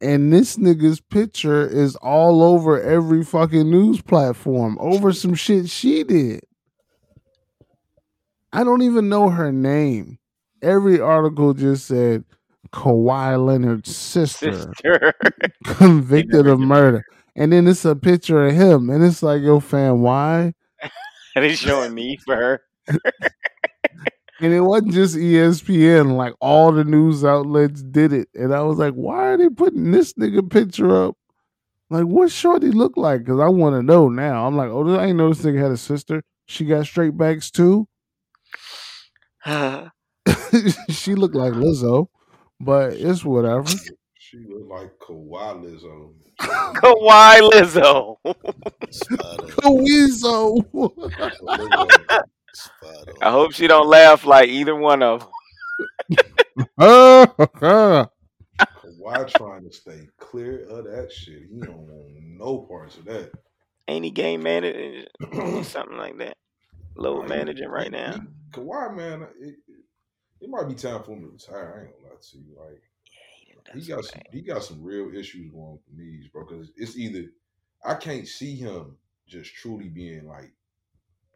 And 0.00 0.32
this 0.32 0.56
nigga's 0.56 1.00
picture 1.00 1.66
is 1.66 1.96
all 1.96 2.42
over 2.42 2.80
every 2.80 3.24
fucking 3.24 3.68
news 3.68 4.00
platform 4.00 4.76
over 4.80 5.12
some 5.12 5.34
shit 5.34 5.68
she 5.68 6.04
did. 6.04 6.40
I 8.52 8.62
don't 8.62 8.82
even 8.82 9.08
know 9.08 9.30
her 9.30 9.50
name. 9.50 10.18
Every 10.62 11.00
article 11.00 11.52
just 11.54 11.86
said 11.86 12.24
Kawhi 12.72 13.44
Leonard's 13.44 13.96
sister 13.96 14.52
Sister. 14.52 15.14
convicted 15.64 16.46
of 16.46 16.60
murder. 16.60 17.04
And 17.36 17.52
then 17.52 17.66
it's 17.66 17.84
a 17.84 17.96
picture 17.96 18.46
of 18.46 18.54
him. 18.54 18.90
And 18.90 19.04
it's 19.04 19.22
like, 19.22 19.42
yo, 19.42 19.60
fam, 19.60 20.02
why? 20.02 20.54
and 21.36 21.44
he's 21.44 21.58
showing 21.58 21.94
me 21.94 22.18
for 22.24 22.36
her. 22.36 22.62
And 24.40 24.52
it 24.52 24.60
wasn't 24.60 24.92
just 24.92 25.16
ESPN, 25.16 26.16
like 26.16 26.34
all 26.40 26.72
the 26.72 26.84
news 26.84 27.24
outlets 27.24 27.82
did 27.82 28.12
it. 28.12 28.28
And 28.34 28.52
I 28.52 28.62
was 28.62 28.78
like, 28.78 28.94
why 28.94 29.28
are 29.28 29.38
they 29.38 29.48
putting 29.48 29.92
this 29.92 30.12
nigga 30.14 30.50
picture 30.50 30.94
up? 30.94 31.16
Like, 31.88 32.04
what 32.04 32.32
Shorty 32.32 32.70
look 32.70 32.96
like? 32.96 33.20
Because 33.20 33.38
I 33.40 33.48
want 33.48 33.76
to 33.76 33.82
know 33.82 34.08
now. 34.08 34.46
I'm 34.46 34.56
like, 34.56 34.70
oh, 34.70 34.96
I 34.96 35.06
ain't 35.06 35.16
know 35.16 35.28
this 35.28 35.42
nigga 35.42 35.62
had 35.62 35.70
a 35.70 35.76
sister. 35.76 36.22
She 36.46 36.64
got 36.64 36.86
straight 36.86 37.16
backs 37.16 37.50
too. 37.50 37.86
she 39.46 41.14
looked 41.14 41.36
like 41.36 41.52
Lizzo, 41.52 42.08
but 42.58 42.94
it's 42.94 43.24
whatever. 43.24 43.68
She 44.18 44.38
looked 44.48 44.70
like 44.70 44.98
Kawhi 44.98 45.62
Lizzo. 45.64 46.12
Kawhi 46.40 47.50
Lizzo. 47.50 48.16
Spot 48.90 49.40
on. 49.42 49.78
Lizzo. 51.42 52.06
I 53.22 53.30
hope 53.30 53.52
she 53.52 53.66
don't 53.66 53.88
laugh 53.88 54.24
like 54.26 54.48
either 54.48 54.74
one 54.74 55.02
of 55.02 55.20
them. 55.20 55.28
Kawhi 58.84 59.28
trying 59.28 59.64
to 59.64 59.72
stay 59.72 60.08
clear 60.18 60.66
of 60.68 60.84
that 60.84 61.10
shit. 61.12 61.42
He 61.50 61.60
don't 61.60 61.86
want 61.86 62.14
no 62.38 62.58
parts 62.58 62.96
of 62.98 63.04
that. 63.06 63.32
Ain't 63.88 64.04
he 64.04 64.10
game 64.10 64.42
manager? 64.42 65.06
Something 65.64 65.96
like 65.98 66.18
that. 66.18 66.36
Load 66.96 67.22
Nah, 67.22 67.28
managing 67.28 67.68
right 67.68 67.90
now. 67.90 68.12
he- 68.12 68.28
Kawhi, 68.52 68.96
man, 68.96 69.22
it, 69.22 69.56
it, 69.66 69.84
it 70.42 70.48
might 70.50 70.68
be 70.68 70.74
time 70.74 71.02
for 71.02 71.12
him 71.12 71.22
to 71.22 71.28
retire. 71.28 71.74
I 71.76 71.80
ain't 71.86 71.92
gonna 72.02 72.14
lie 72.14 72.20
to 72.20 72.38
you. 72.38 72.56
Like 72.56 72.82
he 73.72 73.80
That's 73.80 73.88
got 73.88 74.04
some, 74.04 74.22
he 74.32 74.40
got 74.42 74.64
some 74.64 74.82
real 74.82 75.14
issues 75.14 75.50
going 75.50 75.72
with 75.72 75.86
the 75.86 76.02
knees, 76.02 76.28
bro. 76.28 76.44
Because 76.44 76.70
it's 76.76 76.96
either 76.96 77.26
I 77.84 77.94
can't 77.94 78.26
see 78.28 78.56
him 78.56 78.96
just 79.26 79.54
truly 79.54 79.88
being 79.88 80.26
like 80.26 80.52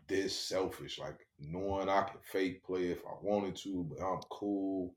this 0.06 0.38
selfish, 0.38 0.98
like 0.98 1.26
knowing 1.38 1.88
I 1.88 2.02
can 2.02 2.20
fake 2.32 2.64
play 2.64 2.86
if 2.90 2.98
I 3.06 3.14
wanted 3.22 3.56
to, 3.56 3.84
but 3.84 4.02
I'm 4.04 4.20
cool. 4.30 4.94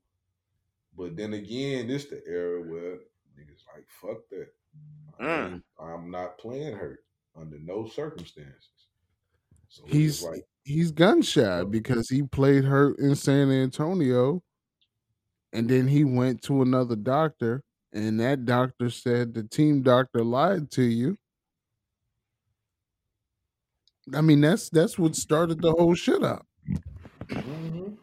But 0.96 1.16
then 1.16 1.34
again, 1.34 1.88
this 1.88 2.06
the 2.06 2.22
era 2.26 2.60
where 2.62 2.96
niggas 3.38 3.64
like 3.74 3.86
fuck 4.00 4.28
that. 4.30 4.48
I 5.18 5.22
Mm. 5.24 5.52
ain't- 5.54 5.64
I'm 5.78 6.10
not 6.10 6.38
playing 6.38 6.74
hurt 6.76 7.04
under 7.34 7.58
no 7.58 7.86
circumstances. 7.88 8.88
So 9.68 9.84
He's 9.86 10.22
like 10.22 10.46
he's 10.64 10.90
gun 10.92 11.22
shy 11.22 11.64
because 11.64 12.08
he 12.08 12.22
played 12.22 12.64
hurt 12.64 12.98
in 12.98 13.14
San 13.14 13.50
Antonio, 13.50 14.42
and 15.52 15.68
then 15.68 15.88
he 15.88 16.04
went 16.04 16.42
to 16.42 16.62
another 16.62 16.96
doctor, 16.96 17.62
and 17.92 18.20
that 18.20 18.44
doctor 18.44 18.90
said 18.90 19.34
the 19.34 19.44
team 19.44 19.82
doctor 19.82 20.24
lied 20.24 20.70
to 20.72 20.82
you. 20.82 21.18
I 24.14 24.20
mean, 24.20 24.40
that's 24.40 24.68
that's 24.70 24.98
what 24.98 25.14
started 25.16 25.60
the 25.60 25.72
whole 25.72 25.94
shit 25.94 26.22
up. 26.22 26.46
mhm. 27.28 27.96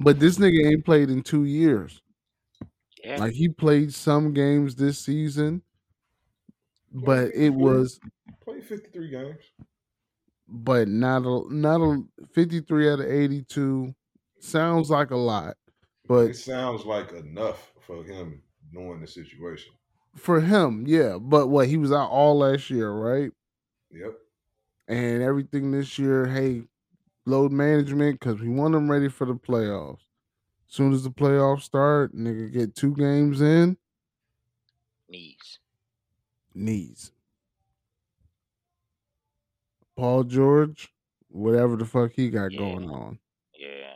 But 0.00 0.18
this 0.20 0.38
nigga 0.38 0.66
ain't 0.72 0.84
played 0.84 1.10
in 1.10 1.22
two 1.22 1.44
years. 1.44 2.02
Yeah. 3.02 3.18
Like 3.18 3.32
he 3.34 3.48
played 3.48 3.92
some 3.94 4.32
games 4.32 4.76
this 4.76 4.98
season, 4.98 5.62
but 6.92 7.34
it 7.34 7.50
was 7.50 8.00
played 8.40 8.64
53 8.64 9.08
games. 9.10 9.44
but 10.48 10.88
not 10.88 11.22
a 11.24 11.52
not 11.52 11.80
a 11.80 12.02
53 12.32 12.90
out 12.90 13.00
of 13.00 13.06
82 13.06 13.94
sounds 14.40 14.90
like 14.90 15.10
a 15.10 15.16
lot 15.16 15.56
but 16.06 16.30
It 16.30 16.36
sounds 16.36 16.84
like 16.84 17.12
enough 17.12 17.72
for 17.80 18.02
him 18.04 18.42
knowing 18.72 19.00
the 19.00 19.06
situation. 19.06 19.72
for 20.16 20.40
him 20.40 20.84
yeah 20.86 21.18
but 21.20 21.48
what 21.48 21.68
he 21.68 21.76
was 21.76 21.92
out 21.92 22.08
all 22.10 22.38
last 22.38 22.70
year 22.70 22.90
right 22.90 23.30
Yep. 23.90 24.14
and 24.88 25.22
everything 25.22 25.70
this 25.72 25.98
year 25.98 26.26
hey 26.26 26.62
load 27.26 27.52
management 27.52 28.18
because 28.18 28.40
we 28.40 28.48
want 28.48 28.72
them 28.72 28.90
ready 28.90 29.08
for 29.08 29.26
the 29.26 29.34
playoffs 29.34 30.00
soon 30.68 30.92
as 30.92 31.04
the 31.04 31.10
playoffs 31.10 31.62
start 31.62 32.14
nigga 32.14 32.50
get 32.52 32.74
two 32.74 32.94
games 32.96 33.40
in 33.42 33.76
Knees. 35.08 35.58
knees 36.54 37.12
paul 39.96 40.24
george 40.24 40.92
whatever 41.28 41.76
the 41.76 41.84
fuck 41.84 42.12
he 42.12 42.30
got 42.30 42.52
Yeah. 42.52 42.58
going 42.58 42.88
on 42.90 43.18
Yeah. 43.54 43.95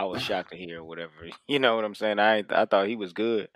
I 0.00 0.04
was 0.04 0.22
shocked 0.28 0.50
to 0.52 0.56
hear 0.56 0.82
whatever. 0.82 1.12
You 1.46 1.58
know 1.58 1.76
what 1.76 1.84
I'm 1.84 1.94
saying? 1.94 2.18
I 2.18 2.44
I 2.48 2.64
thought 2.64 2.88
he 2.88 2.96
was 2.96 3.12
good. 3.12 3.48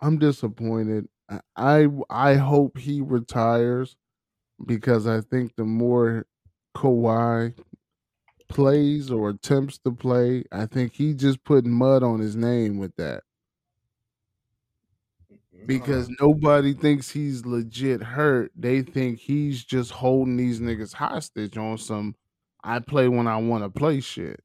I'm 0.00 0.18
disappointed. 0.18 1.08
I 1.28 1.40
I, 1.56 1.86
I 2.10 2.34
hope 2.34 2.78
he 2.78 3.00
retires 3.00 3.96
because 4.64 5.06
I 5.06 5.20
think 5.20 5.56
the 5.56 5.64
more 5.64 6.26
Kawhi 6.76 7.54
plays 8.48 9.10
or 9.10 9.30
attempts 9.30 9.78
to 9.78 9.92
play, 9.92 10.44
I 10.52 10.66
think 10.66 10.94
he 10.94 11.14
just 11.14 11.44
putting 11.44 11.70
mud 11.70 12.02
on 12.02 12.20
his 12.20 12.36
name 12.36 12.78
with 12.78 12.94
that 12.96 13.22
because 15.66 16.08
mm-hmm. 16.08 16.26
nobody 16.26 16.74
thinks 16.74 17.10
he's 17.10 17.46
legit 17.46 18.02
hurt. 18.02 18.50
They 18.56 18.82
think 18.82 19.20
he's 19.20 19.64
just 19.64 19.90
holding 19.90 20.36
these 20.36 20.60
niggas 20.60 20.94
hostage 20.94 21.56
on 21.56 21.78
some 21.78 22.14
I 22.62 22.80
play 22.80 23.08
when 23.08 23.26
I 23.26 23.36
want 23.36 23.64
to 23.64 23.70
play 23.70 24.00
shit. 24.00 24.42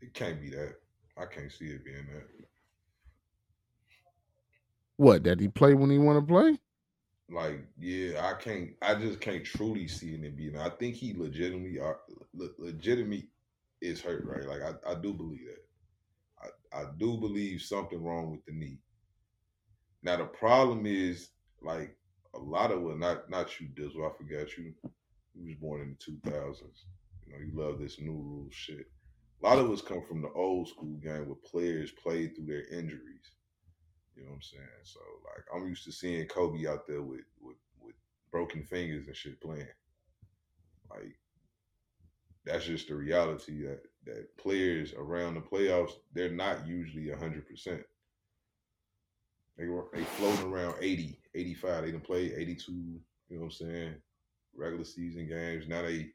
It 0.00 0.14
can't 0.14 0.40
be 0.40 0.50
that. 0.50 0.76
I 1.16 1.26
can't 1.26 1.52
see 1.52 1.66
it 1.66 1.84
being 1.84 2.06
that. 2.12 2.26
What, 4.96 5.24
that 5.24 5.40
he 5.40 5.48
play 5.48 5.74
when 5.74 5.90
he 5.90 5.98
want 5.98 6.18
to 6.18 6.32
play? 6.32 6.58
Like, 7.30 7.64
yeah, 7.78 8.26
I 8.26 8.34
can't. 8.34 8.70
I 8.82 8.94
just 8.96 9.20
can't 9.20 9.44
truly 9.44 9.86
see 9.86 10.14
it 10.14 10.36
being. 10.36 10.58
I 10.58 10.70
think 10.70 10.96
he 10.96 11.14
legitimately 11.14 11.78
are 11.78 12.00
le- 12.34 12.50
legitimately 12.58 13.28
is 13.80 14.00
hurt, 14.00 14.24
right? 14.26 14.46
Like, 14.46 14.62
I, 14.62 14.92
I 14.92 14.94
do 14.96 15.12
believe 15.14 15.46
that. 15.46 15.64
I, 16.72 16.80
I 16.80 16.84
do 16.98 17.16
believe 17.18 17.62
something 17.62 18.02
wrong 18.02 18.30
with 18.30 18.44
the 18.46 18.52
knee. 18.52 18.78
Now 20.02 20.16
the 20.16 20.24
problem 20.24 20.86
is 20.86 21.28
like 21.62 21.96
a 22.34 22.38
lot 22.38 22.70
of 22.70 22.82
well, 22.82 22.96
not 22.96 23.28
not 23.30 23.60
you, 23.60 23.68
Dizzle. 23.68 24.08
I 24.08 24.16
forgot 24.16 24.56
you. 24.56 24.72
You 25.34 25.46
was 25.46 25.56
born 25.56 25.80
in 25.80 25.90
the 25.90 25.96
two 25.96 26.18
thousands. 26.30 26.84
You 27.26 27.32
know, 27.32 27.38
you 27.38 27.52
love 27.54 27.78
this 27.78 28.00
new 28.00 28.12
rule 28.12 28.48
shit. 28.50 28.90
A 29.42 29.46
lot 29.46 29.58
of 29.58 29.70
us 29.70 29.80
come 29.82 30.02
from 30.06 30.22
the 30.22 30.30
old 30.30 30.68
school 30.68 30.96
game 31.02 31.26
where 31.26 31.36
players 31.44 31.92
played 31.92 32.34
through 32.34 32.46
their 32.46 32.66
injuries. 32.66 33.30
You 34.16 34.24
know 34.24 34.30
what 34.30 34.36
I'm 34.36 34.42
saying? 34.42 34.62
So 34.84 35.00
like 35.24 35.44
I'm 35.54 35.68
used 35.68 35.84
to 35.84 35.92
seeing 35.92 36.26
Kobe 36.26 36.66
out 36.66 36.86
there 36.86 37.02
with 37.02 37.24
with, 37.40 37.56
with 37.80 37.94
broken 38.30 38.64
fingers 38.64 39.06
and 39.06 39.16
shit 39.16 39.40
playing. 39.40 39.66
Like 40.90 41.16
that's 42.44 42.66
just 42.66 42.88
the 42.88 42.94
reality 42.94 43.62
that 43.62 43.82
that 44.06 44.36
players 44.36 44.92
around 44.94 45.34
the 45.34 45.40
playoffs 45.40 45.92
they're 46.12 46.30
not 46.30 46.66
usually 46.66 47.10
hundred 47.10 47.48
percent. 47.48 47.82
They 49.60 49.68
were 49.68 49.88
they 49.92 50.04
floating 50.04 50.50
around 50.50 50.76
80, 50.80 51.20
85. 51.34 51.82
They 51.82 51.90
didn't 51.90 52.04
play 52.04 52.32
82, 52.34 52.72
you 52.72 53.00
know 53.28 53.40
what 53.40 53.44
I'm 53.44 53.50
saying? 53.50 53.94
Regular 54.56 54.84
season 54.84 55.28
games. 55.28 55.68
Now 55.68 55.82
they 55.82 56.12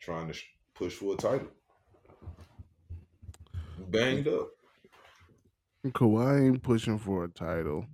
trying 0.00 0.28
to 0.28 0.32
sh- 0.32 0.46
push 0.76 0.94
for 0.94 1.14
a 1.14 1.16
title. 1.16 1.48
Banged 3.90 4.28
up. 4.28 4.50
Kawhi 5.84 6.46
ain't 6.46 6.62
pushing 6.62 7.00
for 7.00 7.24
a 7.24 7.28
title. 7.28 7.84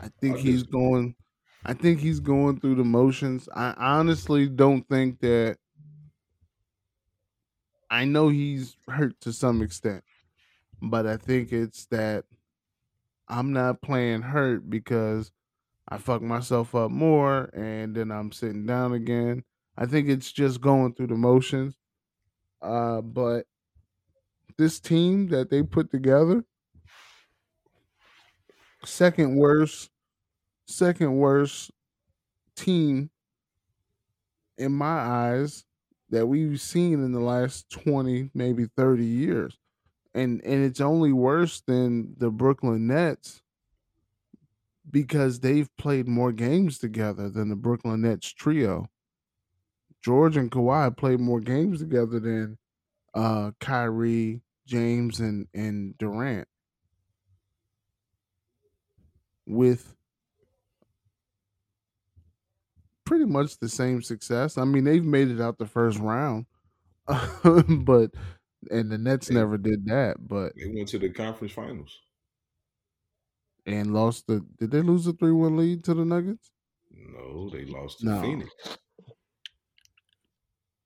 I 0.00 0.08
think 0.22 0.38
I 0.38 0.40
he's 0.40 0.62
going. 0.62 1.14
I 1.66 1.74
think 1.74 2.00
he's 2.00 2.20
going 2.20 2.60
through 2.60 2.76
the 2.76 2.84
motions. 2.84 3.46
I 3.54 3.74
honestly 3.76 4.48
don't 4.48 4.88
think 4.88 5.20
that. 5.20 5.58
I 7.90 8.06
know 8.06 8.30
he's 8.30 8.76
hurt 8.88 9.20
to 9.20 9.34
some 9.34 9.60
extent, 9.60 10.02
but 10.80 11.06
I 11.06 11.18
think 11.18 11.52
it's 11.52 11.84
that 11.86 12.24
I'm 13.28 13.52
not 13.52 13.82
playing 13.82 14.22
hurt 14.22 14.68
because 14.70 15.32
I 15.88 15.98
fuck 15.98 16.22
myself 16.22 16.74
up 16.74 16.90
more 16.90 17.50
and 17.54 17.94
then 17.94 18.10
I'm 18.10 18.32
sitting 18.32 18.66
down 18.66 18.92
again. 18.92 19.44
I 19.76 19.86
think 19.86 20.08
it's 20.08 20.32
just 20.32 20.60
going 20.60 20.94
through 20.94 21.08
the 21.08 21.16
motions. 21.16 21.76
Uh, 22.62 23.00
but 23.00 23.46
this 24.56 24.80
team 24.80 25.28
that 25.28 25.50
they 25.50 25.62
put 25.62 25.90
together, 25.90 26.44
second 28.84 29.36
worst, 29.36 29.90
second 30.66 31.16
worst 31.16 31.70
team 32.56 33.10
in 34.56 34.72
my 34.72 34.86
eyes 34.98 35.64
that 36.10 36.26
we've 36.26 36.60
seen 36.60 37.04
in 37.04 37.12
the 37.12 37.20
last 37.20 37.70
20, 37.70 38.30
maybe 38.34 38.66
30 38.76 39.04
years. 39.04 39.58
And 40.18 40.42
and 40.44 40.64
it's 40.64 40.80
only 40.80 41.12
worse 41.12 41.60
than 41.60 42.14
the 42.18 42.30
Brooklyn 42.30 42.86
Nets 42.88 43.42
because 44.90 45.40
they've 45.40 45.74
played 45.76 46.08
more 46.08 46.32
games 46.32 46.78
together 46.78 47.28
than 47.28 47.48
the 47.48 47.56
Brooklyn 47.56 48.00
Nets 48.02 48.32
trio. 48.32 48.88
George 50.02 50.36
and 50.36 50.50
Kawhi 50.50 50.96
played 50.96 51.20
more 51.20 51.40
games 51.40 51.80
together 51.80 52.18
than 52.18 52.58
uh 53.14 53.52
Kyrie, 53.60 54.42
James, 54.66 55.20
and 55.20 55.46
and 55.54 55.96
Durant. 55.98 56.48
With 59.46 59.94
pretty 63.04 63.24
much 63.24 63.58
the 63.58 63.68
same 63.68 64.02
success. 64.02 64.58
I 64.58 64.64
mean, 64.64 64.84
they've 64.84 65.04
made 65.04 65.30
it 65.30 65.40
out 65.40 65.58
the 65.58 65.66
first 65.66 65.98
round, 65.98 66.46
but 67.06 68.10
and 68.70 68.90
the 68.90 68.98
Nets 68.98 69.28
They- 69.28 69.34
never 69.34 69.56
did 69.58 69.86
that. 69.86 70.16
But 70.26 70.54
They 70.56 70.66
went 70.68 70.88
to 70.88 70.98
the 70.98 71.10
conference 71.10 71.52
finals. 71.52 71.98
and 73.66 73.92
lost 73.92 74.26
the. 74.26 74.44
Did 74.58 74.70
they 74.70 74.82
lose 74.82 75.06
a 75.06 75.12
three 75.12 75.32
one 75.32 75.56
lead 75.56 75.84
to 75.84 75.94
the 75.94 76.04
Nuggets? 76.04 76.50
No, 76.90 77.50
they 77.50 77.64
lost 77.64 78.00
to 78.00 78.06
No. 78.06 78.20
Phoenix. 78.22 78.50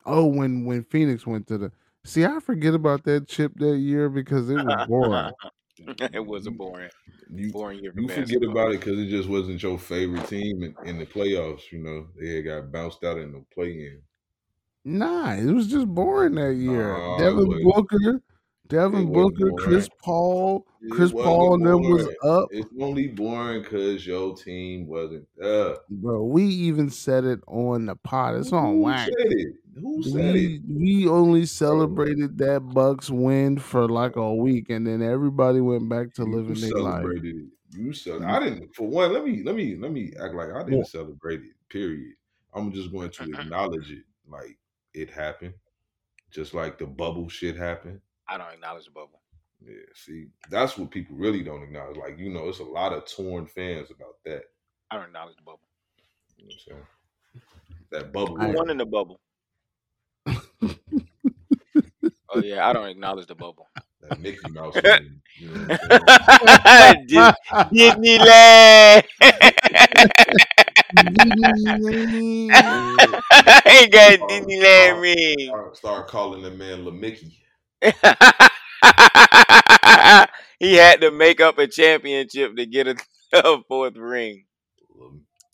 Oh, 0.05 0.27
when 0.27 0.65
when 0.65 0.85
Phoenix 0.85 1.27
went 1.27 1.47
to 1.49 1.59
the. 1.59 1.73
See, 2.05 2.25
I 2.25 2.41
forget 2.41 2.75
about 2.75 3.05
that 3.05 3.29
chip 3.29 3.53
that 3.57 3.77
year 3.79 4.09
because 4.09 4.51
it 4.51 4.57
was 4.57 4.87
boring. 4.89 5.33
it 6.13 6.25
was 6.25 6.47
a 6.47 6.51
boring, 6.51 6.91
You, 7.31 7.51
boring 7.51 7.79
year 7.83 7.93
for 7.93 8.01
you 8.03 8.09
forget 8.09 8.43
about 8.45 8.73
it 8.73 8.81
because 8.81 8.99
it 8.99 9.09
just 9.09 9.29
wasn't 9.29 9.63
your 9.63 9.79
favorite 9.79 10.29
team 10.29 10.63
in, 10.63 10.75
in 10.85 10.99
the 10.99 11.07
playoffs. 11.07 11.73
You 11.73 11.83
know, 11.83 12.09
they 12.21 12.37
had 12.37 12.45
got 12.45 12.71
bounced 12.73 13.03
out 13.05 13.19
in 13.19 13.33
the 13.33 13.43
play-in. 13.55 14.01
Nah, 14.85 15.35
it 15.35 15.53
was 15.53 15.69
just 15.69 15.87
boring 15.89 16.35
that 16.35 16.55
year. 16.55 16.89
Nah, 16.89 17.19
Devin 17.19 17.47
wasn't. 17.49 17.65
Booker, 17.75 18.23
Devin 18.69 19.01
It 19.03 19.07
wasn't 19.07 19.39
Booker, 19.39 19.53
Chris. 19.63 19.89
Paul, 20.03 20.67
It 20.81 20.91
Chris 20.91 21.13
Paul, 21.13 21.55
and 21.55 21.67
them 21.67 21.83
was 21.83 22.09
up. 22.25 22.49
It's 22.51 22.69
only 22.81 23.09
boring 23.09 23.63
because 23.63 24.05
your 24.07 24.35
team 24.37 24.87
wasn't 24.89 25.29
there. 25.37 25.77
Bro, 25.89 26.25
we 26.25 26.45
even 26.45 26.91
said 26.91 27.25
it 27.25 27.41
on 27.47 27.87
the 27.87 27.97
pod. 27.97 28.37
It's 28.37 28.53
on 28.53 28.75
Who 28.75 28.81
wax. 28.83 29.05
said 29.05 29.33
it? 29.33 29.55
Who 29.81 30.03
said 30.03 30.35
We 30.35 30.57
it? 30.57 30.63
we 30.69 31.09
only 31.09 31.47
celebrated 31.47 32.39
that 32.39 32.61
Bucks 32.75 33.09
win 33.09 33.59
for 33.59 33.89
like 33.89 34.17
a 34.17 34.35
week, 34.35 34.69
and 34.69 34.87
then 34.87 35.01
everybody 35.01 35.61
went 35.61 35.89
back 35.89 36.13
to 36.15 36.25
You 36.25 36.37
living 36.37 36.61
their 36.61 36.71
life. 36.83 37.03
celebrated 37.03 37.37
it. 37.37 37.53
You 37.79 37.93
cel- 37.93 38.21
mm. 38.21 38.27
I 38.27 38.41
didn't. 38.41 38.75
For 38.75 38.87
one, 38.89 39.13
let 39.13 39.25
me 39.25 39.43
let 39.45 39.55
me 39.55 39.77
let 39.77 39.93
me 39.93 40.13
act 40.21 40.35
like 40.35 40.51
I 40.51 40.63
didn't 40.65 40.87
celebrate 40.89 41.41
it. 41.41 41.53
Period. 41.71 42.15
I'm 42.53 42.73
just 42.73 42.93
going 42.93 43.11
to 43.11 43.23
acknowledge 43.23 43.91
it, 43.91 44.05
like 44.27 44.59
it 44.95 45.11
happened, 45.11 45.55
just 46.31 46.55
like 46.55 46.79
the 46.79 46.87
bubble 46.87 47.29
shit 47.29 47.57
happened. 47.57 48.01
I 48.29 48.39
don't 48.39 48.53
acknowledge 48.53 48.87
the 48.87 48.91
bubble. 48.91 49.21
Yeah, 49.65 49.75
see, 49.95 50.27
that's 50.51 50.77
what 50.77 50.91
people 50.91 51.17
really 51.17 51.43
don't 51.43 51.63
acknowledge. 51.63 51.97
Like, 51.97 52.19
you 52.19 52.31
know, 52.31 52.49
it's 52.49 52.59
a 52.59 52.65
lot 52.65 52.93
of 52.93 53.07
torn 53.07 53.47
fans 53.47 53.91
about 53.91 54.17
that. 54.25 54.43
I 54.91 54.97
don't 54.97 55.07
acknowledge 55.07 55.37
the 55.37 55.43
bubble. 55.43 55.61
You 56.37 56.45
know 56.45 56.55
what 56.67 56.77
I'm 56.77 56.77
saying? 56.77 56.87
That 57.91 58.13
bubble. 58.13 58.37
Who 58.37 58.49
won 58.49 58.71
in 58.71 58.79
the 58.79 58.87
bubble? 58.87 59.21
oh 62.29 62.41
yeah, 62.43 62.67
I 62.67 62.73
don't 62.73 62.89
acknowledge 62.89 63.27
the 63.27 63.35
bubble. 63.35 63.69
That 64.01 64.21
Mickey 64.21 64.51
Mouse. 64.51 64.75
thing, 64.75 65.21
you 65.39 65.49
know 65.49 65.67
what 65.67 65.81
I'm 67.51 67.71
Disneyland. 67.71 69.05
Ain't 70.99 72.53
got 73.93 74.19
Disneyland 74.29 75.01
ring. 75.01 75.47
Start, 75.49 75.77
start 75.77 76.09
calling 76.09 76.43
the 76.43 76.51
man 76.51 76.85
La 76.85 76.91
Mickey. 76.91 77.39
he 80.59 80.75
had 80.75 81.01
to 81.01 81.11
make 81.11 81.41
up 81.41 81.59
a 81.59 81.67
championship 81.67 82.57
to 82.57 82.67
get 82.67 82.89
a, 82.89 82.97
a 83.33 83.63
fourth 83.69 83.97
ring. 83.97 84.45
La, 84.95 85.09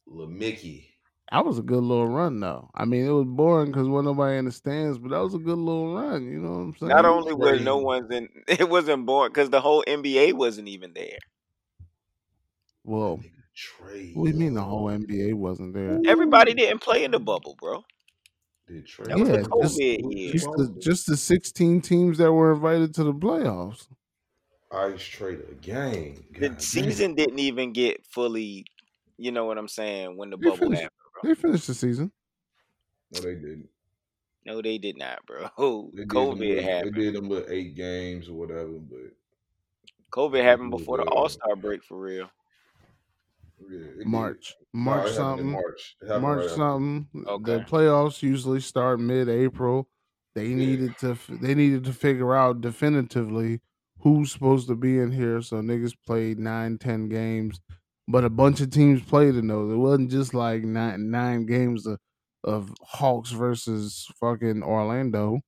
La 0.07 0.27
Mickey. 0.27 0.89
That 1.31 1.45
was 1.45 1.59
a 1.59 1.63
good 1.63 1.83
little 1.83 2.09
run, 2.09 2.41
though. 2.41 2.71
I 2.75 2.87
mean, 2.87 3.05
it 3.05 3.11
was 3.11 3.27
boring 3.27 3.71
because 3.71 3.87
wasn't 3.87 4.07
nobody 4.07 4.39
in 4.39 4.47
the 4.47 4.53
stands, 4.53 4.99
but 4.99 5.11
that 5.11 5.19
was 5.21 5.35
a 5.35 5.39
good 5.39 5.59
little 5.59 5.95
run. 5.95 6.25
You 6.25 6.41
know 6.41 6.51
what 6.51 6.59
I'm 6.59 6.77
saying? 6.77 6.89
Not 6.89 7.05
only 7.05 7.35
was 7.35 7.61
no 7.61 7.77
one's 7.79 8.11
in, 8.11 8.29
it 8.49 8.69
wasn't 8.69 9.05
boring 9.05 9.31
because 9.31 9.51
the 9.51 9.61
whole 9.61 9.85
NBA 9.87 10.33
wasn't 10.33 10.69
even 10.69 10.95
there. 10.95 11.19
well, 12.85 13.21
Trey. 13.59 14.13
what 14.15 14.27
do 14.27 14.31
you 14.31 14.37
mean 14.39 14.55
the 14.55 14.63
whole 14.63 14.85
NBA 14.87 15.35
wasn't 15.35 15.75
there? 15.75 16.01
Everybody 16.07 16.55
didn't 16.55 16.81
play 16.81 17.03
in 17.03 17.11
the 17.11 17.19
bubble, 17.19 17.57
bro. 17.61 17.83
Did 18.69 18.87
Trey. 18.87 19.07
That 19.09 19.19
was 19.19 19.29
the 19.29 19.35
Yeah, 19.35 19.43
just, 19.63 19.79
COVID 19.81 20.17
year. 20.17 20.33
just 20.33 20.47
the 20.57 20.77
just 20.81 21.07
the 21.07 21.17
16 21.17 21.81
teams 21.81 22.19
that 22.19 22.33
were 22.33 22.53
invited 22.53 22.95
to 22.95 23.05
the 23.05 23.13
playoffs. 23.13 23.89
Ice 24.71 25.03
Trader 25.03 25.57
gang. 25.61 26.25
The 26.39 26.51
God 26.51 26.63
season 26.63 27.15
didn't 27.17 27.41
even 27.41 27.73
get 27.73 28.05
fully, 28.07 28.65
you 29.17 29.33
know 29.33 29.47
what 29.47 29.59
I'm 29.59 29.67
saying, 29.69 30.17
when 30.17 30.31
the 30.31 30.37
They 30.37 30.51
bubble 30.51 30.59
finished, 30.59 30.83
happened. 30.83 31.01
they 31.25 31.35
finished 31.35 31.67
the 31.67 31.75
season. 31.75 32.13
No, 33.11 33.21
they 33.23 33.35
didn't. 33.35 33.69
No, 34.45 34.63
they 34.63 34.79
did 34.79 34.97
not, 34.97 35.27
bro. 35.27 35.49
They 35.95 36.03
did 36.03 36.09
them 36.11 36.17
COVID 36.17 36.39
little, 36.39 36.63
happened. 36.63 36.95
They 36.95 37.01
did 37.01 37.15
them 37.17 37.29
little 37.29 37.51
eight 37.51 37.75
games 37.75 38.29
or 38.29 38.35
whatever, 38.35 38.79
but 38.79 39.13
COVID 40.13 40.43
happened 40.45 40.71
before 40.71 40.99
the 40.99 41.05
All 41.05 41.29
Star 41.29 41.57
break 41.57 41.83
for 41.83 41.99
real. 41.99 42.31
Yeah, 43.71 43.79
it 43.79 43.99
did. 43.99 44.07
March, 44.07 44.55
No, 44.75 44.81
March 44.81 45.07
it 45.07 45.11
happened 45.11 45.11
in 45.11 45.15
something, 45.17 45.51
March. 45.51 45.97
March 46.03 46.23
right 46.37 46.45
after. 46.45 46.49
something. 46.57 47.09
The 47.45 47.65
playoffs 47.69 48.23
usually 48.23 48.61
start 48.61 49.01
mid-April. 49.01 49.89
They 50.35 50.47
Yeah. 50.49 50.57
needed 50.57 50.99
to 50.99 51.11
f- 51.13 51.31
they 51.41 51.55
needed 51.55 51.85
to 51.85 51.93
figure 51.93 52.35
out 52.35 52.61
definitively 52.61 53.61
who's 54.01 54.31
supposed 54.31 54.69
to 54.69 54.77
be 54.77 54.99
in 54.99 55.11
here. 55.11 55.41
So 55.43 55.57
niggas 55.57 55.95
played 56.07 56.39
nine, 56.39 56.79
ten 56.79 57.09
games, 57.09 57.61
but 58.07 58.25
a 58.25 58.31
bunch 58.31 58.61
of 58.61 58.71
teams 58.71 59.03
played 59.03 59.35
in 59.35 59.49
those. 59.49 59.73
It 59.73 59.77
wasn't 59.77 60.11
just 60.11 60.35
like 60.35 60.63
nine 60.63 61.11
nine 61.11 61.47
games 61.47 61.87
of, 61.87 61.99
of 62.45 62.73
Hawks 62.83 63.31
versus 63.33 64.07
fucking 64.21 64.63
Orlando. 64.63 65.41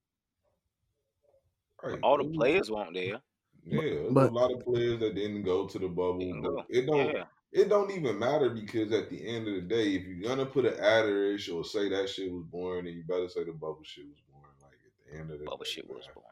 Right. 1.82 1.98
All 2.02 2.18
the 2.18 2.24
players 2.24 2.70
weren't 2.70 2.94
there. 2.94 3.20
Yeah, 3.64 3.80
there's 3.80 4.12
but- 4.12 4.30
a 4.30 4.34
lot 4.34 4.52
of 4.52 4.64
players 4.64 4.98
that 5.00 5.14
didn't 5.14 5.42
go 5.42 5.66
to 5.68 5.78
the 5.78 5.88
bubble. 5.88 6.40
But 6.42 6.66
it 6.68 6.86
don't 6.86 7.14
Yeah. 7.14 7.24
It 7.52 7.68
don't 7.68 7.90
even 7.90 8.18
matter 8.18 8.50
because 8.50 8.92
at 8.92 9.10
the 9.10 9.26
end 9.26 9.48
of 9.48 9.54
the 9.54 9.60
day, 9.62 9.94
if 9.94 10.04
you're 10.04 10.28
gonna 10.28 10.46
put 10.46 10.64
an 10.66 10.74
asterisk 10.74 11.50
or 11.52 11.64
say 11.64 11.88
that 11.88 12.08
shit 12.08 12.30
was 12.32 12.44
boring, 12.44 12.84
then 12.84 12.94
you 12.94 13.02
better 13.06 13.28
say 13.28 13.44
the 13.44 13.52
bubble 13.52 13.80
shit 13.82 14.04
was 14.06 14.18
boring. 14.32 14.54
Like 14.62 14.78
at 14.84 15.12
the 15.12 15.18
end 15.18 15.30
of 15.32 15.38
the 15.40 15.46
Bubble 15.46 15.64
day, 15.64 15.70
shit 15.70 15.88
was 15.88 16.06
man, 16.06 16.14
born. 16.14 16.26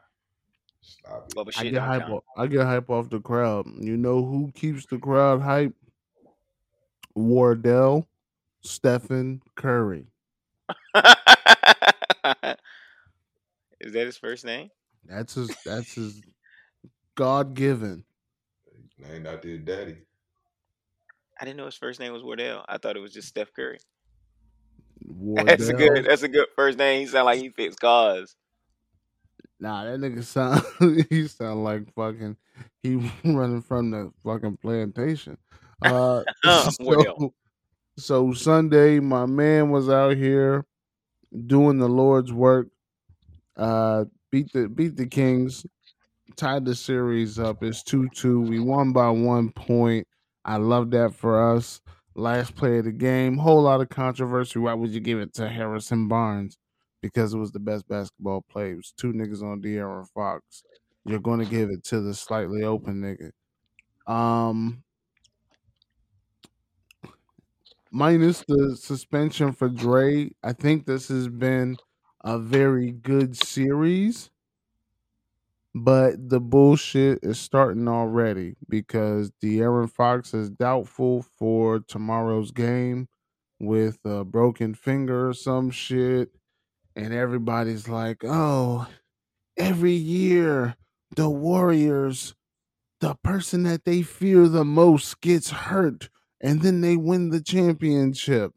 Stop 0.81 1.25
it. 1.27 1.35
Bubble 1.35 1.51
I 1.55 1.63
shit 1.63 1.73
get 1.73 1.81
hype. 1.81 2.01
count. 2.03 2.13
Off, 2.13 2.23
I 2.37 2.47
get 2.47 2.65
hype 2.65 2.89
off 2.89 3.09
the 3.09 3.19
crowd. 3.19 3.67
You 3.79 3.97
know 3.97 4.23
who 4.23 4.51
keeps 4.53 4.85
the 4.85 4.97
crowd 4.97 5.41
hype? 5.41 5.73
Wardell, 7.15 8.07
Stephen 8.61 9.41
Curry. 9.55 10.05
Is 13.81 13.93
that 13.93 14.05
his 14.05 14.17
first 14.17 14.45
name? 14.45 14.69
That's 15.05 15.33
his. 15.33 15.53
That's 15.65 15.93
his 15.93 16.21
God 17.15 17.55
given. 17.55 18.05
Named 18.97 19.27
after 19.27 19.49
his 19.49 19.61
daddy. 19.61 19.97
I 21.39 21.45
didn't 21.45 21.57
know 21.57 21.65
his 21.65 21.75
first 21.75 21.99
name 21.99 22.11
was 22.11 22.23
Wardell. 22.23 22.65
I 22.67 22.77
thought 22.77 22.97
it 22.97 22.99
was 22.99 23.13
just 23.13 23.29
Steph 23.29 23.53
Curry. 23.53 23.79
Wardell. 25.05 25.45
That's 25.45 25.69
a 25.69 25.73
good. 25.73 26.05
That's 26.05 26.23
a 26.23 26.27
good 26.27 26.47
first 26.55 26.77
name. 26.77 27.01
He 27.01 27.07
sound 27.07 27.25
like 27.25 27.39
he 27.39 27.49
fits 27.49 27.75
cars. 27.75 28.35
Nah, 29.59 29.83
that 29.83 29.99
nigga 29.99 30.23
sound 30.23 30.63
he 31.09 31.27
sound 31.27 31.63
like 31.63 31.93
fucking 31.93 32.37
he 32.81 32.95
running 33.25 33.61
from 33.61 33.91
the 33.91 34.11
fucking 34.23 34.57
plantation. 34.57 35.37
Uh 35.81 36.23
so 36.43 37.33
so 37.97 38.33
Sunday 38.33 38.99
my 38.99 39.25
man 39.25 39.69
was 39.69 39.89
out 39.89 40.17
here 40.17 40.65
doing 41.47 41.79
the 41.79 41.87
Lord's 41.87 42.33
work. 42.33 42.67
Uh 43.55 44.03
beat 44.29 44.51
the 44.51 44.67
beat 44.67 44.97
the 44.97 45.07
Kings, 45.07 45.65
tied 46.35 46.65
the 46.65 46.75
series 46.75 47.39
up. 47.39 47.63
It's 47.63 47.81
2-2. 47.83 48.49
We 48.49 48.59
won 48.59 48.91
by 48.91 49.09
1 49.09 49.51
point. 49.51 50.05
I 50.49 50.57
love 50.57 50.89
that 50.91 51.13
for 51.13 51.53
us. 51.55 51.79
Last 52.15 52.55
play 52.55 52.79
of 52.79 52.85
the 52.85 52.91
game, 52.91 53.37
whole 53.37 53.61
lot 53.61 53.81
of 53.81 53.89
controversy. 53.89 54.57
Why 54.57 54.73
would 54.73 54.89
you 54.89 54.99
give 54.99 55.19
it 55.19 55.31
to 55.35 55.47
Harrison 55.47 56.07
Barnes? 56.07 56.57
Because 57.03 57.35
it 57.35 57.37
was 57.37 57.51
the 57.51 57.59
best 57.59 57.87
basketball 57.87 58.41
play. 58.49 58.71
It 58.71 58.77
was 58.77 58.91
two 58.97 59.13
niggas 59.13 59.43
on 59.43 59.61
De'Aaron 59.61 60.09
Fox. 60.09 60.63
You're 61.05 61.19
going 61.19 61.39
to 61.39 61.45
give 61.45 61.69
it 61.69 61.83
to 61.85 62.01
the 62.01 62.15
slightly 62.15 62.63
open 62.63 63.01
nigga. 63.01 63.31
Um, 64.11 64.83
minus 67.91 68.43
the 68.47 68.75
suspension 68.75 69.51
for 69.53 69.69
Dre, 69.69 70.31
I 70.43 70.53
think 70.53 70.87
this 70.87 71.09
has 71.09 71.27
been 71.27 71.77
a 72.21 72.39
very 72.39 72.91
good 72.91 73.37
series. 73.37 74.31
But 75.75 76.29
the 76.29 76.39
bullshit 76.39 77.19
is 77.21 77.39
starting 77.39 77.87
already 77.87 78.55
because 78.67 79.31
De'Aaron 79.43 79.89
Fox 79.89 80.33
is 80.33 80.49
doubtful 80.49 81.21
for 81.21 81.79
tomorrow's 81.79 82.51
game 82.51 83.07
with 83.59 83.99
a 84.03 84.25
broken 84.25 84.73
finger 84.73 85.29
or 85.29 85.33
some 85.33 85.69
shit. 85.69 86.31
And 86.95 87.13
everybody's 87.13 87.87
like, 87.87 88.23
oh, 88.23 88.87
every 89.57 89.93
year 89.93 90.75
the 91.15 91.29
Warriors, 91.29 92.35
the 93.01 93.15
person 93.23 93.63
that 93.63 93.85
they 93.85 94.01
fear 94.01 94.47
the 94.47 94.65
most 94.65 95.21
gets 95.21 95.51
hurt 95.51 96.09
and 96.41 96.61
then 96.61 96.81
they 96.81 96.97
win 96.97 97.29
the 97.29 97.41
championship. 97.41 98.53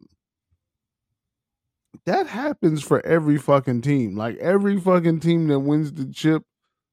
That 2.07 2.27
happens 2.29 2.83
for 2.83 3.05
every 3.07 3.39
fucking 3.39 3.83
team. 3.83 4.17
Like 4.17 4.37
every 4.39 4.79
fucking 4.81 5.21
team 5.21 5.49
that 5.49 5.61
wins 5.61 5.93
the 5.93 6.07
chip, 6.07 6.45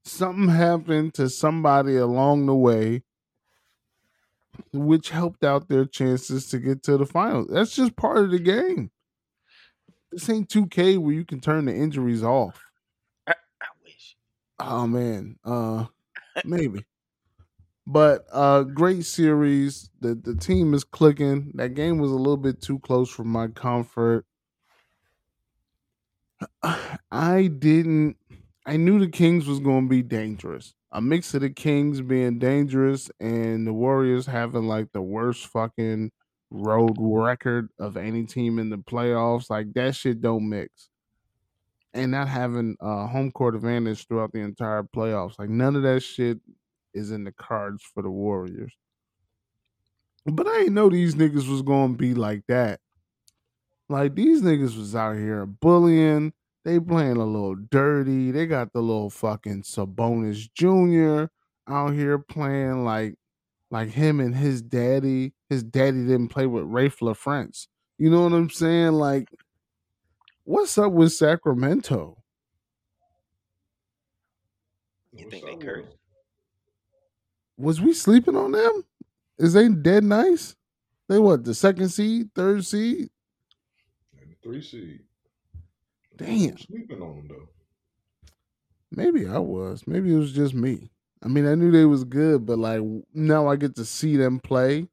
something 0.09 0.49
happened 0.49 1.13
to 1.15 1.29
somebody 1.29 1.95
along 1.95 2.45
the 2.45 2.55
way 2.55 3.03
which 4.73 5.09
helped 5.09 5.43
out 5.43 5.69
their 5.69 5.85
chances 5.85 6.47
to 6.47 6.59
get 6.59 6.83
to 6.83 6.97
the 6.97 7.05
finals. 7.05 7.47
That's 7.49 7.75
just 7.75 7.95
part 7.95 8.17
of 8.17 8.31
the 8.31 8.39
game. 8.39 8.91
This 10.11 10.29
ain't 10.29 10.49
2K 10.49 10.97
where 10.97 11.13
you 11.13 11.25
can 11.25 11.39
turn 11.39 11.65
the 11.65 11.75
injuries 11.75 12.23
off. 12.23 12.65
I, 13.27 13.33
I 13.61 13.67
wish. 13.83 14.17
Oh 14.59 14.87
man, 14.87 15.37
uh 15.45 15.85
maybe. 16.43 16.85
But 17.85 18.25
uh 18.31 18.63
great 18.63 19.05
series. 19.05 19.89
The 20.01 20.15
the 20.15 20.35
team 20.35 20.73
is 20.73 20.83
clicking. 20.83 21.51
That 21.55 21.75
game 21.75 21.99
was 21.99 22.11
a 22.11 22.15
little 22.15 22.37
bit 22.37 22.61
too 22.61 22.79
close 22.79 23.09
for 23.09 23.23
my 23.23 23.47
comfort. 23.47 24.25
I 27.11 27.47
didn't 27.47 28.17
I 28.69 28.77
knew 28.77 28.99
the 28.99 29.07
Kings 29.07 29.47
was 29.47 29.59
going 29.59 29.85
to 29.85 29.89
be 29.89 30.03
dangerous. 30.03 30.75
A 30.91 31.01
mix 31.01 31.33
of 31.33 31.41
the 31.41 31.49
Kings 31.49 32.01
being 32.01 32.37
dangerous 32.37 33.09
and 33.19 33.65
the 33.65 33.73
Warriors 33.73 34.27
having 34.27 34.67
like 34.67 34.91
the 34.91 35.01
worst 35.01 35.47
fucking 35.47 36.11
road 36.51 36.95
record 36.99 37.69
of 37.79 37.97
any 37.97 38.27
team 38.27 38.59
in 38.59 38.69
the 38.69 38.77
playoffs. 38.77 39.49
Like 39.49 39.73
that 39.73 39.95
shit 39.95 40.21
don't 40.21 40.47
mix. 40.47 40.89
And 41.95 42.11
not 42.11 42.27
having 42.27 42.75
a 42.79 43.07
home 43.07 43.31
court 43.31 43.55
advantage 43.55 44.05
throughout 44.05 44.33
the 44.33 44.41
entire 44.41 44.83
playoffs. 44.83 45.39
Like 45.39 45.49
none 45.49 45.75
of 45.75 45.81
that 45.81 46.01
shit 46.01 46.37
is 46.93 47.09
in 47.09 47.23
the 47.23 47.31
cards 47.31 47.81
for 47.81 48.03
the 48.03 48.11
Warriors. 48.11 48.73
But 50.27 50.45
I 50.45 50.59
didn't 50.59 50.75
know 50.75 50.91
these 50.91 51.15
niggas 51.15 51.49
was 51.49 51.63
gonna 51.63 51.95
be 51.95 52.13
like 52.13 52.43
that. 52.49 52.81
Like 53.89 54.13
these 54.13 54.43
niggas 54.43 54.77
was 54.77 54.95
out 54.95 55.15
here 55.15 55.47
bullying. 55.47 56.33
They 56.69 56.79
playing 56.79 57.17
a 57.17 57.25
little 57.25 57.55
dirty. 57.55 58.29
They 58.29 58.45
got 58.45 58.73
the 58.73 58.81
little 58.81 59.09
fucking 59.09 59.63
Sabonis 59.63 60.53
Jr. 60.53 61.31
out 61.67 61.95
here 61.95 62.19
playing 62.19 62.85
like 62.85 63.15
like 63.71 63.89
him 63.89 64.19
and 64.19 64.35
his 64.35 64.61
daddy. 64.61 65.33
His 65.49 65.63
daddy 65.63 66.05
didn't 66.05 66.27
play 66.27 66.45
with 66.45 66.65
Raef 66.65 66.99
LaFrentz. 66.99 67.65
You 67.97 68.11
know 68.11 68.21
what 68.21 68.33
I'm 68.33 68.51
saying? 68.51 68.91
Like, 68.91 69.29
what's 70.43 70.77
up 70.77 70.91
with 70.91 71.11
Sacramento? 71.11 72.21
You 75.11 75.27
think 75.27 75.45
they 75.45 75.55
cursed? 75.55 75.97
Was 77.57 77.81
we 77.81 77.93
sleeping 77.93 78.35
on 78.35 78.51
them? 78.51 78.85
Is 79.39 79.53
they 79.53 79.69
dead 79.69 80.03
nice? 80.03 80.55
They 81.07 81.17
what, 81.17 81.45
the 81.45 81.55
second 81.55 81.89
seed, 81.89 82.29
third 82.35 82.63
seed? 82.63 83.09
And 84.21 84.29
the 84.29 84.35
three 84.43 84.61
seed. 84.61 84.99
Damn. 86.19 86.57
Sleeping 86.57 87.01
on 87.01 87.15
them 87.15 87.27
though. 87.29 87.49
Maybe 88.91 89.27
I 89.27 89.39
was. 89.39 89.87
Maybe 89.87 90.13
it 90.13 90.17
was 90.17 90.33
just 90.33 90.53
me. 90.53 90.91
I 91.23 91.27
mean, 91.27 91.45
I 91.47 91.55
knew 91.55 91.71
they 91.71 91.85
was 91.85 92.03
good, 92.03 92.45
but 92.45 92.59
like 92.59 92.81
now 93.13 93.47
I 93.47 93.55
get 93.55 93.75
to 93.75 93.85
see 93.85 94.17
them 94.17 94.39
play 94.39 94.87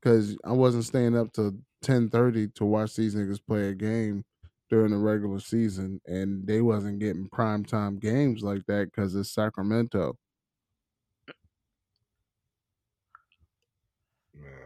because 0.00 0.36
I 0.44 0.52
wasn't 0.52 0.84
staying 0.84 1.16
up 1.16 1.32
till 1.32 1.52
ten 1.82 2.08
thirty 2.08 2.48
to 2.56 2.64
watch 2.64 2.96
these 2.96 3.14
niggas 3.14 3.40
play 3.46 3.68
a 3.68 3.74
game 3.74 4.24
during 4.70 4.90
the 4.92 4.98
regular 4.98 5.40
season, 5.40 6.00
and 6.06 6.46
they 6.46 6.60
wasn't 6.60 7.00
getting 7.00 7.28
prime 7.28 7.64
time 7.64 7.98
games 7.98 8.42
like 8.42 8.66
that 8.66 8.86
because 8.86 9.14
it's 9.14 9.30
Sacramento. 9.30 10.16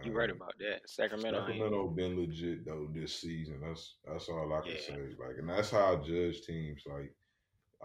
Man, 0.01 0.13
You 0.13 0.19
right 0.19 0.31
about 0.31 0.55
that. 0.59 0.89
Sacramento. 0.89 1.39
ain't- 1.41 1.47
Sacramento 1.49 1.89
been 1.89 2.17
legit 2.19 2.65
though 2.65 2.89
this 2.93 3.15
season. 3.21 3.61
That's 3.61 3.97
that's 4.05 4.29
all 4.29 4.53
I 4.53 4.61
can 4.63 4.73
Yeah. 4.73 4.81
say. 4.81 5.15
Like, 5.19 5.39
and 5.39 5.49
that's 5.49 5.71
how 5.71 5.93
I 5.95 5.97
judge 6.03 6.43
teams. 6.43 6.83
Like, 6.87 7.15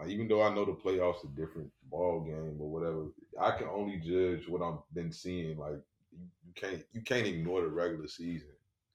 uh, 0.00 0.06
even 0.06 0.28
though 0.28 0.42
I 0.42 0.54
know 0.54 0.64
the 0.64 0.72
playoffs 0.74 1.24
a 1.24 1.28
different 1.36 1.70
ball 1.84 2.24
game 2.24 2.60
or 2.60 2.70
whatever, 2.70 3.06
I 3.38 3.56
can 3.58 3.68
only 3.68 3.98
judge 3.98 4.48
what 4.48 4.62
I've 4.62 4.80
been 4.94 5.12
seeing. 5.12 5.58
Like, 5.58 5.80
you, 6.12 6.26
you 6.46 6.52
can't 6.54 6.84
you 6.92 7.02
can't 7.02 7.26
ignore 7.26 7.60
the 7.62 7.68
regular 7.68 8.08
season. 8.08 8.48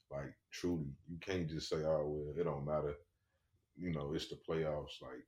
Like, 0.09 0.33
truly, 0.51 0.91
you 1.07 1.17
can't 1.19 1.47
just 1.49 1.69
say, 1.69 1.83
"Oh 1.83 2.07
well, 2.07 2.33
it 2.39 2.43
don't 2.43 2.65
matter." 2.65 2.95
You 3.77 3.91
know, 3.91 4.13
it's 4.13 4.27
the 4.27 4.35
playoffs. 4.35 5.01
Like, 5.01 5.25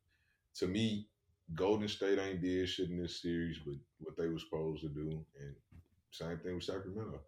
to 0.55 0.67
me, 0.67 1.07
Golden 1.55 1.87
State 1.87 2.19
ain't 2.19 2.41
did 2.41 2.67
shit 2.67 2.89
in 2.89 2.97
this 2.97 3.21
series, 3.21 3.59
but 3.59 3.75
what 3.99 4.17
they 4.17 4.27
were 4.27 4.39
supposed 4.39 4.81
to 4.81 4.89
do, 4.89 5.25
and 5.39 5.55
same 6.11 6.37
thing 6.39 6.55
with 6.55 6.63
Sacramento. 6.63 7.21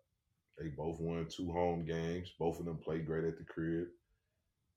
They 0.57 0.69
both 0.69 0.99
won 0.99 1.27
two 1.27 1.51
home 1.51 1.85
games. 1.85 2.31
Both 2.39 2.59
of 2.59 2.65
them 2.65 2.77
played 2.77 3.05
great 3.05 3.25
at 3.25 3.37
the 3.37 3.43
crib. 3.43 3.87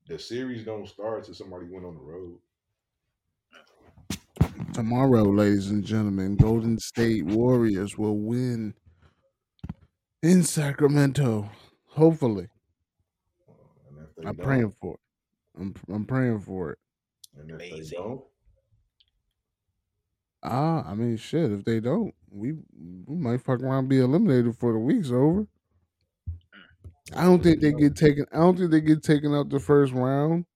The 0.09 0.19
series 0.19 0.65
don't 0.65 0.89
start 0.89 1.25
till 1.25 1.35
somebody 1.35 1.67
went 1.67 1.87
on 1.87 1.95
the 1.95 2.01
road. 2.01 2.41
Tomorrow, 4.73 5.25
ladies 5.25 5.71
and 5.71 5.85
gentlemen, 5.85 6.37
Golden 6.37 6.79
State 6.79 7.25
Warriors 7.25 7.99
will 7.99 8.17
win 8.19 8.75
in 10.23 10.43
Sacramento. 10.45 11.51
Hopefully, 11.89 12.49
And 13.89 13.99
if 13.99 14.15
they 14.17 14.23
I'm 14.29 14.37
don't, 14.37 14.47
praying 14.47 14.71
for 14.81 14.95
it. 14.95 15.01
I'm 15.61 15.75
I'm 15.89 16.05
praying 16.07 16.41
for 16.41 16.73
it. 16.73 16.79
and 17.35 17.51
if 17.51 17.59
they 17.71 17.71
Amazing. 17.71 17.99
don't, 17.99 18.25
Ah, 20.43 20.85
I 20.89 20.95
mean, 20.95 21.17
shit. 21.17 21.51
If 21.53 21.65
they 21.65 21.81
don't, 21.81 22.15
we 22.31 22.53
we 22.53 23.17
might 23.17 23.41
fuck 23.43 23.61
around 23.61 23.81
and 23.81 23.89
be 23.89 23.99
eliminated 23.99 24.57
for 24.57 24.73
the 24.73 24.79
week's 24.79 25.11
over. 25.11 25.47
I 27.15 27.25
don't 27.25 27.43
think 27.43 27.61
they 27.61 27.73
get 27.73 27.97
taken. 27.97 28.27
I 28.33 28.39
don't 28.39 28.57
think 28.59 28.71
they 28.71 28.81
get 28.81 29.03
taken 29.03 29.35
out 29.35 29.49
the 29.51 29.61
first 29.61 29.93
round. 29.93 30.47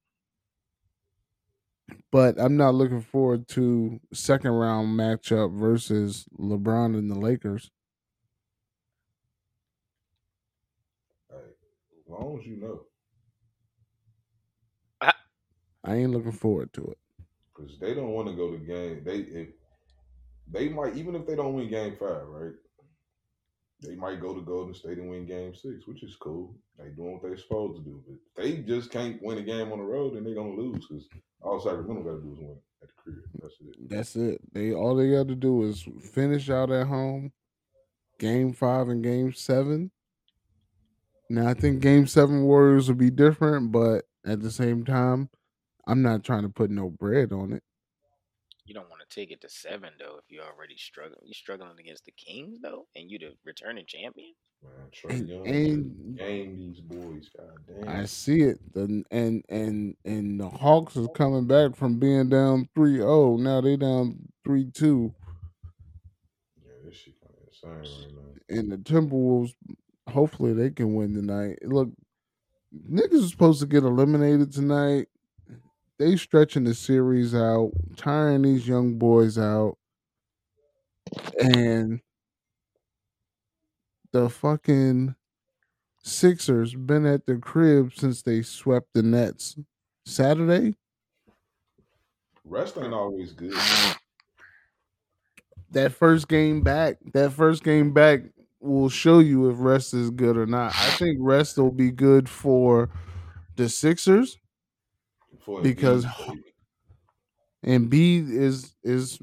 But 2.11 2.39
I'm 2.39 2.57
not 2.57 2.75
looking 2.75 3.01
forward 3.01 3.49
to 3.49 3.99
second 4.13 4.53
round 4.53 4.99
matchup 4.99 5.59
versus 5.59 6.27
LeBron 6.39 6.97
and 6.97 7.11
the 7.11 7.19
Lakers. 7.19 7.71
hey, 11.31 11.37
as 12.01 12.09
long 12.09 12.39
as 12.39 12.47
you 12.47 12.57
know, 12.57 12.87
I 15.85 15.97
ain't 15.97 16.11
looking 16.13 16.33
forward 16.33 16.73
to 16.75 16.85
it. 16.93 16.99
because 17.55 17.79
they 17.79 17.95
don't 17.95 18.11
want 18.11 18.29
to 18.29 18.35
go 18.35 18.53
to 18.53 18.59
game. 18.59 19.03
They 19.05 19.19
if 19.19 19.49
they 20.47 20.69
might 20.69 20.97
even 20.97 21.15
if 21.17 21.27
they 21.27 21.37
don't 21.37 21.55
win 21.55 21.69
game 21.71 21.97
five, 21.99 22.27
right? 22.27 22.55
They 23.83 23.97
might 23.97 24.21
go 24.21 24.33
to 24.33 24.41
Golden 24.41 24.75
State 24.75 24.99
and 24.99 25.11
win 25.11 25.27
game 25.27 25.55
six, 25.55 25.87
which 25.87 26.03
is 26.05 26.15
cool. 26.17 26.55
They 26.79 26.91
doing 26.91 27.15
what 27.15 27.23
they're 27.23 27.37
supposed 27.37 27.77
to 27.79 27.83
do. 27.83 28.01
But 28.37 28.45
they 28.45 28.59
just 28.59 28.91
can't 28.91 29.21
win 29.23 29.39
a 29.39 29.43
game 29.43 29.73
on 29.73 29.79
the 29.79 29.85
road, 29.85 30.15
and 30.15 30.25
they're 30.25 30.35
gonna 30.35 30.55
lose 30.55 30.87
because 30.87 31.09
all 31.43 31.61
Sacramento 31.61 32.03
gotta 32.03 32.23
do 32.23 32.33
is 32.33 32.39
win 32.39 32.57
at 32.83 32.89
the 32.89 32.95
crib. 32.97 33.17
That's 33.41 33.55
it. 33.61 33.89
That's 33.89 34.17
it. 34.17 34.41
They 34.53 34.73
all 34.73 34.95
they 34.95 35.11
got 35.11 35.29
to 35.29 35.35
do 35.35 35.65
is 35.65 35.85
finish 36.13 36.49
out 36.49 36.71
at 36.71 36.87
home, 36.87 37.33
game 38.19 38.53
five 38.53 38.89
and 38.89 39.03
game 39.03 39.33
seven. 39.33 39.91
Now 41.29 41.49
I 41.49 41.55
think 41.55 41.81
game 41.81 42.07
seven 42.07 42.45
Warriors 42.45 42.89
will 42.89 42.97
be 42.97 43.11
different, 43.11 43.73
but 43.73 44.05
at 44.25 44.43
the 44.43 44.51
same 44.51 44.85
time, 44.85 45.29
I'm 45.87 46.03
not 46.03 46.23
trying 46.23 46.43
to 46.43 46.49
put 46.49 46.71
no 46.71 46.89
bread 46.89 47.33
on 47.33 47.53
it. 47.53 47.65
You 48.73 48.81
don't 48.81 48.89
want 48.89 49.03
to 49.07 49.15
take 49.15 49.31
it 49.31 49.43
to 49.43 49.51
seven 49.51 49.91
though 49.99 50.17
if 50.17 50.25
you're 50.31 50.47
already 50.47 50.79
struggling. 50.79 51.21
You're 51.25 51.35
struggling 51.35 51.79
against 51.79 52.07
the 52.07 52.13
Kings 52.13 52.59
though, 52.63 52.87
and 52.97 53.11
you 53.11 53.19
the 53.19 53.35
returning 53.45 53.85
champion. 53.87 54.33
Man, 54.63 54.73
Trae 54.91 55.11
And, 55.11 55.29
Young 55.29 55.47
and 55.47 56.17
game 56.17 56.57
these 56.57 56.81
boys. 56.81 57.29
God 57.37 57.87
I 57.87 58.07
see 58.07 58.41
it. 58.41 58.61
The, 58.73 59.05
and 59.11 59.45
and 59.51 59.95
and 60.07 60.41
the 60.41 60.49
Hawks 60.49 60.97
is 60.97 61.07
coming 61.15 61.47
back 61.47 61.77
from 61.77 61.99
being 61.99 62.31
down 62.31 62.71
3-0. 62.75 63.41
Now 63.41 63.61
they 63.61 63.77
down 63.77 64.21
3-2. 64.49 65.13
Yeah, 66.65 66.73
this 66.87 66.97
shit 66.97 67.13
kind 67.21 67.35
of 67.37 67.77
insane 67.77 68.17
right 68.17 68.25
now. 68.49 68.59
And 68.59 68.73
the 68.73 68.79
Timberwolves, 68.79 69.53
hopefully 70.09 70.55
they 70.55 70.71
can 70.71 70.95
win 70.95 71.13
tonight. 71.13 71.59
Look, 71.63 71.91
niggas 72.91 73.27
are 73.27 73.29
supposed 73.29 73.61
to 73.61 73.67
get 73.67 73.83
eliminated 73.83 74.51
tonight. 74.51 75.09
They 76.03 76.17
stretching 76.17 76.65
the 76.65 76.75
series 76.75 77.33
out, 77.33 77.71
tiring 77.97 78.43
these 78.43 78.67
young 78.67 78.99
boys 78.99 79.39
out. 79.39 79.79
And 81.39 82.01
the 84.11 84.29
fucking 84.29 85.15
Sixers 86.03 86.75
been 86.75 87.07
at 87.07 87.27
the 87.27 87.37
crib 87.37 87.93
since 87.95 88.21
they 88.23 88.43
swept 88.43 88.89
the 88.95 89.05
Nets 89.05 89.55
Saturday. 90.05 90.75
Rest 92.45 92.79
ain't 92.79 92.93
always 92.93 93.31
good. 93.31 93.55
That 95.71 95.93
first 95.93 96.27
game 96.27 96.63
back, 96.63 96.97
that 97.13 97.31
first 97.31 97.63
game 97.63 97.93
back 97.93 98.23
will 98.59 98.89
show 98.89 99.21
you 99.21 99.49
if 99.51 99.57
rest 99.61 99.95
is 99.95 100.11
good 100.11 100.37
or 100.37 100.47
not. 100.47 100.75
I 100.75 100.91
think 100.97 101.19
rest 101.21 101.59
will 101.59 101.71
be 101.71 101.93
good 101.93 102.29
for 102.29 102.91
the 103.55 103.69
Sixers 103.69 104.37
For 105.45 105.63
because. 105.63 106.07
Embiid 107.65 108.31
is 108.31 108.75
is 108.83 109.21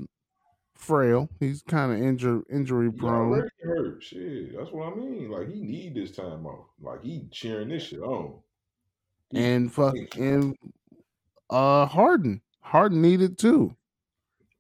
frail. 0.76 1.30
He's 1.40 1.62
kind 1.62 1.92
of 1.92 2.02
injury 2.02 2.42
injury 2.50 2.92
prone. 2.92 3.50
hurt. 3.62 4.02
Shit, 4.02 4.58
that's 4.58 4.72
what 4.72 4.94
I 4.94 4.96
mean. 4.96 5.30
Like 5.30 5.50
he 5.50 5.60
need 5.60 5.96
this 5.96 6.12
time 6.16 6.46
off. 6.46 6.68
Like 6.82 7.04
he 7.04 7.28
cheering 7.32 7.68
this 7.70 7.84
shit 7.84 8.00
on. 8.00 8.40
He 9.30 9.44
And 9.44 9.72
fuck 9.74 9.96
and 10.18 10.56
uh 11.50 11.86
Harden. 11.86 12.42
Harden 12.62 13.02
needed 13.02 13.38
too. 13.38 13.76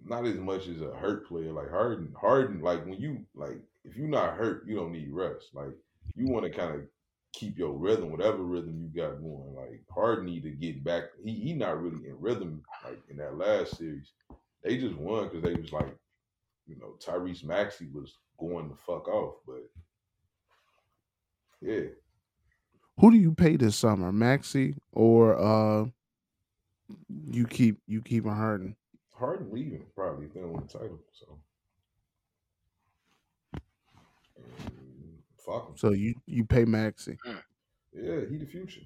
not 0.03 0.25
as 0.25 0.35
much 0.35 0.67
as 0.67 0.81
a 0.81 0.93
hurt 0.95 1.27
player. 1.27 1.53
Like 1.53 1.69
Harden, 1.69 2.13
Harden, 2.19 2.61
like 2.61 2.85
when 2.85 2.99
you 2.99 3.25
like 3.33 3.59
if 3.85 3.95
you're 3.95 4.07
not 4.09 4.35
hurt, 4.35 4.67
you 4.67 4.75
don't 4.75 4.91
need 4.91 5.09
rest. 5.11 5.51
Like 5.53 5.71
you 6.15 6.27
want 6.27 6.45
to 6.45 6.51
kind 6.51 6.75
of 6.75 6.81
keep 7.33 7.57
your 7.57 7.73
rhythm, 7.73 8.11
whatever 8.11 8.43
rhythm 8.43 8.79
you 8.79 9.01
got 9.01 9.21
going. 9.21 9.55
Like 9.55 9.83
Harden 9.93 10.25
need 10.25 10.43
to 10.43 10.51
get 10.51 10.83
back. 10.83 11.03
He 11.23 11.33
he 11.33 11.53
not 11.53 11.81
really 11.81 12.07
in 12.07 12.19
rhythm 12.19 12.63
like 12.85 13.01
in 13.09 13.17
that 13.17 13.37
last 13.37 13.77
series. 13.77 14.11
They 14.63 14.77
just 14.77 14.95
won 14.95 15.25
because 15.25 15.43
they 15.43 15.55
was 15.55 15.71
like, 15.71 15.95
you 16.67 16.77
know, 16.77 16.95
Tyrese 16.99 17.43
Maxey 17.45 17.87
was 17.93 18.17
going 18.39 18.69
the 18.69 18.75
fuck 18.75 19.07
off. 19.07 19.35
But 19.47 19.69
yeah, 21.61 21.89
Who 22.99 23.11
do 23.11 23.17
you 23.17 23.33
pay 23.33 23.55
this 23.57 23.75
summer, 23.75 24.11
Maxey 24.11 24.75
or 24.91 25.39
uh 25.39 25.85
you 27.25 27.45
keep 27.47 27.79
you 27.87 28.01
keeping 28.01 28.31
Harden? 28.33 28.75
Harden 29.13 29.51
leaving 29.51 29.85
probably 29.95 30.25
if 30.27 30.33
they 30.33 30.41
don't 30.41 30.53
win 30.53 30.67
the 30.67 30.79
title. 30.79 30.99
So 31.13 31.39
and 34.37 34.78
fuck 35.51 35.69
him. 35.69 35.77
So 35.77 35.91
you 35.91 36.15
you 36.25 36.45
pay 36.45 36.65
Maxey. 36.65 37.17
Hmm. 37.25 37.37
Yeah, 37.93 38.19
he 38.29 38.37
the 38.37 38.45
future. 38.45 38.81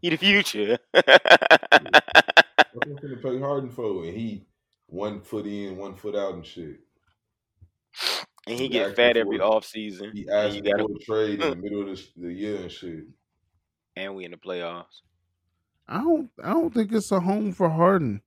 He 0.00 0.10
the 0.10 0.16
future. 0.16 0.78
What 2.74 2.86
I'm 2.86 2.96
finna 2.98 3.22
pay 3.22 3.38
Harden 3.40 3.70
for? 3.70 4.04
And 4.04 4.14
he 4.16 4.46
one 4.86 5.20
foot 5.22 5.46
in, 5.46 5.76
one 5.76 5.94
foot 5.96 6.14
out 6.14 6.34
and 6.34 6.44
shit. 6.46 6.78
and 8.46 8.56
he 8.56 8.64
He 8.64 8.68
get 8.68 8.94
fat 8.94 9.16
every 9.16 9.38
for- 9.38 9.44
off 9.44 9.64
season. 9.64 10.12
He 10.14 10.26
And 10.28 10.54
you 10.54 10.60
asked 10.60 10.64
got 10.64 10.80
for 10.80 10.92
a 10.94 10.98
trade 11.04 11.42
in 11.42 11.50
the 11.50 11.56
middle 11.62 11.80
of 11.82 11.88
the, 11.88 12.06
the 12.16 12.32
year 12.32 12.56
and 12.58 12.70
shit. 12.70 13.04
and 13.96 14.14
we 14.14 14.24
in 14.26 14.30
the 14.30 14.36
playoffs. 14.36 15.00
I 15.88 16.02
don't 16.02 16.30
I 16.44 16.50
don't 16.52 16.72
think 16.72 16.92
it's 16.92 17.10
a 17.10 17.20
home 17.20 17.52
for 17.52 17.68
Harden. 17.70 18.20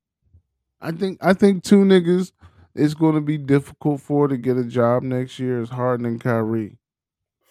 I 0.82 0.92
think 0.92 1.20
I 1.22 1.34
think 1.34 1.64
two 1.64 1.84
niggas 1.86 2.32
it's 2.74 2.94
going 2.96 3.16
to 3.16 3.22
be 3.22 3.38
difficult 3.38 4.02
for 4.02 4.28
to 4.28 4.36
get 4.38 4.58
a 4.58 4.64
job 4.66 5.04
next 5.04 5.38
year 5.40 5.62
is 5.62 5.70
Harden 5.70 6.06
and 6.06 6.20
Kyrie. 6.20 6.78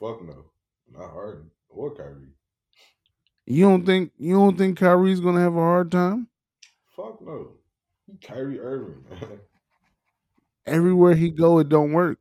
Fuck 0.01 0.23
no, 0.23 0.47
not 0.91 1.11
Harden 1.11 1.51
or 1.69 1.95
Kyrie. 1.95 2.33
You 3.47 3.65
don't 3.65 3.85
think 3.85 4.13
you 4.19 4.35
don't 4.35 4.57
think 4.57 4.79
Kyrie's 4.79 5.21
going 5.21 5.35
to 5.35 5.43
have 5.43 5.55
a 5.55 5.61
hard 5.61 5.93
time? 5.93 6.29
Fuck 6.97 7.21
no. 7.21 7.53
He 8.07 8.17
Kyrie 8.17 8.59
Irving, 8.59 9.05
man. 9.11 9.41
Everywhere 10.67 11.15
he 11.15 11.31
go 11.31 11.59
it 11.59 11.69
don't 11.69 11.93
work. 11.93 12.19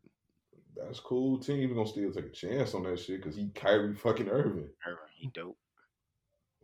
That's 0.75 0.99
cool. 0.99 1.39
Team 1.39 1.73
gonna 1.73 1.87
still 1.87 2.11
take 2.11 2.25
a 2.25 2.29
chance 2.29 2.73
on 2.73 2.83
that 2.83 2.99
shit 2.99 3.21
because 3.21 3.35
he 3.35 3.49
Kyrie 3.55 3.95
fucking 3.95 4.29
Irving. 4.29 4.69
Irving, 4.85 5.03
he 5.15 5.27
dope. 5.33 5.57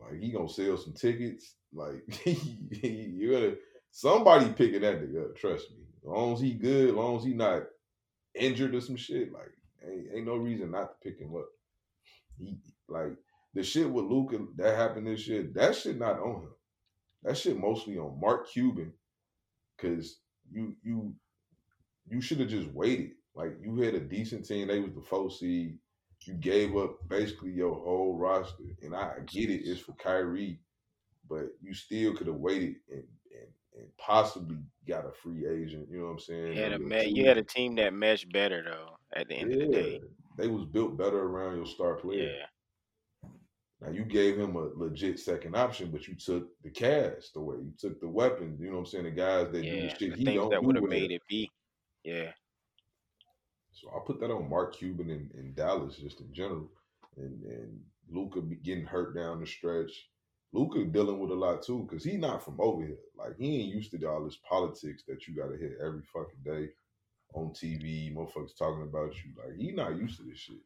Like 0.00 0.20
he 0.20 0.32
gonna 0.32 0.48
sell 0.48 0.76
some 0.76 0.92
tickets. 0.94 1.54
Like 1.72 2.02
you 2.26 3.30
gotta 3.30 3.56
somebody 3.90 4.48
picking 4.52 4.82
that 4.82 5.00
nigga 5.00 5.30
up. 5.30 5.36
Trust 5.36 5.70
me. 5.70 5.84
As 6.02 6.08
long 6.08 6.34
as 6.34 6.40
he 6.40 6.54
good, 6.54 6.90
as 6.90 6.94
long 6.94 7.16
as 7.16 7.24
he 7.24 7.34
not 7.34 7.62
injured 8.34 8.74
or 8.74 8.80
some 8.80 8.96
shit, 8.96 9.32
like 9.32 9.52
ain't, 9.88 10.06
ain't 10.14 10.26
no 10.26 10.36
reason 10.36 10.70
not 10.70 10.90
to 10.90 11.08
pick 11.08 11.18
him 11.18 11.34
up. 11.36 11.48
He 12.38 12.58
like 12.88 13.16
the 13.54 13.62
shit 13.62 13.90
with 13.90 14.04
Luka 14.04 14.38
that 14.56 14.76
happened 14.76 15.06
this 15.06 15.26
year. 15.26 15.50
That 15.54 15.74
shit 15.74 15.98
not 15.98 16.20
on 16.20 16.42
him. 16.42 16.54
That 17.22 17.36
shit 17.36 17.58
mostly 17.58 17.98
on 17.98 18.20
Mark 18.20 18.50
Cuban. 18.50 18.92
Cause 19.78 20.18
you 20.50 20.76
you 20.82 21.14
you 22.08 22.20
should 22.20 22.40
have 22.40 22.48
just 22.48 22.70
waited. 22.72 23.12
Like 23.34 23.56
you 23.60 23.76
had 23.80 23.94
a 23.94 24.00
decent 24.00 24.46
team. 24.46 24.68
They 24.68 24.80
was 24.80 24.94
the 24.94 25.02
four 25.02 25.30
seed. 25.30 25.78
You 26.22 26.34
gave 26.34 26.76
up 26.76 26.96
basically 27.08 27.52
your 27.52 27.74
whole 27.74 28.16
roster, 28.16 28.64
and 28.82 28.96
I 28.96 29.18
get 29.26 29.50
it. 29.50 29.62
It's 29.64 29.80
for 29.80 29.92
Kyrie, 29.92 30.58
but 31.28 31.48
you 31.62 31.72
still 31.74 32.16
could 32.16 32.26
have 32.26 32.36
waited 32.36 32.76
and, 32.90 33.04
and 33.32 33.48
and 33.76 33.96
possibly 33.98 34.56
got 34.88 35.06
a 35.06 35.12
free 35.12 35.46
agent. 35.46 35.88
You 35.90 35.98
know 35.98 36.06
what 36.06 36.12
I'm 36.12 36.18
saying? 36.20 36.56
You 36.56 36.62
had 36.62 36.72
a 36.72 37.10
you 37.10 37.26
had 37.26 37.38
a 37.38 37.44
team 37.44 37.76
that 37.76 37.92
meshed 37.92 38.32
better 38.32 38.62
though. 38.62 38.95
At 39.14 39.28
the 39.28 39.34
end 39.34 39.52
of 39.52 39.58
the 39.60 39.66
day, 39.68 40.00
They 40.36 40.48
was 40.48 40.64
built 40.64 40.96
better 40.98 41.22
around 41.22 41.56
your 41.56 41.66
star 41.66 41.94
player. 41.94 42.30
yeah, 43.22 43.28
Now 43.80 43.90
you 43.90 44.04
gave 44.04 44.38
him 44.38 44.56
a 44.56 44.70
legit 44.74 45.18
second 45.18 45.56
option, 45.56 45.90
but 45.90 46.06
you 46.08 46.14
took 46.14 46.48
the 46.62 46.70
cast 46.70 47.36
away. 47.36 47.56
You 47.56 47.72
took 47.78 48.00
the 48.00 48.08
weapons. 48.08 48.60
You 48.60 48.66
know 48.66 48.72
what 48.74 48.78
I'm 48.80 48.86
saying? 48.86 49.04
The 49.04 49.10
guys 49.12 49.50
that 49.52 49.62
do 49.62 49.68
yeah, 49.68 49.82
the 49.82 49.88
shit 49.90 50.12
the 50.12 50.18
he 50.18 50.24
don't 50.24 50.50
that 50.50 50.62
would 50.62 50.76
have 50.76 50.84
made 50.84 51.10
it 51.12 51.22
be. 51.28 51.50
Yeah, 52.04 52.32
So 53.72 53.88
I 53.90 53.98
put 54.06 54.20
that 54.20 54.30
on 54.30 54.48
Mark 54.48 54.76
Cuban 54.76 55.10
in, 55.10 55.30
in 55.34 55.54
Dallas 55.54 55.96
just 55.96 56.20
in 56.20 56.32
general, 56.32 56.70
and 57.16 57.42
and 57.44 57.80
Luka 58.08 58.40
getting 58.62 58.84
hurt 58.84 59.14
down 59.16 59.40
the 59.40 59.46
stretch. 59.46 60.08
Luka 60.52 60.84
dealing 60.84 61.18
with 61.18 61.32
a 61.32 61.34
lot 61.34 61.62
too 61.62 61.86
because 61.88 62.04
he 62.04 62.16
not 62.16 62.44
from 62.44 62.60
over 62.60 62.84
here. 62.84 62.98
Like 63.18 63.36
he 63.38 63.60
ain't 63.62 63.74
used 63.74 63.90
to 63.92 64.06
all 64.06 64.24
this 64.24 64.38
politics 64.48 65.02
that 65.08 65.26
you 65.26 65.34
got 65.34 65.48
to 65.48 65.56
hit 65.56 65.72
every 65.84 66.02
fucking 66.12 66.42
day 66.44 66.68
on 67.36 67.50
TV. 67.50 68.14
Motherfuckers 68.14 68.56
talking 68.58 68.82
about 68.82 69.14
you. 69.14 69.30
Like 69.36 69.56
he 69.56 69.72
not 69.72 69.96
used 69.96 70.18
to 70.18 70.24
this 70.24 70.38
shit. 70.38 70.56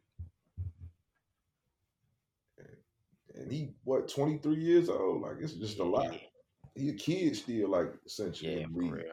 And, 2.58 3.42
and 3.42 3.52
he 3.52 3.70
what 3.84 4.08
23 4.08 4.54
years 4.54 4.88
old. 4.88 5.22
Like 5.22 5.36
it's 5.40 5.54
just 5.54 5.78
a 5.80 5.84
lot. 5.84 6.16
He 6.74 6.90
a 6.90 6.94
kid 6.94 7.36
still. 7.36 7.70
Like 7.70 7.92
essentially 8.06 8.60
yeah, 8.60 8.66
for 8.66 8.94
real. 8.94 9.04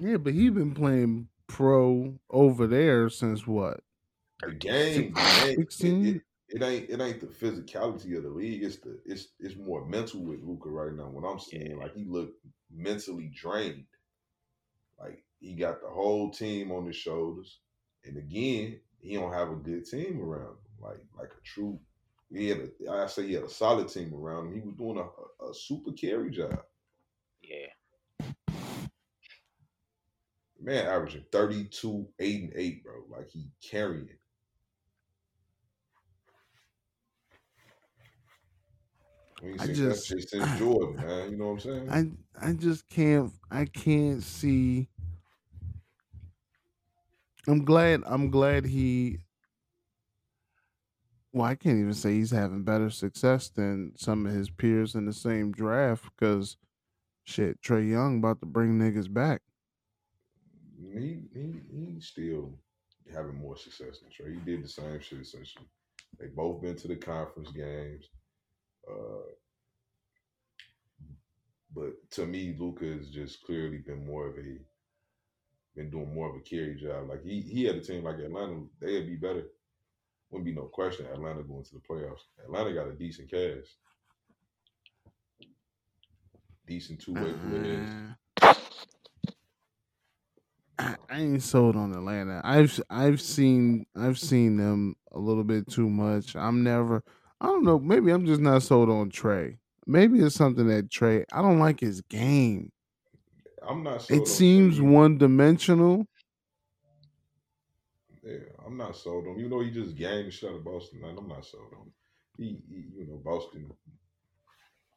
Yeah, 0.00 0.16
but 0.16 0.32
he 0.32 0.48
been 0.50 0.74
playing 0.74 1.28
pro 1.46 2.14
over 2.30 2.66
there 2.66 3.08
since 3.08 3.46
what? 3.46 3.80
the 4.40 4.52
game, 4.52 5.14
the 5.14 5.20
game 5.20 5.50
it, 5.50 5.72
16? 5.72 6.06
it, 6.06 6.22
it 6.48 6.62
ain't 6.62 6.90
it 6.90 7.00
ain't 7.00 7.20
the 7.20 7.26
physicality 7.26 8.16
of 8.16 8.24
the 8.24 8.28
league. 8.28 8.62
It's 8.62 8.76
the 8.76 8.98
it's 9.04 9.28
it's 9.38 9.56
more 9.56 9.86
mental 9.86 10.20
with 10.20 10.42
Luka 10.42 10.68
right 10.68 10.92
now. 10.92 11.08
What 11.08 11.28
I'm 11.28 11.38
seeing, 11.38 11.78
like 11.78 11.94
he 11.94 12.04
looked 12.04 12.38
mentally 12.70 13.30
drained. 13.34 13.84
Like 14.98 15.24
he 15.44 15.54
got 15.54 15.82
the 15.82 15.88
whole 15.88 16.30
team 16.30 16.72
on 16.72 16.86
his 16.86 16.96
shoulders, 16.96 17.60
and 18.04 18.16
again, 18.16 18.80
he 18.98 19.14
don't 19.14 19.32
have 19.32 19.50
a 19.50 19.56
good 19.56 19.84
team 19.84 20.20
around 20.22 20.52
him. 20.52 20.56
Like 20.80 21.00
like 21.18 21.28
a 21.30 21.42
true, 21.44 21.78
he 22.32 22.48
had 22.48 22.70
a, 22.88 22.90
I 22.90 23.06
say 23.06 23.26
he 23.26 23.34
had 23.34 23.44
a 23.44 23.48
solid 23.50 23.88
team 23.88 24.14
around 24.14 24.48
him. 24.48 24.54
He 24.54 24.60
was 24.60 24.74
doing 24.76 24.98
a, 24.98 25.02
a, 25.44 25.50
a 25.50 25.54
super 25.54 25.92
carry 25.92 26.30
job. 26.30 26.58
Yeah, 27.42 27.66
Man, 30.58 30.86
averaging 30.86 31.24
32, 31.30 32.08
8 32.18 32.42
and 32.44 32.52
8, 32.54 32.84
bro. 32.84 32.92
Like 33.10 33.28
he 33.28 33.50
carrying. 33.62 34.08
I 39.60 39.66
just- 39.66 39.82
that 39.82 40.18
shit 40.18 40.30
since 40.30 40.50
Jordan, 40.58 40.96
man. 40.96 41.30
You 41.32 41.36
know 41.36 41.48
what 41.52 41.64
I'm 41.66 41.88
saying? 41.90 42.16
I 42.40 42.48
I 42.48 42.52
just 42.54 42.88
can't 42.88 43.30
I 43.50 43.66
can't 43.66 44.22
see 44.22 44.88
I'm 47.46 47.64
glad 47.64 48.02
I'm 48.06 48.30
glad 48.30 48.64
he 48.64 49.18
well, 51.32 51.46
I 51.46 51.56
can't 51.56 51.80
even 51.80 51.94
say 51.94 52.14
he's 52.14 52.30
having 52.30 52.62
better 52.62 52.90
success 52.90 53.48
than 53.48 53.92
some 53.96 54.24
of 54.24 54.32
his 54.32 54.50
peers 54.50 54.94
in 54.94 55.04
the 55.04 55.12
same 55.12 55.50
draft 55.50 56.04
because 56.04 56.56
shit, 57.24 57.60
Trae 57.60 57.90
Young 57.90 58.18
about 58.18 58.38
to 58.40 58.46
bring 58.46 58.78
niggas 58.78 59.12
back. 59.12 59.42
He 60.80 61.22
he 61.34 61.54
he's 61.72 62.06
still 62.06 62.54
having 63.12 63.36
more 63.36 63.56
success 63.56 63.98
than 63.98 64.10
Trae. 64.10 64.32
He 64.32 64.50
did 64.50 64.64
the 64.64 64.68
same 64.68 65.00
shit 65.00 65.20
essentially. 65.20 65.66
They 66.20 66.28
both 66.28 66.62
been 66.62 66.76
to 66.76 66.88
the 66.88 66.96
conference 66.96 67.50
games. 67.50 68.04
Uh, 68.88 69.32
but 71.74 71.94
to 72.12 72.26
me, 72.26 72.54
Luca 72.56 72.84
has 72.84 73.08
just 73.08 73.42
clearly 73.42 73.78
been 73.78 74.06
more 74.06 74.28
of 74.28 74.38
a 74.38 74.58
been 75.74 75.90
doing 75.90 76.14
more 76.14 76.30
of 76.30 76.36
a 76.36 76.40
carry 76.40 76.76
job. 76.76 77.08
Like 77.08 77.22
he 77.22 77.40
he 77.40 77.64
had 77.64 77.76
a 77.76 77.80
team 77.80 78.04
like 78.04 78.18
Atlanta, 78.18 78.62
they'd 78.80 79.06
be 79.06 79.16
better. 79.16 79.44
Wouldn't 80.30 80.46
be 80.46 80.54
no 80.54 80.64
question. 80.66 81.06
Atlanta 81.06 81.42
going 81.42 81.64
to 81.64 81.74
the 81.74 81.80
playoffs. 81.80 82.22
Atlanta 82.44 82.72
got 82.72 82.88
a 82.88 82.92
decent 82.92 83.30
cast, 83.30 83.76
decent 86.66 87.00
two 87.00 87.14
way 87.14 87.32
players. 87.48 87.90
Uh, 88.40 88.54
I, 90.78 90.96
I 91.08 91.20
ain't 91.20 91.42
sold 91.42 91.76
on 91.76 91.92
Atlanta. 91.92 92.40
I've 92.44 92.80
I've 92.90 93.20
seen 93.20 93.86
I've 93.96 94.18
seen 94.18 94.56
them 94.56 94.96
a 95.12 95.18
little 95.18 95.44
bit 95.44 95.68
too 95.68 95.88
much. 95.88 96.34
I'm 96.34 96.64
never. 96.64 97.02
I 97.40 97.46
don't 97.46 97.64
know. 97.64 97.78
Maybe 97.78 98.10
I'm 98.10 98.26
just 98.26 98.40
not 98.40 98.62
sold 98.62 98.90
on 98.90 99.10
Trae. 99.10 99.58
Maybe 99.86 100.20
it's 100.20 100.34
something 100.34 100.66
that 100.68 100.88
Trae. 100.88 101.24
I 101.32 101.42
don't 101.42 101.58
like 101.58 101.80
his 101.80 102.00
game. 102.02 102.72
I'm 103.68 103.82
not. 103.82 104.02
Sold 104.02 104.22
It 104.22 104.28
seems 104.28 104.80
one 104.80 105.18
dimensional. 105.18 106.06
Yeah, 108.22 108.38
I'm 108.66 108.76
not 108.76 108.96
sold 108.96 109.26
on. 109.26 109.38
You 109.38 109.48
know, 109.48 109.60
he 109.60 109.70
just 109.70 109.96
the 109.96 110.30
shit 110.30 110.48
out 110.48 110.56
of 110.56 110.64
Boston. 110.64 111.00
Man, 111.00 111.16
I'm 111.18 111.28
not 111.28 111.44
sold 111.44 111.72
on. 111.78 111.90
He, 112.38 112.62
he, 112.68 112.84
you 112.96 113.06
know, 113.06 113.20
Boston 113.22 113.70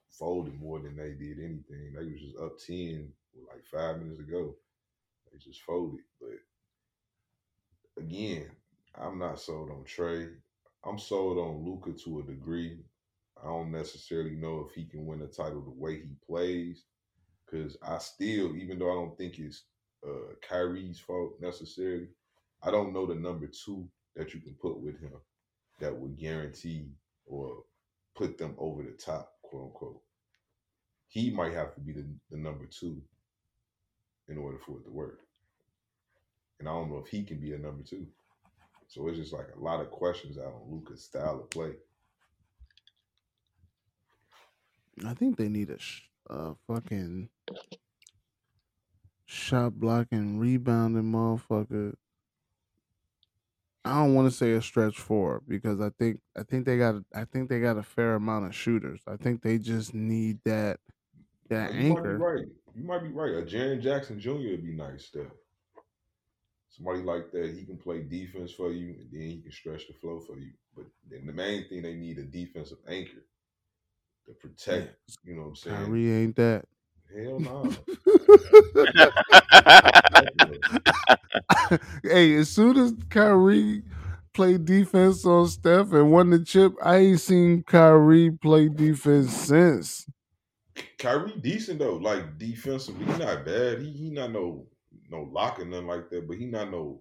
folded 0.10 0.60
more 0.60 0.80
than 0.80 0.95
they 0.95 1.11
did 1.11 1.38
anything. 1.39 1.94
They 1.94 2.06
was 2.06 2.22
just 2.22 2.38
up 2.38 2.57
ten 2.57 3.10
like 3.49 3.65
five 3.72 3.99
minutes 3.99 4.19
ago. 4.19 4.56
They 5.31 5.39
just 5.39 5.61
folded. 5.61 5.99
But 6.22 6.39
again, 8.02 8.49
I'm 8.95 9.19
not 9.19 9.39
sold 9.39 9.72
on 9.72 9.84
Trae. 9.84 10.30
I'm 10.85 10.98
sold 10.98 11.38
on 11.38 11.65
Luka 11.65 11.91
to 12.03 12.19
a 12.19 12.23
degree. 12.23 12.80
I 13.41 13.48
don't 13.48 13.72
necessarily 13.72 14.31
know 14.31 14.65
if 14.68 14.73
he 14.73 14.85
can 14.85 15.06
win 15.06 15.22
a 15.22 15.27
title 15.27 15.61
the 15.61 15.69
way 15.69 15.95
he 15.95 16.15
plays. 16.26 16.84
Cause 17.49 17.78
I 17.82 17.98
still, 17.99 18.56
even 18.56 18.78
though 18.78 18.91
I 18.91 18.95
don't 18.95 19.18
think 19.18 19.40
it's 19.40 19.64
uh 20.06 20.34
Kyrie's 20.48 20.99
fault 20.99 21.34
necessarily, 21.40 22.07
I 22.61 22.72
don't 22.72 22.94
know 22.94 23.06
the 23.06 23.15
number 23.15 23.48
two 23.48 23.88
that 24.15 24.34
you 24.34 24.41
can 24.41 24.56
put 24.56 24.80
with 24.80 24.99
him 24.99 25.14
that 25.80 25.95
would 25.95 26.18
guarantee 26.18 26.90
or 27.26 27.64
put 28.15 28.38
them 28.38 28.56
over 28.57 28.84
the 28.84 28.91
top, 28.91 29.32
quote 29.44 29.65
unquote. 29.65 30.02
He 31.07 31.30
might 31.32 31.53
have 31.53 31.74
to 31.76 31.82
be 31.82 31.94
the, 31.94 32.06
the 32.32 32.38
number 32.38 32.65
two 32.65 33.02
in 34.28 34.38
order 34.38 34.57
for 34.57 34.80
it 34.80 34.84
to 34.84 34.91
work. 34.91 35.22
And 36.60 36.68
I 36.68 36.74
don't 36.74 36.90
know 36.90 36.98
if 36.98 37.07
he 37.07 37.24
can 37.24 37.40
be 37.40 37.53
a 37.53 37.57
number 37.57 37.84
two. 37.84 38.07
So 38.88 39.07
it's 39.07 39.18
just 39.18 39.34
like 39.34 39.48
a 39.56 39.64
lot 39.64 39.82
of 39.82 39.91
questions 39.91 40.38
out 40.38 40.53
on 40.53 40.72
Luka's 40.72 41.03
style 41.03 41.41
of 41.41 41.49
play. 41.49 41.74
I 45.06 45.14
think 45.14 45.38
they 45.38 45.49
need 45.49 45.69
a 45.69 45.78
uh, 46.29 46.53
fucking 46.67 47.29
shot 49.25 49.73
blocking, 49.73 50.39
rebounding 50.39 51.03
motherfucker. 51.03 51.93
I 53.85 54.01
don't 54.01 54.13
want 54.13 54.29
to 54.29 54.35
say 54.35 54.51
a 54.51 54.61
stretch 54.61 54.97
four 54.99 55.41
because 55.47 55.79
I 55.79 55.89
think 55.97 56.19
I 56.37 56.43
think 56.43 56.65
they 56.65 56.77
got 56.77 56.95
I 57.15 57.23
think 57.23 57.49
they 57.49 57.59
got 57.59 57.77
a 57.77 57.83
fair 57.83 58.15
amount 58.15 58.45
of 58.45 58.55
shooters. 58.55 59.01
I 59.07 59.15
think 59.15 59.41
they 59.41 59.57
just 59.57 59.93
need 59.93 60.39
that 60.43 60.79
that 61.49 61.73
you 61.73 61.93
might 61.93 62.03
be 62.03 62.09
anchor. 62.09 62.17
right. 62.17 62.45
You 62.75 62.83
might 62.83 63.03
be 63.03 63.09
right. 63.09 63.35
A 63.35 63.41
Jaren 63.43 63.81
Jackson 63.81 64.19
Jr. 64.19 64.31
would 64.31 64.65
be 64.65 64.75
nice 64.75 65.05
still. 65.05 65.31
Somebody 66.69 67.01
like 67.01 67.31
that, 67.31 67.55
he 67.55 67.65
can 67.65 67.77
play 67.77 68.03
defense 68.03 68.51
for 68.51 68.71
you, 68.71 68.89
and 68.89 69.09
then 69.11 69.21
he 69.21 69.41
can 69.41 69.51
stretch 69.51 69.87
the 69.87 69.93
flow 69.93 70.19
for 70.19 70.37
you. 70.37 70.51
But 70.75 70.85
then 71.09 71.25
the 71.25 71.33
main 71.33 71.67
thing 71.67 71.81
they 71.81 71.95
need 71.95 72.19
a 72.19 72.23
defensive 72.23 72.77
anchor 72.87 73.23
to 74.27 74.33
protect. 74.33 74.95
You 75.23 75.35
know 75.35 75.41
what 75.43 75.47
I'm 75.49 75.55
saying? 75.55 75.77
Kyrie 75.77 76.11
ain't 76.11 76.35
that. 76.35 76.65
Hell 77.15 77.39
no. 77.39 77.63
hey, 82.03 82.35
as 82.35 82.49
soon 82.49 82.77
as 82.77 82.93
Kyrie 83.09 83.83
played 84.33 84.65
defense 84.65 85.25
on 85.25 85.47
Steph 85.47 85.93
and 85.93 86.11
won 86.11 86.29
the 86.29 86.43
chip, 86.43 86.73
I 86.83 86.97
ain't 86.97 87.21
seen 87.21 87.63
Kyrie 87.63 88.31
play 88.31 88.67
defense 88.67 89.33
since. 89.33 90.05
Kyrie 90.99 91.39
decent 91.41 91.79
though, 91.79 91.95
like 91.95 92.37
defensively, 92.37 93.05
he 93.05 93.11
not 93.17 93.45
bad. 93.45 93.81
He 93.81 93.91
he 93.91 94.09
not 94.11 94.31
no 94.31 94.67
no 95.09 95.29
locking 95.31 95.69
nothing 95.69 95.87
like 95.87 96.09
that, 96.09 96.27
but 96.27 96.37
he 96.37 96.45
not 96.45 96.69
no 96.69 96.99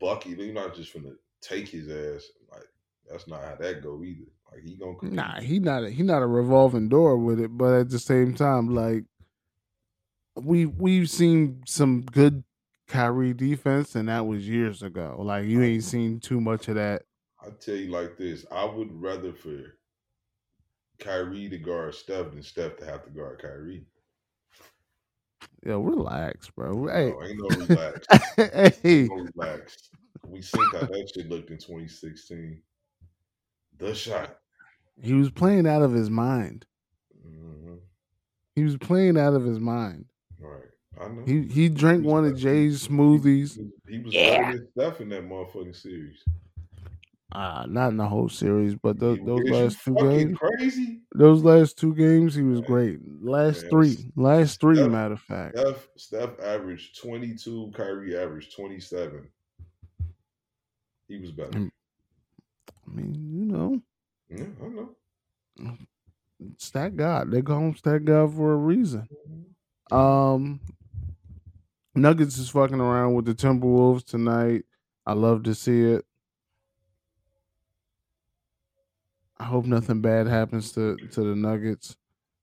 Bucky. 0.00 0.34
He 0.34 0.50
not 0.52 0.74
just 0.74 0.94
gonna 0.94 1.12
take 1.40 1.68
his 1.68 1.88
ass. 1.88 2.26
Like 2.50 2.66
that's 3.08 3.28
not 3.28 3.44
how 3.44 3.54
that 3.56 3.82
go 3.82 4.02
either. 4.02 4.26
Like 4.56 4.64
he 4.64 4.74
gonna 4.74 4.94
compete. 4.94 5.16
Nah, 5.16 5.40
he 5.40 5.58
not 5.58 5.84
a, 5.84 5.90
he 5.90 6.02
not 6.02 6.22
a 6.22 6.26
revolving 6.26 6.88
door 6.88 7.18
with 7.18 7.40
it, 7.40 7.56
but 7.56 7.74
at 7.74 7.90
the 7.90 7.98
same 7.98 8.34
time, 8.34 8.74
like 8.74 9.04
we 10.34 10.64
we've 10.64 11.10
seen 11.10 11.62
some 11.66 12.02
good 12.02 12.42
Kyrie 12.88 13.34
defense, 13.34 13.94
and 13.94 14.08
that 14.08 14.26
was 14.26 14.48
years 14.48 14.82
ago. 14.82 15.16
Like 15.18 15.44
you 15.44 15.62
ain't 15.62 15.84
seen 15.84 16.20
too 16.20 16.40
much 16.40 16.68
of 16.68 16.76
that. 16.76 17.02
I 17.44 17.50
tell 17.50 17.74
you 17.74 17.90
like 17.90 18.16
this, 18.16 18.46
I 18.50 18.64
would 18.64 18.88
rather 18.90 19.34
for 19.34 19.76
Kyrie 20.98 21.50
to 21.50 21.58
guard 21.58 21.94
Steph 21.94 22.30
than 22.30 22.42
Steph 22.42 22.78
to 22.78 22.86
have 22.86 23.04
to 23.04 23.10
guard 23.10 23.42
Kyrie. 23.42 23.84
Yo, 25.66 25.80
relax, 25.80 26.48
bro. 26.48 26.86
Hey, 26.86 27.10
No, 27.10 27.22
ain't 27.22 27.38
no 27.38 27.66
relax. 27.66 28.06
hey, 28.36 28.72
Ain't 28.84 29.10
no 29.10 29.26
relax. 29.34 29.90
We 30.26 30.40
seen 30.40 30.64
how 30.72 30.80
that 30.80 31.10
shit 31.14 31.28
looked 31.28 31.50
in 31.50 31.58
2016. 31.58 32.62
The 33.78 33.94
shot. 33.94 34.38
He 35.02 35.12
was 35.12 35.30
playing 35.30 35.66
out 35.66 35.82
of 35.82 35.92
his 35.92 36.10
mind. 36.10 36.66
hmm 37.22 37.74
He 38.54 38.64
was 38.64 38.76
playing 38.78 39.18
out 39.18 39.34
of 39.34 39.44
his 39.44 39.58
mind. 39.60 40.06
Right. 40.38 40.62
I 41.00 41.08
know. 41.08 41.22
He 41.26 41.42
he 41.42 41.68
drank 41.68 42.04
one 42.04 42.24
of 42.24 42.36
Jay's 42.36 42.86
smoothies. 42.86 43.58
He 43.88 43.98
was 43.98 44.14
Yeah. 44.14 44.36
better 44.36 44.58
than 44.58 44.68
Steph 44.72 45.00
in 45.00 45.08
that 45.10 45.24
motherfucking 45.24 45.76
series. 45.76 46.18
Uh, 47.32 47.66
not 47.68 47.88
in 47.88 47.96
the 47.96 48.06
whole 48.08 48.28
series, 48.28 48.74
but 48.76 48.98
those, 48.98 49.18
those 49.24 49.50
last 49.50 49.84
two 49.84 49.94
games. 49.96 50.38
crazy? 50.38 51.00
Those 51.14 51.42
last 51.42 51.76
two 51.76 51.94
games, 51.94 52.34
he 52.34 52.42
was 52.42 52.60
great. 52.60 52.98
Last 53.20 53.62
Man, 53.62 53.70
three, 53.70 54.12
last 54.16 54.60
three, 54.60 54.76
Steph- 54.76 54.90
matter 54.90 55.14
of 55.14 55.20
fact. 55.20 55.58
Steph, 55.58 55.88
Steph 55.96 56.40
averaged 56.40 56.98
22, 57.00 57.72
Kyrie 57.74 58.16
averaged 58.16 58.54
27. 58.54 59.28
He 61.08 61.18
was 61.18 61.32
better. 61.32 61.50
Mm. 61.52 61.70
I 62.86 62.90
mean, 62.94 63.14
you 63.14 63.44
know, 63.46 63.80
Yeah, 64.28 64.44
I 64.62 64.68
know. 64.68 65.76
stat 66.58 66.96
God. 66.96 67.30
They 67.30 67.42
call 67.42 67.60
him 67.60 67.76
stat 67.76 68.04
God 68.04 68.34
for 68.34 68.52
a 68.52 68.56
reason. 68.56 69.08
Um, 69.90 70.60
Nuggets 71.94 72.38
is 72.38 72.50
fucking 72.50 72.80
around 72.80 73.14
with 73.14 73.24
the 73.24 73.34
Timberwolves 73.34 74.04
tonight. 74.04 74.64
I 75.06 75.12
love 75.12 75.44
to 75.44 75.54
see 75.54 75.82
it. 75.82 76.04
I 79.38 79.44
hope 79.44 79.66
nothing 79.66 80.00
bad 80.00 80.26
happens 80.26 80.72
to 80.72 80.96
to 80.96 81.20
the 81.22 81.36
Nuggets. 81.36 81.96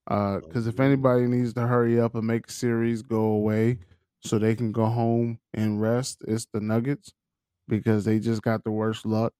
Because 0.06 0.66
if 0.66 0.80
anybody 0.80 1.26
needs 1.26 1.54
to 1.54 1.66
hurry 1.66 2.00
up 2.00 2.14
and 2.14 2.26
make 2.26 2.50
series 2.50 3.02
go 3.02 3.22
away 3.22 3.78
so 4.20 4.38
they 4.38 4.54
can 4.54 4.72
go 4.72 4.86
home 4.86 5.38
and 5.52 5.80
rest, 5.80 6.22
it's 6.26 6.46
the 6.46 6.60
Nuggets 6.60 7.14
because 7.68 8.04
they 8.04 8.18
just 8.18 8.42
got 8.42 8.64
the 8.64 8.70
worst 8.70 9.06
luck. 9.06 9.32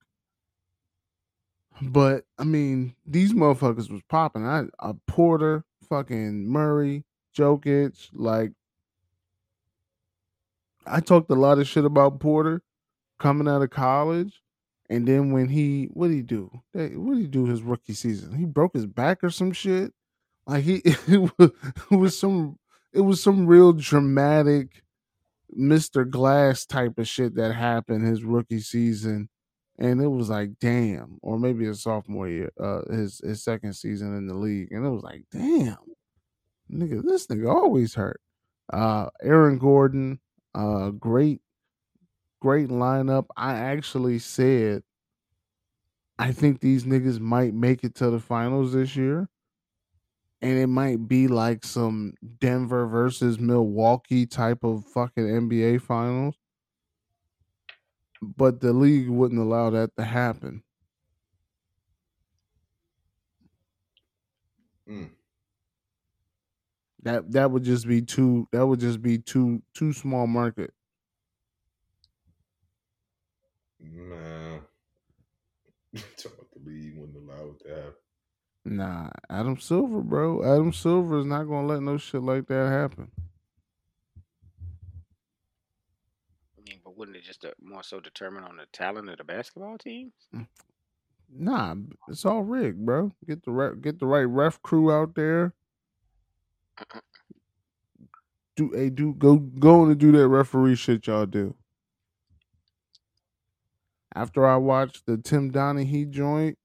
But 1.83 2.25
I 2.39 2.45
mean, 2.45 2.95
these 3.07 3.33
motherfuckers 3.33 3.91
was 3.91 4.03
popping. 4.09 4.47
I 4.47 4.65
uh, 4.79 4.95
Porter, 5.07 5.65
fucking 5.89 6.47
Murray, 6.47 7.05
Jokic, 7.37 8.11
like 8.13 8.53
I 10.87 11.01
talked 11.01 11.31
a 11.31 11.35
lot 11.35 11.59
of 11.59 11.67
shit 11.67 11.85
about 11.85 12.21
Porter 12.21 12.63
coming 13.19 13.49
out 13.49 13.63
of 13.63 13.71
college, 13.71 14.43
and 14.89 15.07
then 15.07 15.33
when 15.33 15.49
he 15.49 15.89
what 15.93 16.09
did 16.09 16.15
he 16.15 16.23
do? 16.23 16.51
What 16.73 17.15
did 17.15 17.21
he 17.21 17.27
do 17.27 17.47
his 17.47 17.63
rookie 17.63 17.95
season? 17.95 18.37
He 18.37 18.45
broke 18.45 18.75
his 18.75 18.87
back 18.87 19.25
or 19.25 19.31
some 19.31 19.53
shit. 19.53 19.93
Like 20.47 20.65
he 20.65 20.77
it 20.85 21.33
was, 21.39 21.51
it 21.91 21.97
was 21.97 22.19
some 22.19 22.59
it 22.93 23.01
was 23.01 23.23
some 23.23 23.47
real 23.47 23.73
dramatic 23.73 24.83
Mr. 25.59 26.09
Glass 26.09 26.67
type 26.67 26.99
of 26.99 27.09
shit 27.09 27.35
that 27.37 27.55
happened 27.55 28.07
his 28.07 28.25
rookie 28.25 28.61
season. 28.61 29.29
And 29.79 30.01
it 30.01 30.07
was 30.09 30.31
like, 30.31 30.59
damn, 30.61 31.19
or 31.23 31.39
maybe 31.39 31.65
his 31.65 31.83
sophomore 31.83 32.29
year, 32.29 32.53
uh, 32.61 32.83
his 32.91 33.21
his 33.25 33.43
second 33.43 33.73
season 33.75 34.17
in 34.17 34.29
the 34.29 34.35
league, 34.35 34.71
and 34.71 34.87
it 34.87 34.89
was 34.91 35.03
like, 35.03 35.25
damn, 35.33 35.79
nigga, 36.71 37.03
this 37.03 37.27
nigga 37.27 37.53
always 37.53 37.95
hurt. 37.95 38.21
Uh, 38.73 39.09
Aaron 39.23 39.59
Gordon, 39.59 40.21
uh, 40.55 40.91
great, 40.91 41.41
great 42.41 42.69
lineup. 42.69 43.27
I 43.37 43.55
actually 43.55 44.21
said, 44.21 44.83
I 46.19 46.33
think 46.33 46.61
these 46.61 46.85
niggas 46.85 47.19
might 47.21 47.55
make 47.55 47.83
it 47.83 47.95
to 47.97 48.11
the 48.11 48.21
finals 48.21 48.73
this 48.73 48.95
year, 48.95 49.29
and 50.41 50.59
it 50.59 50.69
might 50.69 51.09
be 51.09 51.27
like 51.27 51.65
some 51.65 52.15
Denver 52.39 52.87
versus 52.87 53.41
Milwaukee 53.41 54.27
type 54.27 54.63
of 54.63 54.85
fucking 54.85 55.25
NBA 55.25 55.81
finals. 55.81 56.37
But 58.37 58.61
the 58.61 58.73
league 58.73 59.09
wouldn't 59.09 59.41
allow 59.41 59.71
that 59.71 59.97
to 59.97 60.05
happen. 60.05 60.63
Mm. 64.89 65.11
That 67.03 67.33
that 67.33 67.51
would 67.51 67.65
just 67.65 67.87
be 67.87 68.03
too 68.03 68.49
that 68.53 68.67
would 68.67 68.81
just 68.81 69.03
be 69.03 69.19
too 69.19 69.63
too 69.75 69.93
small 69.93 70.27
market. 70.27 70.73
Nah. 73.79 74.61
Talk 76.17 76.33
about 76.35 76.51
the 76.53 76.61
league 76.61 76.97
wouldn't 76.97 77.17
allow 77.17 77.51
it 77.51 77.61
to 77.61 77.69
happen. 77.69 77.95
Nah, 78.65 79.11
Adam 79.31 79.59
Silver, 79.59 80.03
bro. 80.03 80.43
Adam 80.45 80.73
Silver 80.73 81.19
is 81.21 81.27
not 81.27 81.45
gonna 81.45 81.67
let 81.67 81.83
no 81.83 81.97
shit 81.99 82.23
like 82.23 82.47
that 82.49 82.71
happen. 82.71 83.11
I 86.59 86.63
mean, 86.63 86.81
but 86.84 86.84
wouldn't 86.97 87.17
it 87.17 87.25
just 87.25 87.45
uh, 87.45 87.51
more 87.63 87.83
so 87.83 88.01
determine 88.01 88.45
on 88.45 88.57
the 88.57 88.67
talent 88.73 89.09
of 89.09 89.19
the 89.19 89.25
basketball 89.25 89.79
teams? 89.79 90.13
Nah, 91.37 91.75
it's 92.09 92.25
all 92.25 92.43
rigged, 92.43 92.85
bro. 92.85 93.13
Get 93.27 93.45
the 93.45 93.51
re- 93.51 93.77
get 93.81 93.99
the 93.99 94.07
right 94.07 94.23
ref 94.23 94.63
crew 94.63 94.93
out 94.93 95.15
there. 95.15 95.55
Do 98.57 98.73
a 98.75 98.91
do 98.91 99.15
go 99.15 99.37
go 99.37 99.83
on 99.83 99.91
and 99.91 99.99
do 99.99 100.13
that 100.13 100.29
referee 100.29 100.77
shit 100.77 101.07
y'all 101.07 101.27
do. 101.27 101.55
After 104.15 104.47
I 104.47 104.57
watched 104.57 105.07
the 105.07 105.17
Tim 105.17 105.51
Donaghy 105.51 106.09
joint 106.09 106.57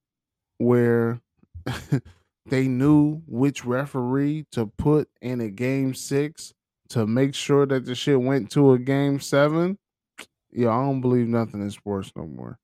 where 0.60 1.20
they 2.46 2.68
knew 2.68 3.22
which 3.26 3.66
referee 3.66 4.46
to 4.52 4.68
put 4.68 5.10
in 5.22 5.42
a 5.42 5.50
game 5.50 5.96
six 5.96 6.54
to 6.90 7.08
make 7.08 7.34
sure 7.34 7.66
that 7.66 7.86
the 7.86 7.96
shit 7.96 8.22
went 8.22 8.52
to 8.52 8.74
a 8.74 8.80
game 8.80 9.20
seven. 9.20 9.78
Yeah, 10.52 10.70
I 10.70 10.82
don't 10.84 11.02
believe 11.02 11.28
nothing 11.28 11.62
in 11.62 11.70
sports 11.70 12.12
no 12.16 12.26
more. 12.26 12.58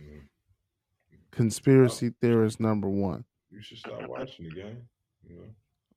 Mm. 0.00 0.22
Conspiracy 1.30 2.12
theorist 2.20 2.60
number 2.60 2.88
one. 2.88 3.24
You 3.50 3.60
should 3.62 3.78
stop 3.78 4.06
watching 4.06 4.48
the 4.48 4.54
game. 4.54 4.88
You 5.28 5.36
know? 5.36 5.42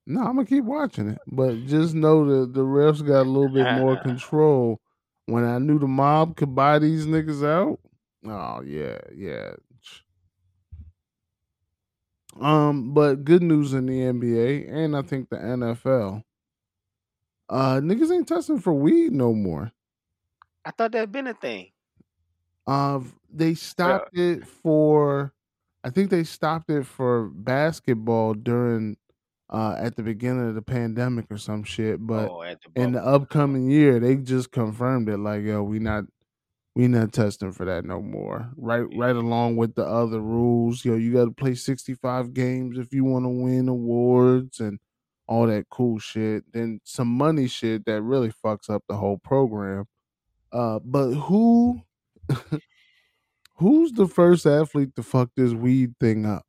No, 0.07 0.21
I'm 0.21 0.35
gonna 0.35 0.45
keep 0.45 0.63
watching 0.63 1.09
it, 1.09 1.19
but 1.27 1.65
just 1.65 1.93
know 1.93 2.25
that 2.25 2.53
the 2.53 2.61
refs 2.61 3.05
got 3.05 3.21
a 3.21 3.29
little 3.29 3.49
bit 3.49 3.71
more 3.79 3.97
control. 4.03 4.79
When 5.27 5.45
I 5.45 5.59
knew 5.59 5.79
the 5.79 5.87
mob 5.87 6.35
could 6.35 6.55
buy 6.55 6.79
these 6.79 7.05
niggas 7.05 7.45
out, 7.45 7.79
oh 8.25 8.61
yeah, 8.61 8.97
yeah. 9.15 9.51
Um, 12.39 12.93
but 12.93 13.23
good 13.23 13.43
news 13.43 13.73
in 13.73 13.85
the 13.85 13.93
NBA 13.93 14.71
and 14.71 14.95
I 14.95 15.01
think 15.01 15.29
the 15.29 15.35
NFL. 15.37 16.23
Uh, 17.51 17.81
niggas 17.81 18.11
ain't 18.15 18.29
testing 18.29 18.59
for 18.59 18.73
weed 18.73 19.11
no 19.11 19.33
more. 19.33 19.71
I 20.63 20.71
thought 20.71 20.93
that'd 20.93 21.11
been 21.11 21.27
a 21.27 21.33
thing. 21.33 21.67
Uh, 22.65 23.01
they 23.29 23.53
stopped 23.55 24.17
it 24.17 24.47
for, 24.47 25.33
I 25.83 25.89
think 25.89 26.09
they 26.11 26.23
stopped 26.23 26.69
it 26.69 26.85
for 26.85 27.29
basketball 27.29 28.35
during, 28.35 28.95
uh, 29.49 29.75
at 29.77 29.97
the 29.97 30.03
beginning 30.03 30.47
of 30.47 30.55
the 30.55 30.61
pandemic 30.61 31.25
or 31.29 31.37
some 31.37 31.63
shit. 31.63 31.99
But 31.99 32.29
Oh, 32.29 32.41
the 32.43 32.81
in 32.81 32.93
the 32.93 33.05
upcoming 33.05 33.69
year, 33.69 33.99
they 33.99 34.15
just 34.15 34.51
confirmed 34.51 35.09
it. 35.09 35.17
Like, 35.17 35.43
yo, 35.43 35.61
we 35.61 35.79
not, 35.79 36.05
we 36.73 36.87
not 36.87 37.11
testing 37.11 37.51
for 37.51 37.65
that 37.65 37.83
no 37.83 38.01
more. 38.01 38.49
Right, 38.55 38.85
right 38.95 39.15
along 39.15 39.57
with 39.57 39.75
the 39.75 39.83
other 39.83 40.21
rules. 40.21 40.85
Yo, 40.85 40.95
you 40.95 41.11
got 41.11 41.25
to 41.25 41.31
play 41.31 41.55
sixty 41.55 41.95
five 41.95 42.33
games 42.33 42.77
if 42.77 42.93
you 42.93 43.03
want 43.03 43.25
to 43.25 43.29
win 43.29 43.67
awards 43.67 44.61
and 44.61 44.79
all 45.31 45.47
that 45.47 45.69
cool 45.69 45.97
shit. 45.97 46.43
Then 46.51 46.81
some 46.83 47.07
money 47.07 47.47
shit 47.47 47.85
that 47.85 48.01
really 48.01 48.33
fucks 48.43 48.69
up 48.69 48.83
the 48.89 48.97
whole 48.97 49.17
program. 49.17 49.85
Uh, 50.51 50.79
but 50.83 51.13
who, 51.13 51.81
who's 53.55 53.93
the 53.93 54.07
first 54.07 54.45
athlete 54.45 54.93
to 54.97 55.03
fuck 55.03 55.29
this 55.37 55.53
weed 55.53 55.93
thing 56.01 56.25
up? 56.25 56.45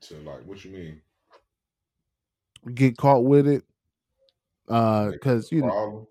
So 0.00 0.16
like, 0.26 0.44
what 0.44 0.62
you 0.62 0.72
mean? 0.72 1.00
Get 2.74 2.98
caught 2.98 3.24
with 3.24 3.48
it? 3.48 3.64
Uh, 4.68 5.12
cause 5.22 5.50
you 5.50 5.62
know. 5.62 6.06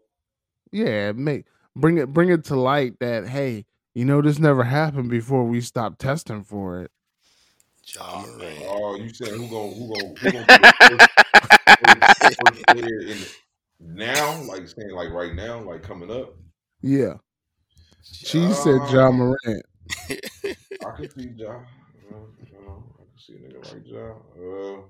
Yeah, 0.71 1.11
make 1.11 1.45
bring 1.75 1.99
it 1.99 2.11
bring 2.11 2.29
it 2.29 2.43
to 2.45 2.55
light 2.55 2.99
that 2.99 3.27
hey, 3.27 3.65
you 3.93 4.05
know 4.05 4.23
this 4.23 4.39
never 4.39 4.63
happened 4.63 5.09
before 5.11 5.43
we 5.43 5.61
stopped 5.61 5.99
testing 5.99 6.43
for 6.43 6.81
it. 6.81 6.91
Ja 7.95 8.21
Morant. 8.21 8.63
Oh, 8.65 8.95
you 8.95 9.13
saying 9.13 9.35
who 9.35 9.47
gonna 9.47 9.73
who 9.73 9.93
gonna 9.93 10.07
who 10.07 10.31
gonna 10.31 10.45
be 10.45 10.57
the 10.57 10.73
first, 10.89 11.07
first, 11.79 12.37
first 12.37 12.67
player 12.67 12.99
in 13.07 13.17
now? 13.79 14.41
Like 14.43 14.67
saying 14.67 14.91
like 14.93 15.11
right 15.11 15.33
now, 15.33 15.61
like 15.61 15.81
coming 15.83 16.11
up. 16.11 16.35
Yeah. 16.81 17.19
She 18.03 18.51
said 18.53 18.81
Ja 18.91 19.11
Morant. 19.11 19.37
I 20.01 20.05
can 20.95 21.09
see 21.11 21.29
Ja. 21.35 21.59
You 22.03 22.11
know, 22.11 22.27
I 22.95 23.03
can 23.03 23.17
see 23.17 23.33
a 23.33 23.37
nigga 23.37 23.73
like 23.73 23.85
Ja. 23.85 24.15
Uh, 24.37 24.81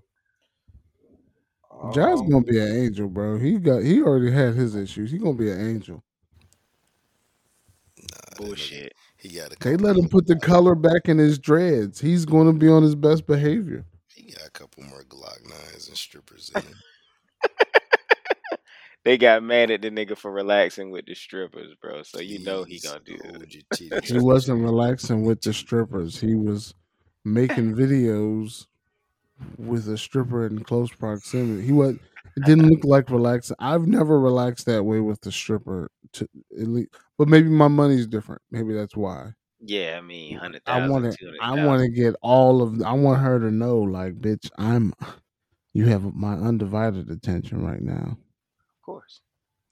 John's 1.94 2.22
um, 2.22 2.30
gonna 2.30 2.44
be 2.44 2.60
an 2.60 2.76
angel, 2.76 3.08
bro. 3.08 3.38
He 3.38 3.58
got 3.58 3.84
he 3.84 4.02
already 4.02 4.32
had 4.32 4.56
his 4.56 4.76
issues. 4.76 5.12
He 5.12 5.18
gonna 5.18 5.34
be 5.34 5.52
an 5.52 5.68
angel. 5.68 6.04
Bullshit. 8.38 8.94
He 9.20 9.30
got 9.30 9.54
a 9.54 9.58
They 9.60 9.76
let 9.76 9.98
him 9.98 10.08
put 10.08 10.28
the 10.28 10.38
color 10.38 10.76
back 10.76 11.10
in 11.10 11.18
his 11.18 11.38
dreads. 11.38 12.00
He's 12.00 12.26
gonna 12.26 12.54
be 12.54 12.70
on 12.70 12.84
his 12.84 12.96
best 12.96 13.28
behavior. 13.28 13.86
He 14.08 14.32
got 14.32 14.48
a 14.48 14.52
couple 14.52 14.84
more 14.84 15.04
Glock 15.04 15.44
nines 15.48 15.88
and 15.88 15.98
strippers 15.98 16.52
in 16.56 16.62
him. 16.62 16.76
They 19.06 19.18
got 19.18 19.44
mad 19.44 19.72
at 19.72 19.82
the 19.82 19.90
nigga 19.90 20.18
for 20.18 20.32
relaxing 20.32 20.92
with 20.92 21.06
the 21.06 21.16
strippers, 21.16 21.74
bro. 21.82 22.04
So 22.04 22.20
you 22.20 22.44
know 22.44 22.64
he 22.64 22.80
gonna 22.80 23.00
do 23.00 23.18
hold 23.24 23.44
it. 23.44 24.04
He 24.06 24.20
wasn't 24.20 24.62
relaxing 24.62 25.24
with 25.24 25.42
the 25.42 25.54
strippers. 25.54 26.20
He 26.20 26.36
was 26.36 26.74
making 27.24 27.76
videos 27.76 28.66
with 29.58 29.88
a 29.88 29.98
stripper 29.98 30.46
in 30.46 30.64
close 30.64 30.92
proximity. 30.92 31.66
He 31.66 31.72
was 31.72 31.96
it 32.36 32.46
didn't 32.46 32.70
look 32.70 32.84
like 32.84 33.10
relaxing. 33.10 33.58
I've 33.60 33.88
never 33.88 34.20
relaxed 34.20 34.66
that 34.68 34.84
way 34.84 35.00
with 35.00 35.22
the 35.22 35.32
stripper 35.32 35.90
to 36.14 36.28
at 36.60 36.68
least, 36.68 36.90
but 37.18 37.28
maybe 37.28 37.50
my 37.50 37.68
money's 37.68 38.08
different. 38.08 38.42
Maybe 38.52 38.74
that's 38.74 38.96
why. 38.96 39.34
Yeah, 39.62 39.96
I 39.98 40.02
mean, 40.02 40.38
hundred 40.38 40.62
I 40.66 40.88
want 40.88 41.12
to. 41.12 41.34
I 41.42 41.66
want 41.66 41.82
to 41.82 41.90
get 41.90 42.16
all 42.22 42.62
of. 42.62 42.82
I 42.82 42.94
want 42.94 43.22
her 43.22 43.40
to 43.40 43.52
know, 43.52 43.80
like, 43.80 44.16
bitch, 44.16 44.50
I'm. 44.58 44.94
You 45.74 45.86
have 45.86 46.16
my 46.16 46.34
undivided 46.34 47.12
attention 47.12 47.64
right 47.64 47.82
now. 47.82 48.18
Of 48.18 48.82
course. 48.84 49.22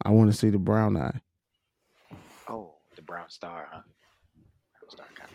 I 0.06 0.12
want 0.12 0.32
to 0.32 0.38
see 0.38 0.50
the 0.50 0.60
brown 0.60 0.96
eye. 0.96 1.22
Oh, 2.48 2.76
the 2.96 3.02
brown 3.02 3.30
star, 3.30 3.68
huh? 3.72 3.82
Brown 4.80 4.92
star 4.92 5.08
kind 5.16 5.32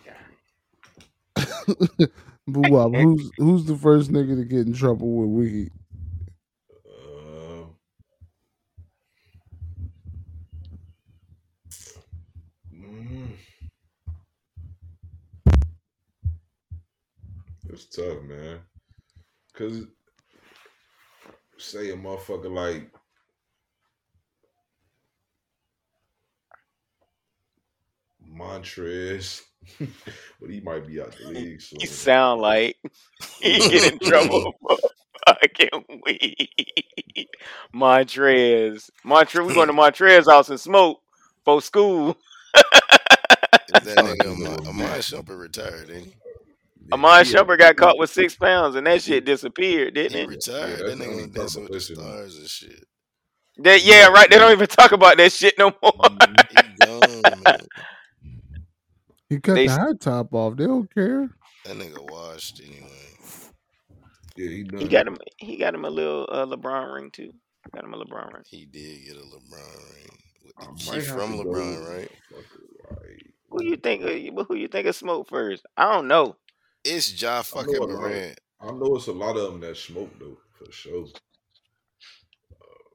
of 1.96 2.06
guy. 2.06 2.06
Wop, 2.46 2.94
who's 2.94 3.30
who's 3.38 3.64
the 3.64 3.76
first 3.76 4.10
nigga 4.10 4.36
to 4.36 4.44
get 4.44 4.66
in 4.66 4.72
trouble 4.72 5.14
with 5.14 5.28
weed? 5.28 5.70
It's 17.72 17.86
tough, 17.86 18.22
man. 18.22 18.60
Cause 19.54 19.86
say 21.56 21.90
a 21.90 21.96
motherfucker 21.96 22.52
like 22.52 22.90
Montrez, 28.30 29.40
but 29.78 30.50
he 30.50 30.60
might 30.60 30.86
be 30.86 31.00
out 31.00 31.16
the 31.16 31.28
league 31.28 31.62
soon. 31.62 31.80
You 31.80 31.86
sound 31.86 32.42
like 32.42 32.76
he 33.40 33.58
get 33.58 33.92
in 33.92 33.98
trouble 33.98 34.54
for 34.60 34.76
fucking 35.26 36.02
weed. 36.04 37.28
Montrez, 37.74 38.90
Montrez, 39.04 39.46
we 39.46 39.54
going 39.54 39.68
to 39.68 39.74
Montrez 39.74 40.30
house 40.30 40.50
and 40.50 40.60
smoke 40.60 41.00
for 41.44 41.62
school. 41.62 42.18
Is 42.54 43.84
that 43.84 43.96
Fuck, 43.96 44.18
nigga 44.18 44.38
you 44.38 44.44
know, 44.44 44.50
Iman, 44.50 44.66
Iman 44.66 44.76
man. 44.76 44.98
Shumpert 45.00 45.40
retired, 45.40 45.90
ain't 45.90 46.06
he? 46.06 46.14
Yeah, 46.88 46.94
Iman 46.94 47.24
he 47.24 47.32
Shumpert 47.32 47.58
got 47.58 47.76
caught 47.76 47.98
with 47.98 48.10
six 48.10 48.34
pounds 48.34 48.74
and 48.76 48.86
that 48.86 49.02
shit 49.02 49.24
disappeared, 49.24 49.94
didn't 49.94 50.16
it? 50.18 50.20
Yeah, 50.22 50.26
retired. 50.26 50.70
that's 50.70 50.82
that 50.82 50.98
nigga 50.98 51.08
only 51.10 51.22
ain't 51.24 51.34
dancing 51.34 51.62
with 51.64 51.72
the 51.72 51.80
stars 51.80 52.36
and 52.38 52.48
shit. 52.48 52.84
That, 53.58 53.84
yeah, 53.84 54.06
right. 54.08 54.28
They 54.30 54.38
don't 54.38 54.52
even 54.52 54.66
talk 54.66 54.92
about 54.92 55.16
that 55.18 55.30
shit 55.32 55.54
no 55.58 55.72
more. 55.82 55.92
Mhm. 55.92 56.50
He 56.50 56.86
gone, 56.86 57.42
man. 57.44 57.66
He 59.28 59.40
cut 59.40 59.54
They 59.54 59.66
the 59.66 59.72
high 59.72 59.92
top 59.98 60.34
off. 60.34 60.56
They 60.56 60.66
don't 60.66 60.92
care. 60.92 61.28
That 61.64 61.76
nigga 61.76 62.10
washed 62.10 62.60
anyway. 62.64 62.88
Yeah, 64.36 64.48
he 64.48 64.62
done. 64.64 64.80
he 64.80 64.88
got 64.88 65.06
him. 65.06 65.18
He 65.36 65.56
got 65.58 65.74
him 65.74 65.84
a 65.84 65.90
little 65.90 66.26
uh, 66.30 66.46
LeBron 66.46 66.94
ring 66.94 67.10
too. 67.10 67.32
Got 67.74 67.84
him 67.84 67.94
a 67.94 67.98
LeBron 68.04 68.32
ring. 68.32 68.42
He 68.48 68.64
did 68.66 69.04
get 69.04 69.16
a 69.16 69.20
LeBron 69.20 69.94
ring. 69.94 70.18
With 70.44 70.52
I 70.58 70.64
the- 70.64 70.70
might 70.72 70.78
She 70.80 70.90
have 70.94 71.04
from 71.06 71.32
to 71.38 71.44
go 71.44 71.50
LeBron, 71.50 71.88
right? 71.98 72.10
Who 73.50 73.62
you 73.64 73.76
think? 73.76 74.02
uh, 74.02 74.42
Who 74.44 74.56
you 74.56 74.68
think 74.68 74.86
of 74.86 74.96
smoke 74.96 75.28
first? 75.28 75.64
I 75.76 75.92
don't 75.92 76.08
know. 76.08 76.36
It's 76.84 77.20
Ja 77.20 77.38
I 77.38 77.42
fucking 77.42 77.74
know. 77.74 77.86
Morant. 77.86 78.38
I 78.60 78.66
know 78.72 78.96
it's 78.96 79.06
a 79.08 79.12
lot 79.12 79.36
of 79.36 79.52
them 79.52 79.60
that 79.60 79.76
smoke 79.76 80.10
though, 80.18 80.38
for 80.56 80.70
sure. 80.72 81.06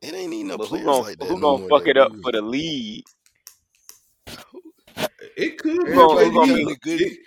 It 0.01 0.14
ain't 0.14 0.34
even 0.34 0.47
no 0.47 0.57
But 0.57 0.68
who 0.68 0.69
players 0.69 0.85
gonna 0.85 1.01
like 1.01 1.19
that 1.19 1.27
who 1.27 1.39
no 1.39 1.57
gonna 1.57 1.68
fuck 1.69 1.88
it 1.88 1.97
up 1.97 2.11
do 2.11 2.22
for 2.22 2.31
the 2.31 2.41
lead? 2.41 3.03
It 5.35 5.57
could 5.57 5.77
Who 5.77 5.85
be 5.85 5.93
gonna, 5.93 6.14
like 6.14 6.34
gonna 6.34 6.53
be? 6.53 6.59
Kinda 6.65 6.76
good. 6.81 7.01
it, 7.01 7.18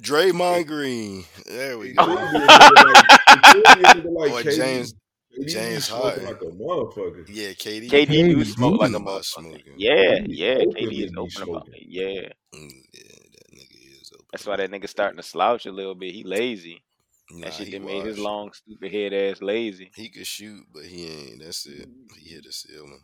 Draymond 0.00 0.66
Green. 0.66 1.24
There 1.46 1.78
we 1.78 1.92
go. 1.92 2.04
could 2.04 2.30
be 2.30 2.36
a 2.36 2.48
nigga 2.48 2.82
like 2.94 3.04
it 3.30 3.42
could 3.44 3.74
be 3.74 3.82
a 3.82 3.86
nigga 3.86 4.14
like 4.14 4.32
Or 4.46 4.50
James 4.50 4.94
KD 5.38 5.48
James 5.48 5.88
Harden. 5.88 6.24
like 6.24 6.42
a 6.42 6.46
motherfucker. 6.46 7.24
Yeah, 7.28 7.48
KD. 7.50 7.88
KD 7.88 8.06
do 8.08 8.36
KD. 8.38 8.44
smoke 8.46 8.80
like 8.80 8.90
a 8.90 8.94
motherfucker. 8.94 9.62
Yeah, 9.76 10.18
yeah. 10.26 10.54
KD 10.56 11.04
is 11.04 11.10
be 11.12 11.16
open 11.16 11.42
about 11.42 11.68
it. 11.68 11.82
Yeah. 11.86 12.28
Mm, 12.54 12.70
yeah, 12.92 13.02
that 13.32 13.54
nigga 13.54 14.00
is 14.02 14.10
open 14.14 14.17
That's 14.32 14.46
why 14.46 14.56
that 14.56 14.70
nigga 14.70 14.88
starting 14.88 15.16
to 15.16 15.22
slouch 15.22 15.66
a 15.66 15.72
little 15.72 15.94
bit. 15.94 16.12
He 16.14 16.24
lazy. 16.24 16.82
Nah, 17.30 17.46
That 17.46 17.54
shit 17.54 17.66
he 17.66 17.72
that 17.72 17.82
made 17.84 18.04
his 18.04 18.18
long 18.18 18.52
stupid 18.52 18.92
head 18.92 19.12
ass 19.12 19.42
lazy. 19.42 19.90
He 19.94 20.08
could 20.08 20.26
shoot, 20.26 20.64
but 20.72 20.84
he 20.84 21.06
ain't. 21.06 21.42
That's 21.42 21.66
it. 21.66 21.88
He 22.18 22.30
hit 22.30 22.46
a 22.46 22.52
ceiling. 22.52 23.02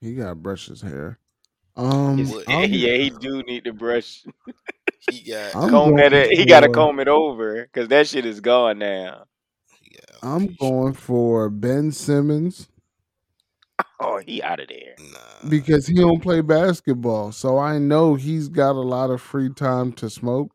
He 0.00 0.14
got 0.14 0.42
brushes 0.42 0.80
hair. 0.82 1.18
Um, 1.76 2.18
His, 2.18 2.30
What? 2.30 2.44
I'm 2.48 2.70
yeah, 2.72 2.96
he 2.96 3.10
do 3.10 3.42
need 3.42 3.64
to 3.64 3.72
brush, 3.72 4.24
He 4.98 5.30
got. 5.30 5.54
I'm 5.56 5.70
comb 5.70 5.96
that. 5.96 6.12
going 6.12 6.30
He 6.30 6.44
gotta 6.46 6.68
comb 6.68 7.00
it 7.00 7.08
over 7.08 7.62
because 7.62 7.88
that 7.88 8.06
shit 8.08 8.24
is 8.26 8.40
gone 8.40 8.78
now. 8.78 9.24
He 9.82 9.90
got 9.96 10.22
I'm 10.22 10.46
alopecia. 10.46 10.58
going 10.58 10.92
for 10.94 11.48
Ben 11.50 11.92
Simmons 11.92 12.68
Oh, 14.00 14.18
he 14.18 14.42
out 14.42 14.60
of 14.60 14.68
there. 14.68 14.94
Nah. 14.98 15.48
because 15.48 15.86
he 15.86 15.94
don't 15.94 16.22
play 16.22 16.40
basketball. 16.40 17.32
So 17.32 17.58
I 17.58 17.78
know 17.78 18.14
he's 18.14 18.48
got 18.48 18.72
a 18.72 18.80
lot 18.80 19.10
of 19.10 19.20
free 19.20 19.50
time 19.50 19.92
to 19.94 20.08
smoke. 20.08 20.52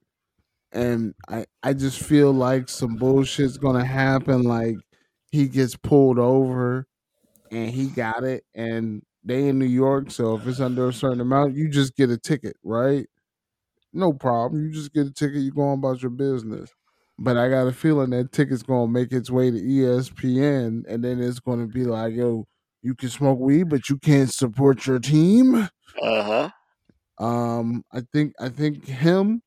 And 0.71 1.15
I, 1.29 1.45
I 1.63 1.73
just 1.73 2.01
feel 2.01 2.33
like 2.33 2.69
some 2.69 2.97
bullshit's 2.97 3.57
gonna 3.57 3.85
happen. 3.85 4.43
Like 4.43 4.75
he 5.31 5.47
gets 5.47 5.75
pulled 5.75 6.19
over 6.19 6.87
and 7.51 7.71
he 7.71 7.87
got 7.87 8.23
it 8.23 8.45
and 8.55 9.03
they 9.23 9.47
in 9.49 9.59
New 9.59 9.65
York, 9.65 10.11
so 10.11 10.35
if 10.35 10.47
it's 10.47 10.59
under 10.61 10.89
a 10.89 10.93
certain 10.93 11.21
amount, 11.21 11.55
you 11.55 11.69
just 11.69 11.95
get 11.95 12.09
a 12.11 12.17
ticket, 12.17 12.57
right? 12.63 13.07
No 13.93 14.13
problem. 14.13 14.63
You 14.65 14.71
just 14.71 14.93
get 14.93 15.07
a 15.07 15.11
ticket, 15.11 15.41
you 15.41 15.51
go 15.51 15.63
on 15.63 15.79
about 15.79 16.01
your 16.01 16.11
business. 16.11 16.71
But 17.17 17.37
I 17.37 17.49
got 17.49 17.67
a 17.67 17.71
feeling 17.71 18.09
that 18.11 18.31
ticket's 18.31 18.63
gonna 18.63 18.91
make 18.91 19.11
its 19.13 19.31
way 19.31 19.51
to 19.51 19.57
ESPN 19.57 20.83
and 20.87 21.03
then 21.03 21.21
it's 21.21 21.39
gonna 21.39 21.67
be 21.67 21.85
like, 21.85 22.13
yo, 22.13 22.45
you 22.85 22.93
can 22.93 23.09
smoke 23.09 23.39
weed, 23.39 23.69
but 23.69 23.89
you 23.89 23.97
can't 23.97 24.31
support 24.31 24.85
your 24.85 24.99
team. 24.99 25.55
Uh 26.01 26.23
huh. 26.23 26.49
Um, 27.25 27.83
I 27.91 28.01
think 28.13 28.33
I 28.39 28.49
think 28.49 28.85
him. 28.85 29.41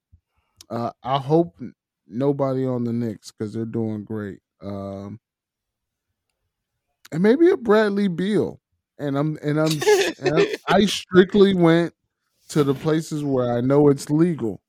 Uh, 0.68 0.90
I 1.02 1.18
hope 1.18 1.60
nobody 2.08 2.66
on 2.66 2.84
the 2.84 2.92
Knicks 2.92 3.30
because 3.30 3.54
they're 3.54 3.64
doing 3.64 4.04
great. 4.04 4.40
Um, 4.60 5.20
and 7.12 7.22
maybe 7.22 7.48
a 7.50 7.56
Bradley 7.56 8.08
Beal. 8.08 8.60
And 8.98 9.16
I'm 9.16 9.38
and 9.42 9.60
I'm, 9.60 9.70
and 10.20 10.40
I'm 10.40 10.46
I 10.68 10.86
strictly 10.86 11.54
went 11.54 11.94
to 12.48 12.64
the 12.64 12.74
places 12.74 13.22
where 13.22 13.56
I 13.56 13.60
know 13.60 13.88
it's 13.88 14.10
legal. 14.10 14.60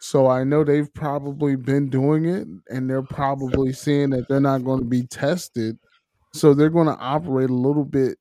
So 0.00 0.26
I 0.26 0.44
know 0.44 0.64
they've 0.64 0.92
probably 0.92 1.56
been 1.56 1.88
doing 1.88 2.26
it, 2.26 2.46
and 2.70 2.88
they're 2.88 3.02
probably 3.02 3.72
seeing 3.72 4.10
that 4.10 4.28
they're 4.28 4.40
not 4.40 4.64
going 4.64 4.80
to 4.80 4.84
be 4.84 5.06
tested. 5.06 5.78
So 6.32 6.54
they're 6.54 6.70
going 6.70 6.86
to 6.88 6.96
operate 6.96 7.50
a 7.50 7.54
little 7.54 7.84
bit 7.84 8.18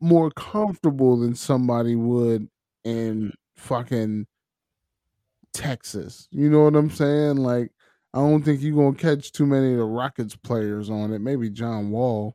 more 0.00 0.30
comfortable 0.30 1.16
than 1.18 1.34
somebody 1.34 1.96
would 1.96 2.48
in 2.84 3.32
fucking 3.56 4.26
Texas. 5.54 6.28
You 6.30 6.50
know 6.50 6.64
what 6.64 6.76
I'm 6.76 6.90
saying? 6.90 7.36
Like, 7.36 7.70
I 8.14 8.18
don't 8.18 8.42
think 8.42 8.62
you're 8.62 8.74
gonna 8.76 8.96
catch 8.96 9.32
too 9.32 9.44
many 9.46 9.72
of 9.72 9.78
the 9.78 9.84
Rockets 9.84 10.36
players 10.36 10.88
on 10.88 11.12
it. 11.12 11.18
Maybe 11.20 11.50
John 11.50 11.90
Wall, 11.90 12.34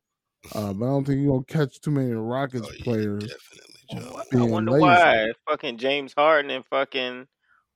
uh, 0.54 0.74
but 0.74 0.86
I 0.86 0.90
don't 0.90 1.06
think 1.06 1.22
you're 1.22 1.34
gonna 1.34 1.46
catch 1.46 1.82
too 1.82 1.90
many 1.92 2.10
of 2.10 2.16
the 2.16 2.22
Rockets 2.22 2.68
Oh 2.68 2.72
yeah, 2.76 2.84
players 2.84 3.24
definitely, 3.24 3.76
John. 3.92 4.20
I 4.20 4.24
being 4.32 4.52
wonder 4.52 4.72
lazy. 4.74 4.82
why 4.82 5.32
fucking 5.50 5.78
James 5.78 6.14
Harden 6.16 6.52
and 6.52 6.66
fucking 6.66 7.26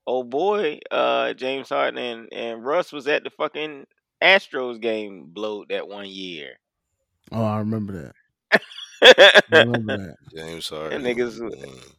oh 0.06 0.24
boy 0.24 0.80
uh 0.92 1.34
James 1.34 1.70
Harden 1.70 1.98
and, 1.98 2.32
and 2.32 2.64
Russ 2.64 2.92
was 2.92 3.08
at 3.08 3.24
the 3.24 3.32
fucking 3.32 3.86
Astros 4.22 4.80
game 4.82 5.26
blowed 5.32 5.70
that 5.70 5.88
one 5.88 6.08
year. 6.10 6.58
Oh, 7.32 7.44
I 7.44 7.60
remember 7.60 7.94
that. 7.94 8.16
I 9.52 9.58
remember 9.58 9.94
that. 9.94 10.18
James 10.36 10.70
That 10.90 11.00
Harden. 11.00 11.02
niggas 11.02 11.40
mm, 11.40 11.96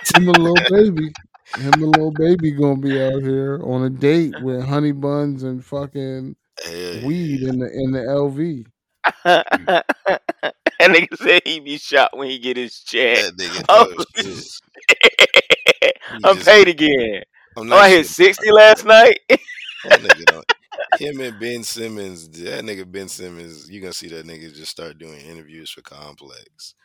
him 0.03 0.27
and 0.30 0.38
little 0.38 0.61
baby, 0.68 1.15
him 1.56 1.84
and 1.84 1.91
little 1.91 2.11
baby 2.11 2.52
gonna 2.52 2.80
be 2.80 3.02
out 3.02 3.22
here 3.22 3.61
on 3.64 3.84
a 3.84 3.90
date 3.90 4.38
with 4.40 4.64
honey 4.65 4.91
buns 4.91 5.44
and 5.44 5.64
fucking 5.64 6.36
Hell 6.64 6.72
weed 6.94 7.41
yeah. 7.41 7.49
in 7.49 7.60
the 7.60 7.69
in 7.72 7.91
the 7.91 7.99
LV. 7.99 8.65
that 10.88 10.91
nigga 10.91 11.18
said 11.18 11.41
he 11.45 11.60
be 11.60 11.77
shot 11.77 12.18
when 12.18 12.30
he 12.30 12.39
get 12.39 12.56
his 12.57 12.80
check. 12.80 13.18
That 13.18 13.38
nigga. 13.38 13.65
Oh, 13.69 13.93
shit. 14.15 15.93
I'm 16.23 16.35
just. 16.35 16.47
paid 16.47 16.68
again. 16.68 17.23
I'm 17.57 17.72
Oh, 17.72 17.77
I 17.77 17.89
hit 17.89 18.06
shit. 18.06 18.35
60 18.35 18.51
last 18.51 18.85
night. 18.85 19.19
That 19.27 20.01
nigga 20.01 20.26
don't. 20.26 20.45
Him 20.97 21.19
and 21.19 21.39
Ben 21.39 21.64
Simmons. 21.64 22.30
That 22.30 22.64
nigga 22.64 22.89
Ben 22.89 23.10
Simmons. 23.10 23.69
You 23.69 23.81
gonna 23.81 23.93
see 23.93 24.07
that 24.10 24.26
nigga 24.26 24.53
just 24.53 24.72
start 24.72 24.97
doing 24.97 25.19
interviews 25.19 25.69
for 25.69 25.81
Complex. 25.81 26.76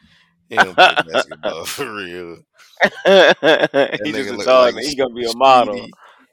He 0.48 0.56
don't 0.56 0.74
play 0.74 0.94
basketball 1.12 1.64
for 1.64 1.94
real. 1.94 2.38
That 3.04 4.00
he 4.04 4.12
just 4.12 4.30
a 4.30 4.44
dog. 4.44 4.74
like 4.74 4.84
He 4.84 4.96
gonna 4.96 5.14
be 5.14 5.24
a 5.24 5.36
model. 5.36 5.74
Speedy. 5.74 5.92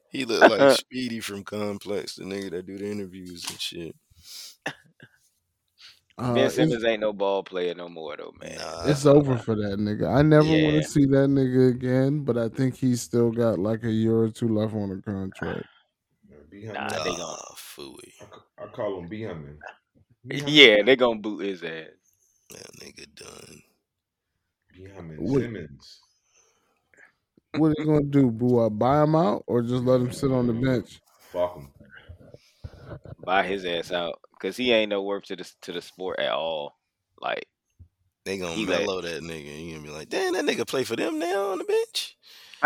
He 0.10 0.26
look 0.26 0.60
like 0.60 0.78
Speedy 0.78 1.20
from 1.20 1.44
Complex, 1.44 2.16
the 2.16 2.24
nigga 2.24 2.52
that 2.52 2.66
do 2.66 2.78
the 2.78 2.90
interviews 2.90 3.46
and 3.50 3.62
shit. 3.62 3.96
Uh, 6.22 6.34
ben 6.36 6.50
Simmons 6.50 6.84
ain't 6.84 7.02
no 7.02 7.14
ball 7.14 7.44
player 7.44 7.74
no 7.74 7.90
more 7.90 8.16
though, 8.16 8.34
man. 8.40 8.58
it's 8.88 9.06
Nah, 9.06 9.14
over 9.14 9.38
for 9.38 9.56
that 9.56 9.80
nigga. 9.80 10.08
I 10.14 10.22
never 10.22 10.48
want 10.48 10.76
Yeah. 10.76 10.82
to 10.82 10.88
see 10.88 11.06
that 11.06 11.30
nigga 11.30 11.70
again, 11.70 12.24
but 12.24 12.38
I 12.38 12.48
think 12.50 12.76
he's 12.76 13.02
still 13.02 13.32
got 13.32 13.58
like 13.60 13.84
a 13.84 13.92
year 13.92 14.16
or 14.18 14.30
two 14.30 14.50
left 14.50 14.74
on 14.76 14.90
the 14.90 15.02
contract. 15.02 15.68
Be 16.52 16.66
Nah, 16.66 16.90
they 16.90 17.16
gon' 17.16 17.20
ah, 17.22 17.56
fooey. 17.56 18.14
I, 18.60 18.64
I 18.64 18.68
call 18.68 19.00
him 19.00 19.08
B 19.08 19.22
Hammond. 19.22 19.60
Yeah, 20.24 20.84
they 20.84 20.96
gonna 20.96 21.20
boot 21.20 21.46
his 21.46 21.64
ass. 21.64 21.88
That 22.52 22.72
nigga 22.80 23.06
done. 23.16 23.62
B 24.76 24.88
Simmons. 25.28 26.02
what 27.56 27.70
are 27.70 27.76
you 27.80 27.86
gonna 27.86 28.04
do? 28.04 28.30
Boo, 28.30 28.60
uh, 28.60 28.70
buy 28.70 29.04
him 29.04 29.16
out 29.16 29.44
or 29.48 29.62
just 29.62 29.84
let 29.84 30.02
him 30.02 30.12
sit 30.12 30.32
on 30.32 30.48
the 30.48 30.54
bench? 30.54 31.02
Fuck 31.32 31.56
him. 31.56 31.70
Buy 33.24 33.44
his 33.44 33.66
ass 33.66 33.92
out. 33.92 34.20
Cause 34.42 34.58
he 34.58 34.72
ain't 34.72 34.90
no 34.90 35.04
worth 35.04 35.26
to 35.26 35.36
the 35.36 35.50
to 35.62 35.72
the 35.72 35.82
sport 35.82 36.20
at 36.20 36.32
all. 36.32 36.76
Like 37.20 37.46
They 38.26 38.40
gonna 38.40 38.54
he 38.54 38.66
like 38.66 38.80
mellow 38.80 39.02
that 39.02 39.22
nigga. 39.22 39.64
You 39.64 39.76
gonna 39.76 39.84
be 39.84 39.94
like, 39.94 40.10
damn, 40.10 40.34
that 40.34 40.46
nigga 40.46 40.66
play 40.68 40.84
for 40.84 40.96
them 40.96 41.20
now 41.20 41.52
on 41.52 41.60
the 41.60 41.64
bench. 41.64 42.18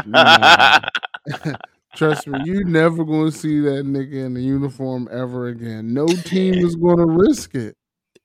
Nah. 0.05 0.79
Trust 1.95 2.27
me, 2.27 2.39
you 2.45 2.63
never 2.63 3.03
gonna 3.03 3.31
see 3.31 3.59
that 3.59 3.85
nigga 3.85 4.25
in 4.25 4.33
the 4.35 4.41
uniform 4.41 5.09
ever 5.11 5.47
again. 5.47 5.93
No 5.93 6.07
team 6.07 6.53
is 6.55 6.77
gonna 6.77 7.05
risk 7.05 7.55
it. 7.55 7.75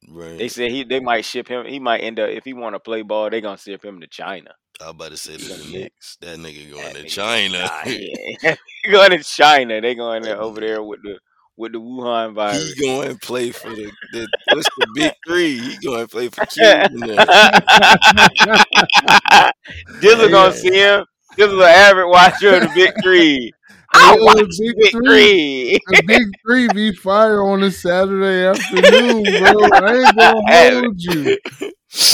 Right. 0.08 0.38
they 0.38 0.48
said 0.48 0.70
he 0.70 0.84
they 0.84 1.00
might 1.00 1.24
ship 1.24 1.48
him. 1.48 1.66
He 1.66 1.78
might 1.78 1.98
end 1.98 2.20
up 2.20 2.30
if 2.30 2.44
he 2.44 2.52
want 2.52 2.74
to 2.76 2.80
play 2.80 3.02
ball. 3.02 3.30
They 3.30 3.40
gonna 3.40 3.58
ship 3.58 3.84
him 3.84 4.00
to 4.00 4.06
China. 4.06 4.54
I 4.80 4.84
was 4.84 4.90
about 4.92 5.10
to 5.10 5.16
say 5.16 5.32
He 5.32 5.38
to 5.38 5.54
the 5.54 5.72
Knicks. 5.72 6.16
That 6.20 6.38
nigga 6.38 6.70
going 6.70 6.84
that 6.84 6.94
to 6.94 7.02
nigga. 7.04 7.10
China. 7.10 7.58
Nah, 7.58 7.82
he 8.82 8.90
going 8.90 9.10
to 9.10 9.22
China. 9.22 9.80
They 9.80 9.94
going 9.94 10.22
there 10.22 10.40
over 10.40 10.60
there 10.60 10.82
with 10.82 11.02
the 11.02 11.18
with 11.60 11.72
the 11.72 11.78
Wuhan 11.78 12.30
He 12.30 12.34
virus. 12.34 12.74
going 12.80 13.08
to 13.10 13.16
play 13.18 13.52
for 13.52 13.68
the, 13.68 13.92
the 14.12 14.26
what's 14.54 14.66
the 14.78 14.86
big 14.94 15.12
three? 15.26 15.58
He 15.58 15.76
going 15.86 16.00
to 16.00 16.08
play 16.08 16.28
for 16.28 16.46
them. 16.56 16.90
Dizzle 20.00 20.30
gonna 20.30 20.52
see 20.54 20.72
him. 20.72 21.04
This 21.36 21.48
is 21.52 21.58
an 21.58 21.62
average 21.62 22.06
watcher 22.08 22.54
of 22.56 22.62
the 22.62 22.70
big 22.74 22.92
three. 23.02 23.52
I 23.92 24.16
watch 24.20 24.36
the 24.38 24.74
big 24.78 24.92
three. 25.04 25.78
the 25.88 26.02
big 26.06 26.22
three 26.46 26.68
be 26.72 26.92
fire 26.94 27.42
on 27.42 27.62
a 27.62 27.70
Saturday 27.70 28.46
afternoon, 28.46 29.22
bro. 29.22 29.68
I 29.74 29.96
ain't 29.96 30.16
gonna 30.16 30.80
hold 30.80 30.94
you. 30.96 31.36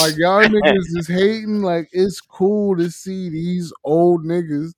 Like 0.01 0.17
y'all 0.17 0.43
niggas 0.43 0.97
is 0.97 1.07
hating. 1.07 1.63
Like 1.63 1.89
it's 1.93 2.21
cool 2.21 2.77
to 2.79 2.91
see 2.91 3.29
these 3.29 3.73
old 3.85 4.25
niggas. 4.25 4.73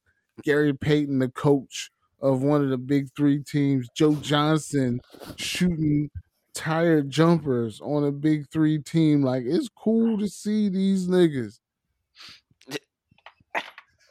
Gary 0.44 0.74
Payton, 0.74 1.20
the 1.20 1.28
coach 1.28 1.90
of 2.20 2.42
one 2.42 2.62
of 2.62 2.70
the 2.70 2.78
big 2.78 3.08
three 3.16 3.42
teams, 3.42 3.88
Joe 3.94 4.14
Johnson 4.16 5.00
shooting 5.36 6.10
tired 6.54 7.08
jumpers 7.08 7.80
on 7.80 8.04
a 8.04 8.10
big 8.10 8.50
three 8.50 8.78
team. 8.78 9.22
Like 9.22 9.44
it's 9.46 9.68
cool 9.68 10.18
to 10.18 10.28
see 10.28 10.68
these 10.68 11.08
niggas. 11.08 11.60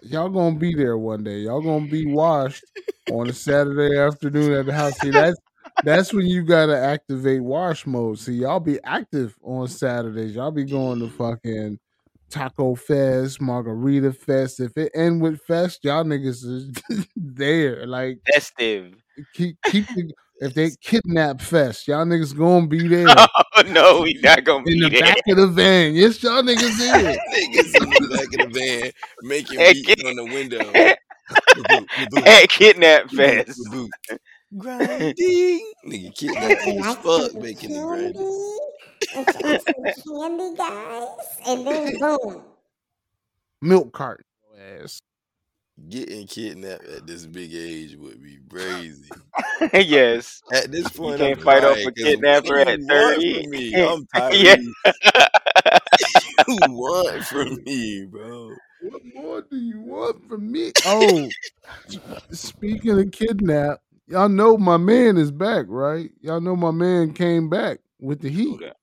Y'all 0.03 0.29
gonna 0.29 0.57
be 0.57 0.73
there 0.73 0.97
one 0.97 1.23
day. 1.23 1.39
Y'all 1.39 1.61
gonna 1.61 1.87
be 1.87 2.05
washed 2.05 2.63
on 3.11 3.29
a 3.29 3.33
Saturday 3.33 3.97
afternoon 3.97 4.53
at 4.53 4.65
the 4.65 4.73
house. 4.73 4.97
See, 4.99 5.11
that's 5.11 5.37
that's 5.83 6.13
when 6.13 6.25
you 6.25 6.43
gotta 6.43 6.77
activate 6.77 7.43
wash 7.43 7.85
mode. 7.85 8.19
See, 8.19 8.33
y'all 8.33 8.59
be 8.59 8.79
active 8.83 9.35
on 9.43 9.67
Saturdays. 9.67 10.35
Y'all 10.35 10.51
be 10.51 10.63
going 10.63 10.99
to 10.99 11.09
fucking 11.09 11.79
Taco 12.29 12.75
Fest, 12.75 13.41
Margarita 13.41 14.13
Fest. 14.13 14.59
If 14.59 14.77
it 14.77 14.91
end 14.95 15.21
with 15.21 15.41
Fest, 15.41 15.79
y'all 15.83 16.03
niggas 16.03 16.43
is 16.45 16.71
there. 17.15 17.85
Like 17.85 18.19
Festive. 18.31 18.95
keep 19.33 19.57
keep 19.65 19.85
the, 19.95 20.11
if 20.39 20.53
they 20.53 20.71
kidnap 20.81 21.41
Fest, 21.41 21.87
y'all 21.87 22.05
niggas 22.05 22.35
gonna 22.37 22.67
be 22.67 22.87
there 22.87 23.07
Oh 23.09 23.61
no, 23.67 24.01
we 24.01 24.13
not 24.21 24.43
gonna 24.43 24.59
in 24.59 24.63
be 24.65 24.79
the 24.81 24.89
there. 24.89 24.99
back 25.01 25.17
of 25.29 25.37
the 25.37 25.47
van. 25.47 25.93
Yes, 25.95 26.21
y'all 26.21 26.41
niggas 26.43 26.77
there. 26.77 27.17
Niggas 27.33 27.81
in 27.83 27.89
the 27.89 28.15
back 28.15 28.45
of 28.45 28.53
the 28.53 28.59
van 28.59 28.91
making 29.23 29.59
Hey, 29.59 29.73
beats 29.73 29.95
kid- 29.95 30.05
on 30.05 30.15
the 30.15 30.25
window. 30.25 30.71
Ba-boop, 31.55 31.87
ba-boop, 31.97 32.27
At 32.27 32.49
Kidnap 32.49 33.09
Fest. 33.09 33.59
ba-boop. 33.69 33.89
Grinding. 34.57 35.73
Nigga 35.85 36.15
kidnapped 36.15 36.67
And 36.67 36.79
as 36.85 36.95
fuck 36.97 37.33
making 37.35 37.71
it 37.71 37.73
candy, 37.73 38.13
grinding. 38.13 38.59
And 39.15 39.29
some 39.29 39.59
some 39.61 40.19
candy, 40.19 40.57
guys, 40.57 41.07
and 41.47 41.67
then 41.67 41.99
boom. 41.99 42.43
Milk 43.61 43.93
carton. 43.93 44.25
Ass. 44.81 45.01
Getting 45.89 46.25
kidnapped 46.25 46.85
at 46.85 47.05
this 47.05 47.27
big 47.27 47.53
age 47.53 47.95
would 47.97 48.21
be 48.21 48.39
crazy. 48.49 49.11
yes. 49.73 50.41
At 50.51 50.71
this 50.71 50.89
point, 50.89 51.19
You 51.19 51.25
can't 51.27 51.39
I'm 51.39 51.45
fight 51.45 51.63
off 51.63 51.77
a 51.77 51.91
kidnapper 51.91 52.57
at 52.59 52.65
do 52.67 52.81
you 52.81 52.87
30. 52.87 53.75
I'm 53.75 54.07
yeah. 54.33 54.55
Tyrese. 54.55 54.73
you 56.47 56.57
want 56.73 57.23
from 57.25 57.63
me, 57.63 58.05
bro? 58.05 58.55
What 58.81 59.01
more 59.13 59.41
do 59.41 59.57
you 59.57 59.79
want 59.81 60.27
from 60.27 60.51
me? 60.51 60.71
Oh, 60.85 61.29
speaking 62.31 62.99
of 62.99 63.11
kidnap, 63.11 63.79
y'all 64.07 64.29
know 64.29 64.57
my 64.57 64.77
man 64.77 65.17
is 65.17 65.31
back, 65.31 65.65
right? 65.67 66.09
Y'all 66.21 66.41
know 66.41 66.55
my 66.55 66.71
man 66.71 67.13
came 67.13 67.49
back 67.49 67.79
with 67.99 68.21
the 68.21 68.29
heat. 68.29 68.59
that? 68.61 68.77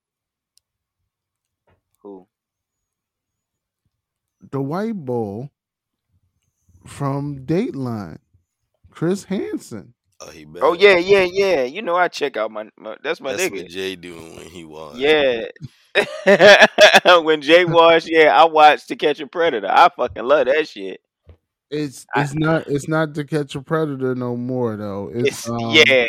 Who? 2.02 2.26
The 4.50 4.60
white 4.60 4.94
bull 4.94 5.50
from 6.86 7.40
Dateline, 7.46 8.18
Chris 8.90 9.24
Hansen. 9.24 9.94
Oh, 10.20 10.30
he 10.30 10.44
back. 10.44 10.62
Oh 10.62 10.72
yeah, 10.74 10.96
yeah, 10.96 11.22
yeah. 11.30 11.62
You 11.64 11.82
know 11.82 11.96
I 11.96 12.08
check 12.08 12.36
out 12.36 12.50
my, 12.50 12.68
my 12.78 12.96
that's 13.02 13.20
my 13.20 13.32
That's 13.32 13.44
nigga. 13.44 13.62
what 13.62 13.68
Jay 13.68 13.96
doing 13.96 14.36
when 14.36 14.46
he 14.46 14.64
was. 14.64 14.98
Yeah. 14.98 15.46
when 17.22 17.40
Jay 17.40 17.64
Wash, 17.64 18.06
yeah, 18.06 18.34
I 18.34 18.44
watched 18.44 18.88
To 18.88 18.96
Catch 18.96 19.20
a 19.20 19.26
Predator. 19.26 19.68
I 19.70 19.88
fucking 19.96 20.24
love 20.24 20.46
that 20.46 20.68
shit. 20.68 21.00
It's 21.70 22.06
I- 22.14 22.22
it's 22.22 22.34
not 22.34 22.66
it's 22.68 22.88
not 22.88 23.14
to 23.14 23.24
catch 23.24 23.54
a 23.54 23.60
predator 23.62 24.14
no 24.14 24.36
more 24.36 24.76
though. 24.76 25.10
It's, 25.12 25.28
It's 25.40 25.48
um, 25.48 25.70
yeah. 25.70 26.06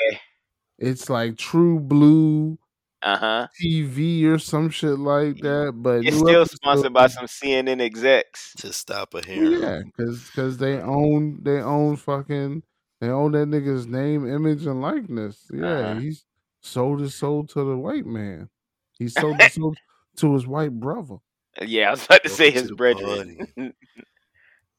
it's 0.77 1.09
like 1.09 1.37
True 1.37 1.79
Blue 1.79 2.57
Uh 3.05 3.17
huh. 3.17 3.47
TV 3.61 4.25
or 4.25 4.39
some 4.39 4.69
shit 4.71 4.97
like 4.97 5.37
that. 5.41 5.73
But 5.75 6.05
It's 6.05 6.17
new 6.17 6.27
still 6.27 6.45
sponsored 6.47 6.91
by 6.93 7.07
some 7.07 7.27
CNN 7.27 7.79
execs. 7.79 8.53
To 8.55 8.73
stop 8.73 9.13
a 9.13 9.17
Well, 9.17 9.23
harem. 9.23 9.61
yeah, 9.61 9.81
because 9.85 10.25
because 10.25 10.57
they 10.57 10.79
own 10.81 11.39
they 11.43 11.59
own 11.61 11.97
fucking 11.97 12.63
they 12.99 13.09
own 13.09 13.33
that 13.33 13.47
nigga's 13.47 13.85
name, 13.85 14.27
image, 14.27 14.65
and 14.65 14.81
likeness. 14.81 15.45
Yeah, 15.53 15.91
Uh-huh. 15.91 15.99
he's 15.99 16.25
sold 16.61 16.99
his 17.01 17.13
soul 17.13 17.45
to 17.47 17.63
the 17.63 17.77
white 17.77 18.07
man. 18.07 18.49
He 18.97 19.07
sold 19.21 19.39
his 19.39 19.53
soul 19.53 19.75
to 20.17 20.33
his 20.33 20.47
white 20.47 20.73
brother. 20.79 21.17
Yeah, 21.61 21.89
I 21.89 21.91
was 21.91 22.05
about 22.05 22.23
to 22.23 22.29
say 22.29 22.49
his 22.51 22.63
to 22.63 22.67
the 22.69 22.75
brethren. 22.75 23.37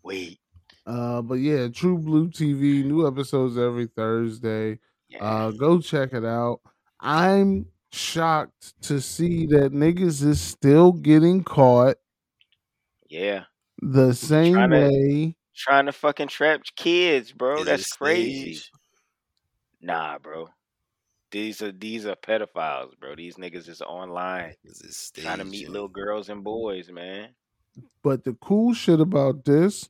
Wait. 0.03 0.39
Uh, 0.87 1.23
but 1.23 1.35
yeah, 1.35 1.69
True 1.69 1.99
Blue 1.99 2.29
TV, 2.29 2.85
new 2.85 3.07
episodes 3.07 3.57
every 3.59 3.87
Thursday. 3.87 4.79
Yeah. 5.09 5.23
Uh, 5.25 5.51
go 5.53 5.81
check 5.81 6.13
it 6.13 6.25
out. 6.25 6.61
I'm 7.01 7.67
shocked 7.97 8.81
to 8.83 9.01
see 9.01 9.47
that 9.47 9.73
niggas 9.73 10.25
is 10.25 10.41
still 10.41 10.93
getting 10.93 11.43
caught 11.43 11.97
yeah. 13.09 13.45
the 13.81 14.13
same 14.13 14.55
Tryna- 14.55 14.91
way. 14.91 15.37
Trying 15.55 15.87
to 15.87 15.93
fucking 15.93 16.29
trap 16.29 16.61
kids, 16.77 17.33
bro. 17.33 17.61
Is 17.61 17.65
That's 17.65 17.93
crazy. 17.95 18.55
staged? 18.57 18.71
Nah, 19.81 20.19
bro. 20.19 20.49
These 21.31 21.63
are 21.63 21.73
these 21.73 22.05
are 22.05 22.15
pedophiles, 22.15 22.99
bro. 23.01 23.15
These 23.17 23.37
niggas 23.37 23.69
is 23.69 23.81
online 23.81 24.55
Is 24.65 25.13
it 25.17 25.23
trying 25.23 25.39
to 25.39 25.45
meet 25.45 25.57
staged? 25.61 25.71
little 25.71 25.89
girls 25.89 26.29
and 26.29 26.45
boys, 26.45 26.91
man. 26.91 27.31
But 28.03 28.25
the 28.25 28.35
cool 28.35 28.75
shit 28.75 29.01
about 29.01 29.45
this, 29.45 29.89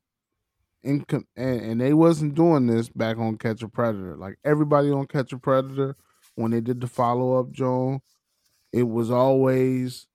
in 0.85 1.05
and, 1.11 1.61
and 1.61 1.81
they 1.81 1.93
wasn't 1.93 2.35
doing 2.37 2.67
this 2.69 2.89
back 2.89 3.19
on 3.19 3.37
Catch 3.37 3.63
a 3.63 3.69
Predator. 3.69 4.17
Like 4.17 4.39
everybody 4.45 4.91
on 4.91 5.07
Catch 5.07 5.33
a 5.33 5.39
Predator, 5.39 5.97
when 6.37 6.53
they 6.53 6.61
did 6.61 6.81
the 6.81 6.87
follow 6.87 7.39
up, 7.39 7.51
Joan, 7.51 8.01
it 8.73 8.85
was 8.85 9.11
always 9.11 10.07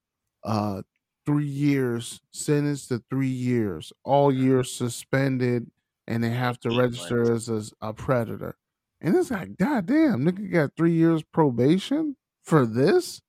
uh 0.44 0.82
three 1.26 1.46
years 1.46 2.22
sentenced 2.32 2.90
to 2.90 3.04
three 3.10 3.28
years, 3.28 3.94
all 4.04 4.32
years 4.34 4.72
suspended, 4.72 5.70
and 6.08 6.24
they 6.24 6.32
have 6.32 6.60
to 6.62 6.70
register 6.76 7.32
as 7.32 7.50
a, 7.50 7.64
a 7.82 7.94
predator. 7.94 8.56
And 9.02 9.16
it's 9.16 9.32
like, 9.32 9.58
God 9.58 9.88
damn, 9.88 10.26
nigga 10.26 10.52
got 10.52 10.72
three 10.78 10.94
years 10.94 11.24
probation 11.24 12.16
for 12.44 12.66
this? 12.66 13.22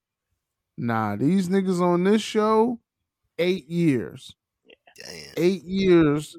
Nah, 0.79 1.17
these 1.17 1.49
niggas 1.49 1.81
on 1.83 2.05
this 2.05 2.23
show, 2.23 2.81
eight 3.39 3.69
years 3.69 4.35
Damn. 4.97 5.35
eight 5.37 5.65
years, 5.65 6.37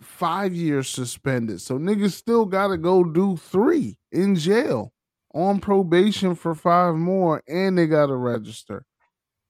five 0.00 0.54
years 0.54 0.88
suspended. 0.88 1.60
So 1.60 1.78
niggas 1.78 2.12
still 2.12 2.46
gotta 2.46 2.76
go 2.76 3.04
do 3.04 3.36
three 3.36 3.98
in 4.12 4.36
jail 4.36 4.92
on 5.34 5.60
probation 5.60 6.34
for 6.34 6.54
five 6.54 6.94
more, 6.94 7.42
and 7.48 7.78
they 7.78 7.86
gotta 7.86 8.16
register. 8.16 8.84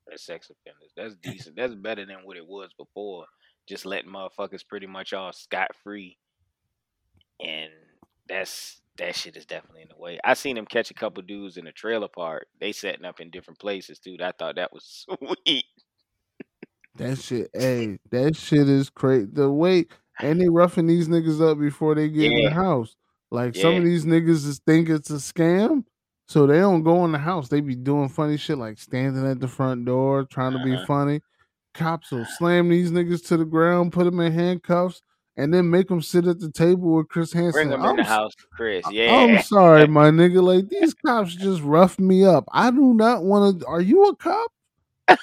They're 0.07 0.19
sex 0.19 0.51
offenders. 0.51 0.93
That's 0.97 1.17
decent. 1.17 1.57
That's 1.57 1.75
better 1.75 2.05
than 2.05 2.19
what 2.25 2.37
it 2.37 2.47
was 2.47 2.71
before. 2.77 3.27
Just 3.69 3.87
letting 3.87 4.11
motherfuckers 4.11 4.67
pretty 4.67 4.87
much 4.87 5.13
all 5.13 5.33
scot 5.33 5.71
free. 5.83 6.19
And 7.41 7.71
that's 8.29 8.81
that 8.99 9.15
shit 9.15 9.37
is 9.37 9.47
definitely 9.47 9.83
in 9.83 9.89
the 9.89 10.03
way. 10.03 10.19
I 10.25 10.35
seen 10.35 10.57
him 10.57 10.67
catch 10.67 10.91
a 10.91 10.95
couple 10.95 11.23
dudes 11.23 11.57
in 11.57 11.67
a 11.67 11.73
trailer 11.73 12.09
park. 12.09 12.49
They 12.61 12.73
setting 12.73 13.05
up 13.05 13.21
in 13.21 13.31
different 13.31 13.61
places, 13.61 13.99
dude. 13.99 14.21
I 14.21 14.33
thought 14.33 14.57
that 14.57 14.73
was 14.73 15.07
sweet. 15.45 15.65
That 16.97 17.19
shit, 17.19 17.51
hey, 17.55 17.99
that 18.11 18.37
shit 18.37 18.69
is 18.69 18.91
crazy. 18.91 19.29
The 19.33 19.51
way 19.51 19.87
and 20.19 20.41
they 20.41 20.49
roughing 20.49 20.87
these 20.87 21.09
niggas 21.09 21.41
up 21.41 21.59
before 21.59 21.95
they 21.95 22.09
get 22.09 22.33
in 22.33 22.45
the 22.45 22.51
house. 22.51 22.97
Like 23.31 23.55
some 23.55 23.77
of 23.77 23.85
these 23.85 24.05
niggas 24.05 24.45
just 24.45 24.65
think 24.65 24.89
it's 24.89 25.11
a 25.11 25.15
scam, 25.15 25.85
so 26.27 26.47
they 26.47 26.59
don't 26.59 26.83
go 26.83 27.05
in 27.05 27.13
the 27.13 27.19
house. 27.19 27.49
They 27.49 27.61
be 27.61 27.77
doing 27.77 28.09
funny 28.09 28.37
shit 28.37 28.59
like 28.59 28.79
standing 28.79 29.27
at 29.27 29.41
the 29.41 29.49
front 29.49 29.85
door 29.85 30.25
trying 30.25 30.53
to 30.53 30.65
be 30.65 30.75
Uh-huh. 30.75 30.87
funny. 30.87 31.21
Cops 31.75 32.11
will 32.11 32.25
slam 32.25 32.69
these 32.69 32.91
niggas 32.91 33.25
to 33.29 33.37
the 33.37 33.45
ground, 33.45 33.93
put 33.93 34.05
them 34.05 34.19
in 34.19 34.33
handcuffs, 34.33 35.03
and 35.37 35.55
then 35.55 35.71
make 35.71 35.87
them 35.87 36.03
sit 36.03 36.27
at 36.27 36.41
the 36.41 36.51
table 36.51 36.97
with 36.97 37.09
Chris 37.09 37.33
Hansen. 37.33 37.53
Bring 37.53 37.71
them 37.71 37.81
in 37.83 37.87
I'm 37.87 37.97
the 37.97 38.03
house, 38.03 38.33
Chris. 38.53 38.85
Yeah. 38.91 39.15
I'm 39.15 39.41
sorry, 39.43 39.87
my 39.87 40.11
nigga. 40.11 40.43
Like 40.43 40.69
these 40.69 40.93
cops 40.95 41.37
just 41.37 41.63
roughed 41.63 42.01
me 42.01 42.25
up. 42.25 42.45
I 42.53 42.73
do 42.73 42.95
not 42.95 43.23
want 43.23 43.61
to. 43.61 43.67
Are 43.67 43.81
you 43.81 44.07
a 44.09 44.17
cop? 44.17 44.51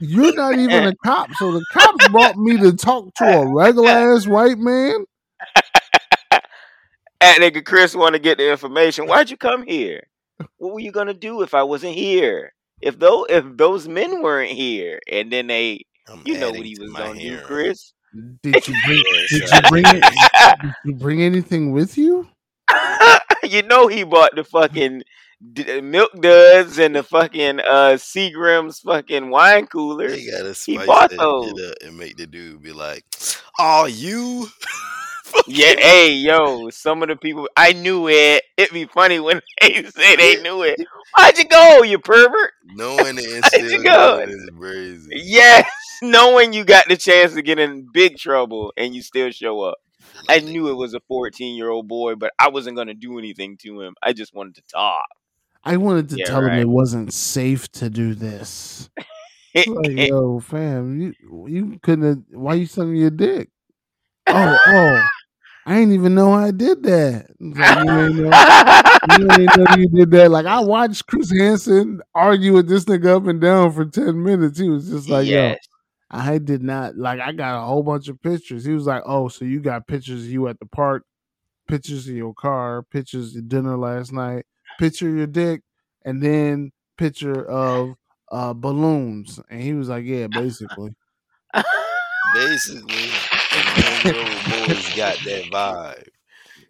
You're 0.00 0.34
not 0.34 0.58
even 0.58 0.86
a 0.88 0.94
cop. 1.04 1.30
So 1.38 1.52
the 1.52 1.64
cops 1.72 2.08
brought 2.08 2.36
me 2.36 2.58
to 2.58 2.72
talk 2.76 3.14
to 3.14 3.24
a 3.24 3.46
regular 3.54 3.88
ass 3.90 4.26
white 4.26 4.58
man. 4.58 5.04
That 7.20 7.38
nigga 7.38 7.64
Chris 7.64 7.94
want 7.94 8.14
to 8.14 8.18
get 8.18 8.38
the 8.38 8.50
information. 8.50 9.06
Why'd 9.06 9.30
you 9.30 9.36
come 9.36 9.66
here? 9.66 10.04
What 10.56 10.72
were 10.74 10.80
you 10.80 10.90
gonna 10.92 11.12
do 11.14 11.42
if 11.42 11.52
I 11.54 11.62
wasn't 11.62 11.94
here? 11.94 12.54
If 12.80 12.98
though 12.98 13.24
if 13.24 13.44
those 13.56 13.86
men 13.86 14.22
weren't 14.22 14.50
here, 14.52 15.00
and 15.10 15.30
then 15.30 15.48
they, 15.48 15.84
I'm 16.08 16.22
you 16.24 16.38
know 16.38 16.50
what 16.50 16.64
he 16.64 16.76
was 16.80 16.90
my 16.90 17.00
gonna 17.00 17.20
do. 17.20 17.38
Chris. 17.40 17.92
Did 18.42 18.66
you 18.66 18.74
bring? 18.86 19.02
Did 19.28 19.40
you 19.52 19.60
bring? 19.68 19.84
Did 20.62 20.72
you 20.86 20.94
bring 20.94 21.22
anything 21.22 21.72
with 21.72 21.98
you? 21.98 22.26
you 23.42 23.62
know 23.62 23.86
he 23.86 24.02
bought 24.04 24.34
the 24.34 24.44
fucking 24.44 25.02
d- 25.52 25.80
milk 25.82 26.10
duds 26.20 26.78
and 26.78 26.94
the 26.96 27.02
fucking 27.02 27.60
uh 27.60 27.96
Seagram's 27.98 28.80
fucking 28.80 29.28
wine 29.28 29.66
cooler. 29.66 30.08
They 30.08 30.24
gotta 30.30 30.54
He 30.54 30.78
bought 30.78 31.10
that 31.10 31.18
those. 31.18 31.50
shit 31.50 31.68
up 31.70 31.74
and 31.84 31.98
make 31.98 32.16
the 32.16 32.26
dude 32.26 32.62
be 32.62 32.72
like, 32.72 33.04
"Are 33.58 33.88
you." 33.90 34.48
Yeah, 35.46 35.74
hey, 35.78 36.12
yo, 36.12 36.70
some 36.70 37.02
of 37.02 37.08
the 37.08 37.16
people 37.16 37.48
I 37.56 37.72
knew 37.72 38.08
it. 38.08 38.44
It'd 38.56 38.72
be 38.72 38.86
funny 38.86 39.18
when 39.20 39.40
they 39.60 39.82
say 39.84 40.16
they 40.16 40.40
knew 40.42 40.62
it. 40.62 40.78
Why'd 41.16 41.38
you 41.38 41.44
go, 41.44 41.82
you 41.82 41.98
pervert? 41.98 42.52
Knowing 42.66 43.18
it 43.18 43.44
How'd 43.44 43.60
you 43.60 43.82
go? 43.84 44.18
is 44.20 44.50
crazy. 44.56 45.10
Yes, 45.24 45.68
knowing 46.02 46.52
you 46.52 46.64
got 46.64 46.88
the 46.88 46.96
chance 46.96 47.34
to 47.34 47.42
get 47.42 47.58
in 47.58 47.88
big 47.92 48.16
trouble 48.16 48.72
and 48.76 48.94
you 48.94 49.02
still 49.02 49.30
show 49.30 49.60
up. 49.62 49.78
I 50.28 50.38
knew 50.40 50.68
it 50.68 50.74
was 50.74 50.94
a 50.94 51.00
14 51.08 51.56
year 51.56 51.68
old 51.70 51.88
boy, 51.88 52.14
but 52.14 52.32
I 52.38 52.48
wasn't 52.48 52.76
gonna 52.76 52.94
do 52.94 53.18
anything 53.18 53.56
to 53.62 53.80
him. 53.80 53.94
I 54.02 54.12
just 54.12 54.34
wanted 54.34 54.54
to 54.56 54.62
talk. 54.72 55.06
I 55.64 55.76
wanted 55.76 56.10
to 56.10 56.16
Yeah, 56.18 56.24
tell 56.26 56.42
right. 56.42 56.54
him 56.54 56.60
it 56.60 56.68
wasn't 56.68 57.12
safe 57.12 57.70
to 57.72 57.90
do 57.90 58.14
this. 58.14 58.88
Like, 59.66 59.90
yo, 60.08 60.38
fam, 60.38 61.00
you 61.00 61.12
you 61.48 61.80
couldn't. 61.82 62.04
Have, 62.04 62.22
why 62.40 62.54
you 62.54 62.66
sucking 62.66 62.94
your 62.94 63.10
dick? 63.10 63.50
Oh, 64.28 64.58
oh, 64.64 65.02
I 65.66 65.74
didn't 65.76 65.94
even 65.94 66.14
know 66.14 66.32
I 66.32 66.50
did 66.50 66.82
that. 66.84 67.26
Like, 67.38 67.78
you 67.78 67.84
know. 67.84 68.30
you 69.18 69.46
know 69.56 69.76
you 69.76 69.88
did 69.90 70.10
that. 70.12 70.30
Like 70.30 70.46
I 70.46 70.60
watched 70.60 71.06
Chris 71.06 71.30
Hansen 71.30 72.00
argue 72.14 72.54
with 72.54 72.68
this 72.68 72.84
nigga 72.86 73.16
up 73.16 73.26
and 73.26 73.40
down 73.40 73.72
for 73.72 73.84
ten 73.84 74.22
minutes. 74.22 74.58
He 74.58 74.68
was 74.68 74.88
just 74.88 75.08
like, 75.08 75.26
yes. 75.26 75.58
"Yo, 76.12 76.18
I 76.18 76.38
did 76.38 76.62
not 76.62 76.96
like. 76.96 77.20
I 77.20 77.32
got 77.32 77.62
a 77.62 77.66
whole 77.66 77.82
bunch 77.82 78.08
of 78.08 78.20
pictures." 78.22 78.64
He 78.64 78.72
was 78.72 78.86
like, 78.86 79.02
"Oh, 79.06 79.28
so 79.28 79.44
you 79.44 79.60
got 79.60 79.86
pictures 79.86 80.24
of 80.24 80.30
you 80.30 80.48
at 80.48 80.58
the 80.60 80.66
park, 80.66 81.04
pictures 81.68 82.08
of 82.08 82.14
your 82.14 82.34
car, 82.34 82.82
pictures 82.82 83.36
of 83.36 83.48
dinner 83.48 83.76
last 83.76 84.12
night, 84.12 84.46
picture 84.78 85.08
of 85.08 85.16
your 85.16 85.26
dick, 85.26 85.62
and 86.04 86.22
then 86.22 86.72
picture 86.98 87.44
of 87.44 87.94
uh 88.32 88.54
balloons." 88.54 89.40
And 89.50 89.62
he 89.62 89.74
was 89.74 89.88
like, 89.88 90.04
"Yeah, 90.04 90.26
basically." 90.28 90.96
Basically, 92.34 93.10
the 93.50 94.12
Monroe 94.12 94.66
boys 94.66 94.94
got 94.96 95.18
that 95.24 95.44
vibe. 95.52 96.08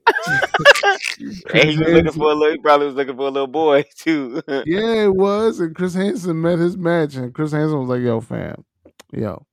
he 1.18 1.66
was 1.66 1.76
looking 1.76 2.12
for 2.12 2.30
a 2.30 2.34
little. 2.34 2.52
He 2.52 2.58
probably 2.58 2.86
was 2.86 2.94
looking 2.94 3.16
for 3.16 3.28
a 3.28 3.30
little 3.30 3.46
boy 3.46 3.84
too. 3.96 4.42
yeah, 4.48 5.04
it 5.04 5.14
was. 5.14 5.60
And 5.60 5.74
Chris 5.74 5.94
Hansen 5.94 6.40
met 6.40 6.58
his 6.58 6.76
match, 6.76 7.14
and 7.14 7.34
Chris 7.34 7.52
Hansen 7.52 7.78
was 7.78 7.88
like, 7.88 8.02
"Yo, 8.02 8.20
fam, 8.20 8.64
yo, 9.12 9.46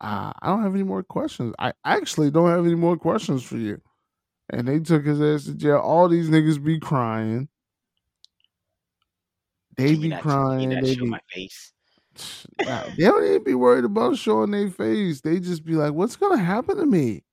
uh, 0.00 0.32
I 0.40 0.48
don't 0.48 0.62
have 0.62 0.74
any 0.74 0.82
more 0.82 1.02
questions. 1.02 1.54
I 1.58 1.72
actually 1.84 2.30
don't 2.30 2.50
have 2.50 2.64
any 2.64 2.74
more 2.74 2.96
questions 2.96 3.42
for 3.42 3.56
you." 3.56 3.80
And 4.50 4.66
they 4.66 4.80
took 4.80 5.04
his 5.04 5.20
ass 5.20 5.44
to 5.44 5.54
jail. 5.54 5.78
All 5.78 6.08
these 6.08 6.28
niggas 6.28 6.62
be 6.62 6.78
crying. 6.78 7.48
They 9.76 9.94
be 9.94 10.10
crying. 10.10 10.70
They 10.70 10.96
be. 10.96 11.50
My 12.16 12.20
face? 12.20 12.46
Nah, 12.60 12.84
they 12.96 13.04
don't 13.04 13.24
even 13.24 13.44
be 13.44 13.54
worried 13.54 13.84
about 13.84 14.16
showing 14.16 14.50
their 14.50 14.70
face. 14.70 15.20
They 15.20 15.40
just 15.40 15.64
be 15.64 15.74
like, 15.74 15.92
"What's 15.92 16.16
gonna 16.16 16.38
happen 16.38 16.76
to 16.76 16.86
me?" 16.86 17.24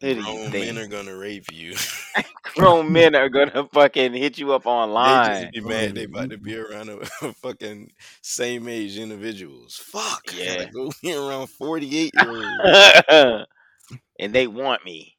Who 0.00 0.14
do 0.14 0.20
you 0.20 0.24
Grown 0.24 0.50
men 0.52 0.78
are 0.78 0.86
gonna 0.86 1.16
rape 1.16 1.52
you. 1.52 1.74
Grown 2.56 2.90
men 2.92 3.14
are 3.14 3.28
gonna 3.28 3.68
fucking 3.68 4.14
hit 4.14 4.38
you 4.38 4.52
up 4.52 4.64
they 4.64 4.70
online. 4.70 5.42
just 5.42 5.52
be 5.52 5.60
mad 5.60 5.94
they 5.94 6.04
about 6.04 6.30
to 6.30 6.38
be 6.38 6.56
around 6.56 6.88
a, 6.88 7.04
fucking 7.34 7.90
same 8.22 8.68
age 8.68 8.98
individuals. 8.98 9.76
Fuck. 9.76 10.22
Yeah. 10.34 10.64
go 10.70 10.90
be 11.02 11.14
around 11.14 11.48
48 11.48 12.12
year 12.14 12.28
olds. 12.28 13.46
and 14.18 14.34
they 14.34 14.46
want 14.46 14.84
me. 14.84 15.16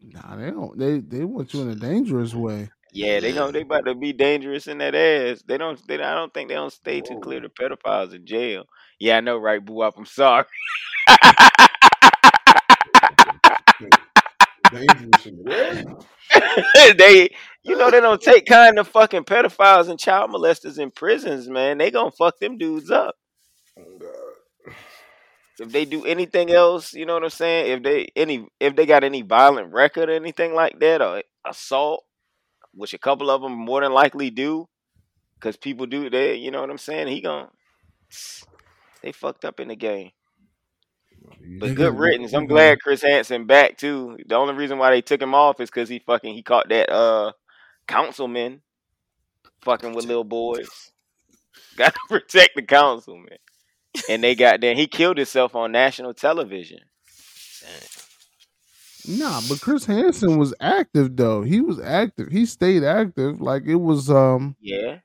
Nah, 0.00 0.36
they 0.36 0.50
don't. 0.50 0.78
They 0.78 1.00
they 1.00 1.24
want 1.24 1.52
you 1.54 1.62
in 1.62 1.70
a 1.70 1.74
dangerous 1.74 2.34
way. 2.34 2.70
Yeah, 2.92 3.20
they 3.20 3.32
gonna 3.32 3.52
they 3.52 3.62
about 3.62 3.84
to 3.86 3.94
be 3.94 4.12
dangerous 4.12 4.66
in 4.66 4.78
that 4.78 4.94
ass. 4.94 5.42
They 5.46 5.58
don't. 5.58 5.80
They, 5.86 5.96
I 5.96 6.14
don't 6.14 6.32
think 6.32 6.48
they 6.48 6.54
don't 6.54 6.72
stay 6.72 7.00
to 7.02 7.16
clear 7.16 7.40
the 7.40 7.48
pedophiles 7.48 8.14
in 8.14 8.26
jail. 8.26 8.64
Yeah, 8.98 9.18
I 9.18 9.20
know, 9.20 9.36
right, 9.38 9.64
boo 9.64 9.82
up. 9.82 9.94
I'm 9.98 10.06
sorry. 10.06 10.46
Dangerous 14.70 15.28
they, 16.98 17.30
you 17.62 17.76
know, 17.76 17.90
they 17.90 18.00
don't 18.00 18.20
take 18.20 18.46
kind 18.46 18.78
of 18.78 18.88
fucking 18.88 19.24
pedophiles 19.24 19.88
and 19.88 19.98
child 19.98 20.30
molesters 20.30 20.78
in 20.78 20.90
prisons, 20.90 21.48
man. 21.48 21.78
They 21.78 21.90
gonna 21.90 22.10
fuck 22.10 22.38
them 22.38 22.58
dudes 22.58 22.90
up. 22.90 23.16
Oh 23.78 23.84
If 25.58 25.72
they 25.72 25.84
do 25.84 26.04
anything 26.04 26.50
else, 26.50 26.92
you 26.94 27.04
know 27.06 27.14
what 27.14 27.24
I'm 27.24 27.30
saying? 27.30 27.72
If 27.72 27.82
they 27.82 28.08
any, 28.14 28.46
if 28.60 28.76
they 28.76 28.86
got 28.86 29.04
any 29.04 29.22
violent 29.22 29.72
record 29.72 30.08
or 30.08 30.12
anything 30.12 30.54
like 30.54 30.78
that, 30.80 31.02
or 31.02 31.22
assault, 31.44 32.04
which 32.78 32.94
a 32.94 32.98
couple 32.98 33.30
of 33.30 33.42
them 33.42 33.52
more 33.52 33.80
than 33.82 33.92
likely 33.92 34.30
do, 34.30 34.68
because 35.34 35.56
people 35.56 35.86
do 35.86 36.10
they, 36.10 36.36
you 36.36 36.50
know 36.50 36.60
what 36.60 36.70
I'm 36.70 36.78
saying? 36.78 37.08
He 37.08 37.20
gonna, 37.20 37.50
they 39.02 39.12
fucked 39.12 39.44
up 39.44 39.60
in 39.60 39.68
the 39.68 39.76
game. 39.76 40.12
But 41.60 41.74
good 41.74 41.98
riddance. 41.98 42.32
I'm 42.32 42.46
glad 42.46 42.80
Chris 42.80 43.02
Hansen 43.02 43.46
back 43.46 43.76
too. 43.76 44.18
The 44.26 44.36
only 44.36 44.54
reason 44.54 44.78
why 44.78 44.90
they 44.90 45.02
took 45.02 45.20
him 45.20 45.34
off 45.34 45.60
is 45.60 45.70
because 45.70 45.88
he 45.88 45.98
fucking 45.98 46.34
he 46.34 46.42
caught 46.42 46.68
that 46.68 46.90
uh 46.90 47.32
councilman 47.86 48.62
fucking 49.62 49.94
with 49.94 50.06
little 50.06 50.24
boys. 50.24 50.68
Got 51.76 51.94
to 51.94 52.00
protect 52.08 52.56
the 52.56 52.62
councilman. 52.62 53.38
And 54.08 54.22
they 54.22 54.34
got 54.34 54.60
there. 54.60 54.74
He 54.74 54.86
killed 54.86 55.16
himself 55.16 55.54
on 55.56 55.72
national 55.72 56.14
television. 56.14 56.80
Nah, 59.08 59.40
but 59.40 59.60
Chris 59.60 59.86
Hansen 59.86 60.38
was 60.38 60.54
active 60.60 61.16
though. 61.16 61.42
He 61.42 61.60
was 61.60 61.80
active. 61.80 62.28
He 62.28 62.46
stayed 62.46 62.84
active. 62.84 63.40
Like 63.40 63.64
it 63.64 63.76
was 63.76 64.08
um 64.10 64.56
Yeah. 64.60 65.00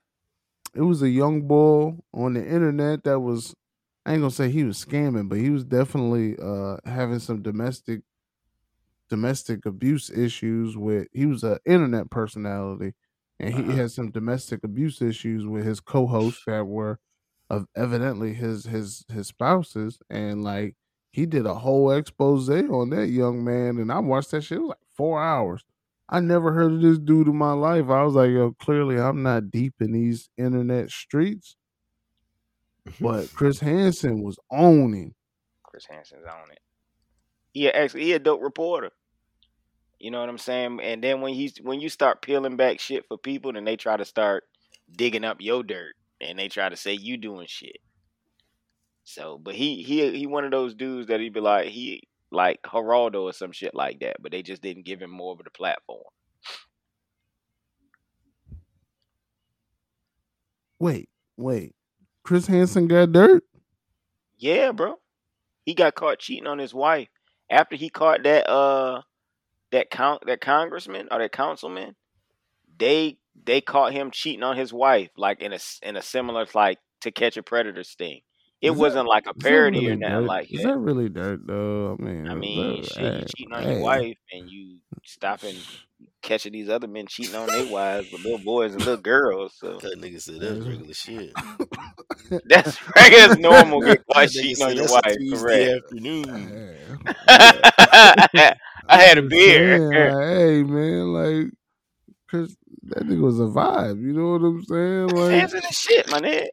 it 0.76 0.82
was 0.82 1.02
a 1.02 1.10
young 1.10 1.48
boy 1.48 1.96
on 2.14 2.34
the 2.34 2.46
internet 2.46 3.04
that 3.04 3.20
was 3.20 3.56
I 4.06 4.14
ain't 4.14 4.22
gonna 4.22 4.32
say 4.32 4.50
he 4.50 4.64
was 4.64 4.84
scamming, 4.84 5.30
but 5.30 5.38
he 5.38 5.50
was 5.50 5.64
definitely 5.64 6.36
uh 6.42 6.78
having 6.86 7.20
some 7.20 7.42
domestic 7.42 8.02
domestic 9.10 9.66
abuse 9.66 10.10
issues 10.10 10.76
with 10.78 11.08
he 11.12 11.26
was 11.26 11.44
an 11.44 11.58
internet 11.66 12.10
personality 12.10 12.94
and 13.40 13.54
he 13.54 13.62
Uh-huh. 13.62 13.74
had 13.74 13.92
some 13.92 14.12
domestic 14.12 14.64
abuse 14.64 15.02
issues 15.02 15.46
with 15.46 15.66
his 15.66 15.80
co-hosts 15.80 16.44
that 16.48 16.66
were 16.66 17.00
of 17.50 17.68
evidently 17.76 18.34
his 18.34 18.66
his 18.66 19.06
his 19.12 19.28
spouses 19.28 20.00
and 20.10 20.44
like 20.44 20.76
he 21.14 21.26
did 21.28 21.46
a 21.46 21.54
whole 21.54 21.92
expose 21.92 22.50
on 22.50 22.90
that 22.90 23.08
young 23.08 23.44
man 23.44 23.78
and 23.78 23.92
I 23.92 24.00
watched 24.00 24.32
that 24.32 24.42
shit 24.42 24.58
it 24.58 24.62
was 24.62 24.70
like 24.70 24.78
4 24.98 25.24
hours. 25.24 25.64
I 26.10 26.20
never 26.20 26.52
heard 26.52 26.74
of 26.74 26.82
this 26.82 27.00
dude 27.00 27.28
in 27.28 27.38
my 27.38 27.54
life. 27.54 27.90
I 27.90 28.04
was 28.04 28.16
like, 28.16 28.32
yo, 28.32 28.52
clearly 28.60 29.00
I'm 29.00 29.24
not 29.24 29.50
deep 29.50 29.76
in 29.80 29.94
these 29.94 30.30
internet 30.38 30.90
streets. 30.90 31.56
Mm-hmm. 32.88 33.04
But 33.04 33.34
Chris 33.34 33.60
Hansen 33.60 34.22
was 34.22 34.38
on 34.52 34.66
owning. 34.66 35.16
Chris 35.64 35.86
Hansen's 35.86 36.26
on 36.26 36.52
it. 36.52 36.60
He 37.54 37.68
a- 37.68 37.72
actually 37.72 38.04
he 38.04 38.14
a 38.14 38.20
dope 38.20 38.42
reporter. 38.42 38.92
You 40.00 40.12
know 40.12 40.20
what 40.20 40.30
I'm 40.30 40.38
saying? 40.38 40.82
And 40.82 41.04
then 41.04 41.22
when 41.22 41.34
he's 41.34 41.58
when 41.62 41.80
you 41.80 41.90
start 41.90 42.22
peeling 42.22 42.58
back 42.58 42.80
shit 42.80 43.08
for 43.08 43.18
people, 43.18 43.54
then 43.54 43.64
they 43.64 43.78
try 43.78 43.96
to 43.96 44.04
start 44.04 44.44
digging 44.92 45.24
up 45.24 45.38
your 45.40 45.64
dirt 45.64 45.96
and 46.20 46.38
they 46.38 46.50
try 46.50 46.68
to 46.68 46.76
say 46.76 46.94
you 46.94 47.18
doing 47.18 47.48
shit. 47.48 47.78
So, 49.04 49.38
but 49.38 49.56
he 49.56 49.84
he 49.84 50.18
he 50.18 50.28
one 50.28 50.46
of 50.46 50.52
those 50.52 50.74
dudes 50.76 51.08
that 51.08 51.20
he'd 51.20 51.34
be 51.34 51.40
like 51.40 51.68
he 51.68 52.04
like 52.32 52.62
Geraldo 52.64 53.24
or 53.24 53.34
some 53.34 53.52
shit 53.52 53.76
like 53.76 54.00
that, 54.00 54.18
but 54.22 54.32
they 54.32 54.42
just 54.42 54.62
didn't 54.62 54.86
give 54.86 55.02
him 55.02 55.12
more 55.12 55.34
of 55.34 55.44
the 55.44 55.52
platform. 55.52 56.04
Wait, 60.80 61.10
wait. 61.38 61.76
Chris 62.24 62.48
Hansen 62.48 62.88
got 62.88 63.12
dirt? 63.12 63.44
Yeah, 64.38 64.72
bro. 64.72 65.00
He 65.66 65.74
got 65.74 65.96
caught 65.96 66.20
cheating 66.20 66.48
on 66.48 66.58
his 66.60 66.74
wife 66.74 67.08
after 67.50 67.76
he 67.76 67.90
caught 67.90 68.24
that 68.24 68.50
uh 68.50 69.02
that 69.72 69.90
count 69.90 70.24
that 70.28 70.42
congressman 70.42 71.08
or 71.12 71.20
that 71.20 71.32
councilman. 71.32 71.96
They 72.78 73.18
they 73.46 73.62
caught 73.62 73.94
him 73.94 74.12
cheating 74.12 74.44
on 74.44 74.58
his 74.58 74.74
wife 74.74 75.10
like 75.18 75.42
in 75.42 75.54
a 75.54 75.60
in 75.82 75.96
a 75.96 76.02
similar 76.02 76.46
like 76.54 76.80
to 77.02 77.12
catch 77.12 77.38
a 77.38 77.44
predator 77.44 77.84
sting. 77.84 78.22
It 78.64 78.72
Is 78.72 78.78
wasn't 78.78 79.08
like 79.10 79.28
a 79.28 79.34
parody 79.34 79.80
really 79.82 79.92
or 79.92 79.96
nothing 79.98 80.20
dirt? 80.22 80.26
like 80.26 80.52
Is 80.54 80.62
that. 80.62 80.70
that 80.70 80.78
really 80.78 81.10
dirt 81.10 81.42
though? 81.46 81.98
I 82.00 82.02
mean, 82.02 82.28
I 82.30 82.34
mean, 82.36 82.82
that- 82.82 82.88
shit, 82.94 83.20
you 83.20 83.26
cheating 83.36 83.54
on 83.54 83.64
hey. 83.64 83.74
your 83.74 83.82
wife 83.82 84.18
and 84.32 84.50
you 84.50 84.78
stopping 85.04 85.56
catching 86.22 86.54
these 86.54 86.70
other 86.70 86.88
men 86.88 87.06
cheating 87.08 87.36
on 87.36 87.48
their 87.48 87.70
wives 87.70 88.10
with 88.12 88.24
little 88.24 88.38
boys 88.40 88.72
and 88.72 88.80
little 88.86 89.02
girls. 89.02 89.56
So 89.58 89.80
That 89.80 90.00
nigga 90.00 90.22
said 90.22 90.40
that's 90.40 90.60
regular 90.66 90.94
shit. 90.94 91.34
that's 92.48 92.78
that's 92.96 93.38
normal. 93.38 93.82
Get 93.82 94.02
That 94.08 94.14
caught 94.14 94.30
cheating 94.30 94.64
on 94.64 94.70
said 94.70 94.78
your 94.78 94.88
that's 94.88 94.92
a 94.92 95.10
wife. 95.10 95.18
Tuesday 95.18 95.66
Correct. 95.66 95.86
afternoon. 95.86 96.78
I 97.28 98.56
had 98.90 99.18
a 99.18 99.22
I'm 99.22 99.28
beer. 99.28 99.92
saying, 99.92 100.12
hey 100.38 100.64
man, 100.64 101.14
like 101.14 101.52
Chris, 102.30 102.56
that 102.84 103.04
nigga 103.04 103.22
was 103.22 103.40
a 103.40 103.44
vibe. 103.44 104.02
You 104.02 104.14
know 104.14 104.32
what 104.32 104.42
I'm 104.48 104.64
saying? 104.64 105.08
Like 105.10 105.32
Hands 105.32 105.54
in 105.54 105.62
the 105.62 105.74
shit, 105.74 106.10
my 106.10 106.20
nigga. 106.20 106.48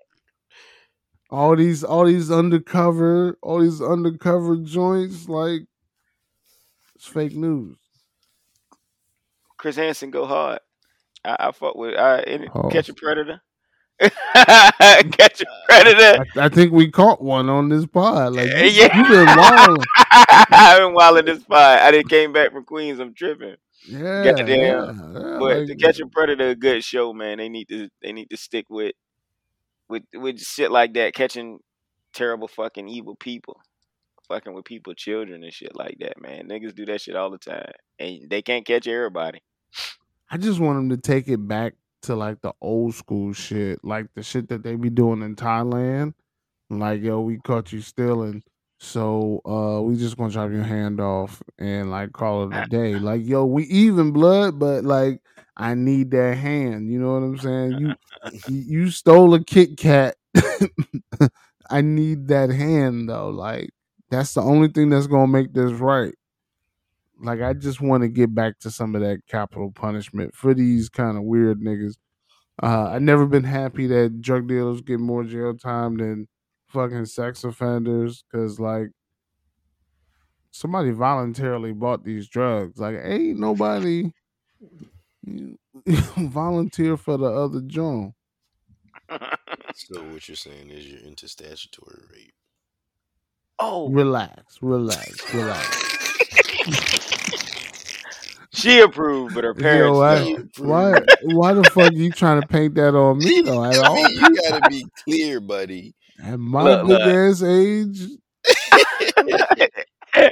All 1.31 1.57
these, 1.57 1.83
all 1.85 2.05
these 2.07 2.31
undercover, 2.31 3.39
all 3.43 3.61
these 3.61 3.81
undercover 3.81 4.57
joints, 4.57 5.29
like 5.29 5.63
it's 6.97 7.07
fake 7.07 7.35
news. 7.35 7.77
Chris 9.57 9.77
Hansen 9.77 10.11
go 10.11 10.27
hard. 10.27 10.61
I, 11.25 11.37
I 11.39 11.53
fuck 11.53 11.75
with 11.77 11.95
I 11.97 12.21
any, 12.23 12.49
Pause. 12.49 12.73
catch 12.73 12.89
a 12.89 12.95
predator. 12.95 13.41
catch 14.01 15.43
a 15.43 15.47
predator. 15.69 16.25
I, 16.37 16.47
I 16.47 16.49
think 16.49 16.73
we 16.73 16.91
caught 16.91 17.21
one 17.23 17.51
on 17.51 17.69
this 17.69 17.85
pod. 17.87 18.35
Like 18.35 18.47
you, 18.49 18.55
Yeah. 18.83 18.97
you 18.97 19.07
been 19.09 19.27
wilding. 19.27 19.85
I've 20.51 20.79
been 20.79 20.95
wilding 20.95 21.27
this 21.27 21.41
spot. 21.43 21.81
I 21.81 21.91
didn't 21.91 22.09
came 22.09 22.33
back 22.33 22.53
from 22.53 22.65
Queens. 22.65 22.99
I'm 22.99 23.13
tripping. 23.15 23.57
Yeah, 23.87 24.25
Goddamn. 24.25 24.49
yeah, 24.49 24.87
yeah, 24.87 25.37
But 25.39 25.59
like- 25.59 25.67
to 25.69 25.75
catch 25.77 26.01
a 26.01 26.07
predator, 26.07 26.49
a 26.49 26.55
good 26.55 26.83
show, 26.83 27.13
man. 27.13 27.39
They 27.39 27.49
need 27.51 27.69
to 27.69 27.89
they 28.03 28.13
need 28.13 28.31
to 28.31 28.37
stick 28.39 28.67
with 28.71 28.95
with 29.91 30.05
with 30.15 30.41
shit 30.41 30.71
like 30.71 30.95
that, 30.95 31.15
catching 31.15 31.59
terrible 32.15 32.49
fucking 32.49 32.89
evil 32.89 33.17
people, 33.17 33.61
fucking 34.29 34.55
with 34.55 34.65
people, 34.65 34.95
children 34.95 35.43
and 35.43 35.53
shit 35.53 35.77
like 35.77 35.97
that, 36.01 36.21
man. 36.23 36.49
Niggas 36.49 36.75
do 36.75 36.87
that 36.87 37.03
shit 37.03 37.17
all 37.17 37.31
the 37.31 37.39
time, 37.39 37.73
and 37.99 38.31
they 38.31 38.41
can't 38.41 38.67
catch 38.67 38.87
everybody. 38.87 39.43
I 40.31 40.37
just 40.39 40.61
want 40.61 40.79
them 40.79 40.91
to 40.91 40.97
take 40.97 41.29
it 41.29 41.47
back 41.47 41.75
to 42.03 42.15
like 42.15 42.41
the 42.41 42.53
old 42.63 42.95
school 42.95 43.33
shit, 43.33 43.85
like 43.85 44.07
the 44.15 44.23
shit 44.23 44.49
that 44.49 44.63
they 44.63 44.77
be 44.77 44.91
doing 44.91 45.23
in 45.23 45.37
Thailand. 45.37 46.15
Like, 46.71 47.03
yo, 47.03 47.21
we 47.21 47.39
caught 47.39 47.73
you 47.73 47.81
stealing 47.81 48.45
So 48.83 49.43
uh 49.45 49.83
we 49.83 49.97
just 49.97 50.17
gonna 50.17 50.33
drop 50.33 50.51
your 50.51 50.63
hand 50.65 51.01
off 51.01 51.43
and 51.59 51.91
like 51.91 52.13
call 52.13 52.51
it 52.51 52.57
a 52.57 52.63
day. 52.63 52.99
Like, 52.99 53.27
yo, 53.27 53.45
we 53.45 53.65
even 53.65 54.11
blood, 54.13 54.59
but 54.59 54.85
like 54.85 55.21
I 55.57 55.75
need 55.75 56.11
that 56.13 56.39
hand. 56.39 56.91
You 56.91 56.99
know 57.01 57.13
what 57.13 57.19
I'm 57.23 57.39
saying? 57.39 57.73
You 57.79 57.95
you 58.47 58.57
you 58.85 58.91
stole 58.91 59.35
a 59.35 59.45
Kit 59.45 59.77
Kat. 59.77 60.17
I 61.71 61.83
need 61.83 62.29
that 62.29 62.51
hand 62.51 63.09
though. 63.09 63.29
Like 63.29 63.71
that's 64.11 64.35
the 64.35 64.43
only 64.43 64.69
thing 64.69 64.89
that's 64.91 65.07
gonna 65.07 65.27
make 65.29 65.53
this 65.53 65.73
right. 65.73 66.15
Like 67.23 67.43
I 67.43 67.53
just 67.53 67.81
want 67.81 68.03
to 68.03 68.09
get 68.09 68.35
back 68.35 68.59
to 68.61 68.71
some 68.71 68.95
of 68.95 69.03
that 69.03 69.27
capital 69.27 69.71
punishment 69.71 70.35
for 70.35 70.55
these 70.55 70.89
kind 70.89 71.19
of 71.19 71.25
weird 71.25 71.61
niggas. 71.61 71.97
Uh, 72.63 72.91
I've 72.93 73.03
never 73.03 73.27
been 73.27 73.45
happy 73.45 73.87
that 73.89 74.21
drug 74.23 74.49
dealers 74.49 74.83
get 74.83 75.01
more 75.01 75.25
jail 75.25 75.57
time 75.57 75.97
than 75.99 76.29
fucking 76.71 77.07
sex 77.07 77.45
offenders 77.45 78.25
because 78.31 78.59
like 78.61 78.89
somebody 80.51 80.91
voluntarily 80.91 81.73
bought 81.73 82.05
these 82.05 82.29
drugs. 82.29 82.79
Like 82.79 82.97
ain't 83.03 83.39
nobody 83.39 84.13
volunteer 86.17 86.97
for 86.97 87.17
the 87.17 87.27
other 87.27 87.61
joint. 87.61 88.15
So 89.75 90.03
what 90.03 90.29
you're 90.29 90.37
saying 90.37 90.71
is 90.71 90.87
you're 90.87 91.01
into 91.01 91.29
statutory 91.29 92.01
rape. 92.13 92.35
Oh, 93.61 93.89
Relax, 93.91 94.59
relax, 94.61 95.33
relax. 95.33 95.87
she 98.53 98.81
approved, 98.81 99.35
but 99.35 99.45
her 99.45 99.55
parents 99.55 99.97
Yo, 99.97 100.01
I, 100.03 100.19
don't. 100.19 100.59
why 100.59 101.01
why 101.23 101.53
the 101.55 101.63
fuck 101.65 101.93
are 101.93 101.95
you 101.95 102.11
trying 102.11 102.41
to 102.41 102.47
paint 102.49 102.75
that 102.75 102.95
on 102.97 103.19
me 103.19 103.43
though? 103.43 103.65
At 103.65 103.77
I 103.77 103.87
all 103.87 103.95
mean, 103.95 104.11
you 104.11 104.37
gotta 104.49 104.69
be 104.69 104.85
clear, 105.05 105.41
buddy. 105.41 105.95
At 106.23 106.39
my 106.39 106.65
Look, 106.65 106.87
big 106.87 106.91
look. 106.91 107.03
ass 107.03 107.43
age, 107.43 108.01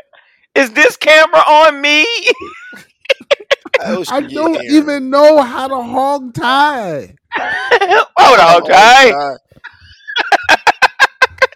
Is 0.54 0.72
this 0.72 0.96
camera 0.96 1.40
on 1.46 1.80
me? 1.80 2.04
How 3.78 3.94
else 3.94 4.10
I 4.10 4.20
don't 4.22 4.56
Aaron? 4.56 4.70
even 4.72 5.10
know 5.10 5.40
how 5.40 5.68
to 5.68 5.76
hog 5.76 6.34
tie. 6.34 7.14
Hold 7.38 8.40
on, 8.40 8.62
Oh, 8.64 8.66
guy. 8.68 9.10
God. 9.10 9.38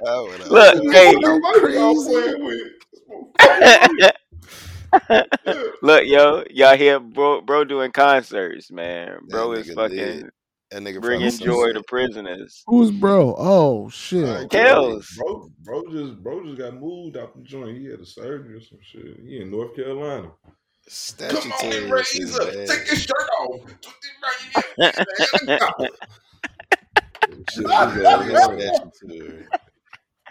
How 0.05 0.27
would 0.29 0.41
I- 0.41 0.47
Look, 0.49 0.75
hey, 0.93 1.13
Nobody 1.19 1.75
y'all 1.75 2.05
playing 2.05 2.45
with. 2.45 2.69
look, 5.83 6.05
yo, 6.07 6.45
y'all 6.51 6.77
hear 6.77 7.01
bro, 7.01 7.41
bro 7.41 7.65
doing 7.65 7.91
concerts, 7.93 8.71
man. 8.71 9.19
Bro 9.29 9.53
is 9.53 9.71
fucking 9.73 9.97
lit. 9.97 10.31
That 10.73 10.83
nigga 10.83 11.03
bringing 11.03 11.31
from 11.31 11.45
joy 11.47 11.73
to 11.75 11.83
prisoners. 11.83 12.63
Who's 12.67 12.91
bro? 12.91 13.35
Oh 13.37 13.91
shit. 13.91 14.25
Alright, 14.25 14.49
Kels. 14.49 15.19
Bro, 15.19 15.51
bro 15.61 15.83
just 15.91 16.23
bro 16.23 16.43
just 16.45 16.57
got 16.57 16.81
moved 16.81 17.19
out 17.19 17.37
the 17.37 17.43
joint. 17.43 17.77
He 17.77 17.91
had 17.91 18.01
a 18.01 18.07
surgery 18.07 18.57
or 18.57 18.61
some 18.63 18.79
shit. 18.81 19.19
He 19.21 19.43
in 19.43 19.51
North 19.51 19.77
Carolina. 19.77 20.23
Come 20.23 20.31
on, 20.49 20.55
Statutory 20.89 21.77
and 21.77 21.93
rape 21.93 22.07
raise 22.15 22.39
up. 22.39 22.51
Take 22.53 22.87
your 22.87 22.97
shirt 22.97 23.29
off. 23.41 23.61
Put 23.61 23.95
this 24.01 24.13
right 24.81 24.95
here. 25.47 25.89
Shit, 27.51 27.57
you 27.57 27.69
gotta 27.69 28.27
get 28.27 28.83
statutory. 28.83 29.47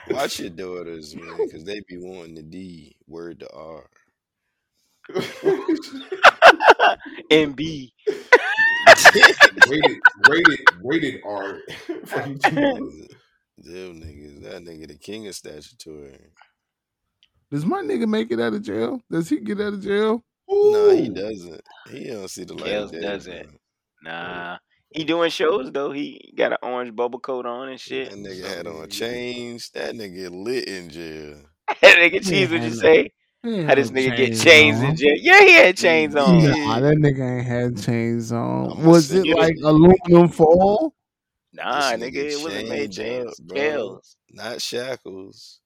Watch 0.10 0.40
your 0.40 0.50
daughters, 0.50 1.16
man, 1.16 1.38
because 1.38 1.64
they 1.64 1.82
be 1.88 1.98
wanting 1.98 2.34
the 2.34 2.42
D 2.42 2.96
word 3.08 3.42
to 3.42 3.54
R. 3.54 3.86
MB. 7.32 7.92
rated, 9.70 10.00
rated, 10.30 10.60
rated 10.84 11.22
art 11.26 11.62
R. 11.90 11.96
Fucking 12.06 12.40
Them 13.58 14.02
niggas, 14.02 14.44
that 14.44 14.64
nigga 14.64 14.88
the 14.88 14.96
king 14.96 15.28
of 15.28 15.36
statutory. 15.36 16.18
Does 17.52 17.66
my 17.66 17.82
nigga 17.82 18.08
make 18.08 18.32
it 18.32 18.40
out 18.40 18.54
of 18.54 18.62
jail? 18.62 19.02
Does 19.12 19.30
he 19.30 19.40
get 19.40 19.60
out 19.60 19.74
of 19.74 19.84
jail? 19.84 20.24
No, 20.48 20.90
he 20.96 21.10
doesn't. 21.10 21.62
He 21.90 22.06
don't 22.08 22.30
see 22.30 22.44
the 22.44 22.54
light 22.54 22.72
Kels 22.72 23.02
doesn't. 23.02 23.34
man. 23.34 23.58
Nah. 24.04 24.58
He 24.94 25.06
doing 25.06 25.30
shows 25.30 25.72
though. 25.72 25.92
He 25.92 26.34
got 26.36 26.52
an 26.52 26.58
orange 26.64 26.96
bubble 26.96 27.20
coat 27.20 27.46
on 27.46 27.70
and 27.70 27.80
shit. 27.80 28.10
That 28.10 28.20
nigga 28.20 28.56
had 28.56 28.68
on 28.68 28.90
chains. 28.90 29.70
That 29.74 29.96
nigga 29.96 30.30
lit 30.32 30.68
in 30.68 30.90
jail. 30.90 31.38
that 31.82 31.98
nigga 31.98 32.28
cheese, 32.28 32.50
what 32.52 32.62
you 32.62 32.72
say? 32.74 33.12
He 33.44 33.50
ain't 33.56 33.64
How 33.64 33.70
had 33.70 33.78
this 33.80 33.90
nigga 33.92 34.16
get 34.18 34.28
chains 34.28 34.44
chains 34.44 34.80
in 34.82 34.86
on. 34.86 34.96
jail? 34.96 35.16
Yeah, 35.20 35.40
he 35.42 35.54
had 35.54 35.78
chains 35.78 36.16
on. 36.16 36.44
Nah, 36.44 36.80
that 36.80 36.96
nigga 36.98 37.38
ain't 37.38 37.48
had 37.48 37.82
chains 37.82 38.32
on. 38.32 38.84
Was 38.84 39.12
it 39.12 39.26
you 39.26 39.34
the- 39.34 39.40
like 39.42 39.56
aluminum 39.64 40.28
foil? 40.30 40.94
Nah, 41.54 41.98
This 41.98 42.10
nigga, 42.12 42.16
it 42.32 42.44
wasn't 42.44 42.70
made 42.70 42.92
chained 42.92 43.30
chains. 43.52 43.86
up, 43.98 44.04
Not 44.30 44.62
shackles. 44.62 45.60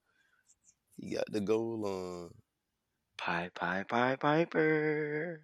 He 0.97 1.13
got 1.15 1.25
the 1.29 1.41
gold 1.41 1.85
on. 1.85 2.29
Pie, 3.17 3.51
pie, 3.53 3.83
pie, 3.87 4.15
piper. 4.15 5.41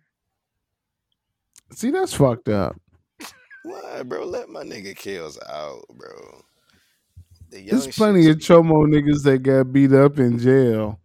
See, 1.74 1.92
that's 1.92 2.14
fucked 2.14 2.48
up. 2.48 2.80
Why, 3.64 4.04
bro? 4.04 4.26
Let 4.26 4.50
my 4.50 4.64
nigga 4.64 4.96
Kels 4.96 5.38
out, 5.50 5.84
bro. 5.94 6.44
The 7.50 7.62
There's 7.66 7.88
plenty 7.90 8.30
of 8.30 8.38
chomo 8.38 8.88
niggas 8.88 9.24
that 9.24 9.40
got 9.44 9.74
beat 9.74 9.92
up 9.92 10.18
in 10.18 10.40
jail. 10.40 11.01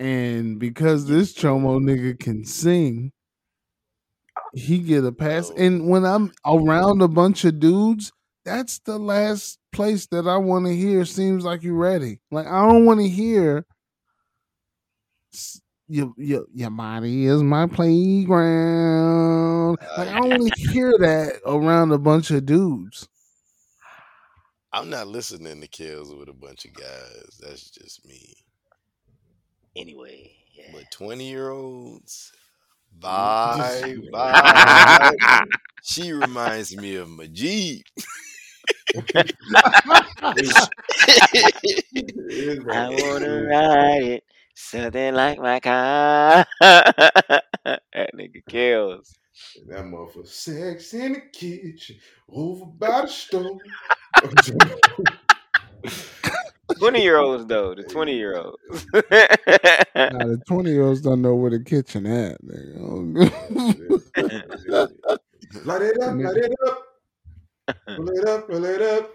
And 0.00 0.58
because 0.58 1.06
this 1.06 1.34
chomo 1.34 1.78
nigga 1.78 2.18
can 2.18 2.46
sing, 2.46 3.12
he 4.54 4.78
get 4.78 5.04
a 5.04 5.12
pass. 5.12 5.50
And 5.50 5.90
when 5.90 6.06
I'm 6.06 6.32
around 6.46 7.02
a 7.02 7.08
bunch 7.08 7.44
of 7.44 7.60
dudes, 7.60 8.10
that's 8.46 8.78
the 8.78 8.98
last 8.98 9.58
place 9.72 10.06
that 10.06 10.26
I 10.26 10.38
want 10.38 10.64
to 10.64 10.74
hear 10.74 11.04
seems 11.04 11.44
like 11.44 11.62
you 11.62 11.74
ready. 11.74 12.18
Like 12.30 12.46
I 12.46 12.66
don't 12.66 12.86
want 12.86 13.00
to 13.00 13.08
hear 13.10 13.66
your, 15.86 16.14
your, 16.16 16.46
your 16.54 16.70
body 16.70 17.26
is 17.26 17.42
my 17.42 17.66
playground. 17.66 19.76
Like 19.98 20.08
I 20.08 20.18
don't 20.18 20.30
want 20.30 20.54
to 20.54 20.62
hear 20.72 20.94
that 20.98 21.40
around 21.44 21.92
a 21.92 21.98
bunch 21.98 22.30
of 22.30 22.46
dudes. 22.46 23.06
I'm 24.72 24.88
not 24.88 25.08
listening 25.08 25.60
to 25.60 25.68
Kels 25.68 26.18
with 26.18 26.30
a 26.30 26.32
bunch 26.32 26.64
of 26.64 26.72
guys. 26.72 27.38
That's 27.38 27.70
just 27.70 28.06
me. 28.06 28.34
Anyway, 29.76 30.32
yeah. 30.56 30.70
But 30.72 30.90
20 30.90 31.28
year 31.28 31.50
olds, 31.50 32.32
bye 32.98 33.96
bye. 34.12 35.12
she 35.82 36.12
reminds 36.12 36.76
me 36.76 36.96
of 36.96 37.08
Majid. 37.08 37.82
I 38.96 39.24
wanna 42.98 43.44
ride 43.44 44.02
it, 44.02 44.24
something 44.54 45.14
like 45.14 45.38
my 45.38 45.60
car. 45.60 46.46
that 46.60 47.42
nigga 48.14 48.42
Kels. 48.48 49.14
That 49.68 49.84
motherfucker. 49.84 50.26
Sex 50.26 50.94
in 50.94 51.12
the 51.12 51.20
kitchen, 51.32 51.96
over 52.28 52.66
by 52.66 53.02
the 53.02 53.06
stove. 53.06 53.60
Twenty 56.78 57.02
year 57.02 57.18
olds 57.18 57.46
though, 57.46 57.74
the 57.74 57.82
twenty 57.84 58.16
year 58.16 58.36
olds. 58.36 58.58
Now 58.94 60.18
the 60.26 60.40
twenty 60.46 60.70
year 60.70 60.82
olds 60.82 61.00
don't 61.00 61.22
know 61.22 61.34
where 61.34 61.50
the 61.50 61.60
kitchen 61.60 62.06
at. 62.06 62.40
nigga. 62.42 63.20
light 65.64 65.82
it 65.82 66.00
up, 66.02 66.16
light 66.16 66.36
it 66.36 66.54
up. 66.66 66.86
Pull 67.96 68.08
it 68.10 68.28
up, 68.28 68.48
pull 68.48 68.64
it 68.64 68.82
up. 68.82 69.10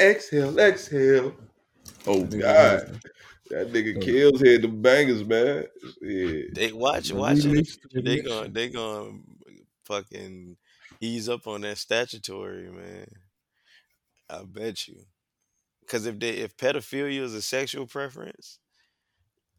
exhale, 0.00 0.58
exhale. 0.58 1.34
Oh 2.06 2.24
God. 2.24 3.00
That 3.50 3.72
nigga 3.72 3.96
oh. 3.96 4.00
Kels 4.00 4.46
had 4.46 4.62
the 4.62 4.68
bangers, 4.68 5.24
man. 5.24 5.64
Yeah. 6.00 6.42
They 6.52 6.72
watch, 6.72 7.08
The 7.08 7.16
watch 7.16 7.38
it. 7.38 7.44
remix 7.44 7.78
to 7.90 8.00
They 8.00 8.16
mix. 8.16 8.26
going 8.28 8.52
they 8.52 8.68
going 8.70 9.22
fucking 9.84 10.56
ease 11.00 11.28
up 11.28 11.46
on 11.46 11.60
that 11.62 11.78
statutory, 11.78 12.70
man. 12.70 13.06
I 14.30 14.42
bet 14.44 14.88
you. 14.88 14.96
Because 15.86 16.06
if 16.06 16.18
they 16.18 16.30
if 16.30 16.56
pedophilia 16.56 17.20
is 17.20 17.34
a 17.34 17.42
sexual 17.42 17.86
preference, 17.86 18.58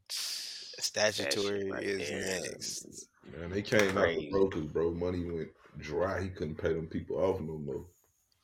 statutory 0.10 1.69
right 1.72 1.84
is 1.84 2.10
there. 2.10 2.41
next. 2.41 3.07
Man, 3.38 3.49
they 3.52 3.61
came 3.61 3.97
out 3.97 4.03
Crazy. 4.03 4.22
with 4.26 4.31
bro 4.31 4.45
because 4.49 4.65
bro 4.68 4.91
money 4.91 5.23
went 5.30 5.49
dry. 5.80 6.22
He 6.22 6.30
couldn't 6.30 6.56
pay 6.57 6.73
them 6.73 6.88
people 6.88 7.18
off 7.18 7.39
no 7.41 7.57
more. 7.57 7.85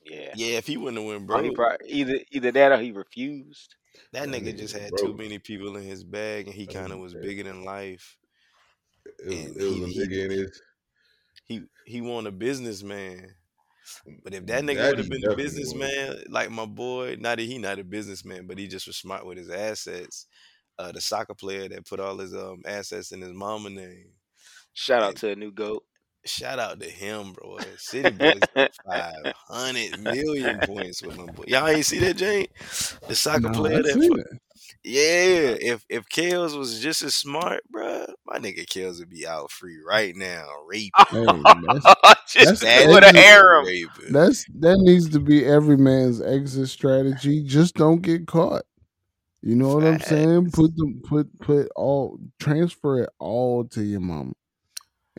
Yeah. 0.05 0.31
Yeah, 0.35 0.57
if 0.57 0.67
he 0.67 0.77
wouldn't 0.77 0.97
have 0.97 1.07
went 1.07 1.23
Or 1.29 1.41
broke, 1.41 1.55
probably, 1.55 1.87
either 1.89 2.19
either 2.31 2.51
that 2.51 2.71
or 2.71 2.77
he 2.79 2.91
refused. 2.91 3.75
that 4.13 4.29
That 4.29 4.29
nigga 4.29 4.53
nigga 4.53 4.57
just 4.57 4.73
was 4.75 4.83
had 4.83 4.91
too 4.97 5.13
many 5.13 5.39
people 5.39 5.75
in 5.77 5.83
his 5.83 6.03
bag, 6.03 6.47
and 6.47 6.55
he 6.55 6.65
kind 6.67 6.91
of 6.91 6.99
was 6.99 7.13
was 7.13 7.13
bigger 7.23 7.43
than 7.43 7.63
life. 7.63 8.17
It 9.05 9.27
was, 9.27 9.45
And 9.45 9.57
it 9.57 9.63
was 9.63 9.75
he- 9.75 9.83
a 9.83 9.87
he- 9.87 9.99
nigga 9.99 10.25
in 10.25 10.31
his. 10.31 10.61
He 11.45 11.63
he 11.85 12.01
want 12.01 12.27
a 12.27 12.31
businessman. 12.31 13.35
But 14.23 14.33
if 14.33 14.45
that 14.47 14.63
nigga 14.63 14.89
would 14.89 14.97
have 14.99 15.09
been 15.09 15.23
a 15.25 15.29
definitely 15.29 15.35
was. 15.35 15.53
businessman, 15.53 16.23
like 16.29 16.49
my 16.51 16.65
boy, 16.65 17.17
not 17.19 17.37
that 17.37 17.43
he 17.43 17.57
not 17.57 17.79
a 17.79 17.83
businessman, 17.83 18.47
but 18.47 18.57
he 18.57 18.67
just 18.67 18.87
was 18.87 18.97
smart 18.97 19.25
with 19.25 19.37
his 19.37 19.49
assets. 19.49 20.27
Uh, 20.79 20.91
the 20.91 21.01
soccer 21.01 21.35
player 21.35 21.67
that 21.69 21.85
put 21.85 21.99
all 21.99 22.17
his 22.17 22.33
um 22.33 22.61
assets 22.65 23.11
in 23.11 23.21
his 23.21 23.33
mama 23.33 23.69
name. 23.69 24.11
Shout 24.73 25.03
out 25.03 25.09
And- 25.09 25.17
to 25.17 25.29
a 25.31 25.35
new 25.35 25.51
goat. 25.51 25.83
Shout 26.25 26.59
out 26.59 26.79
to 26.79 26.89
him, 26.89 27.33
bro. 27.33 27.57
City 27.77 28.11
Boys 28.11 28.43
five 28.85 29.13
hundred 29.47 29.97
million 29.97 30.61
points 30.61 31.01
with 31.01 31.15
my 31.15 31.25
boy. 31.27 31.43
Y'all 31.47 31.67
ain't 31.67 31.85
see 31.85 31.99
that, 31.99 32.17
Jane? 32.17 32.47
The 33.07 33.15
soccer 33.15 33.49
No, 33.49 33.51
player 33.51 33.81
that. 33.83 33.99
yeah, 34.83 35.55
if 35.59 35.85
if 35.89 36.07
Kels 36.09 36.57
was 36.57 36.79
just 36.79 37.01
as 37.03 37.15
smart, 37.15 37.61
bro, 37.69 38.05
my 38.25 38.37
nigga 38.37 38.65
Kels 38.65 38.99
would 38.99 39.09
be 39.09 39.27
out 39.27 39.51
free 39.51 39.77
right 39.85 40.15
now, 40.15 40.45
raping. 40.67 41.05
Hey, 41.11 41.53
that's 41.61 41.95
Just 42.27 42.63
that's 42.63 42.85
with 42.85 43.03
exit. 43.03 43.03
a 43.03 43.13
harem. 43.13 43.65
That's 44.07 44.45
that 44.59 44.77
needs 44.79 45.09
to 45.11 45.19
be 45.19 45.45
every 45.45 45.77
man's 45.77 46.21
exit 46.21 46.69
strategy. 46.69 47.43
Just 47.43 47.75
don't 47.75 48.01
get 48.01 48.27
caught. 48.27 48.63
You 49.41 49.55
know 49.55 49.73
what 49.73 49.85
I'm 49.85 49.99
saying? 49.99 50.51
Put 50.51 50.75
them 50.77 51.01
put 51.03 51.39
put 51.39 51.69
all 51.75 52.19
transfer 52.39 52.99
it 53.03 53.09
all 53.19 53.65
to 53.69 53.83
your 53.83 54.01
mom. 54.01 54.33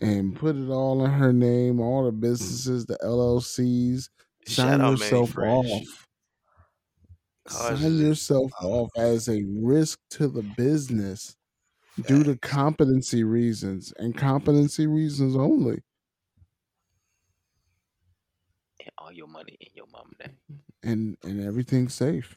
And 0.03 0.37
put 0.37 0.57
it 0.57 0.69
all 0.69 1.05
in 1.05 1.11
her 1.11 1.33
name, 1.33 1.81
all 1.81 2.05
the 2.05 2.13
businesses, 2.13 2.87
the 2.87 2.99
LLCs. 3.05 4.09
Sign 4.47 4.81
out 4.81 4.99
Manny 4.99 5.23
yourself 5.23 5.39
off. 5.39 6.09
Cars 7.47 7.81
Sign 7.81 7.99
yourself 7.99 8.53
off 8.63 8.91
as 8.97 9.29
a 9.29 9.45
risk 9.45 10.01
to 10.11 10.29
the 10.29 10.43
business 10.43 11.37
due 12.07 12.25
to 12.25 12.37
competency 12.39 13.25
reasons 13.25 13.93
and 13.99 14.17
competency 14.17 14.87
reasons 14.87 15.37
only. 15.37 15.83
And 18.81 18.91
all 18.99 19.13
your 19.13 19.29
money 19.29 19.57
in 19.61 19.69
your 19.75 19.87
mama 19.93 20.11
name. 20.21 20.37
And 20.83 21.17
and 21.23 21.41
everything's 21.45 21.95
safe. 21.95 22.37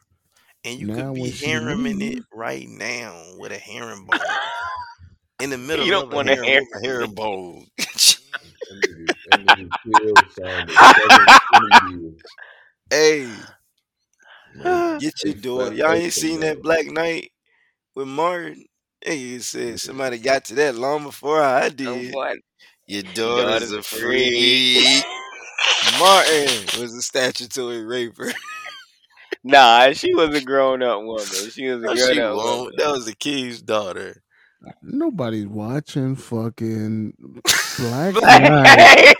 and 0.63 0.79
you 0.79 0.87
Now 0.87 1.13
could 1.13 1.15
be 1.15 1.31
hareming 1.31 2.01
it 2.01 2.23
right 2.33 2.67
now 2.67 3.35
with 3.37 3.51
a 3.51 3.57
herringbone 3.59 4.19
in 5.39 5.49
the 5.49 5.57
middle 5.57 5.85
You 5.85 5.91
don't 5.91 6.11
of 6.11 6.11
want 6.11 6.27
to 6.29 6.35
harem 6.35 6.43
hear 6.43 6.61
with 6.61 6.69
a 6.75 6.79
herringbone. 6.87 7.67
That 8.69 8.77
nigga, 8.77 9.15
that 9.25 9.39
nigga 9.41 9.73
Kill 9.83 10.25
signed 10.29 10.69
a 10.69 10.77
seven 10.79 11.35
years. 11.81 12.21
hey, 12.89 13.47
Man, 14.55 14.83
get 14.97 15.13
your 15.23 15.33
daughter. 15.33 15.73
flat 15.73 15.75
Y'all 15.75 15.93
ain't 15.93 16.13
seen 16.13 16.41
that. 16.41 16.61
Black 16.61 16.85
Knight 16.87 17.31
with 17.95 18.07
Martin? 18.07 18.65
Hey, 19.01 19.39
said 19.39 19.79
somebody 19.79 20.17
got 20.19 20.45
to 20.45 20.55
that 20.55 20.75
long 20.75 21.03
before 21.03 21.41
I 21.41 21.69
did. 21.69 22.15
boy. 22.15 22.33
Your 22.87 23.03
Your 23.23 23.35
daughter's 23.35 23.71
daughter's 23.71 23.73
a 23.73 23.77
a 23.77 23.83
freak. 23.83 24.63
freak. 24.63 25.05
Martin 25.99 26.69
was 26.79 26.93
a 26.95 27.01
statutory 27.01 27.83
raper. 27.85 28.31
Nah, 29.43 29.93
she 29.93 30.13
was 30.15 30.33
a 30.35 30.41
grown 30.41 30.83
up 30.83 31.01
woman. 31.03 31.49
She 31.49 31.67
was 31.67 31.83
a 31.83 31.89
No, 31.89 31.91
grown 31.91 32.19
up. 32.19 32.39
woman. 32.41 32.73
That 32.77 32.91
was 32.91 33.05
the 33.05 33.15
king's 33.15 33.61
daughter. 33.61 34.23
Nobody's 34.81 35.47
watching 35.47 36.15
fucking 36.15 37.13
Black 37.77 38.13
Black 38.13 38.41
Knight. 38.41 39.15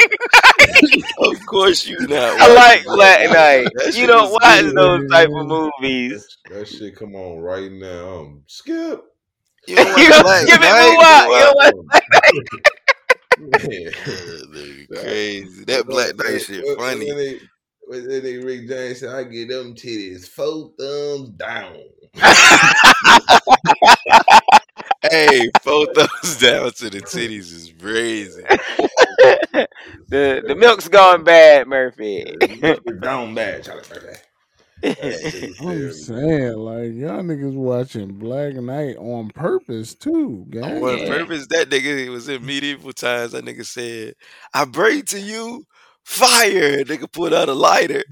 Of 1.20 1.45
course 1.45 1.86
you 1.88 1.98
not 2.07 2.12
I 2.41 2.53
like 2.53 2.84
Black 2.86 3.30
Black 3.30 3.32
Knight. 3.32 3.68
Knight. 3.76 3.95
You 3.95 4.07
don't 4.07 4.32
watch 4.32 4.62
good. 4.62 4.76
those 4.76 5.10
type 5.12 5.30
of 5.30 5.45
movies. 5.48 6.38
that 6.49 6.68
shit 6.68 6.95
come 6.95 7.16
on 7.16 7.40
right 7.40 7.72
now. 7.72 8.20
Um, 8.20 8.44
skip. 8.48 9.02
You 9.68 9.76
don't 9.78 9.98
you 9.98 10.10
watch 10.10 10.10
don't 10.12 10.24
Black 10.24 10.48
skip 10.48 10.62
it, 10.62 10.62
Knight? 10.62 10.91
move 10.91 11.03
out. 11.03 11.28
You 11.28 11.40
don't 11.40 11.56
watch 11.56 11.74
Black 11.90 12.03
Knight. 12.14 12.34
man, 13.40 14.86
That 14.90 15.02
crazy. 15.02 15.64
That 15.66 15.86
Black 15.88 16.18
when, 16.18 16.28
Knight 16.34 16.41
shit 16.41 16.64
when, 16.66 16.78
funny. 16.78 17.06
when 17.07 17.18
they 17.18 17.40
when 17.88 18.07
they 18.24 18.38
Rick 18.38 18.68
James 18.68 18.99
said, 18.99 19.10
"I 19.16 19.24
get 19.24 19.48
them 19.49 19.74
titties 19.76 20.28
four 20.28 20.72
thumbs 20.80 21.30
down." 21.30 21.78
Hey, 25.11 25.49
four 25.61 25.88
thumbs 25.94 26.38
down 26.41 26.72
to 26.73 26.90
the 26.90 27.02
titties 27.02 27.52
is 27.53 27.73
crazy. 27.80 28.44
the 30.10 30.44
the 30.45 30.56
milk's 30.56 30.88
gone 30.88 31.23
bad, 31.23 31.68
Murphy. 31.68 32.23
Yeah, 32.27 32.48
the 32.48 32.56
milk 32.56 32.82
is 32.86 32.99
down 33.02 33.34
bad, 33.36 33.64
Charlie 33.64 33.84
Murphy. 33.90 34.19
That 34.82 35.19
shit 35.32 35.56
I'm 35.60 35.91
saying, 35.91 36.53
like, 36.57 36.94
y'all 36.94 37.23
niggas 37.23 37.56
watching 37.56 38.14
Black 38.19 38.53
Knight 38.56 38.98
on 38.98 39.30
purpose 39.30 39.95
too, 39.95 40.45
On 40.61 40.80
gang. 40.82 41.07
purpose? 41.07 41.48
That 41.48 41.69
nigga 41.69 42.10
was 42.10 42.30
in 42.30 42.45
medieval 42.45 42.94
times. 42.94 43.32
That 43.32 43.45
nigga 43.45 43.65
said, 43.65 44.14
"I 44.53 44.65
bring 44.65 45.03
to 45.06 45.19
you 45.19 45.65
fire." 46.03 46.84
Nigga 46.84 47.11
put 47.11 47.34
out 47.34 47.49
a 47.49 47.53
lighter. 47.53 48.03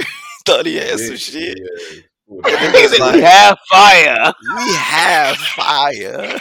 Thought 0.46 0.66
he 0.66 0.76
had 0.78 1.00
some 1.00 1.18
shit. 1.18 1.58
yeah. 1.60 2.02
Pull 2.28 2.42
That 2.44 2.52
that 2.60 2.74
nigga 2.74 2.78
He 2.78 2.84
was 2.84 2.92
said, 2.92 3.00
fire. 3.00 3.14
we 3.14 3.22
have 3.22 3.58
fire. 3.70 4.34
"We 4.56 4.74
have 4.76 5.38
fire." 5.38 6.40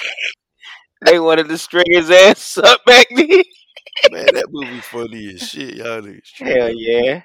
They 1.04 1.18
wanted 1.18 1.48
to 1.48 1.58
string 1.58 1.84
his 1.88 2.10
ass 2.10 2.58
up 2.62 2.84
back 2.84 3.06
then. 3.10 3.28
Man, 4.10 4.26
that 4.34 4.48
movie 4.50 4.80
funny 4.80 5.34
as 5.34 5.42
shit. 5.42 5.74
Y'all 5.76 6.00
niggas 6.00 6.20
Hell 6.38 6.70
yeah. 6.74 7.22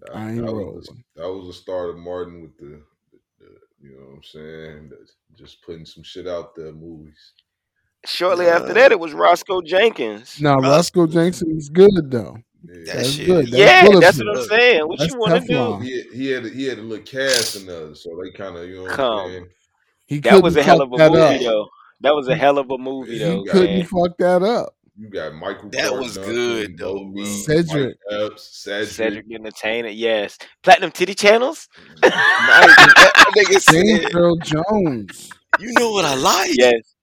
That, 0.00 0.14
I 0.14 0.30
ain't 0.30 0.36
that 0.44 0.52
was 0.52 0.88
rolling. 0.88 1.04
that 1.16 1.28
was 1.32 1.46
the 1.48 1.52
start 1.52 1.90
of 1.90 1.96
Martin 1.96 2.42
with 2.42 2.56
the, 2.58 2.82
the, 3.10 3.18
the 3.40 3.46
you 3.82 3.96
know 3.96 4.06
what 4.06 4.16
I'm 4.16 4.22
saying, 4.22 4.90
the, 4.90 5.08
just 5.36 5.62
putting 5.62 5.86
some 5.86 6.02
shit 6.02 6.26
out 6.26 6.54
there. 6.54 6.72
Movies. 6.72 7.32
Shortly 8.04 8.46
after 8.46 8.74
that, 8.74 8.92
it 8.92 9.00
was 9.00 9.12
Roscoe 9.12 9.60
Jenkins. 9.60 10.40
Now 10.40 10.54
Roscoe 10.56 11.02
Roscoe 11.02 11.06
Jenkins 11.06 11.68
good 11.68 12.10
though. 12.10 12.38
Yeah, 12.64 12.74
That 12.84 12.96
That's 12.96 13.12
shit 13.12 13.26
good. 13.26 13.50
That's 13.50 13.60
Yeah, 13.62 13.80
bulletproof. 13.82 14.00
that's 14.02 14.18
what 14.18 14.36
I'm 14.36 14.60
saying. 14.60 14.80
What 14.88 14.98
That's 14.98 15.14
you 15.14 15.20
want 15.20 15.34
to 15.34 15.40
do? 15.40 15.54
Teflon. 15.54 15.82
he 15.82 15.96
had, 15.96 16.06
he 16.12 16.26
had 16.30 16.44
a, 16.44 16.48
he 16.48 16.64
had 16.64 16.78
a 16.78 16.82
little 16.82 17.04
cast 17.04 17.56
in 17.56 17.66
there, 17.66 17.94
so 17.94 18.10
they 18.22 18.30
kind 18.30 18.56
of 18.56 18.68
you 18.68 18.76
know 18.76 18.82
what 18.84 18.90
I'm 18.92 18.96
Come. 18.96 19.30
saying. 19.30 19.46
He 20.06 20.18
That 20.20 20.42
was 20.42 20.56
a 20.56 20.62
hell 20.62 20.80
of 20.80 20.92
a 20.92 20.96
that 20.96 21.10
movie, 21.10 21.36
up. 21.36 21.42
though. 21.42 21.68
That 22.00 22.14
was 22.14 22.28
a 22.28 22.34
hell 22.36 22.58
of 22.58 22.70
a 22.70 22.78
movie, 22.78 23.18
though, 23.18 23.42
got 23.44 23.52
couldn't 23.52 23.76
man. 23.78 23.84
fuck 23.86 24.16
that 24.18 24.42
up. 24.42 24.74
you 24.96 25.08
got 25.10 25.34
Michael 25.34 25.68
That 25.70 25.88
Clark 25.88 26.02
was 26.02 26.16
good 26.18 26.78
though, 26.78 27.04
bro. 27.06 27.24
Cedric. 27.24 27.96
Epps, 28.10 28.62
Cedric. 28.62 28.88
Cedric 28.90 29.28
the 29.28 29.34
Entertainer, 29.36 29.88
yes. 29.88 30.38
Platinum 30.62 30.90
Titty 30.92 31.14
Channels? 31.14 31.68
Mm. 31.96 32.10
Nigga 33.36 33.72
James 33.72 34.14
Earl 34.14 34.36
Jones. 34.36 35.30
"You 35.58 35.72
know 35.78 35.90
what 35.92 36.04
I 36.04 36.14
like." 36.14 36.50
yes. 36.54 36.82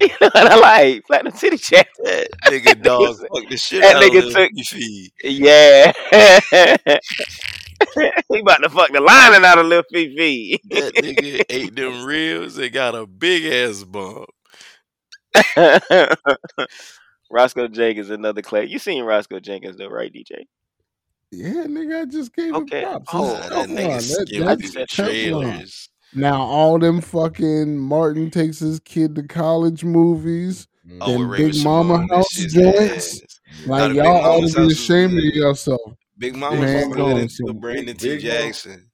You 0.00 0.08
know 0.20 0.30
what 0.34 0.36
I 0.50 0.56
like? 0.56 1.04
Platinum 1.06 1.32
Titty 1.32 1.58
Channels. 1.58 1.86
That 2.02 2.28
nigga 2.46 2.82
dog 2.82 3.16
fucked 3.32 3.50
the 3.50 3.56
shit 3.56 3.82
that 3.82 3.94
out 3.96 4.02
of 4.02 4.10
nigga 4.10 4.22
Lil 4.24 4.32
took, 4.32 4.50
Fifi. 4.56 5.12
yeah. 5.22 5.92
he 8.32 8.40
about 8.40 8.58
to 8.58 8.68
fuck 8.68 8.92
the 8.92 9.00
lining 9.00 9.44
out 9.44 9.58
of 9.58 9.66
Lil 9.66 9.82
Fifi. 9.92 10.60
That 10.70 10.94
nigga 10.94 11.44
ate 11.48 11.74
them 11.76 12.04
ribs 12.04 12.58
and 12.58 12.72
got 12.72 12.94
a 12.94 13.06
big 13.06 13.44
ass 13.44 13.84
bump. 13.84 14.26
Roscoe 17.30 17.68
Jenkins, 17.68 18.10
another 18.10 18.42
clay. 18.42 18.66
You 18.66 18.78
seen 18.78 19.04
Roscoe 19.04 19.40
Jenkins 19.40 19.76
though, 19.76 19.88
right, 19.88 20.12
DJ? 20.12 20.44
Yeah, 21.30 21.64
nigga, 21.64 22.02
I 22.02 22.04
just 22.04 22.34
gave 22.34 22.48
him 22.54 22.62
Okay. 22.62 22.82
props. 22.82 23.08
Oh, 23.14 23.36
that 23.36 23.68
Teflon. 23.68 23.68
nigga 23.68 24.08
That, 24.08 24.44
that's 24.44 24.62
just 24.62 24.74
the 24.74 24.80
said 24.80 24.88
Teflon. 24.88 25.06
Teflon. 25.06 25.50
trailers. 25.50 25.88
Now 26.14 26.42
all 26.42 26.78
them 26.78 27.00
fucking 27.00 27.78
Martin 27.78 28.30
takes 28.30 28.58
his 28.58 28.78
kid 28.80 29.14
to 29.14 29.22
college 29.22 29.82
movies, 29.82 30.68
Oh, 31.00 31.12
them 31.18 31.28
with 31.30 31.38
Big 31.38 31.56
Mama 31.64 31.94
Simone, 31.94 32.06
that 32.08 32.16
House 32.16 32.28
shit's 32.32 32.52
joints. 32.52 33.40
Like 33.64 33.66
Nah, 33.66 33.88
the 33.88 33.94
Big 33.94 34.04
y'all 34.04 34.16
ought 34.44 34.48
to 34.50 34.66
be 34.66 34.72
ashamed 34.72 35.18
of 35.18 35.24
yourself. 35.24 35.94
Big 36.22 36.36
Mama 36.36 36.56
Big 36.56 36.60
was 36.64 36.70
Man, 36.72 36.82
Mama 36.82 36.94
go 36.96 36.96
good 36.96 37.02
on 37.04 37.20
House, 37.20 37.22
until 37.40 37.46
some 37.48 37.58
Brandon 37.60 37.84
Big, 37.86 37.98
T. 37.98 38.08
Big 38.08 38.24
Mama, 38.24 38.34
Jackson. 38.44 38.88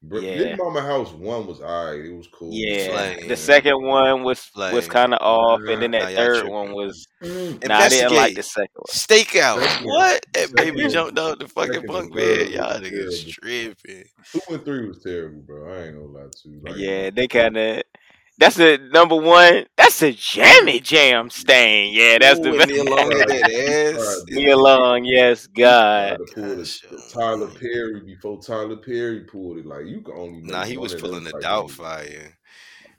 Br- 0.00 0.18
Yeah. 0.20 0.36
Big 0.38 0.58
Mama 0.58 0.80
House 0.80 1.10
one 1.12 1.46
was 1.48 1.60
alright. 1.60 2.04
It 2.04 2.12
was 2.14 2.28
cool. 2.28 2.50
Yeah. 2.52 2.88
Flame. 3.16 3.28
The 3.28 3.36
second 3.36 3.82
one 3.82 4.22
was 4.22 4.48
was 4.54 4.86
kind 4.86 5.12
of 5.12 5.18
off, 5.20 5.60
and 5.68 5.82
then 5.82 5.90
that 5.92 6.12
y'all 6.12 6.16
third 6.16 6.34
tripping. 6.34 6.52
one 6.52 6.72
was. 6.72 7.06
Mm, 7.22 7.66
Nah, 7.68 7.78
I 7.78 7.88
didn't 7.88 8.14
like 8.14 8.36
the 8.36 8.42
second 8.44 8.68
one. 8.74 8.84
Stakeout. 8.90 9.60
Second, 9.60 9.86
What? 9.86 10.26
That 10.34 10.54
baby 10.54 10.86
jumped 10.88 11.18
out 11.18 11.40
the 11.40 11.48
fucking 11.48 11.72
second 11.72 11.86
bunk 11.88 12.14
bed. 12.14 12.38
third 12.46 12.50
Y'all 12.50 12.80
was 12.80 12.88
niggas 12.88 13.40
terrible. 13.42 13.74
tripping. 13.74 14.04
Two 14.32 14.40
and 14.54 14.64
three 14.64 14.86
was 14.88 15.02
terrible, 15.02 15.40
bro. 15.40 15.72
I 15.72 15.86
ain't 15.86 15.94
gonna 15.96 16.06
lie 16.06 16.30
to 16.30 16.48
you. 16.48 16.60
Like, 16.62 16.76
Yeah, 16.76 17.10
they 17.10 17.26
kind 17.26 17.56
of. 17.56 17.82
That's 18.38 18.56
the 18.56 18.78
number 18.92 19.16
one. 19.16 19.66
That's 19.76 20.00
a 20.02 20.12
jammy 20.12 20.80
jam 20.80 21.28
stain. 21.28 21.92
Yeah, 21.92 22.18
that's 22.20 22.38
Ooh, 22.38 22.44
the 22.44 22.50
and 22.50 22.58
best. 22.58 22.68
Neil 22.68 22.84
he 22.84 22.90
Long 22.90 23.08
that 23.08 23.30
ass. 23.96 24.24
tried 24.26 24.28
to, 24.28 24.56
Long, 24.56 25.04
yes, 25.04 25.46
God. 25.48 26.18
to 26.18 26.24
pull 26.34 26.44
the, 26.44 26.56
Gosh, 26.56 26.80
the 26.82 27.02
Tyler. 27.12 27.48
Perry 27.48 28.00
before 28.00 28.40
Tyler 28.40 28.76
Perry 28.76 29.20
pulled 29.20 29.58
it. 29.58 29.66
Like 29.66 29.86
you 29.86 30.02
can 30.02 30.14
only 30.16 30.42
Nah, 30.42 30.64
he 30.64 30.76
was 30.76 30.94
pulling 30.94 31.24
the 31.24 31.32
type 31.32 31.42
Doubtfire. 31.42 32.32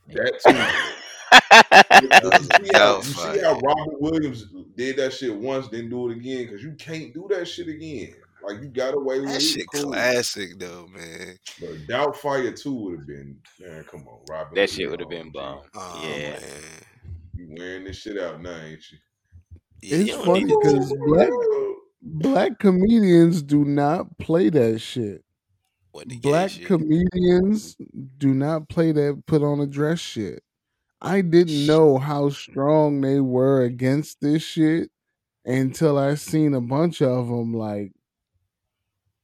That 0.09 0.39
too. 0.45 0.89
That 1.31 2.33
you 2.33 2.67
see 2.67 2.73
how 2.73 2.97
you 2.97 3.03
see 3.03 3.39
how. 3.39 3.59
Robin 3.59 3.95
Williams 3.99 4.45
did 4.75 4.97
that 4.97 5.13
shit 5.13 5.33
once, 5.35 5.67
then 5.67 5.89
do 5.89 6.09
it 6.09 6.17
again 6.17 6.45
because 6.45 6.63
you 6.63 6.73
can't 6.73 7.13
do 7.13 7.27
that 7.29 7.47
shit 7.47 7.67
again. 7.67 8.15
Like 8.43 8.61
you 8.61 8.69
got 8.69 8.95
away 8.95 9.19
with 9.19 9.29
That 9.29 9.35
it, 9.35 9.37
it 9.37 9.41
shit 9.41 9.65
cool. 9.73 9.91
classic 9.91 10.57
though, 10.59 10.87
man. 10.87 11.37
But 11.59 11.87
Doubtfire 11.87 12.55
two 12.59 12.73
would 12.73 12.99
have 12.99 13.07
been 13.07 13.37
man. 13.59 13.83
Come 13.83 14.07
on, 14.07 14.19
Robin 14.29 14.53
that 14.55 14.69
shit 14.69 14.89
would 14.89 14.99
have 14.99 15.09
been 15.09 15.31
bomb. 15.31 15.61
Oh 15.75 16.01
Yeah. 16.03 16.31
man. 16.31 16.41
You 17.35 17.55
wearing 17.57 17.83
this 17.85 17.97
shit 17.97 18.19
out 18.19 18.41
now, 18.41 18.55
ain't 18.57 18.79
you? 18.91 18.97
Yeah, 19.81 19.97
It's 19.97 20.11
don't 20.11 20.25
funny 20.25 20.45
because 20.45 20.93
black 21.07 21.29
black 22.01 22.59
comedians 22.59 23.41
do 23.41 23.63
not 23.65 24.17
play 24.17 24.49
that 24.49 24.79
shit. 24.79 25.23
What 25.91 26.07
the 26.07 26.17
Black 26.19 26.51
shit? 26.51 26.65
comedians 26.67 27.75
do 28.17 28.33
not 28.33 28.69
play 28.69 28.91
that 28.91 29.23
put 29.25 29.41
on 29.41 29.59
a 29.59 29.65
dress 29.67 29.99
shit. 29.99 30.43
I 31.01 31.21
didn't 31.21 31.65
know 31.65 31.97
how 31.97 32.29
strong 32.29 33.01
they 33.01 33.19
were 33.19 33.63
against 33.63 34.19
this 34.21 34.43
shit 34.43 34.91
until 35.45 35.97
I 35.97 36.15
seen 36.15 36.53
a 36.53 36.61
bunch 36.61 37.01
of 37.01 37.27
them 37.27 37.53
like 37.53 37.93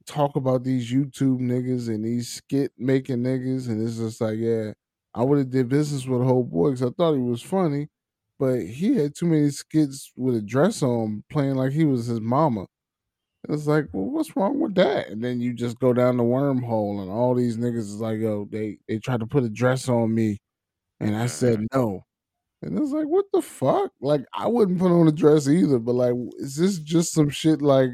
talk 0.06 0.36
about 0.36 0.64
these 0.64 0.92
YouTube 0.92 1.40
niggas 1.40 1.88
and 1.88 2.04
these 2.04 2.30
skit 2.30 2.72
making 2.78 3.18
niggas, 3.18 3.68
and 3.68 3.86
it's 3.86 3.98
just 3.98 4.22
like, 4.22 4.38
yeah, 4.38 4.74
I 5.14 5.24
would 5.24 5.38
have 5.38 5.50
did 5.50 5.70
business 5.70 6.06
with 6.06 6.22
a 6.22 6.26
whole 6.26 6.44
boy 6.44 6.72
because 6.72 6.84
I 6.84 6.92
thought 6.92 7.14
he 7.14 7.22
was 7.22 7.42
funny, 7.42 7.88
but 8.40 8.62
he 8.62 8.96
had 8.98 9.16
too 9.16 9.28
many 9.28 9.50
skits 9.50 10.12
with 10.16 10.36
a 10.36 10.42
dress 10.42 10.84
on, 10.84 11.24
playing 11.30 11.56
like 11.56 11.72
he 11.72 11.86
was 11.86 12.08
his 12.08 12.22
mama. 12.22 12.66
It's 13.48 13.68
like, 13.68 13.88
well, 13.94 14.06
what's 14.06 14.36
wrong 14.36 14.60
with 14.60 14.76
that? 14.76 15.10
And 15.10 15.24
then 15.24 15.40
you 15.40 15.54
just 15.54 15.80
go 15.80 15.94
down 15.94 16.18
the 16.18 16.24
wormhole, 16.24 17.02
and 17.02 17.12
all 17.12 17.36
these 17.36 17.58
niggas 17.58 17.78
is 17.78 18.02
like, 18.02 18.20
yo, 18.20 18.48
they 18.52 18.78
they 18.88 19.00
tried 19.00 19.20
to 19.22 19.28
put 19.28 19.44
a 19.44 19.50
dress 19.50 19.88
on 19.88 20.14
me, 20.14 20.40
and 21.00 21.16
I 21.16 21.20
uh-huh. 21.20 21.28
said 21.28 21.68
no. 21.74 22.06
And 22.62 22.80
it's 22.80 22.92
like, 22.92 23.06
what 23.06 23.26
the 23.32 23.42
fuck? 23.42 23.92
Like, 24.02 24.26
I 24.34 24.48
wouldn't 24.48 24.80
put 24.80 24.92
on 24.92 25.08
a 25.08 25.12
dress 25.12 25.48
either, 25.48 25.78
but 25.78 25.94
like, 25.94 26.14
is 26.40 26.56
this 26.56 26.80
just 26.80 27.14
some 27.14 27.30
shit 27.30 27.62
like 27.62 27.92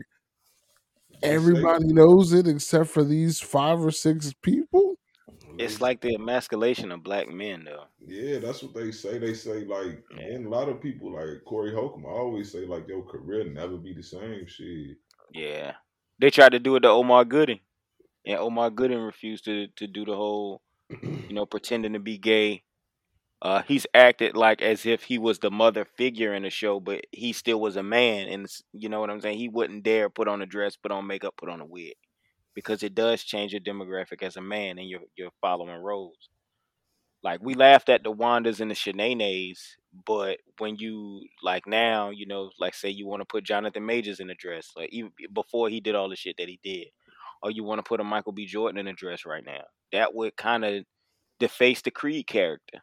everybody 1.24 1.86
knows 1.88 2.34
it 2.34 2.48
except 2.48 2.90
for 2.90 3.04
these 3.04 3.40
five 3.40 3.80
or 3.80 3.92
six 3.92 4.34
people? 4.42 4.98
It's 5.58 5.82
like 5.82 6.02
the 6.02 6.16
emasculation 6.16 6.92
of 6.92 7.04
black 7.04 7.28
men, 7.30 7.66
though. 7.66 7.86
Yeah, 8.00 8.40
that's 8.40 8.64
what 8.64 8.74
they 8.74 8.92
say. 8.92 9.20
They 9.20 9.34
say 9.34 9.66
like, 9.66 10.04
and 10.18 10.46
a 10.46 10.50
lot 10.50 10.70
of 10.70 10.82
people 10.82 11.14
like 11.14 11.44
Corey 11.46 11.74
Holcomb. 11.74 12.06
I 12.06 12.10
always 12.10 12.52
say 12.52 12.66
like, 12.66 12.88
your 12.88 13.04
career 13.04 13.44
never 13.44 13.78
be 13.78 13.94
the 13.94 14.02
same. 14.02 14.48
Shit. 14.48 14.98
Yeah, 15.34 15.74
they 16.20 16.30
tried 16.32 16.54
to 16.54 16.60
do 16.60 16.76
it 16.76 16.82
to 16.82 16.90
Omar 16.90 17.26
Gooding, 17.26 17.60
and 18.26 18.40
Omar 18.40 18.70
Gooding 18.70 19.00
refused 19.00 19.46
to 19.46 19.68
to 19.76 19.88
do 19.88 20.06
the 20.06 20.16
whole, 20.16 20.62
you 20.90 21.34
know, 21.34 21.46
pretending 21.46 21.94
to 21.94 22.00
be 22.00 22.18
gay. 22.18 22.64
Uh, 23.42 23.64
he's 23.64 23.88
acted 23.94 24.36
like 24.38 24.62
as 24.62 24.86
if 24.86 25.04
he 25.04 25.18
was 25.18 25.40
the 25.40 25.50
mother 25.52 25.86
figure 25.86 26.34
in 26.36 26.44
the 26.44 26.50
show, 26.52 26.80
but 26.80 27.06
he 27.12 27.34
still 27.34 27.60
was 27.60 27.76
a 27.76 27.84
man, 27.84 28.28
and 28.28 28.48
you 28.74 28.88
know 28.90 29.00
what 29.00 29.10
I'm 29.10 29.22
saying. 29.22 29.40
He 29.40 29.50
wouldn't 29.50 29.84
dare 29.84 30.10
put 30.10 30.28
on 30.28 30.42
a 30.44 30.46
dress, 30.46 30.76
put 30.76 30.92
on 30.92 31.08
makeup, 31.08 31.36
put 31.38 31.50
on 31.50 31.62
a 31.62 31.66
wig, 31.66 31.96
because 32.54 32.84
it 32.84 32.94
does 32.94 33.24
change 33.24 33.54
your 33.54 33.62
demographic 33.62 34.22
as 34.22 34.38
a 34.38 34.42
man, 34.42 34.78
and 34.78 34.88
you're 34.88 35.02
you're 35.18 35.32
following 35.42 35.82
roles. 35.82 36.30
Like 37.24 37.42
we 37.42 37.56
laughed 37.56 37.90
at 37.90 38.04
the 38.04 38.14
Wandas 38.14 38.60
and 38.62 38.72
the 38.72 38.76
Shanays, 38.76 39.60
but 40.06 40.40
when 40.60 40.78
you 40.78 41.22
like 41.44 41.68
now, 41.68 42.10
you 42.10 42.26
know, 42.28 42.52
like 42.60 42.74
say 42.76 42.90
you 42.90 43.08
want 43.08 43.22
to 43.22 43.26
put 43.26 43.44
Jonathan 43.44 43.86
Majors 43.86 44.20
in 44.20 44.30
a 44.30 44.36
dress, 44.36 44.72
like 44.76 44.90
even 44.92 45.12
before 45.34 45.70
he 45.70 45.82
did 45.82 45.96
all 45.96 46.10
the 46.10 46.16
shit 46.16 46.36
that 46.40 46.48
he 46.50 46.60
did, 46.64 46.88
or 47.44 47.52
you 47.52 47.64
want 47.64 47.80
to 47.80 47.88
put 47.88 48.00
a 48.00 48.04
Michael 48.04 48.34
B. 48.34 48.46
Jordan 48.46 48.80
in 48.80 48.88
a 48.88 48.94
dress 48.94 49.26
right 49.26 49.46
now, 49.46 49.62
that 49.92 50.14
would 50.16 50.36
kind 50.36 50.66
of 50.66 50.86
deface 51.40 51.82
the 51.82 51.92
Creed 51.92 52.28
character, 52.28 52.80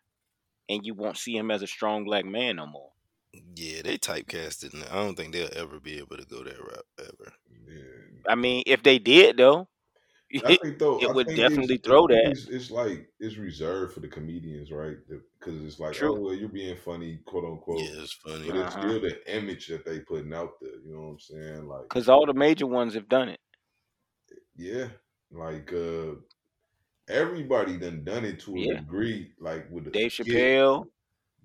and 0.69 0.87
you 0.87 0.95
won't 0.95 1.19
see 1.19 1.37
him 1.37 1.51
as 1.51 1.63
a 1.63 1.67
strong 1.67 2.05
black 2.05 2.25
man 2.25 2.57
no 2.57 2.67
more. 2.67 2.93
Yeah, 3.33 3.81
they 3.83 3.97
typecasted. 3.99 4.75
and 4.75 4.85
I 4.85 4.95
don't 4.97 5.15
think 5.17 5.33
they'll 5.33 5.49
ever 5.57 5.81
be 5.81 5.99
able 5.99 6.17
to 6.19 6.25
go 6.27 6.43
that 6.45 6.59
route 6.59 6.87
ever. 6.99 7.33
Yeah. 7.67 8.21
I 8.29 8.35
mean, 8.35 8.63
if 8.67 8.83
they 8.83 8.99
did 8.99 9.37
though, 9.37 9.69
I 10.45 10.53
think 10.53 10.79
though, 10.79 11.01
it 11.01 11.11
I 11.11 11.13
would 11.13 11.27
think 11.27 11.35
definitely 11.35 11.79
it's, 11.85 11.85
throw 11.85 12.07
I 12.09 12.09
that. 12.09 12.33
It's, 12.33 12.49
it's 12.49 12.71
like 12.71 13.13
it's 13.21 13.37
reserved 13.37 13.95
for 13.95 14.01
the 14.01 14.09
comedians, 14.09 14.71
right? 14.73 14.97
Because 15.09 15.63
it's 15.65 15.81
like, 15.81 15.97
True. 15.97 16.15
oh, 16.15 16.21
well, 16.21 16.35
you're 16.35 16.49
being 16.49 16.77
funny, 16.77 17.19
quote 17.27 17.45
unquote. 17.45 17.93
Yeah, 17.93 18.03
it's 18.03 18.13
funny. 18.13 18.51
But 18.51 18.57
it's 18.57 18.75
Uh-huh. 18.75 18.75
still 18.75 19.01
the 19.01 19.21
image 19.35 19.69
that 19.69 19.85
they 19.85 20.01
putting 20.01 20.35
out 20.35 20.61
there. 20.61 20.81
You 20.81 20.95
know 20.95 21.01
what 21.03 21.09
I'm 21.13 21.21
saying? 21.21 21.67
Like, 21.69 21.91
Because 21.91 22.09
all 22.09 22.25
the 22.25 22.33
major 22.33 22.67
ones 22.67 22.95
have 22.95 23.11
done 23.11 23.29
it. 23.29 23.41
yeah, 24.57 24.89
like 25.31 25.73
uh 25.73 26.15
everybody 27.09 27.77
done 27.79 28.05
done 28.05 28.25
it 28.25 28.41
to 28.41 28.55
a 28.55 28.59
Yeah. 28.59 28.75
degree, 28.81 29.33
like 29.39 29.71
with 29.71 29.85
the 29.85 29.91
Dave 29.91 30.13
skit, 30.13 30.27
Chappelle, 30.27 30.87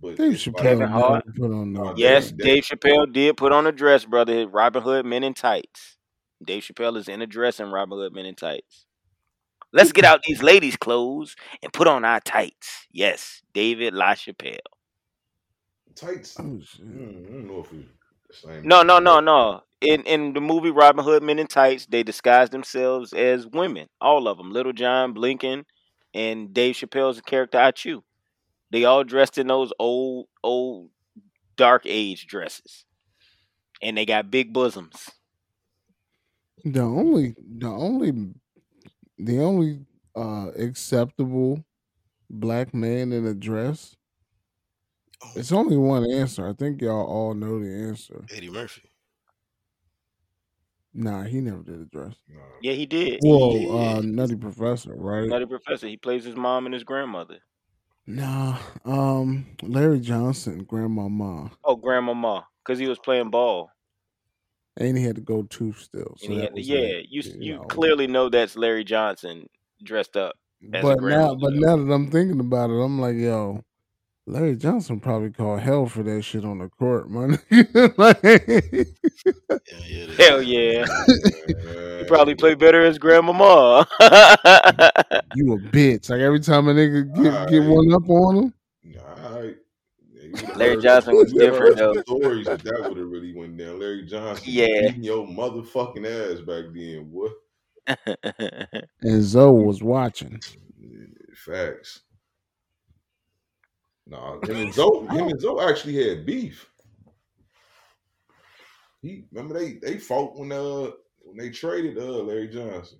But 0.02 0.18
Dave 0.18 0.34
Chappelle 0.34 0.61
Kevin 0.61 0.88
Hart. 0.88 1.26
put 1.35 1.52
on 1.52 1.73
no 1.73 1.94
Yes, 1.95 2.31
Dave- 2.31 2.38
Dave 2.38 2.64
Chappelle 2.64 3.11
did 3.11 3.38
put 3.38 3.52
on 3.52 3.68
a 3.68 3.72
dress, 3.72 4.06
brother. 4.06 4.48
Robin 4.48 4.81
Hood 4.81 5.06
Men 5.06 5.23
in 5.23 5.34
Tights. 5.34 5.98
Dave 6.44 6.64
Chappelle 6.64 6.98
is 6.98 7.07
in 7.07 7.22
a 7.22 7.27
dress 7.27 7.60
in 7.60 7.72
Robin 7.72 7.98
Hood 7.98 8.14
Men 8.14 8.26
in 8.26 8.35
Tights. 8.35 8.85
Let's 9.72 9.91
get 9.91 10.06
out 10.06 10.22
these 10.23 10.44
ladies' 10.44 10.76
clothes 10.77 11.35
and 11.64 11.73
put 11.73 11.88
on 11.88 12.06
our 12.06 12.19
tights. 12.19 12.85
Yes, 12.91 13.41
David 13.53 13.94
LaChapelle. 13.94 14.60
tights. 15.95 16.35
Oh 16.40 16.60
shit. 16.64 16.85
Mm, 16.85 17.27
I 17.27 17.31
don't 17.31 17.48
know 17.48 17.60
if 17.60 17.72
it's 17.72 17.88
the 18.44 18.48
same. 18.48 18.68
No, 18.68 18.81
no, 18.84 18.99
no, 18.99 19.19
no. 19.19 19.64
In 19.84 20.04
in 20.04 20.34
the 20.34 20.40
movie 20.40 20.72
Robin 20.72 21.04
Hood 21.04 21.24
Men 21.24 21.40
in 21.40 21.48
Tights, 21.48 21.86
they 21.88 22.04
disguise 22.04 22.50
themselves 22.50 23.12
as 23.12 23.46
women. 23.46 23.88
All 24.00 24.28
of 24.30 24.38
them. 24.38 24.52
Little 24.52 24.72
John, 24.72 25.14
Blinkin, 25.14 25.66
and 26.14 26.54
Dave 26.54 26.76
Chappelle's 26.76 27.20
character 27.22 27.58
Ahchoo. 27.58 28.02
They 28.72 28.86
all 28.86 29.04
dressed 29.04 29.38
in 29.38 29.48
those 29.48 29.74
old, 29.78 30.28
old, 30.44 30.90
dark 31.58 31.84
age 31.86 32.28
dresses, 32.28 32.86
and 33.82 33.98
they 33.98 34.06
got 34.06 34.32
big 34.32 34.54
bosoms. 34.54 35.10
The 36.64 36.82
only 36.82 37.36
the 37.38 37.68
only 37.68 38.34
the 39.18 39.40
only 39.42 39.86
uh 40.16 40.52
acceptable 40.58 41.64
black 42.30 42.74
man 42.74 43.12
in 43.12 43.26
a 43.26 43.34
dress. 43.34 43.98
It's 45.36 45.52
only 45.52 45.78
one 45.78 46.10
answer. 46.10 46.48
I 46.48 46.54
think 46.54 46.82
y'all 46.82 47.06
all 47.06 47.34
know 47.34 47.60
the 47.60 47.70
answer. 47.70 48.26
Eddie 48.34 48.50
Murphy. 48.50 48.93
Nah, 50.94 51.24
he 51.24 51.41
never 51.41 51.64
did 51.64 51.82
a 51.82 51.86
dress. 51.86 52.15
Nah. 52.28 52.41
Yeah, 52.61 52.74
he 52.74 52.86
did. 52.86 53.22
Whoa, 53.22 53.98
uh 53.98 54.02
Nutty 54.02 54.36
Professor, 54.36 54.94
right? 54.95 55.30
Nutty 55.30 55.45
Professor. 55.45 55.88
He 55.88 55.98
plays 55.98 56.24
his 56.24 56.36
mom 56.36 56.65
and 56.65 56.74
his 56.74 56.84
grandmother. 56.84 57.40
Nah. 58.06 58.57
Um 58.86 59.56
Larry 59.61 59.99
Johnson, 59.99 60.64
grandmama. 60.64 61.52
Oh, 61.64 61.76
grandmama, 61.76 62.48
because 62.64 62.80
he 62.80 62.88
was 62.88 62.99
playing 62.99 63.30
ball. 63.30 63.70
And 64.78 64.98
he 64.98 65.03
had 65.03 65.15
to 65.15 65.22
go 65.22 65.44
tooth 65.44 65.80
still. 65.80 66.15
So 66.18 66.28
And 66.28 66.34
he 66.34 66.41
had, 66.41 66.52
was 66.53 66.68
yeah, 66.68 66.80
like, 66.80 67.06
you 67.10 67.22
you 67.22 67.34
you 67.40 67.53
know. 67.53 67.68
clearly 67.70 68.07
know 68.07 68.30
that's 68.30 68.56
Larry 68.56 68.84
Johnson 68.84 69.48
dressed 69.84 70.18
up 70.18 70.36
as 70.74 70.90
a 70.90 70.95
But 70.95 71.02
now 71.02 71.36
but 71.36 71.53
now 71.53 71.78
that 71.78 71.91
I'm 71.91 72.10
thinking 72.10 72.40
about 72.40 72.70
it, 72.70 72.74
I'm 72.82 72.99
like, 72.99 73.15
yo, 73.15 73.64
Larry 74.26 74.56
Johnson 74.56 75.00
probably 75.02 75.32
called 75.32 75.60
hell 75.60 75.86
for 75.86 76.02
that 76.04 76.22
shit 76.22 76.45
on 76.45 76.60
the 76.60 76.70
court, 76.70 77.10
man. 77.10 77.38
like, 77.98 78.24
Yeah, 78.24 78.84
yeah. 79.86 80.14
Hell 80.18 80.41
yeah. 80.41 80.86
Yeah, 81.48 81.98
He 82.00 82.04
probably 82.06 82.36
played 82.36 82.58
better 82.58 82.86
as 82.86 82.98
grandmama. 82.98 83.86
you 85.36 85.54
a 85.54 85.58
bitch. 85.58 86.10
Like 86.10 86.22
every 86.22 86.40
time 86.40 86.70
a 86.70 86.74
nigga 86.74 87.14
get, 87.16 87.24
get 87.50 87.64
Alright. 87.64 87.70
one 87.70 87.94
up 87.94 88.10
on 88.10 88.36
him. 88.38 88.54
Nah. 88.86 89.41
Yeah, 90.14 90.56
Larry 90.56 90.76
heard- 90.76 90.82
Johnson 90.84 91.16
was 91.16 91.34
different, 91.34 91.78
though. 91.78 91.94
Stories 92.02 92.48
if 92.48 92.64
that 92.64 92.80
would 92.88 92.98
have 92.98 93.08
really 93.10 93.34
went 93.36 93.58
down. 93.58 93.80
Larry 93.80 94.06
Johnson, 94.06 94.44
Yeah. 94.48 94.68
beating 94.88 95.04
your 95.04 95.28
motherfucking 95.28 96.06
ass 96.06 96.40
back 96.41 96.66
then, 96.74 97.10
what? 97.12 97.34
And 99.02 99.22
Zoe 99.24 99.66
was 99.66 99.84
watching. 99.84 100.40
Facts. 101.36 102.04
Nah, 104.08 104.40
him 104.44 104.58
and 104.58 104.74
Zoe, 104.74 105.08
him 105.08 105.28
and 105.30 105.40
Zoe 105.42 105.62
actually 105.64 106.08
had 106.08 106.26
beef. 106.26 106.68
He 109.02 109.26
remember 109.32 109.60
they 109.60 109.74
they 109.74 109.98
fought 109.98 110.38
when 110.38 110.52
uh 110.52 110.92
when 111.22 111.38
they 111.38 111.50
traded 111.50 111.98
uh 111.98 112.24
Larry 112.24 112.48
Johnson. 112.48 113.00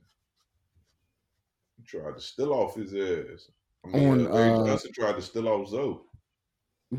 He 1.78 1.84
tried 1.86 2.16
to 2.16 2.22
steal 2.22 2.54
off 2.54 2.76
his 2.76 2.94
ass. 2.94 3.50
I 3.86 3.90
mean, 3.90 4.10
On, 4.10 4.28
uh, 4.28 4.30
Larry 4.30 4.52
uh, 4.54 4.66
Johnson 4.66 4.92
tried 4.94 5.16
to 5.16 5.22
steal 5.22 5.48
off 5.48 5.70
Zoe. 5.70 6.00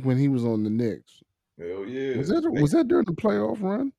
When 0.02 0.18
he 0.18 0.28
was 0.28 0.44
on 0.44 0.64
the 0.64 0.70
Knicks. 0.70 1.22
Hell 1.58 1.86
yeah. 1.86 2.16
Was 2.18 2.28
that 2.28 2.42
They- 2.42 2.60
was 2.60 2.72
that 2.72 2.88
during 2.88 3.04
the 3.06 3.12
playoff 3.12 3.62
run? 3.62 3.92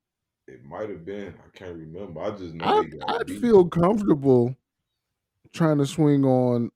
it 0.47 0.63
might 0.63 0.89
have 0.89 1.03
been. 1.05 1.33
I 1.43 1.57
can't 1.57 1.75
remember. 1.75 2.21
I 2.21 2.29
just 2.31 2.53
know 2.53 2.65
I 2.65 3.15
I'd 3.15 3.31
feel 3.41 3.65
comfortable 3.67 4.55
trying 5.53 5.79
to 5.79 5.85
swing 5.87 6.23
on 6.23 6.69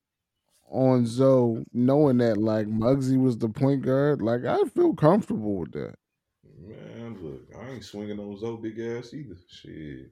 on 0.70 1.06
Zoe, 1.06 1.64
knowing 1.72 2.18
that 2.18 2.36
like 2.38 2.66
Muggsy 2.66 3.20
was 3.20 3.36
the 3.36 3.48
point 3.48 3.82
guard. 3.82 4.22
Like 4.22 4.44
I'd 4.44 4.72
feel 4.72 4.94
comfortable 4.94 5.56
with 5.56 5.72
that. 5.72 5.94
Man, 6.66 7.16
look, 7.20 7.42
I 7.60 7.70
ain't 7.72 7.84
swinging 7.84 8.18
on 8.18 8.38
Zoe 8.38 8.58
big 8.62 8.78
ass 8.78 9.12
either. 9.12 9.36
Shit. 9.48 10.10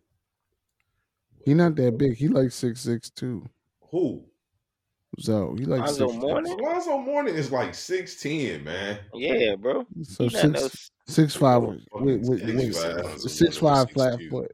He 1.44 1.54
not 1.54 1.76
that 1.76 1.96
big. 1.96 2.16
He 2.16 2.28
like 2.28 2.50
six 2.50 2.80
six 2.80 3.10
two. 3.10 3.46
Who? 3.90 4.24
Zoe. 5.20 5.60
He 5.60 5.64
like 5.64 5.80
Lonzo 5.80 6.08
six 6.08 6.20
Mourning? 6.20 6.60
Alonzo 6.60 6.98
Mourning 6.98 7.34
is 7.34 7.50
like 7.52 7.74
six 7.74 8.20
ten, 8.20 8.64
man. 8.64 8.98
yeah, 9.14 9.54
bro. 9.56 9.86
so 10.02 10.28
He 10.28 10.36
not 10.36 10.50
no 10.50 10.60
six 10.60 10.90
six 11.06 11.34
five 11.34 11.62
wait, 11.62 11.80
wait, 11.92 12.24
six 12.24 12.42
wait, 12.42 12.74
five. 12.74 13.04
Lonzo 13.04 13.28
six 13.28 13.62
Mourning 13.62 13.78
was 13.78 13.86
five 13.86 13.90
flat 13.92 14.18
6'2". 14.18 14.30
foot. 14.30 14.52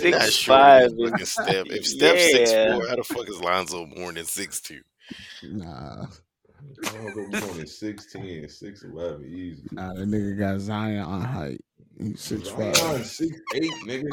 They're 0.00 0.10
not 0.12 0.22
six 0.22 0.34
short 0.34 0.58
five. 0.58 0.82
as 0.84 0.92
fucking 0.92 1.26
Steph. 1.26 1.66
If 1.66 1.86
Steph's 1.86 2.30
six 2.32 2.52
four, 2.52 2.88
how 2.88 2.96
the 2.96 3.04
fuck 3.04 3.28
is 3.28 3.40
Lonzo 3.40 3.86
Mourning 3.86 4.24
six 4.24 4.60
two? 4.60 4.80
Nah. 5.42 6.06
I 6.84 6.90
Don't 6.90 7.14
go 7.14 7.22
more 7.40 7.54
than 7.54 7.64
6'10, 7.64 8.44
6'11, 8.44 9.26
easy. 9.26 9.62
Nah, 9.72 9.94
that 9.94 10.08
nigga 10.08 10.38
got 10.38 10.60
Zion 10.60 11.04
on 11.04 11.22
height. 11.22 11.60
He's 11.98 12.16
6-8 12.16 12.74
nigga. 13.86 14.10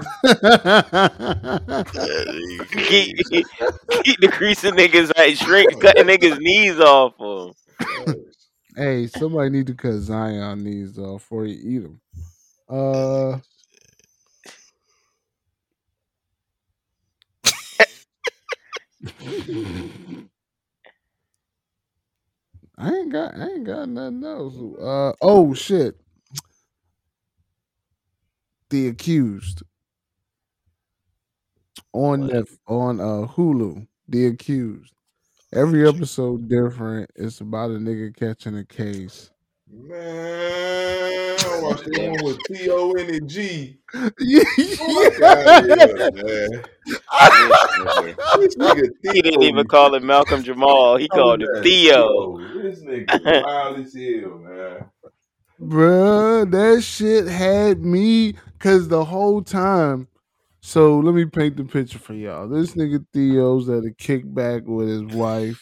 keep, 2.88 3.46
keep 4.04 4.20
decreasing 4.20 4.74
niggas 4.74 5.12
height, 5.16 5.38
shrink 5.38 5.80
cutting 5.82 6.06
niggas 6.06 6.40
knees 6.40 6.80
off 6.80 7.14
him. 7.20 7.54
Hey, 8.76 9.08
somebody 9.08 9.50
need 9.50 9.68
to 9.68 9.74
cut 9.74 10.00
Zion 10.00 10.64
knees 10.64 10.98
off 10.98 11.22
before 11.22 11.46
you 11.46 11.58
eat 11.64 11.84
them. 11.84 12.02
Uh. 12.68 13.40
I 22.78 22.90
ain't 22.94 23.12
got 23.12 23.36
I 23.36 23.48
ain't 23.50 23.66
got 23.66 23.90
nothing 23.90 24.24
else. 24.24 24.56
Uh 24.80 25.14
oh 25.22 25.54
shit. 25.54 26.00
The 28.70 28.88
accused 28.90 29.64
on 31.94 32.24
Netf- 32.30 32.58
on 32.68 33.00
uh 33.00 33.28
Hulu. 33.28 33.88
The 34.08 34.28
accused. 34.28 34.94
Every 35.54 35.88
episode 35.88 36.50
different. 36.50 37.12
It's 37.16 37.42
about 37.42 37.72
a 37.72 37.76
nigga 37.76 38.16
catching 38.16 38.58
a 38.58 38.66
case. 38.66 39.32
Man, 39.78 41.38
I 41.38 41.60
watched 41.62 41.84
the 41.84 42.10
one 42.10 42.24
with 42.24 42.40
T.O. 42.48 42.94
and 42.94 43.10
the 43.10 43.20
G. 43.26 43.78
Yeah. 44.20 44.44
Fuck 44.78 45.22
outta 45.22 45.76
here, 45.76 46.12
man. 46.12 46.66
This 48.40 48.56
nigga 48.56 48.90
He 49.14 49.22
didn't 49.22 49.44
even 49.44 49.68
call 49.68 49.94
him 49.94 50.06
Malcolm 50.06 50.44
Jamal. 50.44 50.96
He 50.96 51.10
oh, 51.12 51.16
called 51.16 51.42
him 51.42 51.50
Theo. 51.62 52.38
Theo. 52.38 52.62
This 52.62 52.84
nigga 52.84 53.44
wild 53.44 53.80
as 53.80 53.94
hell, 53.94 54.38
man. 54.38 54.86
Bruh, 55.60 56.50
that 56.52 56.82
shit 56.82 57.28
had 57.28 57.84
me 57.84 58.36
cause 58.60 58.88
the 58.88 59.04
whole 59.04 59.42
time. 59.42 60.08
So 60.62 61.00
let 61.00 61.14
me 61.14 61.26
paint 61.26 61.58
the 61.58 61.66
picture 61.66 62.00
for 62.00 62.14
y'all. 62.14 62.48
This 62.48 62.76
nigga 62.76 63.06
Theo's 63.14 63.68
at 63.68 63.84
a 63.84 63.92
kickback 63.92 64.64
with 64.64 64.88
his 64.88 65.04
wife 65.04 65.62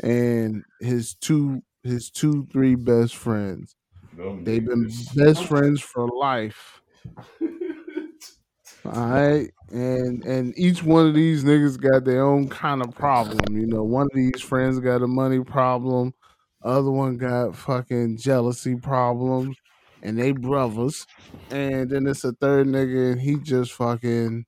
and 0.00 0.64
his 0.80 1.14
two 1.14 1.62
his 1.82 2.10
two, 2.10 2.46
three 2.52 2.74
best 2.74 3.16
friends. 3.16 3.76
Them 4.16 4.44
They've 4.44 4.64
been 4.64 4.90
best 5.14 5.44
friends 5.44 5.80
for 5.80 6.06
life. 6.08 6.82
All 8.84 9.08
right. 9.08 9.50
And 9.70 10.24
and 10.24 10.58
each 10.58 10.82
one 10.82 11.06
of 11.06 11.14
these 11.14 11.44
niggas 11.44 11.80
got 11.80 12.04
their 12.04 12.22
own 12.24 12.48
kind 12.48 12.82
of 12.82 12.94
problem. 12.94 13.56
You 13.56 13.66
know, 13.66 13.82
one 13.82 14.04
of 14.04 14.14
these 14.14 14.40
friends 14.42 14.78
got 14.80 15.02
a 15.02 15.06
money 15.06 15.42
problem, 15.42 16.12
other 16.62 16.90
one 16.90 17.16
got 17.16 17.56
fucking 17.56 18.18
jealousy 18.18 18.76
problems, 18.76 19.56
and 20.02 20.18
they 20.18 20.32
brothers. 20.32 21.06
And 21.50 21.90
then 21.90 22.06
it's 22.06 22.24
a 22.24 22.32
third 22.32 22.66
nigga 22.66 23.12
and 23.12 23.20
he 23.20 23.36
just 23.36 23.72
fucking 23.72 24.44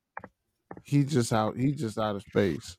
he 0.85 1.05
just 1.05 1.33
out 1.33 1.57
he 1.57 1.73
just 1.73 1.99
out 1.99 2.17
of 2.17 2.23
space. 2.23 2.77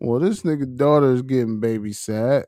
Well, 0.00 0.20
this 0.20 0.42
nigga 0.42 0.76
daughter 0.76 1.12
is 1.12 1.22
getting 1.22 1.60
babysat. 1.60 2.44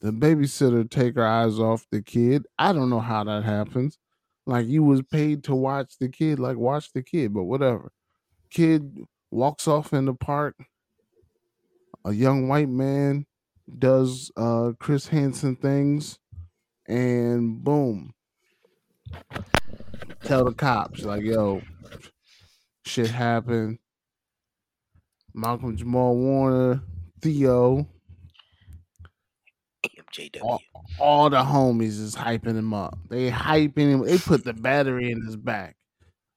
The 0.00 0.12
babysitter 0.12 0.88
take 0.88 1.16
her 1.16 1.26
eyes 1.26 1.58
off 1.58 1.86
the 1.90 2.02
kid. 2.02 2.46
I 2.58 2.72
don't 2.72 2.90
know 2.90 3.00
how 3.00 3.24
that 3.24 3.44
happens. 3.44 3.98
Like 4.46 4.66
you 4.66 4.82
was 4.82 5.02
paid 5.02 5.44
to 5.44 5.54
watch 5.54 5.98
the 5.98 6.08
kid, 6.08 6.38
like 6.38 6.56
watch 6.56 6.92
the 6.92 7.02
kid, 7.02 7.34
but 7.34 7.44
whatever. 7.44 7.92
Kid 8.50 9.00
walks 9.30 9.68
off 9.68 9.92
in 9.92 10.06
the 10.06 10.14
park. 10.14 10.56
A 12.04 12.12
young 12.12 12.48
white 12.48 12.68
man 12.68 13.26
does 13.78 14.30
uh 14.36 14.72
Chris 14.78 15.08
Hansen 15.08 15.56
things, 15.56 16.18
and 16.86 17.62
boom. 17.62 18.14
Tell 20.24 20.44
the 20.44 20.52
cops, 20.52 21.04
like, 21.04 21.22
yo, 21.22 21.62
shit 22.84 23.10
happened. 23.10 23.78
Malcolm 25.34 25.76
Jamal 25.76 26.16
Warner, 26.16 26.82
Theo, 27.20 27.86
all, 30.40 30.60
all 30.98 31.30
the 31.30 31.38
homies 31.38 32.00
is 32.00 32.14
hyping 32.16 32.56
him 32.56 32.74
up. 32.74 32.98
They 33.08 33.30
hyping 33.30 33.90
him. 33.90 34.04
They 34.04 34.18
put 34.18 34.44
the 34.44 34.52
battery 34.52 35.10
in 35.10 35.24
his 35.24 35.36
back. 35.36 35.76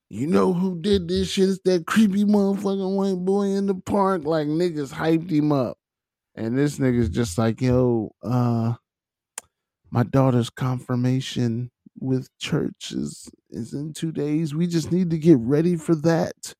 You 0.10 0.28
know 0.28 0.52
who 0.52 0.82
did 0.82 1.08
this 1.08 1.30
shit? 1.30 1.50
It's 1.50 1.60
that 1.64 1.88
creepy 1.88 2.26
motherfucking 2.26 2.96
white 2.96 3.24
boy 3.24 3.44
in 3.44 3.68
the 3.68 3.76
park. 3.76 4.26
Like 4.26 4.48
niggas 4.48 4.92
hyped 4.92 5.32
him 5.32 5.52
up. 5.54 5.78
And 6.36 6.58
this 6.58 6.80
nigga's 6.80 7.10
just 7.10 7.38
like, 7.38 7.62
yo, 7.62 8.12
uh, 8.22 8.74
my 9.90 10.04
daughter's 10.04 10.50
confirmation 10.50 11.72
with 12.00 12.30
church 12.40 12.92
is, 12.92 13.30
is 13.50 13.74
in 13.74 13.94
two 13.94 14.12
days. 14.12 14.56
We 14.56 14.68
just 14.68 14.92
need 14.92 15.10
to 15.12 15.18
get 15.18 15.38
ready 15.40 15.76
for 15.76 15.96
that. 15.96 16.56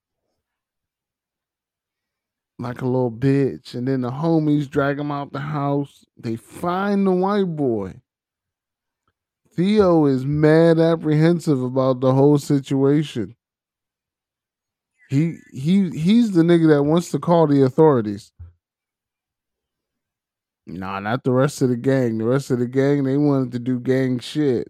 Like 2.62 2.82
a 2.82 2.86
little 2.86 3.12
bitch. 3.12 3.74
And 3.74 3.88
then 3.88 4.02
the 4.02 4.12
homies 4.12 4.70
drag 4.70 5.00
him 5.00 5.12
out 5.12 5.34
the 5.34 5.40
house. 5.40 6.06
They 6.16 6.36
find 6.36 7.08
the 7.08 7.12
white 7.12 7.56
boy. 7.56 7.96
Theo 9.56 10.06
is 10.06 10.26
mad 10.26 10.80
apprehensive 10.80 11.62
about 11.62 12.02
the 12.02 12.14
whole 12.14 12.38
situation. 12.38 13.36
He 15.10 15.38
he 15.52 15.90
he's 15.90 16.32
the 16.32 16.44
nigga 16.44 16.70
that 16.70 16.84
wants 16.84 17.10
to 17.12 17.20
call 17.20 17.48
the 17.48 17.64
authorities. 17.64 18.32
Nah, 20.68 21.00
not 21.00 21.24
the 21.24 21.32
rest 21.32 21.64
of 21.64 21.70
the 21.70 21.76
gang. 21.76 22.20
The 22.20 22.26
rest 22.26 22.52
of 22.52 22.60
the 22.60 22.68
gang, 22.68 23.04
they 23.04 23.18
wanted 23.18 23.52
to 23.54 23.60
do 23.60 23.80
gang 23.80 24.20
shit. 24.20 24.68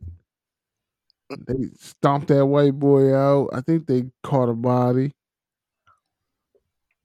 They 1.30 1.70
stomped 1.78 2.30
that 2.30 2.46
white 2.46 2.80
boy 2.80 3.14
out. 3.14 3.50
I 3.54 3.62
think 3.62 3.86
they 3.86 4.06
caught 4.24 4.50
a 4.50 4.54
body. 4.54 5.14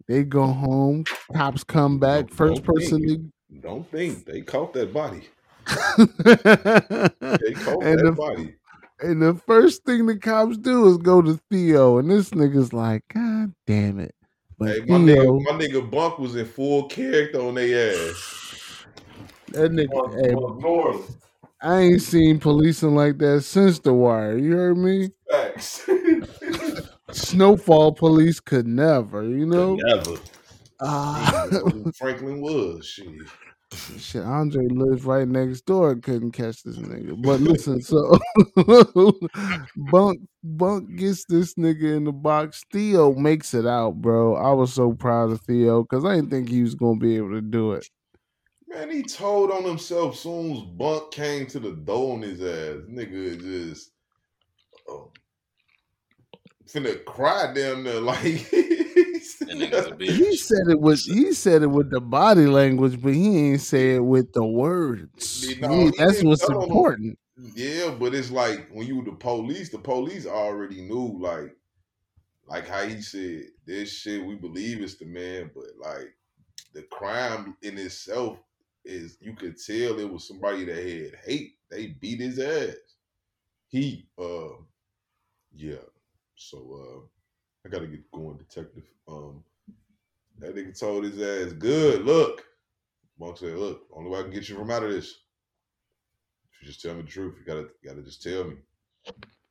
They 0.08 0.22
go 0.22 0.46
home. 0.46 1.04
Cops 1.34 1.64
come 1.64 1.98
back. 1.98 2.30
First 2.30 2.62
Don't 2.64 2.74
person 2.74 3.06
think, 3.06 3.32
don't 3.60 3.90
think 3.90 4.24
they 4.24 4.40
caught 4.42 4.72
that 4.74 4.92
body. 4.92 5.28
They 7.38 7.54
caught 7.54 7.82
and 7.82 7.98
that 7.98 8.04
the, 8.04 8.12
body. 8.12 8.54
and 9.00 9.20
the 9.20 9.34
first 9.34 9.84
thing 9.84 10.06
the 10.06 10.16
cops 10.16 10.56
do 10.56 10.88
is 10.88 10.96
go 10.98 11.20
to 11.20 11.40
Theo, 11.50 11.98
and 11.98 12.10
this 12.10 12.30
nigga's 12.30 12.72
like, 12.72 13.02
God 13.12 13.52
damn 13.66 13.98
it! 13.98 14.14
But 14.58 14.68
Hey, 14.68 14.80
my 14.86 14.98
Theo, 15.04 15.40
nigga, 15.40 15.44
my 15.44 15.50
nigga 15.52 15.90
Bunk 15.90 16.18
was 16.18 16.36
in 16.36 16.46
full 16.46 16.84
character 16.88 17.40
on 17.40 17.54
their 17.54 17.90
ass. 17.90 18.86
that 19.48 19.70
nigga, 19.72 19.90
Bunk, 19.92 20.14
hey, 20.24 20.34
Bunk 20.34 21.10
I 21.62 21.78
ain't 21.80 22.02
seen 22.02 22.38
policing 22.38 22.94
like 22.94 23.18
that 23.18 23.42
since 23.42 23.80
the 23.80 23.92
wire. 23.92 24.38
You 24.38 24.56
heard 24.56 24.78
me? 24.78 25.10
Facts. 25.30 25.88
Snowfall 27.12 27.92
police 27.92 28.40
could 28.40 28.66
never, 28.66 29.22
you 29.22 29.46
know. 29.46 29.76
Never. 29.76 30.16
Ah, 30.80 31.46
Even 31.46 31.92
Franklin 31.92 32.40
was 32.40 32.84
shit. 32.84 33.06
shit. 33.98 34.22
Andre 34.22 34.66
lives 34.66 35.04
right 35.04 35.26
next 35.26 35.62
door. 35.62 35.94
Couldn't 35.96 36.32
catch 36.32 36.62
this 36.62 36.76
nigga. 36.76 37.20
But 37.22 37.40
listen, 37.40 37.80
so 37.80 38.18
Bunk 39.90 40.20
Bunk 40.42 40.96
gets 40.96 41.24
this 41.26 41.54
nigga 41.54 41.96
in 41.96 42.04
the 42.04 42.12
box. 42.12 42.64
Theo 42.72 43.14
makes 43.14 43.54
it 43.54 43.66
out, 43.66 44.02
bro. 44.02 44.34
I 44.36 44.52
was 44.52 44.74
so 44.74 44.92
proud 44.92 45.30
of 45.30 45.40
Theo 45.42 45.82
because 45.82 46.04
I 46.04 46.16
didn't 46.16 46.30
think 46.30 46.48
he 46.48 46.62
was 46.62 46.74
gonna 46.74 46.98
be 46.98 47.16
able 47.16 47.30
to 47.30 47.40
do 47.40 47.72
it. 47.72 47.88
Man, 48.68 48.90
he 48.90 49.02
told 49.02 49.50
on 49.50 49.62
himself 49.62 50.16
soon 50.18 50.52
as 50.56 50.62
Bunk 50.62 51.12
came 51.12 51.46
to 51.46 51.60
the 51.60 51.72
door 51.72 52.14
on 52.14 52.22
his 52.22 52.42
ass. 52.42 52.82
Nigga 52.90 53.40
just 53.40 53.92
oh, 54.88 55.12
finna 56.66 57.04
cry 57.04 57.52
down 57.54 57.84
there 57.84 58.00
like 58.12 58.22
That 59.40 59.56
nigga's 59.58 59.86
a 59.86 59.96
He 60.12 60.36
said 60.36 60.68
it 60.68 60.80
with 60.80 61.00
he 61.00 61.32
said 61.32 61.62
it 61.62 61.68
with 61.68 61.90
the 61.90 62.00
body 62.00 62.46
language, 62.46 63.00
but 63.00 63.14
he 63.14 63.50
ain't 63.50 63.60
say 63.60 63.94
it 63.96 64.04
with 64.04 64.32
the 64.32 64.44
words. 64.44 65.46
You 65.48 65.54
He- 65.54 65.60
know, 65.60 65.90
he 65.90 65.90
that's 65.98 66.22
what's 66.22 66.46
tell 66.46 66.62
him. 66.62 66.70
important. 66.70 67.18
Yeah, 67.54 67.90
but 67.98 68.14
it's 68.14 68.30
like 68.30 68.68
when 68.70 68.86
you 68.86 68.96
were 68.96 69.04
the 69.04 69.12
police, 69.12 69.68
the 69.70 69.78
police 69.78 70.26
already 70.26 70.80
knew 70.82 71.18
like 71.20 71.54
like 72.48 72.66
how 72.68 72.86
he 72.86 73.00
said 73.02 73.44
this 73.66 73.92
shit 73.92 74.24
we 74.24 74.34
believe 74.36 74.80
it's 74.80 74.96
the 74.96 75.04
man, 75.04 75.50
but 75.54 75.64
like 75.78 76.14
the 76.72 76.82
crime 76.84 77.56
in 77.62 77.76
itself 77.78 78.38
is 78.84 79.18
you 79.20 79.34
could 79.34 79.56
tell 79.62 79.98
it 79.98 80.10
was 80.10 80.26
somebody 80.28 80.64
that 80.64 80.76
had 80.76 81.18
hate. 81.24 81.54
They 81.70 81.88
beat 81.88 82.20
his 82.20 82.38
ass. 82.38 82.74
He 83.68 84.06
uh 84.18 84.48
yeah. 85.54 85.76
So 86.36 86.58
uh 86.58 87.06
I 87.66 87.70
gotta 87.70 87.86
get 87.86 88.10
going, 88.12 88.36
detective. 88.36 88.84
Um 89.08 89.42
that 90.38 90.54
nigga 90.54 90.78
told 90.78 91.04
his 91.04 91.20
ass, 91.20 91.52
good, 91.54 92.04
look. 92.04 92.44
Monk 93.18 93.38
said, 93.38 93.56
look, 93.56 93.86
only 93.94 94.10
way 94.10 94.20
I 94.20 94.22
can 94.22 94.30
get 94.30 94.48
you 94.48 94.56
from 94.56 94.70
out 94.70 94.82
of 94.82 94.90
this. 94.90 95.22
If 96.52 96.62
you 96.62 96.68
just 96.68 96.82
tell 96.82 96.94
me 96.94 97.02
the 97.02 97.08
truth, 97.08 97.36
you 97.38 97.44
gotta 97.44 97.68
gotta 97.84 98.02
just 98.02 98.22
tell 98.22 98.44
me. 98.44 98.56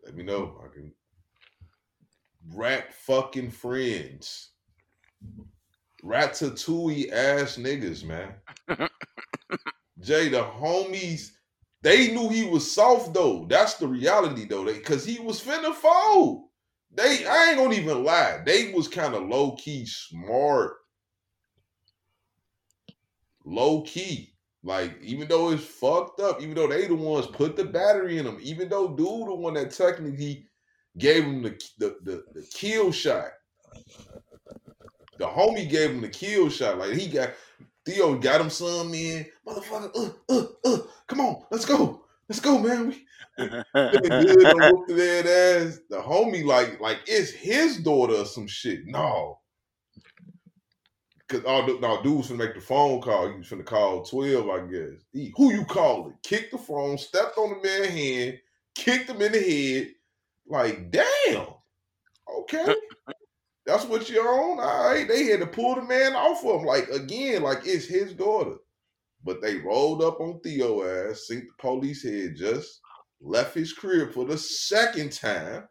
Let 0.04 0.16
me 0.16 0.24
know. 0.24 0.62
I 0.64 0.74
can 0.74 0.92
rat 2.54 2.94
fucking 2.94 3.52
friends. 3.52 4.50
Ratatouille 6.04 7.12
ass 7.12 7.58
niggas, 7.58 8.04
man. 8.04 8.36
Jay, 10.00 10.30
the 10.30 10.44
homies, 10.44 11.32
they 11.82 12.14
knew 12.14 12.30
he 12.30 12.46
was 12.46 12.72
soft 12.72 13.14
though. 13.14 13.46
That's 13.50 13.76
the 13.76 13.88
reality 13.88 14.46
though. 14.46 14.66
They 14.66 14.80
cause 14.80 15.04
he 15.04 15.20
was 15.20 15.42
finna 15.42 15.74
fold. 15.74 16.50
They 16.96 17.26
I 17.26 17.50
ain't 17.50 17.58
gonna 17.58 17.76
even 17.76 18.04
lie. 18.04 18.42
They 18.46 18.72
was 18.72 18.88
kind 18.88 19.14
of 19.14 19.28
low 19.28 19.56
key 19.56 19.86
smart. 19.86 20.74
Low 23.44 23.82
key. 23.82 24.34
Like, 24.64 24.98
even 25.04 25.28
though 25.28 25.52
it's 25.52 25.64
fucked 25.64 26.20
up, 26.20 26.42
even 26.42 26.56
though 26.56 26.68
they 26.68 26.88
the 26.88 26.96
ones 26.96 27.28
put 27.28 27.56
the 27.56 27.66
battery 27.66 28.18
in 28.18 28.26
them, 28.26 28.40
even 28.42 28.68
though 28.68 28.90
dude 28.90 29.28
the 29.28 29.36
one 29.36 29.54
that 29.54 29.72
technically 29.72 30.48
gave 30.98 31.24
him 31.24 31.44
the 31.44 31.62
the, 31.78 31.98
the, 32.04 32.24
the 32.34 32.48
kill 32.54 32.92
shot. 32.92 33.30
The 35.18 35.26
homie 35.26 35.70
gave 35.70 35.92
him 35.92 36.02
the 36.02 36.10
kill 36.10 36.50
shot. 36.50 36.80
Like 36.80 36.94
he 36.94 37.08
got 37.08 37.34
Theo 37.86 38.16
got 38.18 38.42
him 38.42 38.50
some 38.50 38.94
in. 38.94 39.26
Motherfucker, 39.48 39.96
uh, 39.96 40.34
uh, 40.34 40.46
uh, 40.66 40.78
come 41.08 41.22
on, 41.22 41.44
let's 41.52 41.66
go. 41.66 42.04
Let's 42.28 42.42
go, 42.42 42.58
man. 42.58 42.88
We 42.88 43.05
The 43.38 43.66
homie, 45.92 46.46
like, 46.46 46.80
like 46.80 47.00
it's 47.08 47.32
his 47.32 47.78
daughter 47.78 48.16
or 48.16 48.26
some 48.26 48.48
shit. 48.48 48.86
No. 48.86 49.40
Cause 51.28 51.44
all 51.44 51.66
the 51.66 51.80
no 51.80 52.04
dude 52.04 52.18
was 52.18 52.30
finna 52.30 52.38
make 52.38 52.54
the 52.54 52.62
phone 52.62 53.02
call. 53.02 53.28
You 53.28 53.40
finna 53.40 53.66
call 53.66 54.04
12, 54.06 54.48
I 54.48 54.60
guess. 54.68 55.02
He, 55.12 55.34
who 55.36 55.52
you 55.52 55.66
calling? 55.66 56.14
Kicked 56.22 56.52
the 56.52 56.60
phone, 56.60 57.00
stepped 57.00 57.38
on 57.40 57.50
the 57.50 57.68
man's 57.68 57.88
hand, 57.88 58.40
kicked 58.76 59.10
him 59.10 59.22
in 59.22 59.32
the 59.32 59.40
head. 59.40 59.88
Like, 60.48 60.92
damn. 60.92 61.48
Okay. 62.42 62.76
That's 63.66 63.86
what 63.86 64.08
you 64.08 64.20
own. 64.22 64.60
All 64.60 64.90
right. 64.90 65.08
They 65.08 65.24
had 65.26 65.40
to 65.40 65.48
pull 65.48 65.74
the 65.74 65.82
man 65.82 66.14
off 66.16 66.46
of 66.46 66.60
him. 66.62 66.68
Like, 66.68 66.90
again, 66.90 67.42
like 67.42 67.66
it's 67.66 67.86
his 67.86 68.14
daughter. 68.14 68.58
But 69.24 69.42
they 69.42 69.56
rolled 69.58 70.04
up 70.04 70.20
on 70.20 70.40
Theo 70.42 70.84
ass, 70.84 71.26
sink 71.28 71.46
the 71.46 71.54
police 71.58 72.04
head 72.04 72.36
just, 72.36 72.80
left 73.26 73.56
his 73.56 73.74
crib 73.74 74.14
for 74.14 74.26
the 74.26 74.38
second 74.38 75.12
time. 75.12 75.68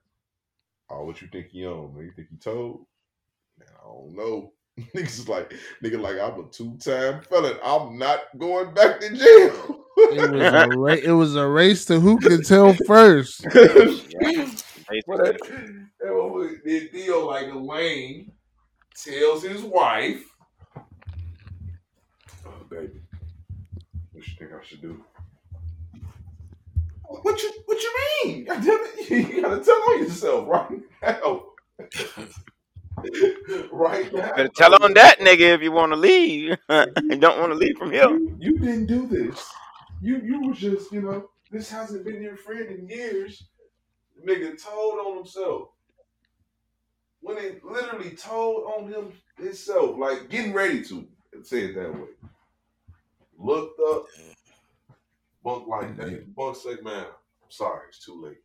Oh, 0.91 1.05
what 1.05 1.23
you 1.23 1.29
think 1.29 1.49
he 1.49 1.65
on, 1.67 1.95
man? 1.95 2.05
You 2.05 2.13
think 2.15 2.29
he 2.31 2.37
told? 2.37 2.87
Man, 3.59 3.69
I 3.81 3.87
don't 3.87 4.17
know. 4.17 4.53
Niggas 4.95 5.21
is 5.21 5.29
like, 5.29 5.55
nigga, 5.83 6.01
like 6.01 6.19
I'm 6.19 6.45
a 6.45 6.49
two-time 6.51 7.23
felon. 7.23 7.57
I'm 7.65 7.97
not 7.97 8.21
going 8.37 8.75
back 8.75 9.01
to 9.01 9.17
jail. 9.17 9.81
It 9.97 10.31
was 10.31 10.53
a 10.53 10.69
ra- 10.77 10.93
it 10.93 11.13
was 11.13 11.37
a 11.37 11.47
race 11.47 11.85
to 11.87 12.01
who 12.01 12.19
can 12.19 12.43
tell 12.43 12.75
first. 12.87 13.47
What 15.07 15.25
that, 15.25 15.39
that 16.01 16.09
motherfucker 16.09 16.63
did 16.63 16.93
Theo 16.93 17.27
like 17.27 17.49
Elaine 17.49 18.31
tells 18.95 19.43
his 19.43 19.63
wife, 19.63 20.23
"Oh, 22.47 22.65
baby, 22.71 23.01
what 24.13 24.27
you 24.27 24.35
think 24.39 24.53
I 24.53 24.63
should 24.63 24.83
do?" 24.83 25.03
What 27.23 27.43
you 27.43 27.53
What 27.67 27.83
you 27.83 27.95
mean? 28.25 28.45
God 28.45 28.65
damn 28.65 28.81
it, 28.83 29.11
you 29.11 29.43
gotta 29.43 29.65
tell 29.65 29.77
on 29.77 30.03
yourself 30.03 30.49
right 30.49 30.81
now. 31.03 31.47
right 33.73 34.13
now. 34.13 34.35
Better 34.35 34.49
tell 34.49 34.83
on 34.83 34.95
that 34.95 35.21
nigga 35.21 35.55
if 35.55 35.63
you 35.63 35.73
want 35.73 35.93
to 35.93 35.97
leave. 35.97 36.57
you 36.69 37.17
don't 37.17 37.39
want 37.39 37.53
to 37.53 37.59
leave 37.59 37.77
from 37.77 37.91
here. 37.93 38.09
You, 38.09 38.37
you 38.39 38.59
didn't 38.59 38.87
do 38.87 39.07
this. 39.07 39.47
You 40.01 40.21
you 40.25 40.41
was 40.49 40.59
just 40.59 40.93
you 40.93 41.03
know 41.03 41.29
this 41.51 41.71
hasn't 41.71 42.05
been 42.05 42.23
your 42.23 42.37
friend 42.37 42.67
in 42.69 42.89
years. 42.89 43.45
Nigga 44.27 44.63
told 44.63 44.99
on 45.01 45.17
himself 45.19 45.69
when 47.21 47.39
it 47.39 47.65
literally 47.65 48.11
told 48.11 48.65
on 48.65 48.93
him 48.93 49.13
himself, 49.39 49.97
like 49.99 50.29
getting 50.29 50.53
ready 50.53 50.85
to 50.85 51.07
say 51.43 51.67
it 51.67 51.75
that 51.75 51.93
way. 51.95 52.09
Looked 53.39 53.81
up, 53.81 54.07
bunk 55.45 55.69
like 55.69 55.97
that. 55.99 56.35
Bunk 56.35 56.57
said, 56.57 56.83
"Man, 56.83 57.05
I'm 57.05 57.51
sorry, 57.51 57.83
it's 57.89 58.05
too 58.05 58.21
late." 58.21 58.39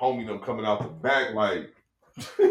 Homie, 0.00 0.26
them 0.26 0.40
coming 0.40 0.64
out 0.66 0.82
the 0.82 0.88
back 0.88 1.34
like 1.34 1.72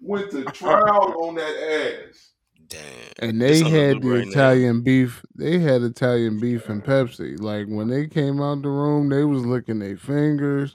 went 0.00 0.30
to 0.30 0.44
trial 0.44 1.14
on 1.24 1.34
that 1.34 2.08
ass. 2.08 2.30
Damn. 2.68 2.80
And 3.18 3.40
they 3.42 3.60
It's 3.60 3.68
had 3.68 4.02
the 4.02 4.08
right 4.08 4.24
now. 4.24 4.30
Italian 4.30 4.82
beef. 4.82 5.22
They 5.34 5.58
had 5.58 5.82
Italian 5.82 6.40
beef 6.40 6.68
and 6.68 6.82
Pepsi. 6.82 7.38
Like 7.40 7.66
when 7.66 7.88
they 7.88 8.06
came 8.06 8.40
out 8.40 8.62
the 8.62 8.68
room, 8.70 9.08
they 9.10 9.24
was 9.24 9.44
licking 9.44 9.78
their 9.80 9.96
fingers. 9.98 10.74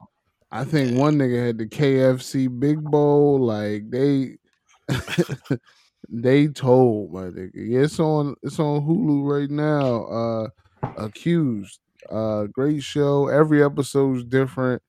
I 0.52 0.66
think 0.66 0.98
one 0.98 1.18
nigga 1.18 1.46
had 1.46 1.58
the 1.58 1.66
KFC 1.68 2.48
Big 2.60 2.84
Bowl. 2.84 3.40
Like 3.40 3.90
they, 3.90 4.38
they 6.10 6.48
told 6.48 7.14
my 7.14 7.26
nigga. 7.26 7.52
Yeah, 7.56 7.82
it's 7.82 8.00
on. 8.00 8.36
It's 8.44 8.60
on 8.60 8.82
Hulu 8.82 9.24
right 9.30 9.50
now. 9.50 10.04
Uh, 10.06 10.48
Accused. 10.98 11.80
Uh, 12.10 12.44
great 12.46 12.84
show. 12.84 13.28
Every 13.28 13.64
episode's 13.64 14.24
different. 14.24 14.82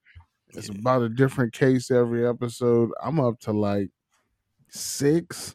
It's 0.51 0.69
about 0.69 1.03
a 1.03 1.09
different 1.09 1.53
case 1.53 1.91
every 1.91 2.27
episode. 2.27 2.91
I'm 3.03 3.21
up 3.21 3.39
to 3.41 3.53
like 3.53 3.91
six. 4.69 5.55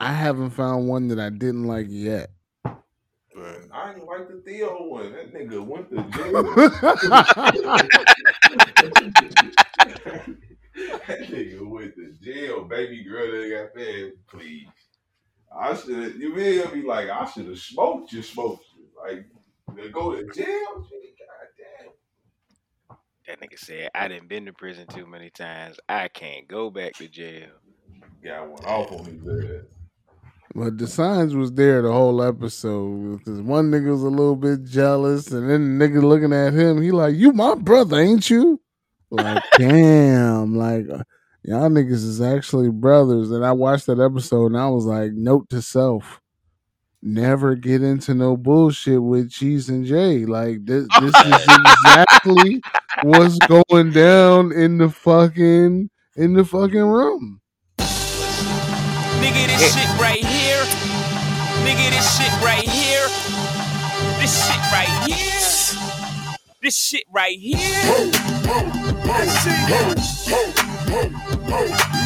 I 0.00 0.12
haven't 0.12 0.50
found 0.50 0.88
one 0.88 1.08
that 1.08 1.18
I 1.18 1.30
didn't 1.30 1.64
like 1.64 1.86
yet. 1.88 2.30
But 2.64 3.68
I 3.72 3.92
didn't 3.92 4.06
like 4.06 4.28
the 4.28 4.42
Theo 4.44 4.88
one. 4.88 5.12
That 5.12 5.32
nigga 5.32 5.64
went 5.64 5.90
to 5.90 5.96
jail. 5.96 6.42
that 11.06 11.30
nigga 11.30 11.68
went 11.68 11.94
to 11.96 12.12
jail. 12.22 12.64
Baby 12.64 13.04
girl 13.04 13.30
that 13.30 13.50
got 13.50 13.74
there, 13.74 14.12
please. 14.28 14.66
I 15.54 15.74
should 15.74 16.16
you 16.16 16.34
will 16.34 16.70
be 16.70 16.82
like, 16.82 17.08
I 17.08 17.24
should 17.26 17.46
have 17.46 17.58
smoked 17.58 18.12
you, 18.12 18.22
smoked 18.22 18.64
you. 18.76 18.86
Like 19.00 19.26
to 19.74 19.88
go 19.90 20.14
to 20.14 20.22
jail? 20.32 20.46
God 20.74 20.86
damn. 21.58 22.96
That 23.26 23.40
nigga 23.40 23.58
said, 23.58 23.90
I 23.94 24.08
didn't 24.08 24.28
been 24.28 24.46
to 24.46 24.52
prison 24.52 24.86
too 24.86 25.06
many 25.06 25.30
times. 25.30 25.78
I 25.88 26.08
can't 26.08 26.46
go 26.46 26.70
back 26.70 26.94
to 26.94 27.08
jail. 27.08 27.48
Got 28.24 28.48
one 28.48 28.64
off 28.64 28.92
on 28.92 29.04
his 29.04 29.26
ass. 29.26 29.66
But 30.54 30.78
the 30.78 30.86
signs 30.86 31.34
was 31.34 31.52
there 31.52 31.82
the 31.82 31.92
whole 31.92 32.22
episode. 32.22 33.18
Because 33.18 33.42
one 33.42 33.70
nigga 33.70 33.90
was 33.90 34.02
a 34.02 34.08
little 34.08 34.36
bit 34.36 34.64
jealous, 34.64 35.30
and 35.30 35.50
then 35.50 35.78
the 35.78 35.86
nigga 35.86 36.02
looking 36.02 36.32
at 36.32 36.54
him, 36.54 36.80
he 36.80 36.92
like, 36.92 37.14
"You 37.14 37.32
my 37.32 37.54
brother, 37.54 37.98
ain't 37.98 38.30
you?" 38.30 38.60
Like, 39.10 39.42
damn, 39.58 40.56
like 40.56 40.88
uh, 40.88 41.02
y'all 41.42 41.68
niggas 41.68 41.92
is 41.92 42.22
actually 42.22 42.70
brothers. 42.70 43.30
And 43.30 43.44
I 43.44 43.52
watched 43.52 43.86
that 43.86 44.00
episode, 44.00 44.46
and 44.46 44.56
I 44.56 44.68
was 44.68 44.86
like, 44.86 45.12
note 45.12 45.50
to 45.50 45.60
self: 45.60 46.22
never 47.06 47.54
get 47.54 47.82
into 47.82 48.12
no 48.14 48.36
bullshit 48.36 49.02
with 49.02 49.30
Cheese 49.30 49.68
and 49.68 49.86
Jay. 49.86 50.26
Like 50.26 50.64
this, 50.66 50.86
this 51.00 51.14
is 51.14 51.46
exactly 51.48 52.60
what's 53.02 53.38
going 53.46 53.92
down 53.92 54.52
in 54.52 54.78
the 54.78 54.90
fucking 54.90 55.88
in 56.16 56.32
the 56.34 56.44
fucking 56.44 56.80
room. 56.80 57.40
Nigga, 57.78 59.46
this 59.46 59.74
shit 59.74 59.88
right 60.00 60.24
here. 60.24 60.64
Nigga, 61.64 61.90
this 61.90 62.18
shit 62.18 62.32
right 62.42 62.68
here. 62.68 63.08
This 64.20 64.46
shit 64.46 64.60
right 64.72 64.88
here. 65.06 65.16
This 66.62 66.76
shit 66.76 67.04
right 67.12 67.38
here. 67.38 67.58
This 69.94 70.24
shit. 70.24 70.56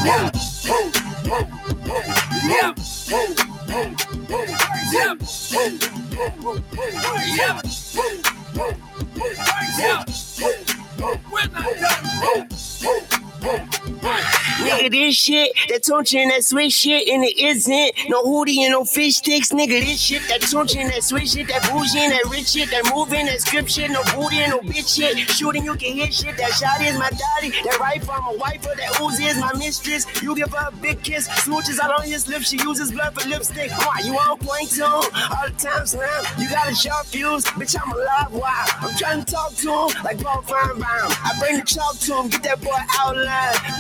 Yeah. 0.05 0.31
Yeah. 2.45 2.75
Yeah. 3.09 3.50
We're 11.31 11.47
not 11.53 11.65
done. 11.81 13.30
Nigga, 13.41 14.91
this 14.91 15.17
shit, 15.17 15.53
that 15.69 15.83
touching 15.83 16.29
that 16.29 16.45
sweet 16.45 16.71
shit, 16.71 17.09
and 17.09 17.25
it 17.25 17.39
isn't 17.39 17.93
no 18.09 18.23
hoodie 18.23 18.63
and 18.65 18.73
no 18.73 18.85
fish 18.85 19.17
sticks. 19.17 19.51
Nigga, 19.53 19.81
this 19.81 20.01
shit, 20.01 20.23
that 20.29 20.43
touching 20.43 20.89
that 20.89 21.03
sweet 21.03 21.29
shit, 21.29 21.49
that 21.49 21.63
bougie 21.71 21.99
and 21.99 22.13
that 22.13 22.25
rich 22.31 22.49
shit, 22.49 22.71
that 22.71 22.91
moving, 22.95 23.27
that 23.27 23.41
script 23.41 23.71
shit, 23.71 23.91
no 23.91 24.03
booty 24.15 24.39
and 24.39 24.51
no 24.51 24.61
bitch 24.61 24.97
shit. 24.97 25.19
Shooting, 25.31 25.65
you 25.65 25.75
can 25.77 25.95
hit 25.95 26.13
shit. 26.13 26.37
That 26.37 26.53
shot 26.53 26.83
is 26.83 26.99
my 26.99 27.11
daddy. 27.11 27.51
That 27.65 27.79
rifle, 27.81 28.15
I'm 28.15 28.35
a 28.35 28.39
wifer. 28.39 28.75
That 28.77 28.93
Uzi 28.95 29.29
is 29.29 29.39
my 29.39 29.53
mistress. 29.55 30.07
You 30.23 30.35
give 30.37 30.51
her 30.51 30.69
a 30.69 30.73
big 30.73 31.03
kiss, 31.03 31.29
smooches 31.29 31.81
out 31.81 31.99
on 31.99 32.07
his 32.07 32.29
lips. 32.29 32.51
She 32.51 32.59
uses 32.59 32.93
blood 32.93 33.15
for 33.15 33.29
lipstick. 33.29 33.71
Why 33.71 34.01
you 34.05 34.13
on 34.15 34.39
point 34.39 34.71
too? 34.71 34.85
All 34.85 35.03
the 35.47 35.55
time 35.57 35.87
slam. 35.87 36.25
You 36.39 36.51
got 36.51 36.71
a 36.71 36.75
sharp 36.75 37.07
fuse, 37.07 37.45
bitch. 37.45 37.77
I'm 37.81 37.93
a 37.93 37.97
alive. 37.97 38.33
Why? 38.33 38.67
I'm 38.81 38.97
trying 38.97 39.25
to 39.25 39.33
talk 39.33 39.55
to 39.55 39.69
him 39.69 40.05
like 40.05 40.23
Paul 40.23 40.43
Finebaum. 40.43 41.11
I 41.25 41.37
bring 41.39 41.57
the 41.59 41.65
chalk 41.65 41.99
to 41.99 42.15
him, 42.23 42.29
get 42.29 42.43
that 42.43 42.61
boy 42.61 42.77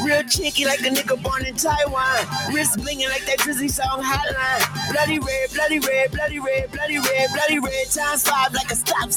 Real 0.05 0.23
chicky 0.25 0.65
like 0.65 0.81
a 0.81 0.91
nigga 0.91 1.21
born 1.23 1.45
in 1.45 1.55
Taiwan. 1.55 2.27
Wrist 2.55 2.79
blinging 2.79 3.09
like 3.09 3.25
that 3.27 3.39
Drizzy 3.39 3.71
song 3.71 4.03
hotline. 4.03 4.93
Bloody 4.93 5.19
red, 5.19 5.51
bloody 5.53 5.79
red, 5.79 6.11
bloody 6.11 6.39
red, 6.39 6.71
bloody 6.73 6.99
red, 6.99 7.29
bloody 7.33 7.59
red. 7.59 7.87
Times 7.91 8.29
five 8.29 8.53
like 8.55 8.71
a 8.71 8.77
stop. 8.77 9.11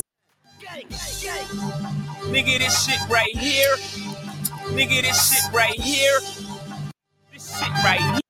Gang. 0.60 0.86
Nigga, 2.32 2.60
this 2.60 2.86
shit 2.86 3.00
right 3.10 3.36
here. 3.36 3.76
Nigga, 4.76 5.02
this 5.02 5.30
shit 5.30 5.54
right 5.54 5.80
here. 5.80 6.20
This 7.32 7.60
shit 7.60 7.70
right 7.84 8.00
here. 8.00 8.23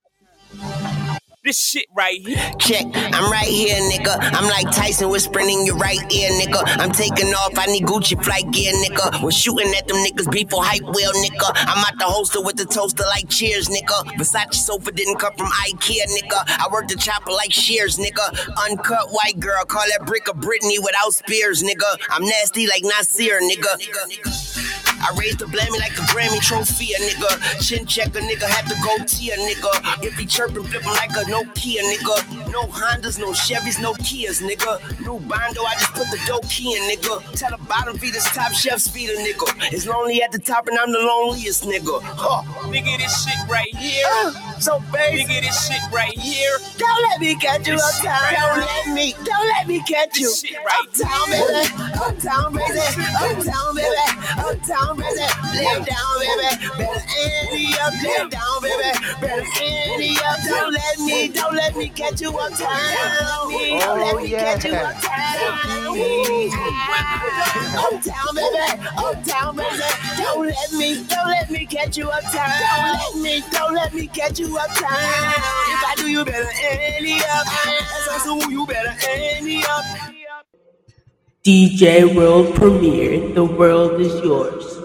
This 1.44 1.60
shit 1.60 1.88
right 1.94 2.26
here. 2.26 2.40
Check, 2.58 2.86
I'm 2.96 3.30
right 3.30 3.44
here, 3.44 3.76
nigga. 3.92 4.16
I'm 4.18 4.46
like 4.46 4.74
Tyson 4.74 5.10
whispering 5.10 5.50
in 5.50 5.66
your 5.66 5.76
right 5.76 6.00
ear, 6.10 6.30
nigga. 6.40 6.64
I'm 6.80 6.94
taking 6.94 7.28
off, 7.34 7.58
I 7.58 7.66
need 7.66 7.84
Gucci 7.84 8.16
flight 8.24 8.50
gear, 8.52 8.72
nigga. 8.72 9.22
We're 9.22 9.32
shooting 9.32 9.74
at 9.76 9.86
them 9.86 9.98
niggas 9.98 10.32
before 10.32 10.64
hype 10.64 10.84
wheel, 10.84 11.12
nigga. 11.12 11.52
I'm 11.54 11.84
at 11.84 12.00
the 12.00 12.06
holster 12.06 12.42
with 12.42 12.56
the 12.56 12.64
toaster 12.64 13.04
like 13.10 13.28
cheers, 13.28 13.68
nigga. 13.68 14.06
Versace 14.16 14.54
sofa 14.54 14.94
didn't 14.94 15.18
come 15.20 15.34
from 15.36 15.48
Ikea, 15.48 16.06
nigga. 16.16 16.46
I 16.48 16.70
work 16.72 16.88
the 16.88 16.96
chopper 16.96 17.32
like 17.32 17.52
shears, 17.52 17.98
nigga. 17.98 18.24
Uncut 18.64 19.10
white 19.10 19.38
girl, 19.38 19.66
call 19.66 19.84
that 19.98 20.08
brick 20.08 20.30
a 20.30 20.32
Britney 20.32 20.80
without 20.80 21.14
spears, 21.14 21.62
nigga. 21.62 21.98
I'm 22.10 22.24
nasty 22.24 22.68
like 22.68 22.84
Nasir, 22.86 23.42
nigga. 23.42 24.64
I 25.04 25.14
raised 25.20 25.40
the 25.40 25.46
blammy 25.46 25.78
like 25.80 25.92
a 26.00 26.06
Grammy 26.08 26.40
trophy, 26.40 26.94
a 26.94 27.00
nigga. 27.00 27.60
Chin 27.60 27.86
check 27.86 28.16
a 28.16 28.20
nigga, 28.20 28.48
had 28.48 28.66
to 28.70 28.76
go 28.80 28.96
T 29.04 29.32
a 29.32 29.36
nigga. 29.36 30.02
If 30.02 30.16
he 30.16 30.26
chirping, 30.26 30.64
flip 30.64 30.82
him 30.82 30.94
like 30.94 31.12
a 31.12 31.26
Nokia, 31.34 31.82
nigga. 31.82 32.52
No 32.52 32.64
Hondas, 32.68 33.18
no 33.18 33.32
Chevys, 33.32 33.82
no 33.82 33.94
Kias, 33.94 34.42
nigga. 34.42 34.78
New 35.00 35.20
Bondo, 35.20 35.64
I 35.64 35.74
just 35.80 35.94
put 35.94 36.06
the 36.12 36.20
dope 36.28 36.48
key 36.48 36.76
in, 36.76 36.84
nigga. 36.84 37.24
Tell 37.34 37.50
the 37.50 37.58
bottom 37.66 37.98
feed 37.98 38.14
his 38.14 38.26
top 38.26 38.52
chef's 38.52 38.88
feed 38.88 39.10
a 39.10 39.16
nigga. 39.18 39.74
It's 39.74 39.88
lonely 39.88 40.22
at 40.22 40.32
the 40.32 40.38
top 40.38 40.68
and 40.68 40.78
I'm 40.78 40.92
the 40.92 41.00
loneliest 41.00 41.64
nigga. 41.64 42.02
Huh. 42.04 42.44
Nigga, 42.70 42.98
this 43.00 43.26
shit 43.26 43.50
right 43.50 43.76
here. 43.76 44.06
Uh, 44.08 44.60
so 44.60 44.80
baby. 44.94 45.24
Nigga, 45.24 45.42
this 45.42 45.68
shit 45.68 45.82
right 45.92 46.18
here. 46.20 46.58
Don't 46.78 47.02
let 47.10 47.20
me 47.20 47.36
catch 47.36 47.68
you 47.68 47.74
This 47.74 48.00
uptown. 48.00 48.22
right 48.22 48.36
Don't 48.38 48.60
let 48.60 48.96
me, 48.96 49.14
don't 49.24 49.48
let 49.58 49.68
me 49.68 49.82
catch 49.90 50.18
you. 50.20 50.28
This 50.28 50.42
shit 50.42 50.58
right 50.58 50.74
Uptown, 50.84 51.30
baby. 51.30 51.66
Uptown, 51.96 52.54
baby. 52.54 52.80
Uptown, 53.18 53.76
baby. 53.76 54.04
Uptown, 54.38 54.98
baby. 54.98 55.26
Lay 55.58 55.82
down, 55.82 56.14
baby. 56.20 56.50
Better 56.78 57.04
Andy 57.18 57.74
up. 57.82 57.94
Lay 58.04 58.30
down, 58.30 58.62
baby. 58.62 58.92
Better 59.22 59.48
Andy 59.64 60.18
up. 60.24 60.40
Don't 60.46 60.74
let 60.74 61.00
me, 61.00 61.23
don't 61.30 61.56
let 61.56 61.76
me 61.76 61.90
catch 61.90 62.22
you 62.22 62.30
uptown. 62.30 62.70
Oh, 62.70 63.78
don't 63.80 64.00
let 64.00 64.16
me 64.18 64.30
catch 64.32 64.66
you 64.66 64.74
uptown. 64.74 65.14
Uptown, 67.78 68.36
baby. 68.36 68.88
Uptown, 68.98 69.56
baby. 69.56 69.84
Don't 70.18 70.46
let 70.48 70.74
me, 70.74 71.04
don't 71.08 71.28
let 71.28 71.50
me 71.52 71.66
catch 71.66 71.98
you 71.98 72.10
uptown. 72.10 72.50
Don't 72.60 73.16
let 73.16 73.16
me, 73.24 73.44
don't 73.52 73.74
let 73.74 73.94
me 73.94 74.08
catch 74.08 74.40
you 74.40 74.58
uptown. 74.58 74.90
If 74.90 75.84
I 75.84 75.94
do, 75.98 76.10
you 76.10 76.26
better 76.26 76.50
Andy 76.64 77.14
up. 77.16 77.46
That's 77.46 78.08
also 78.12 78.40
who 78.40 78.52
you 78.52 78.66
better 78.66 78.96
Andy 79.08 79.64
up. 79.66 79.86
DJ 81.44 82.16
World 82.16 82.56
Premiere, 82.56 83.34
the 83.34 83.44
world 83.44 84.00
is 84.00 84.14
yours. 84.24 84.83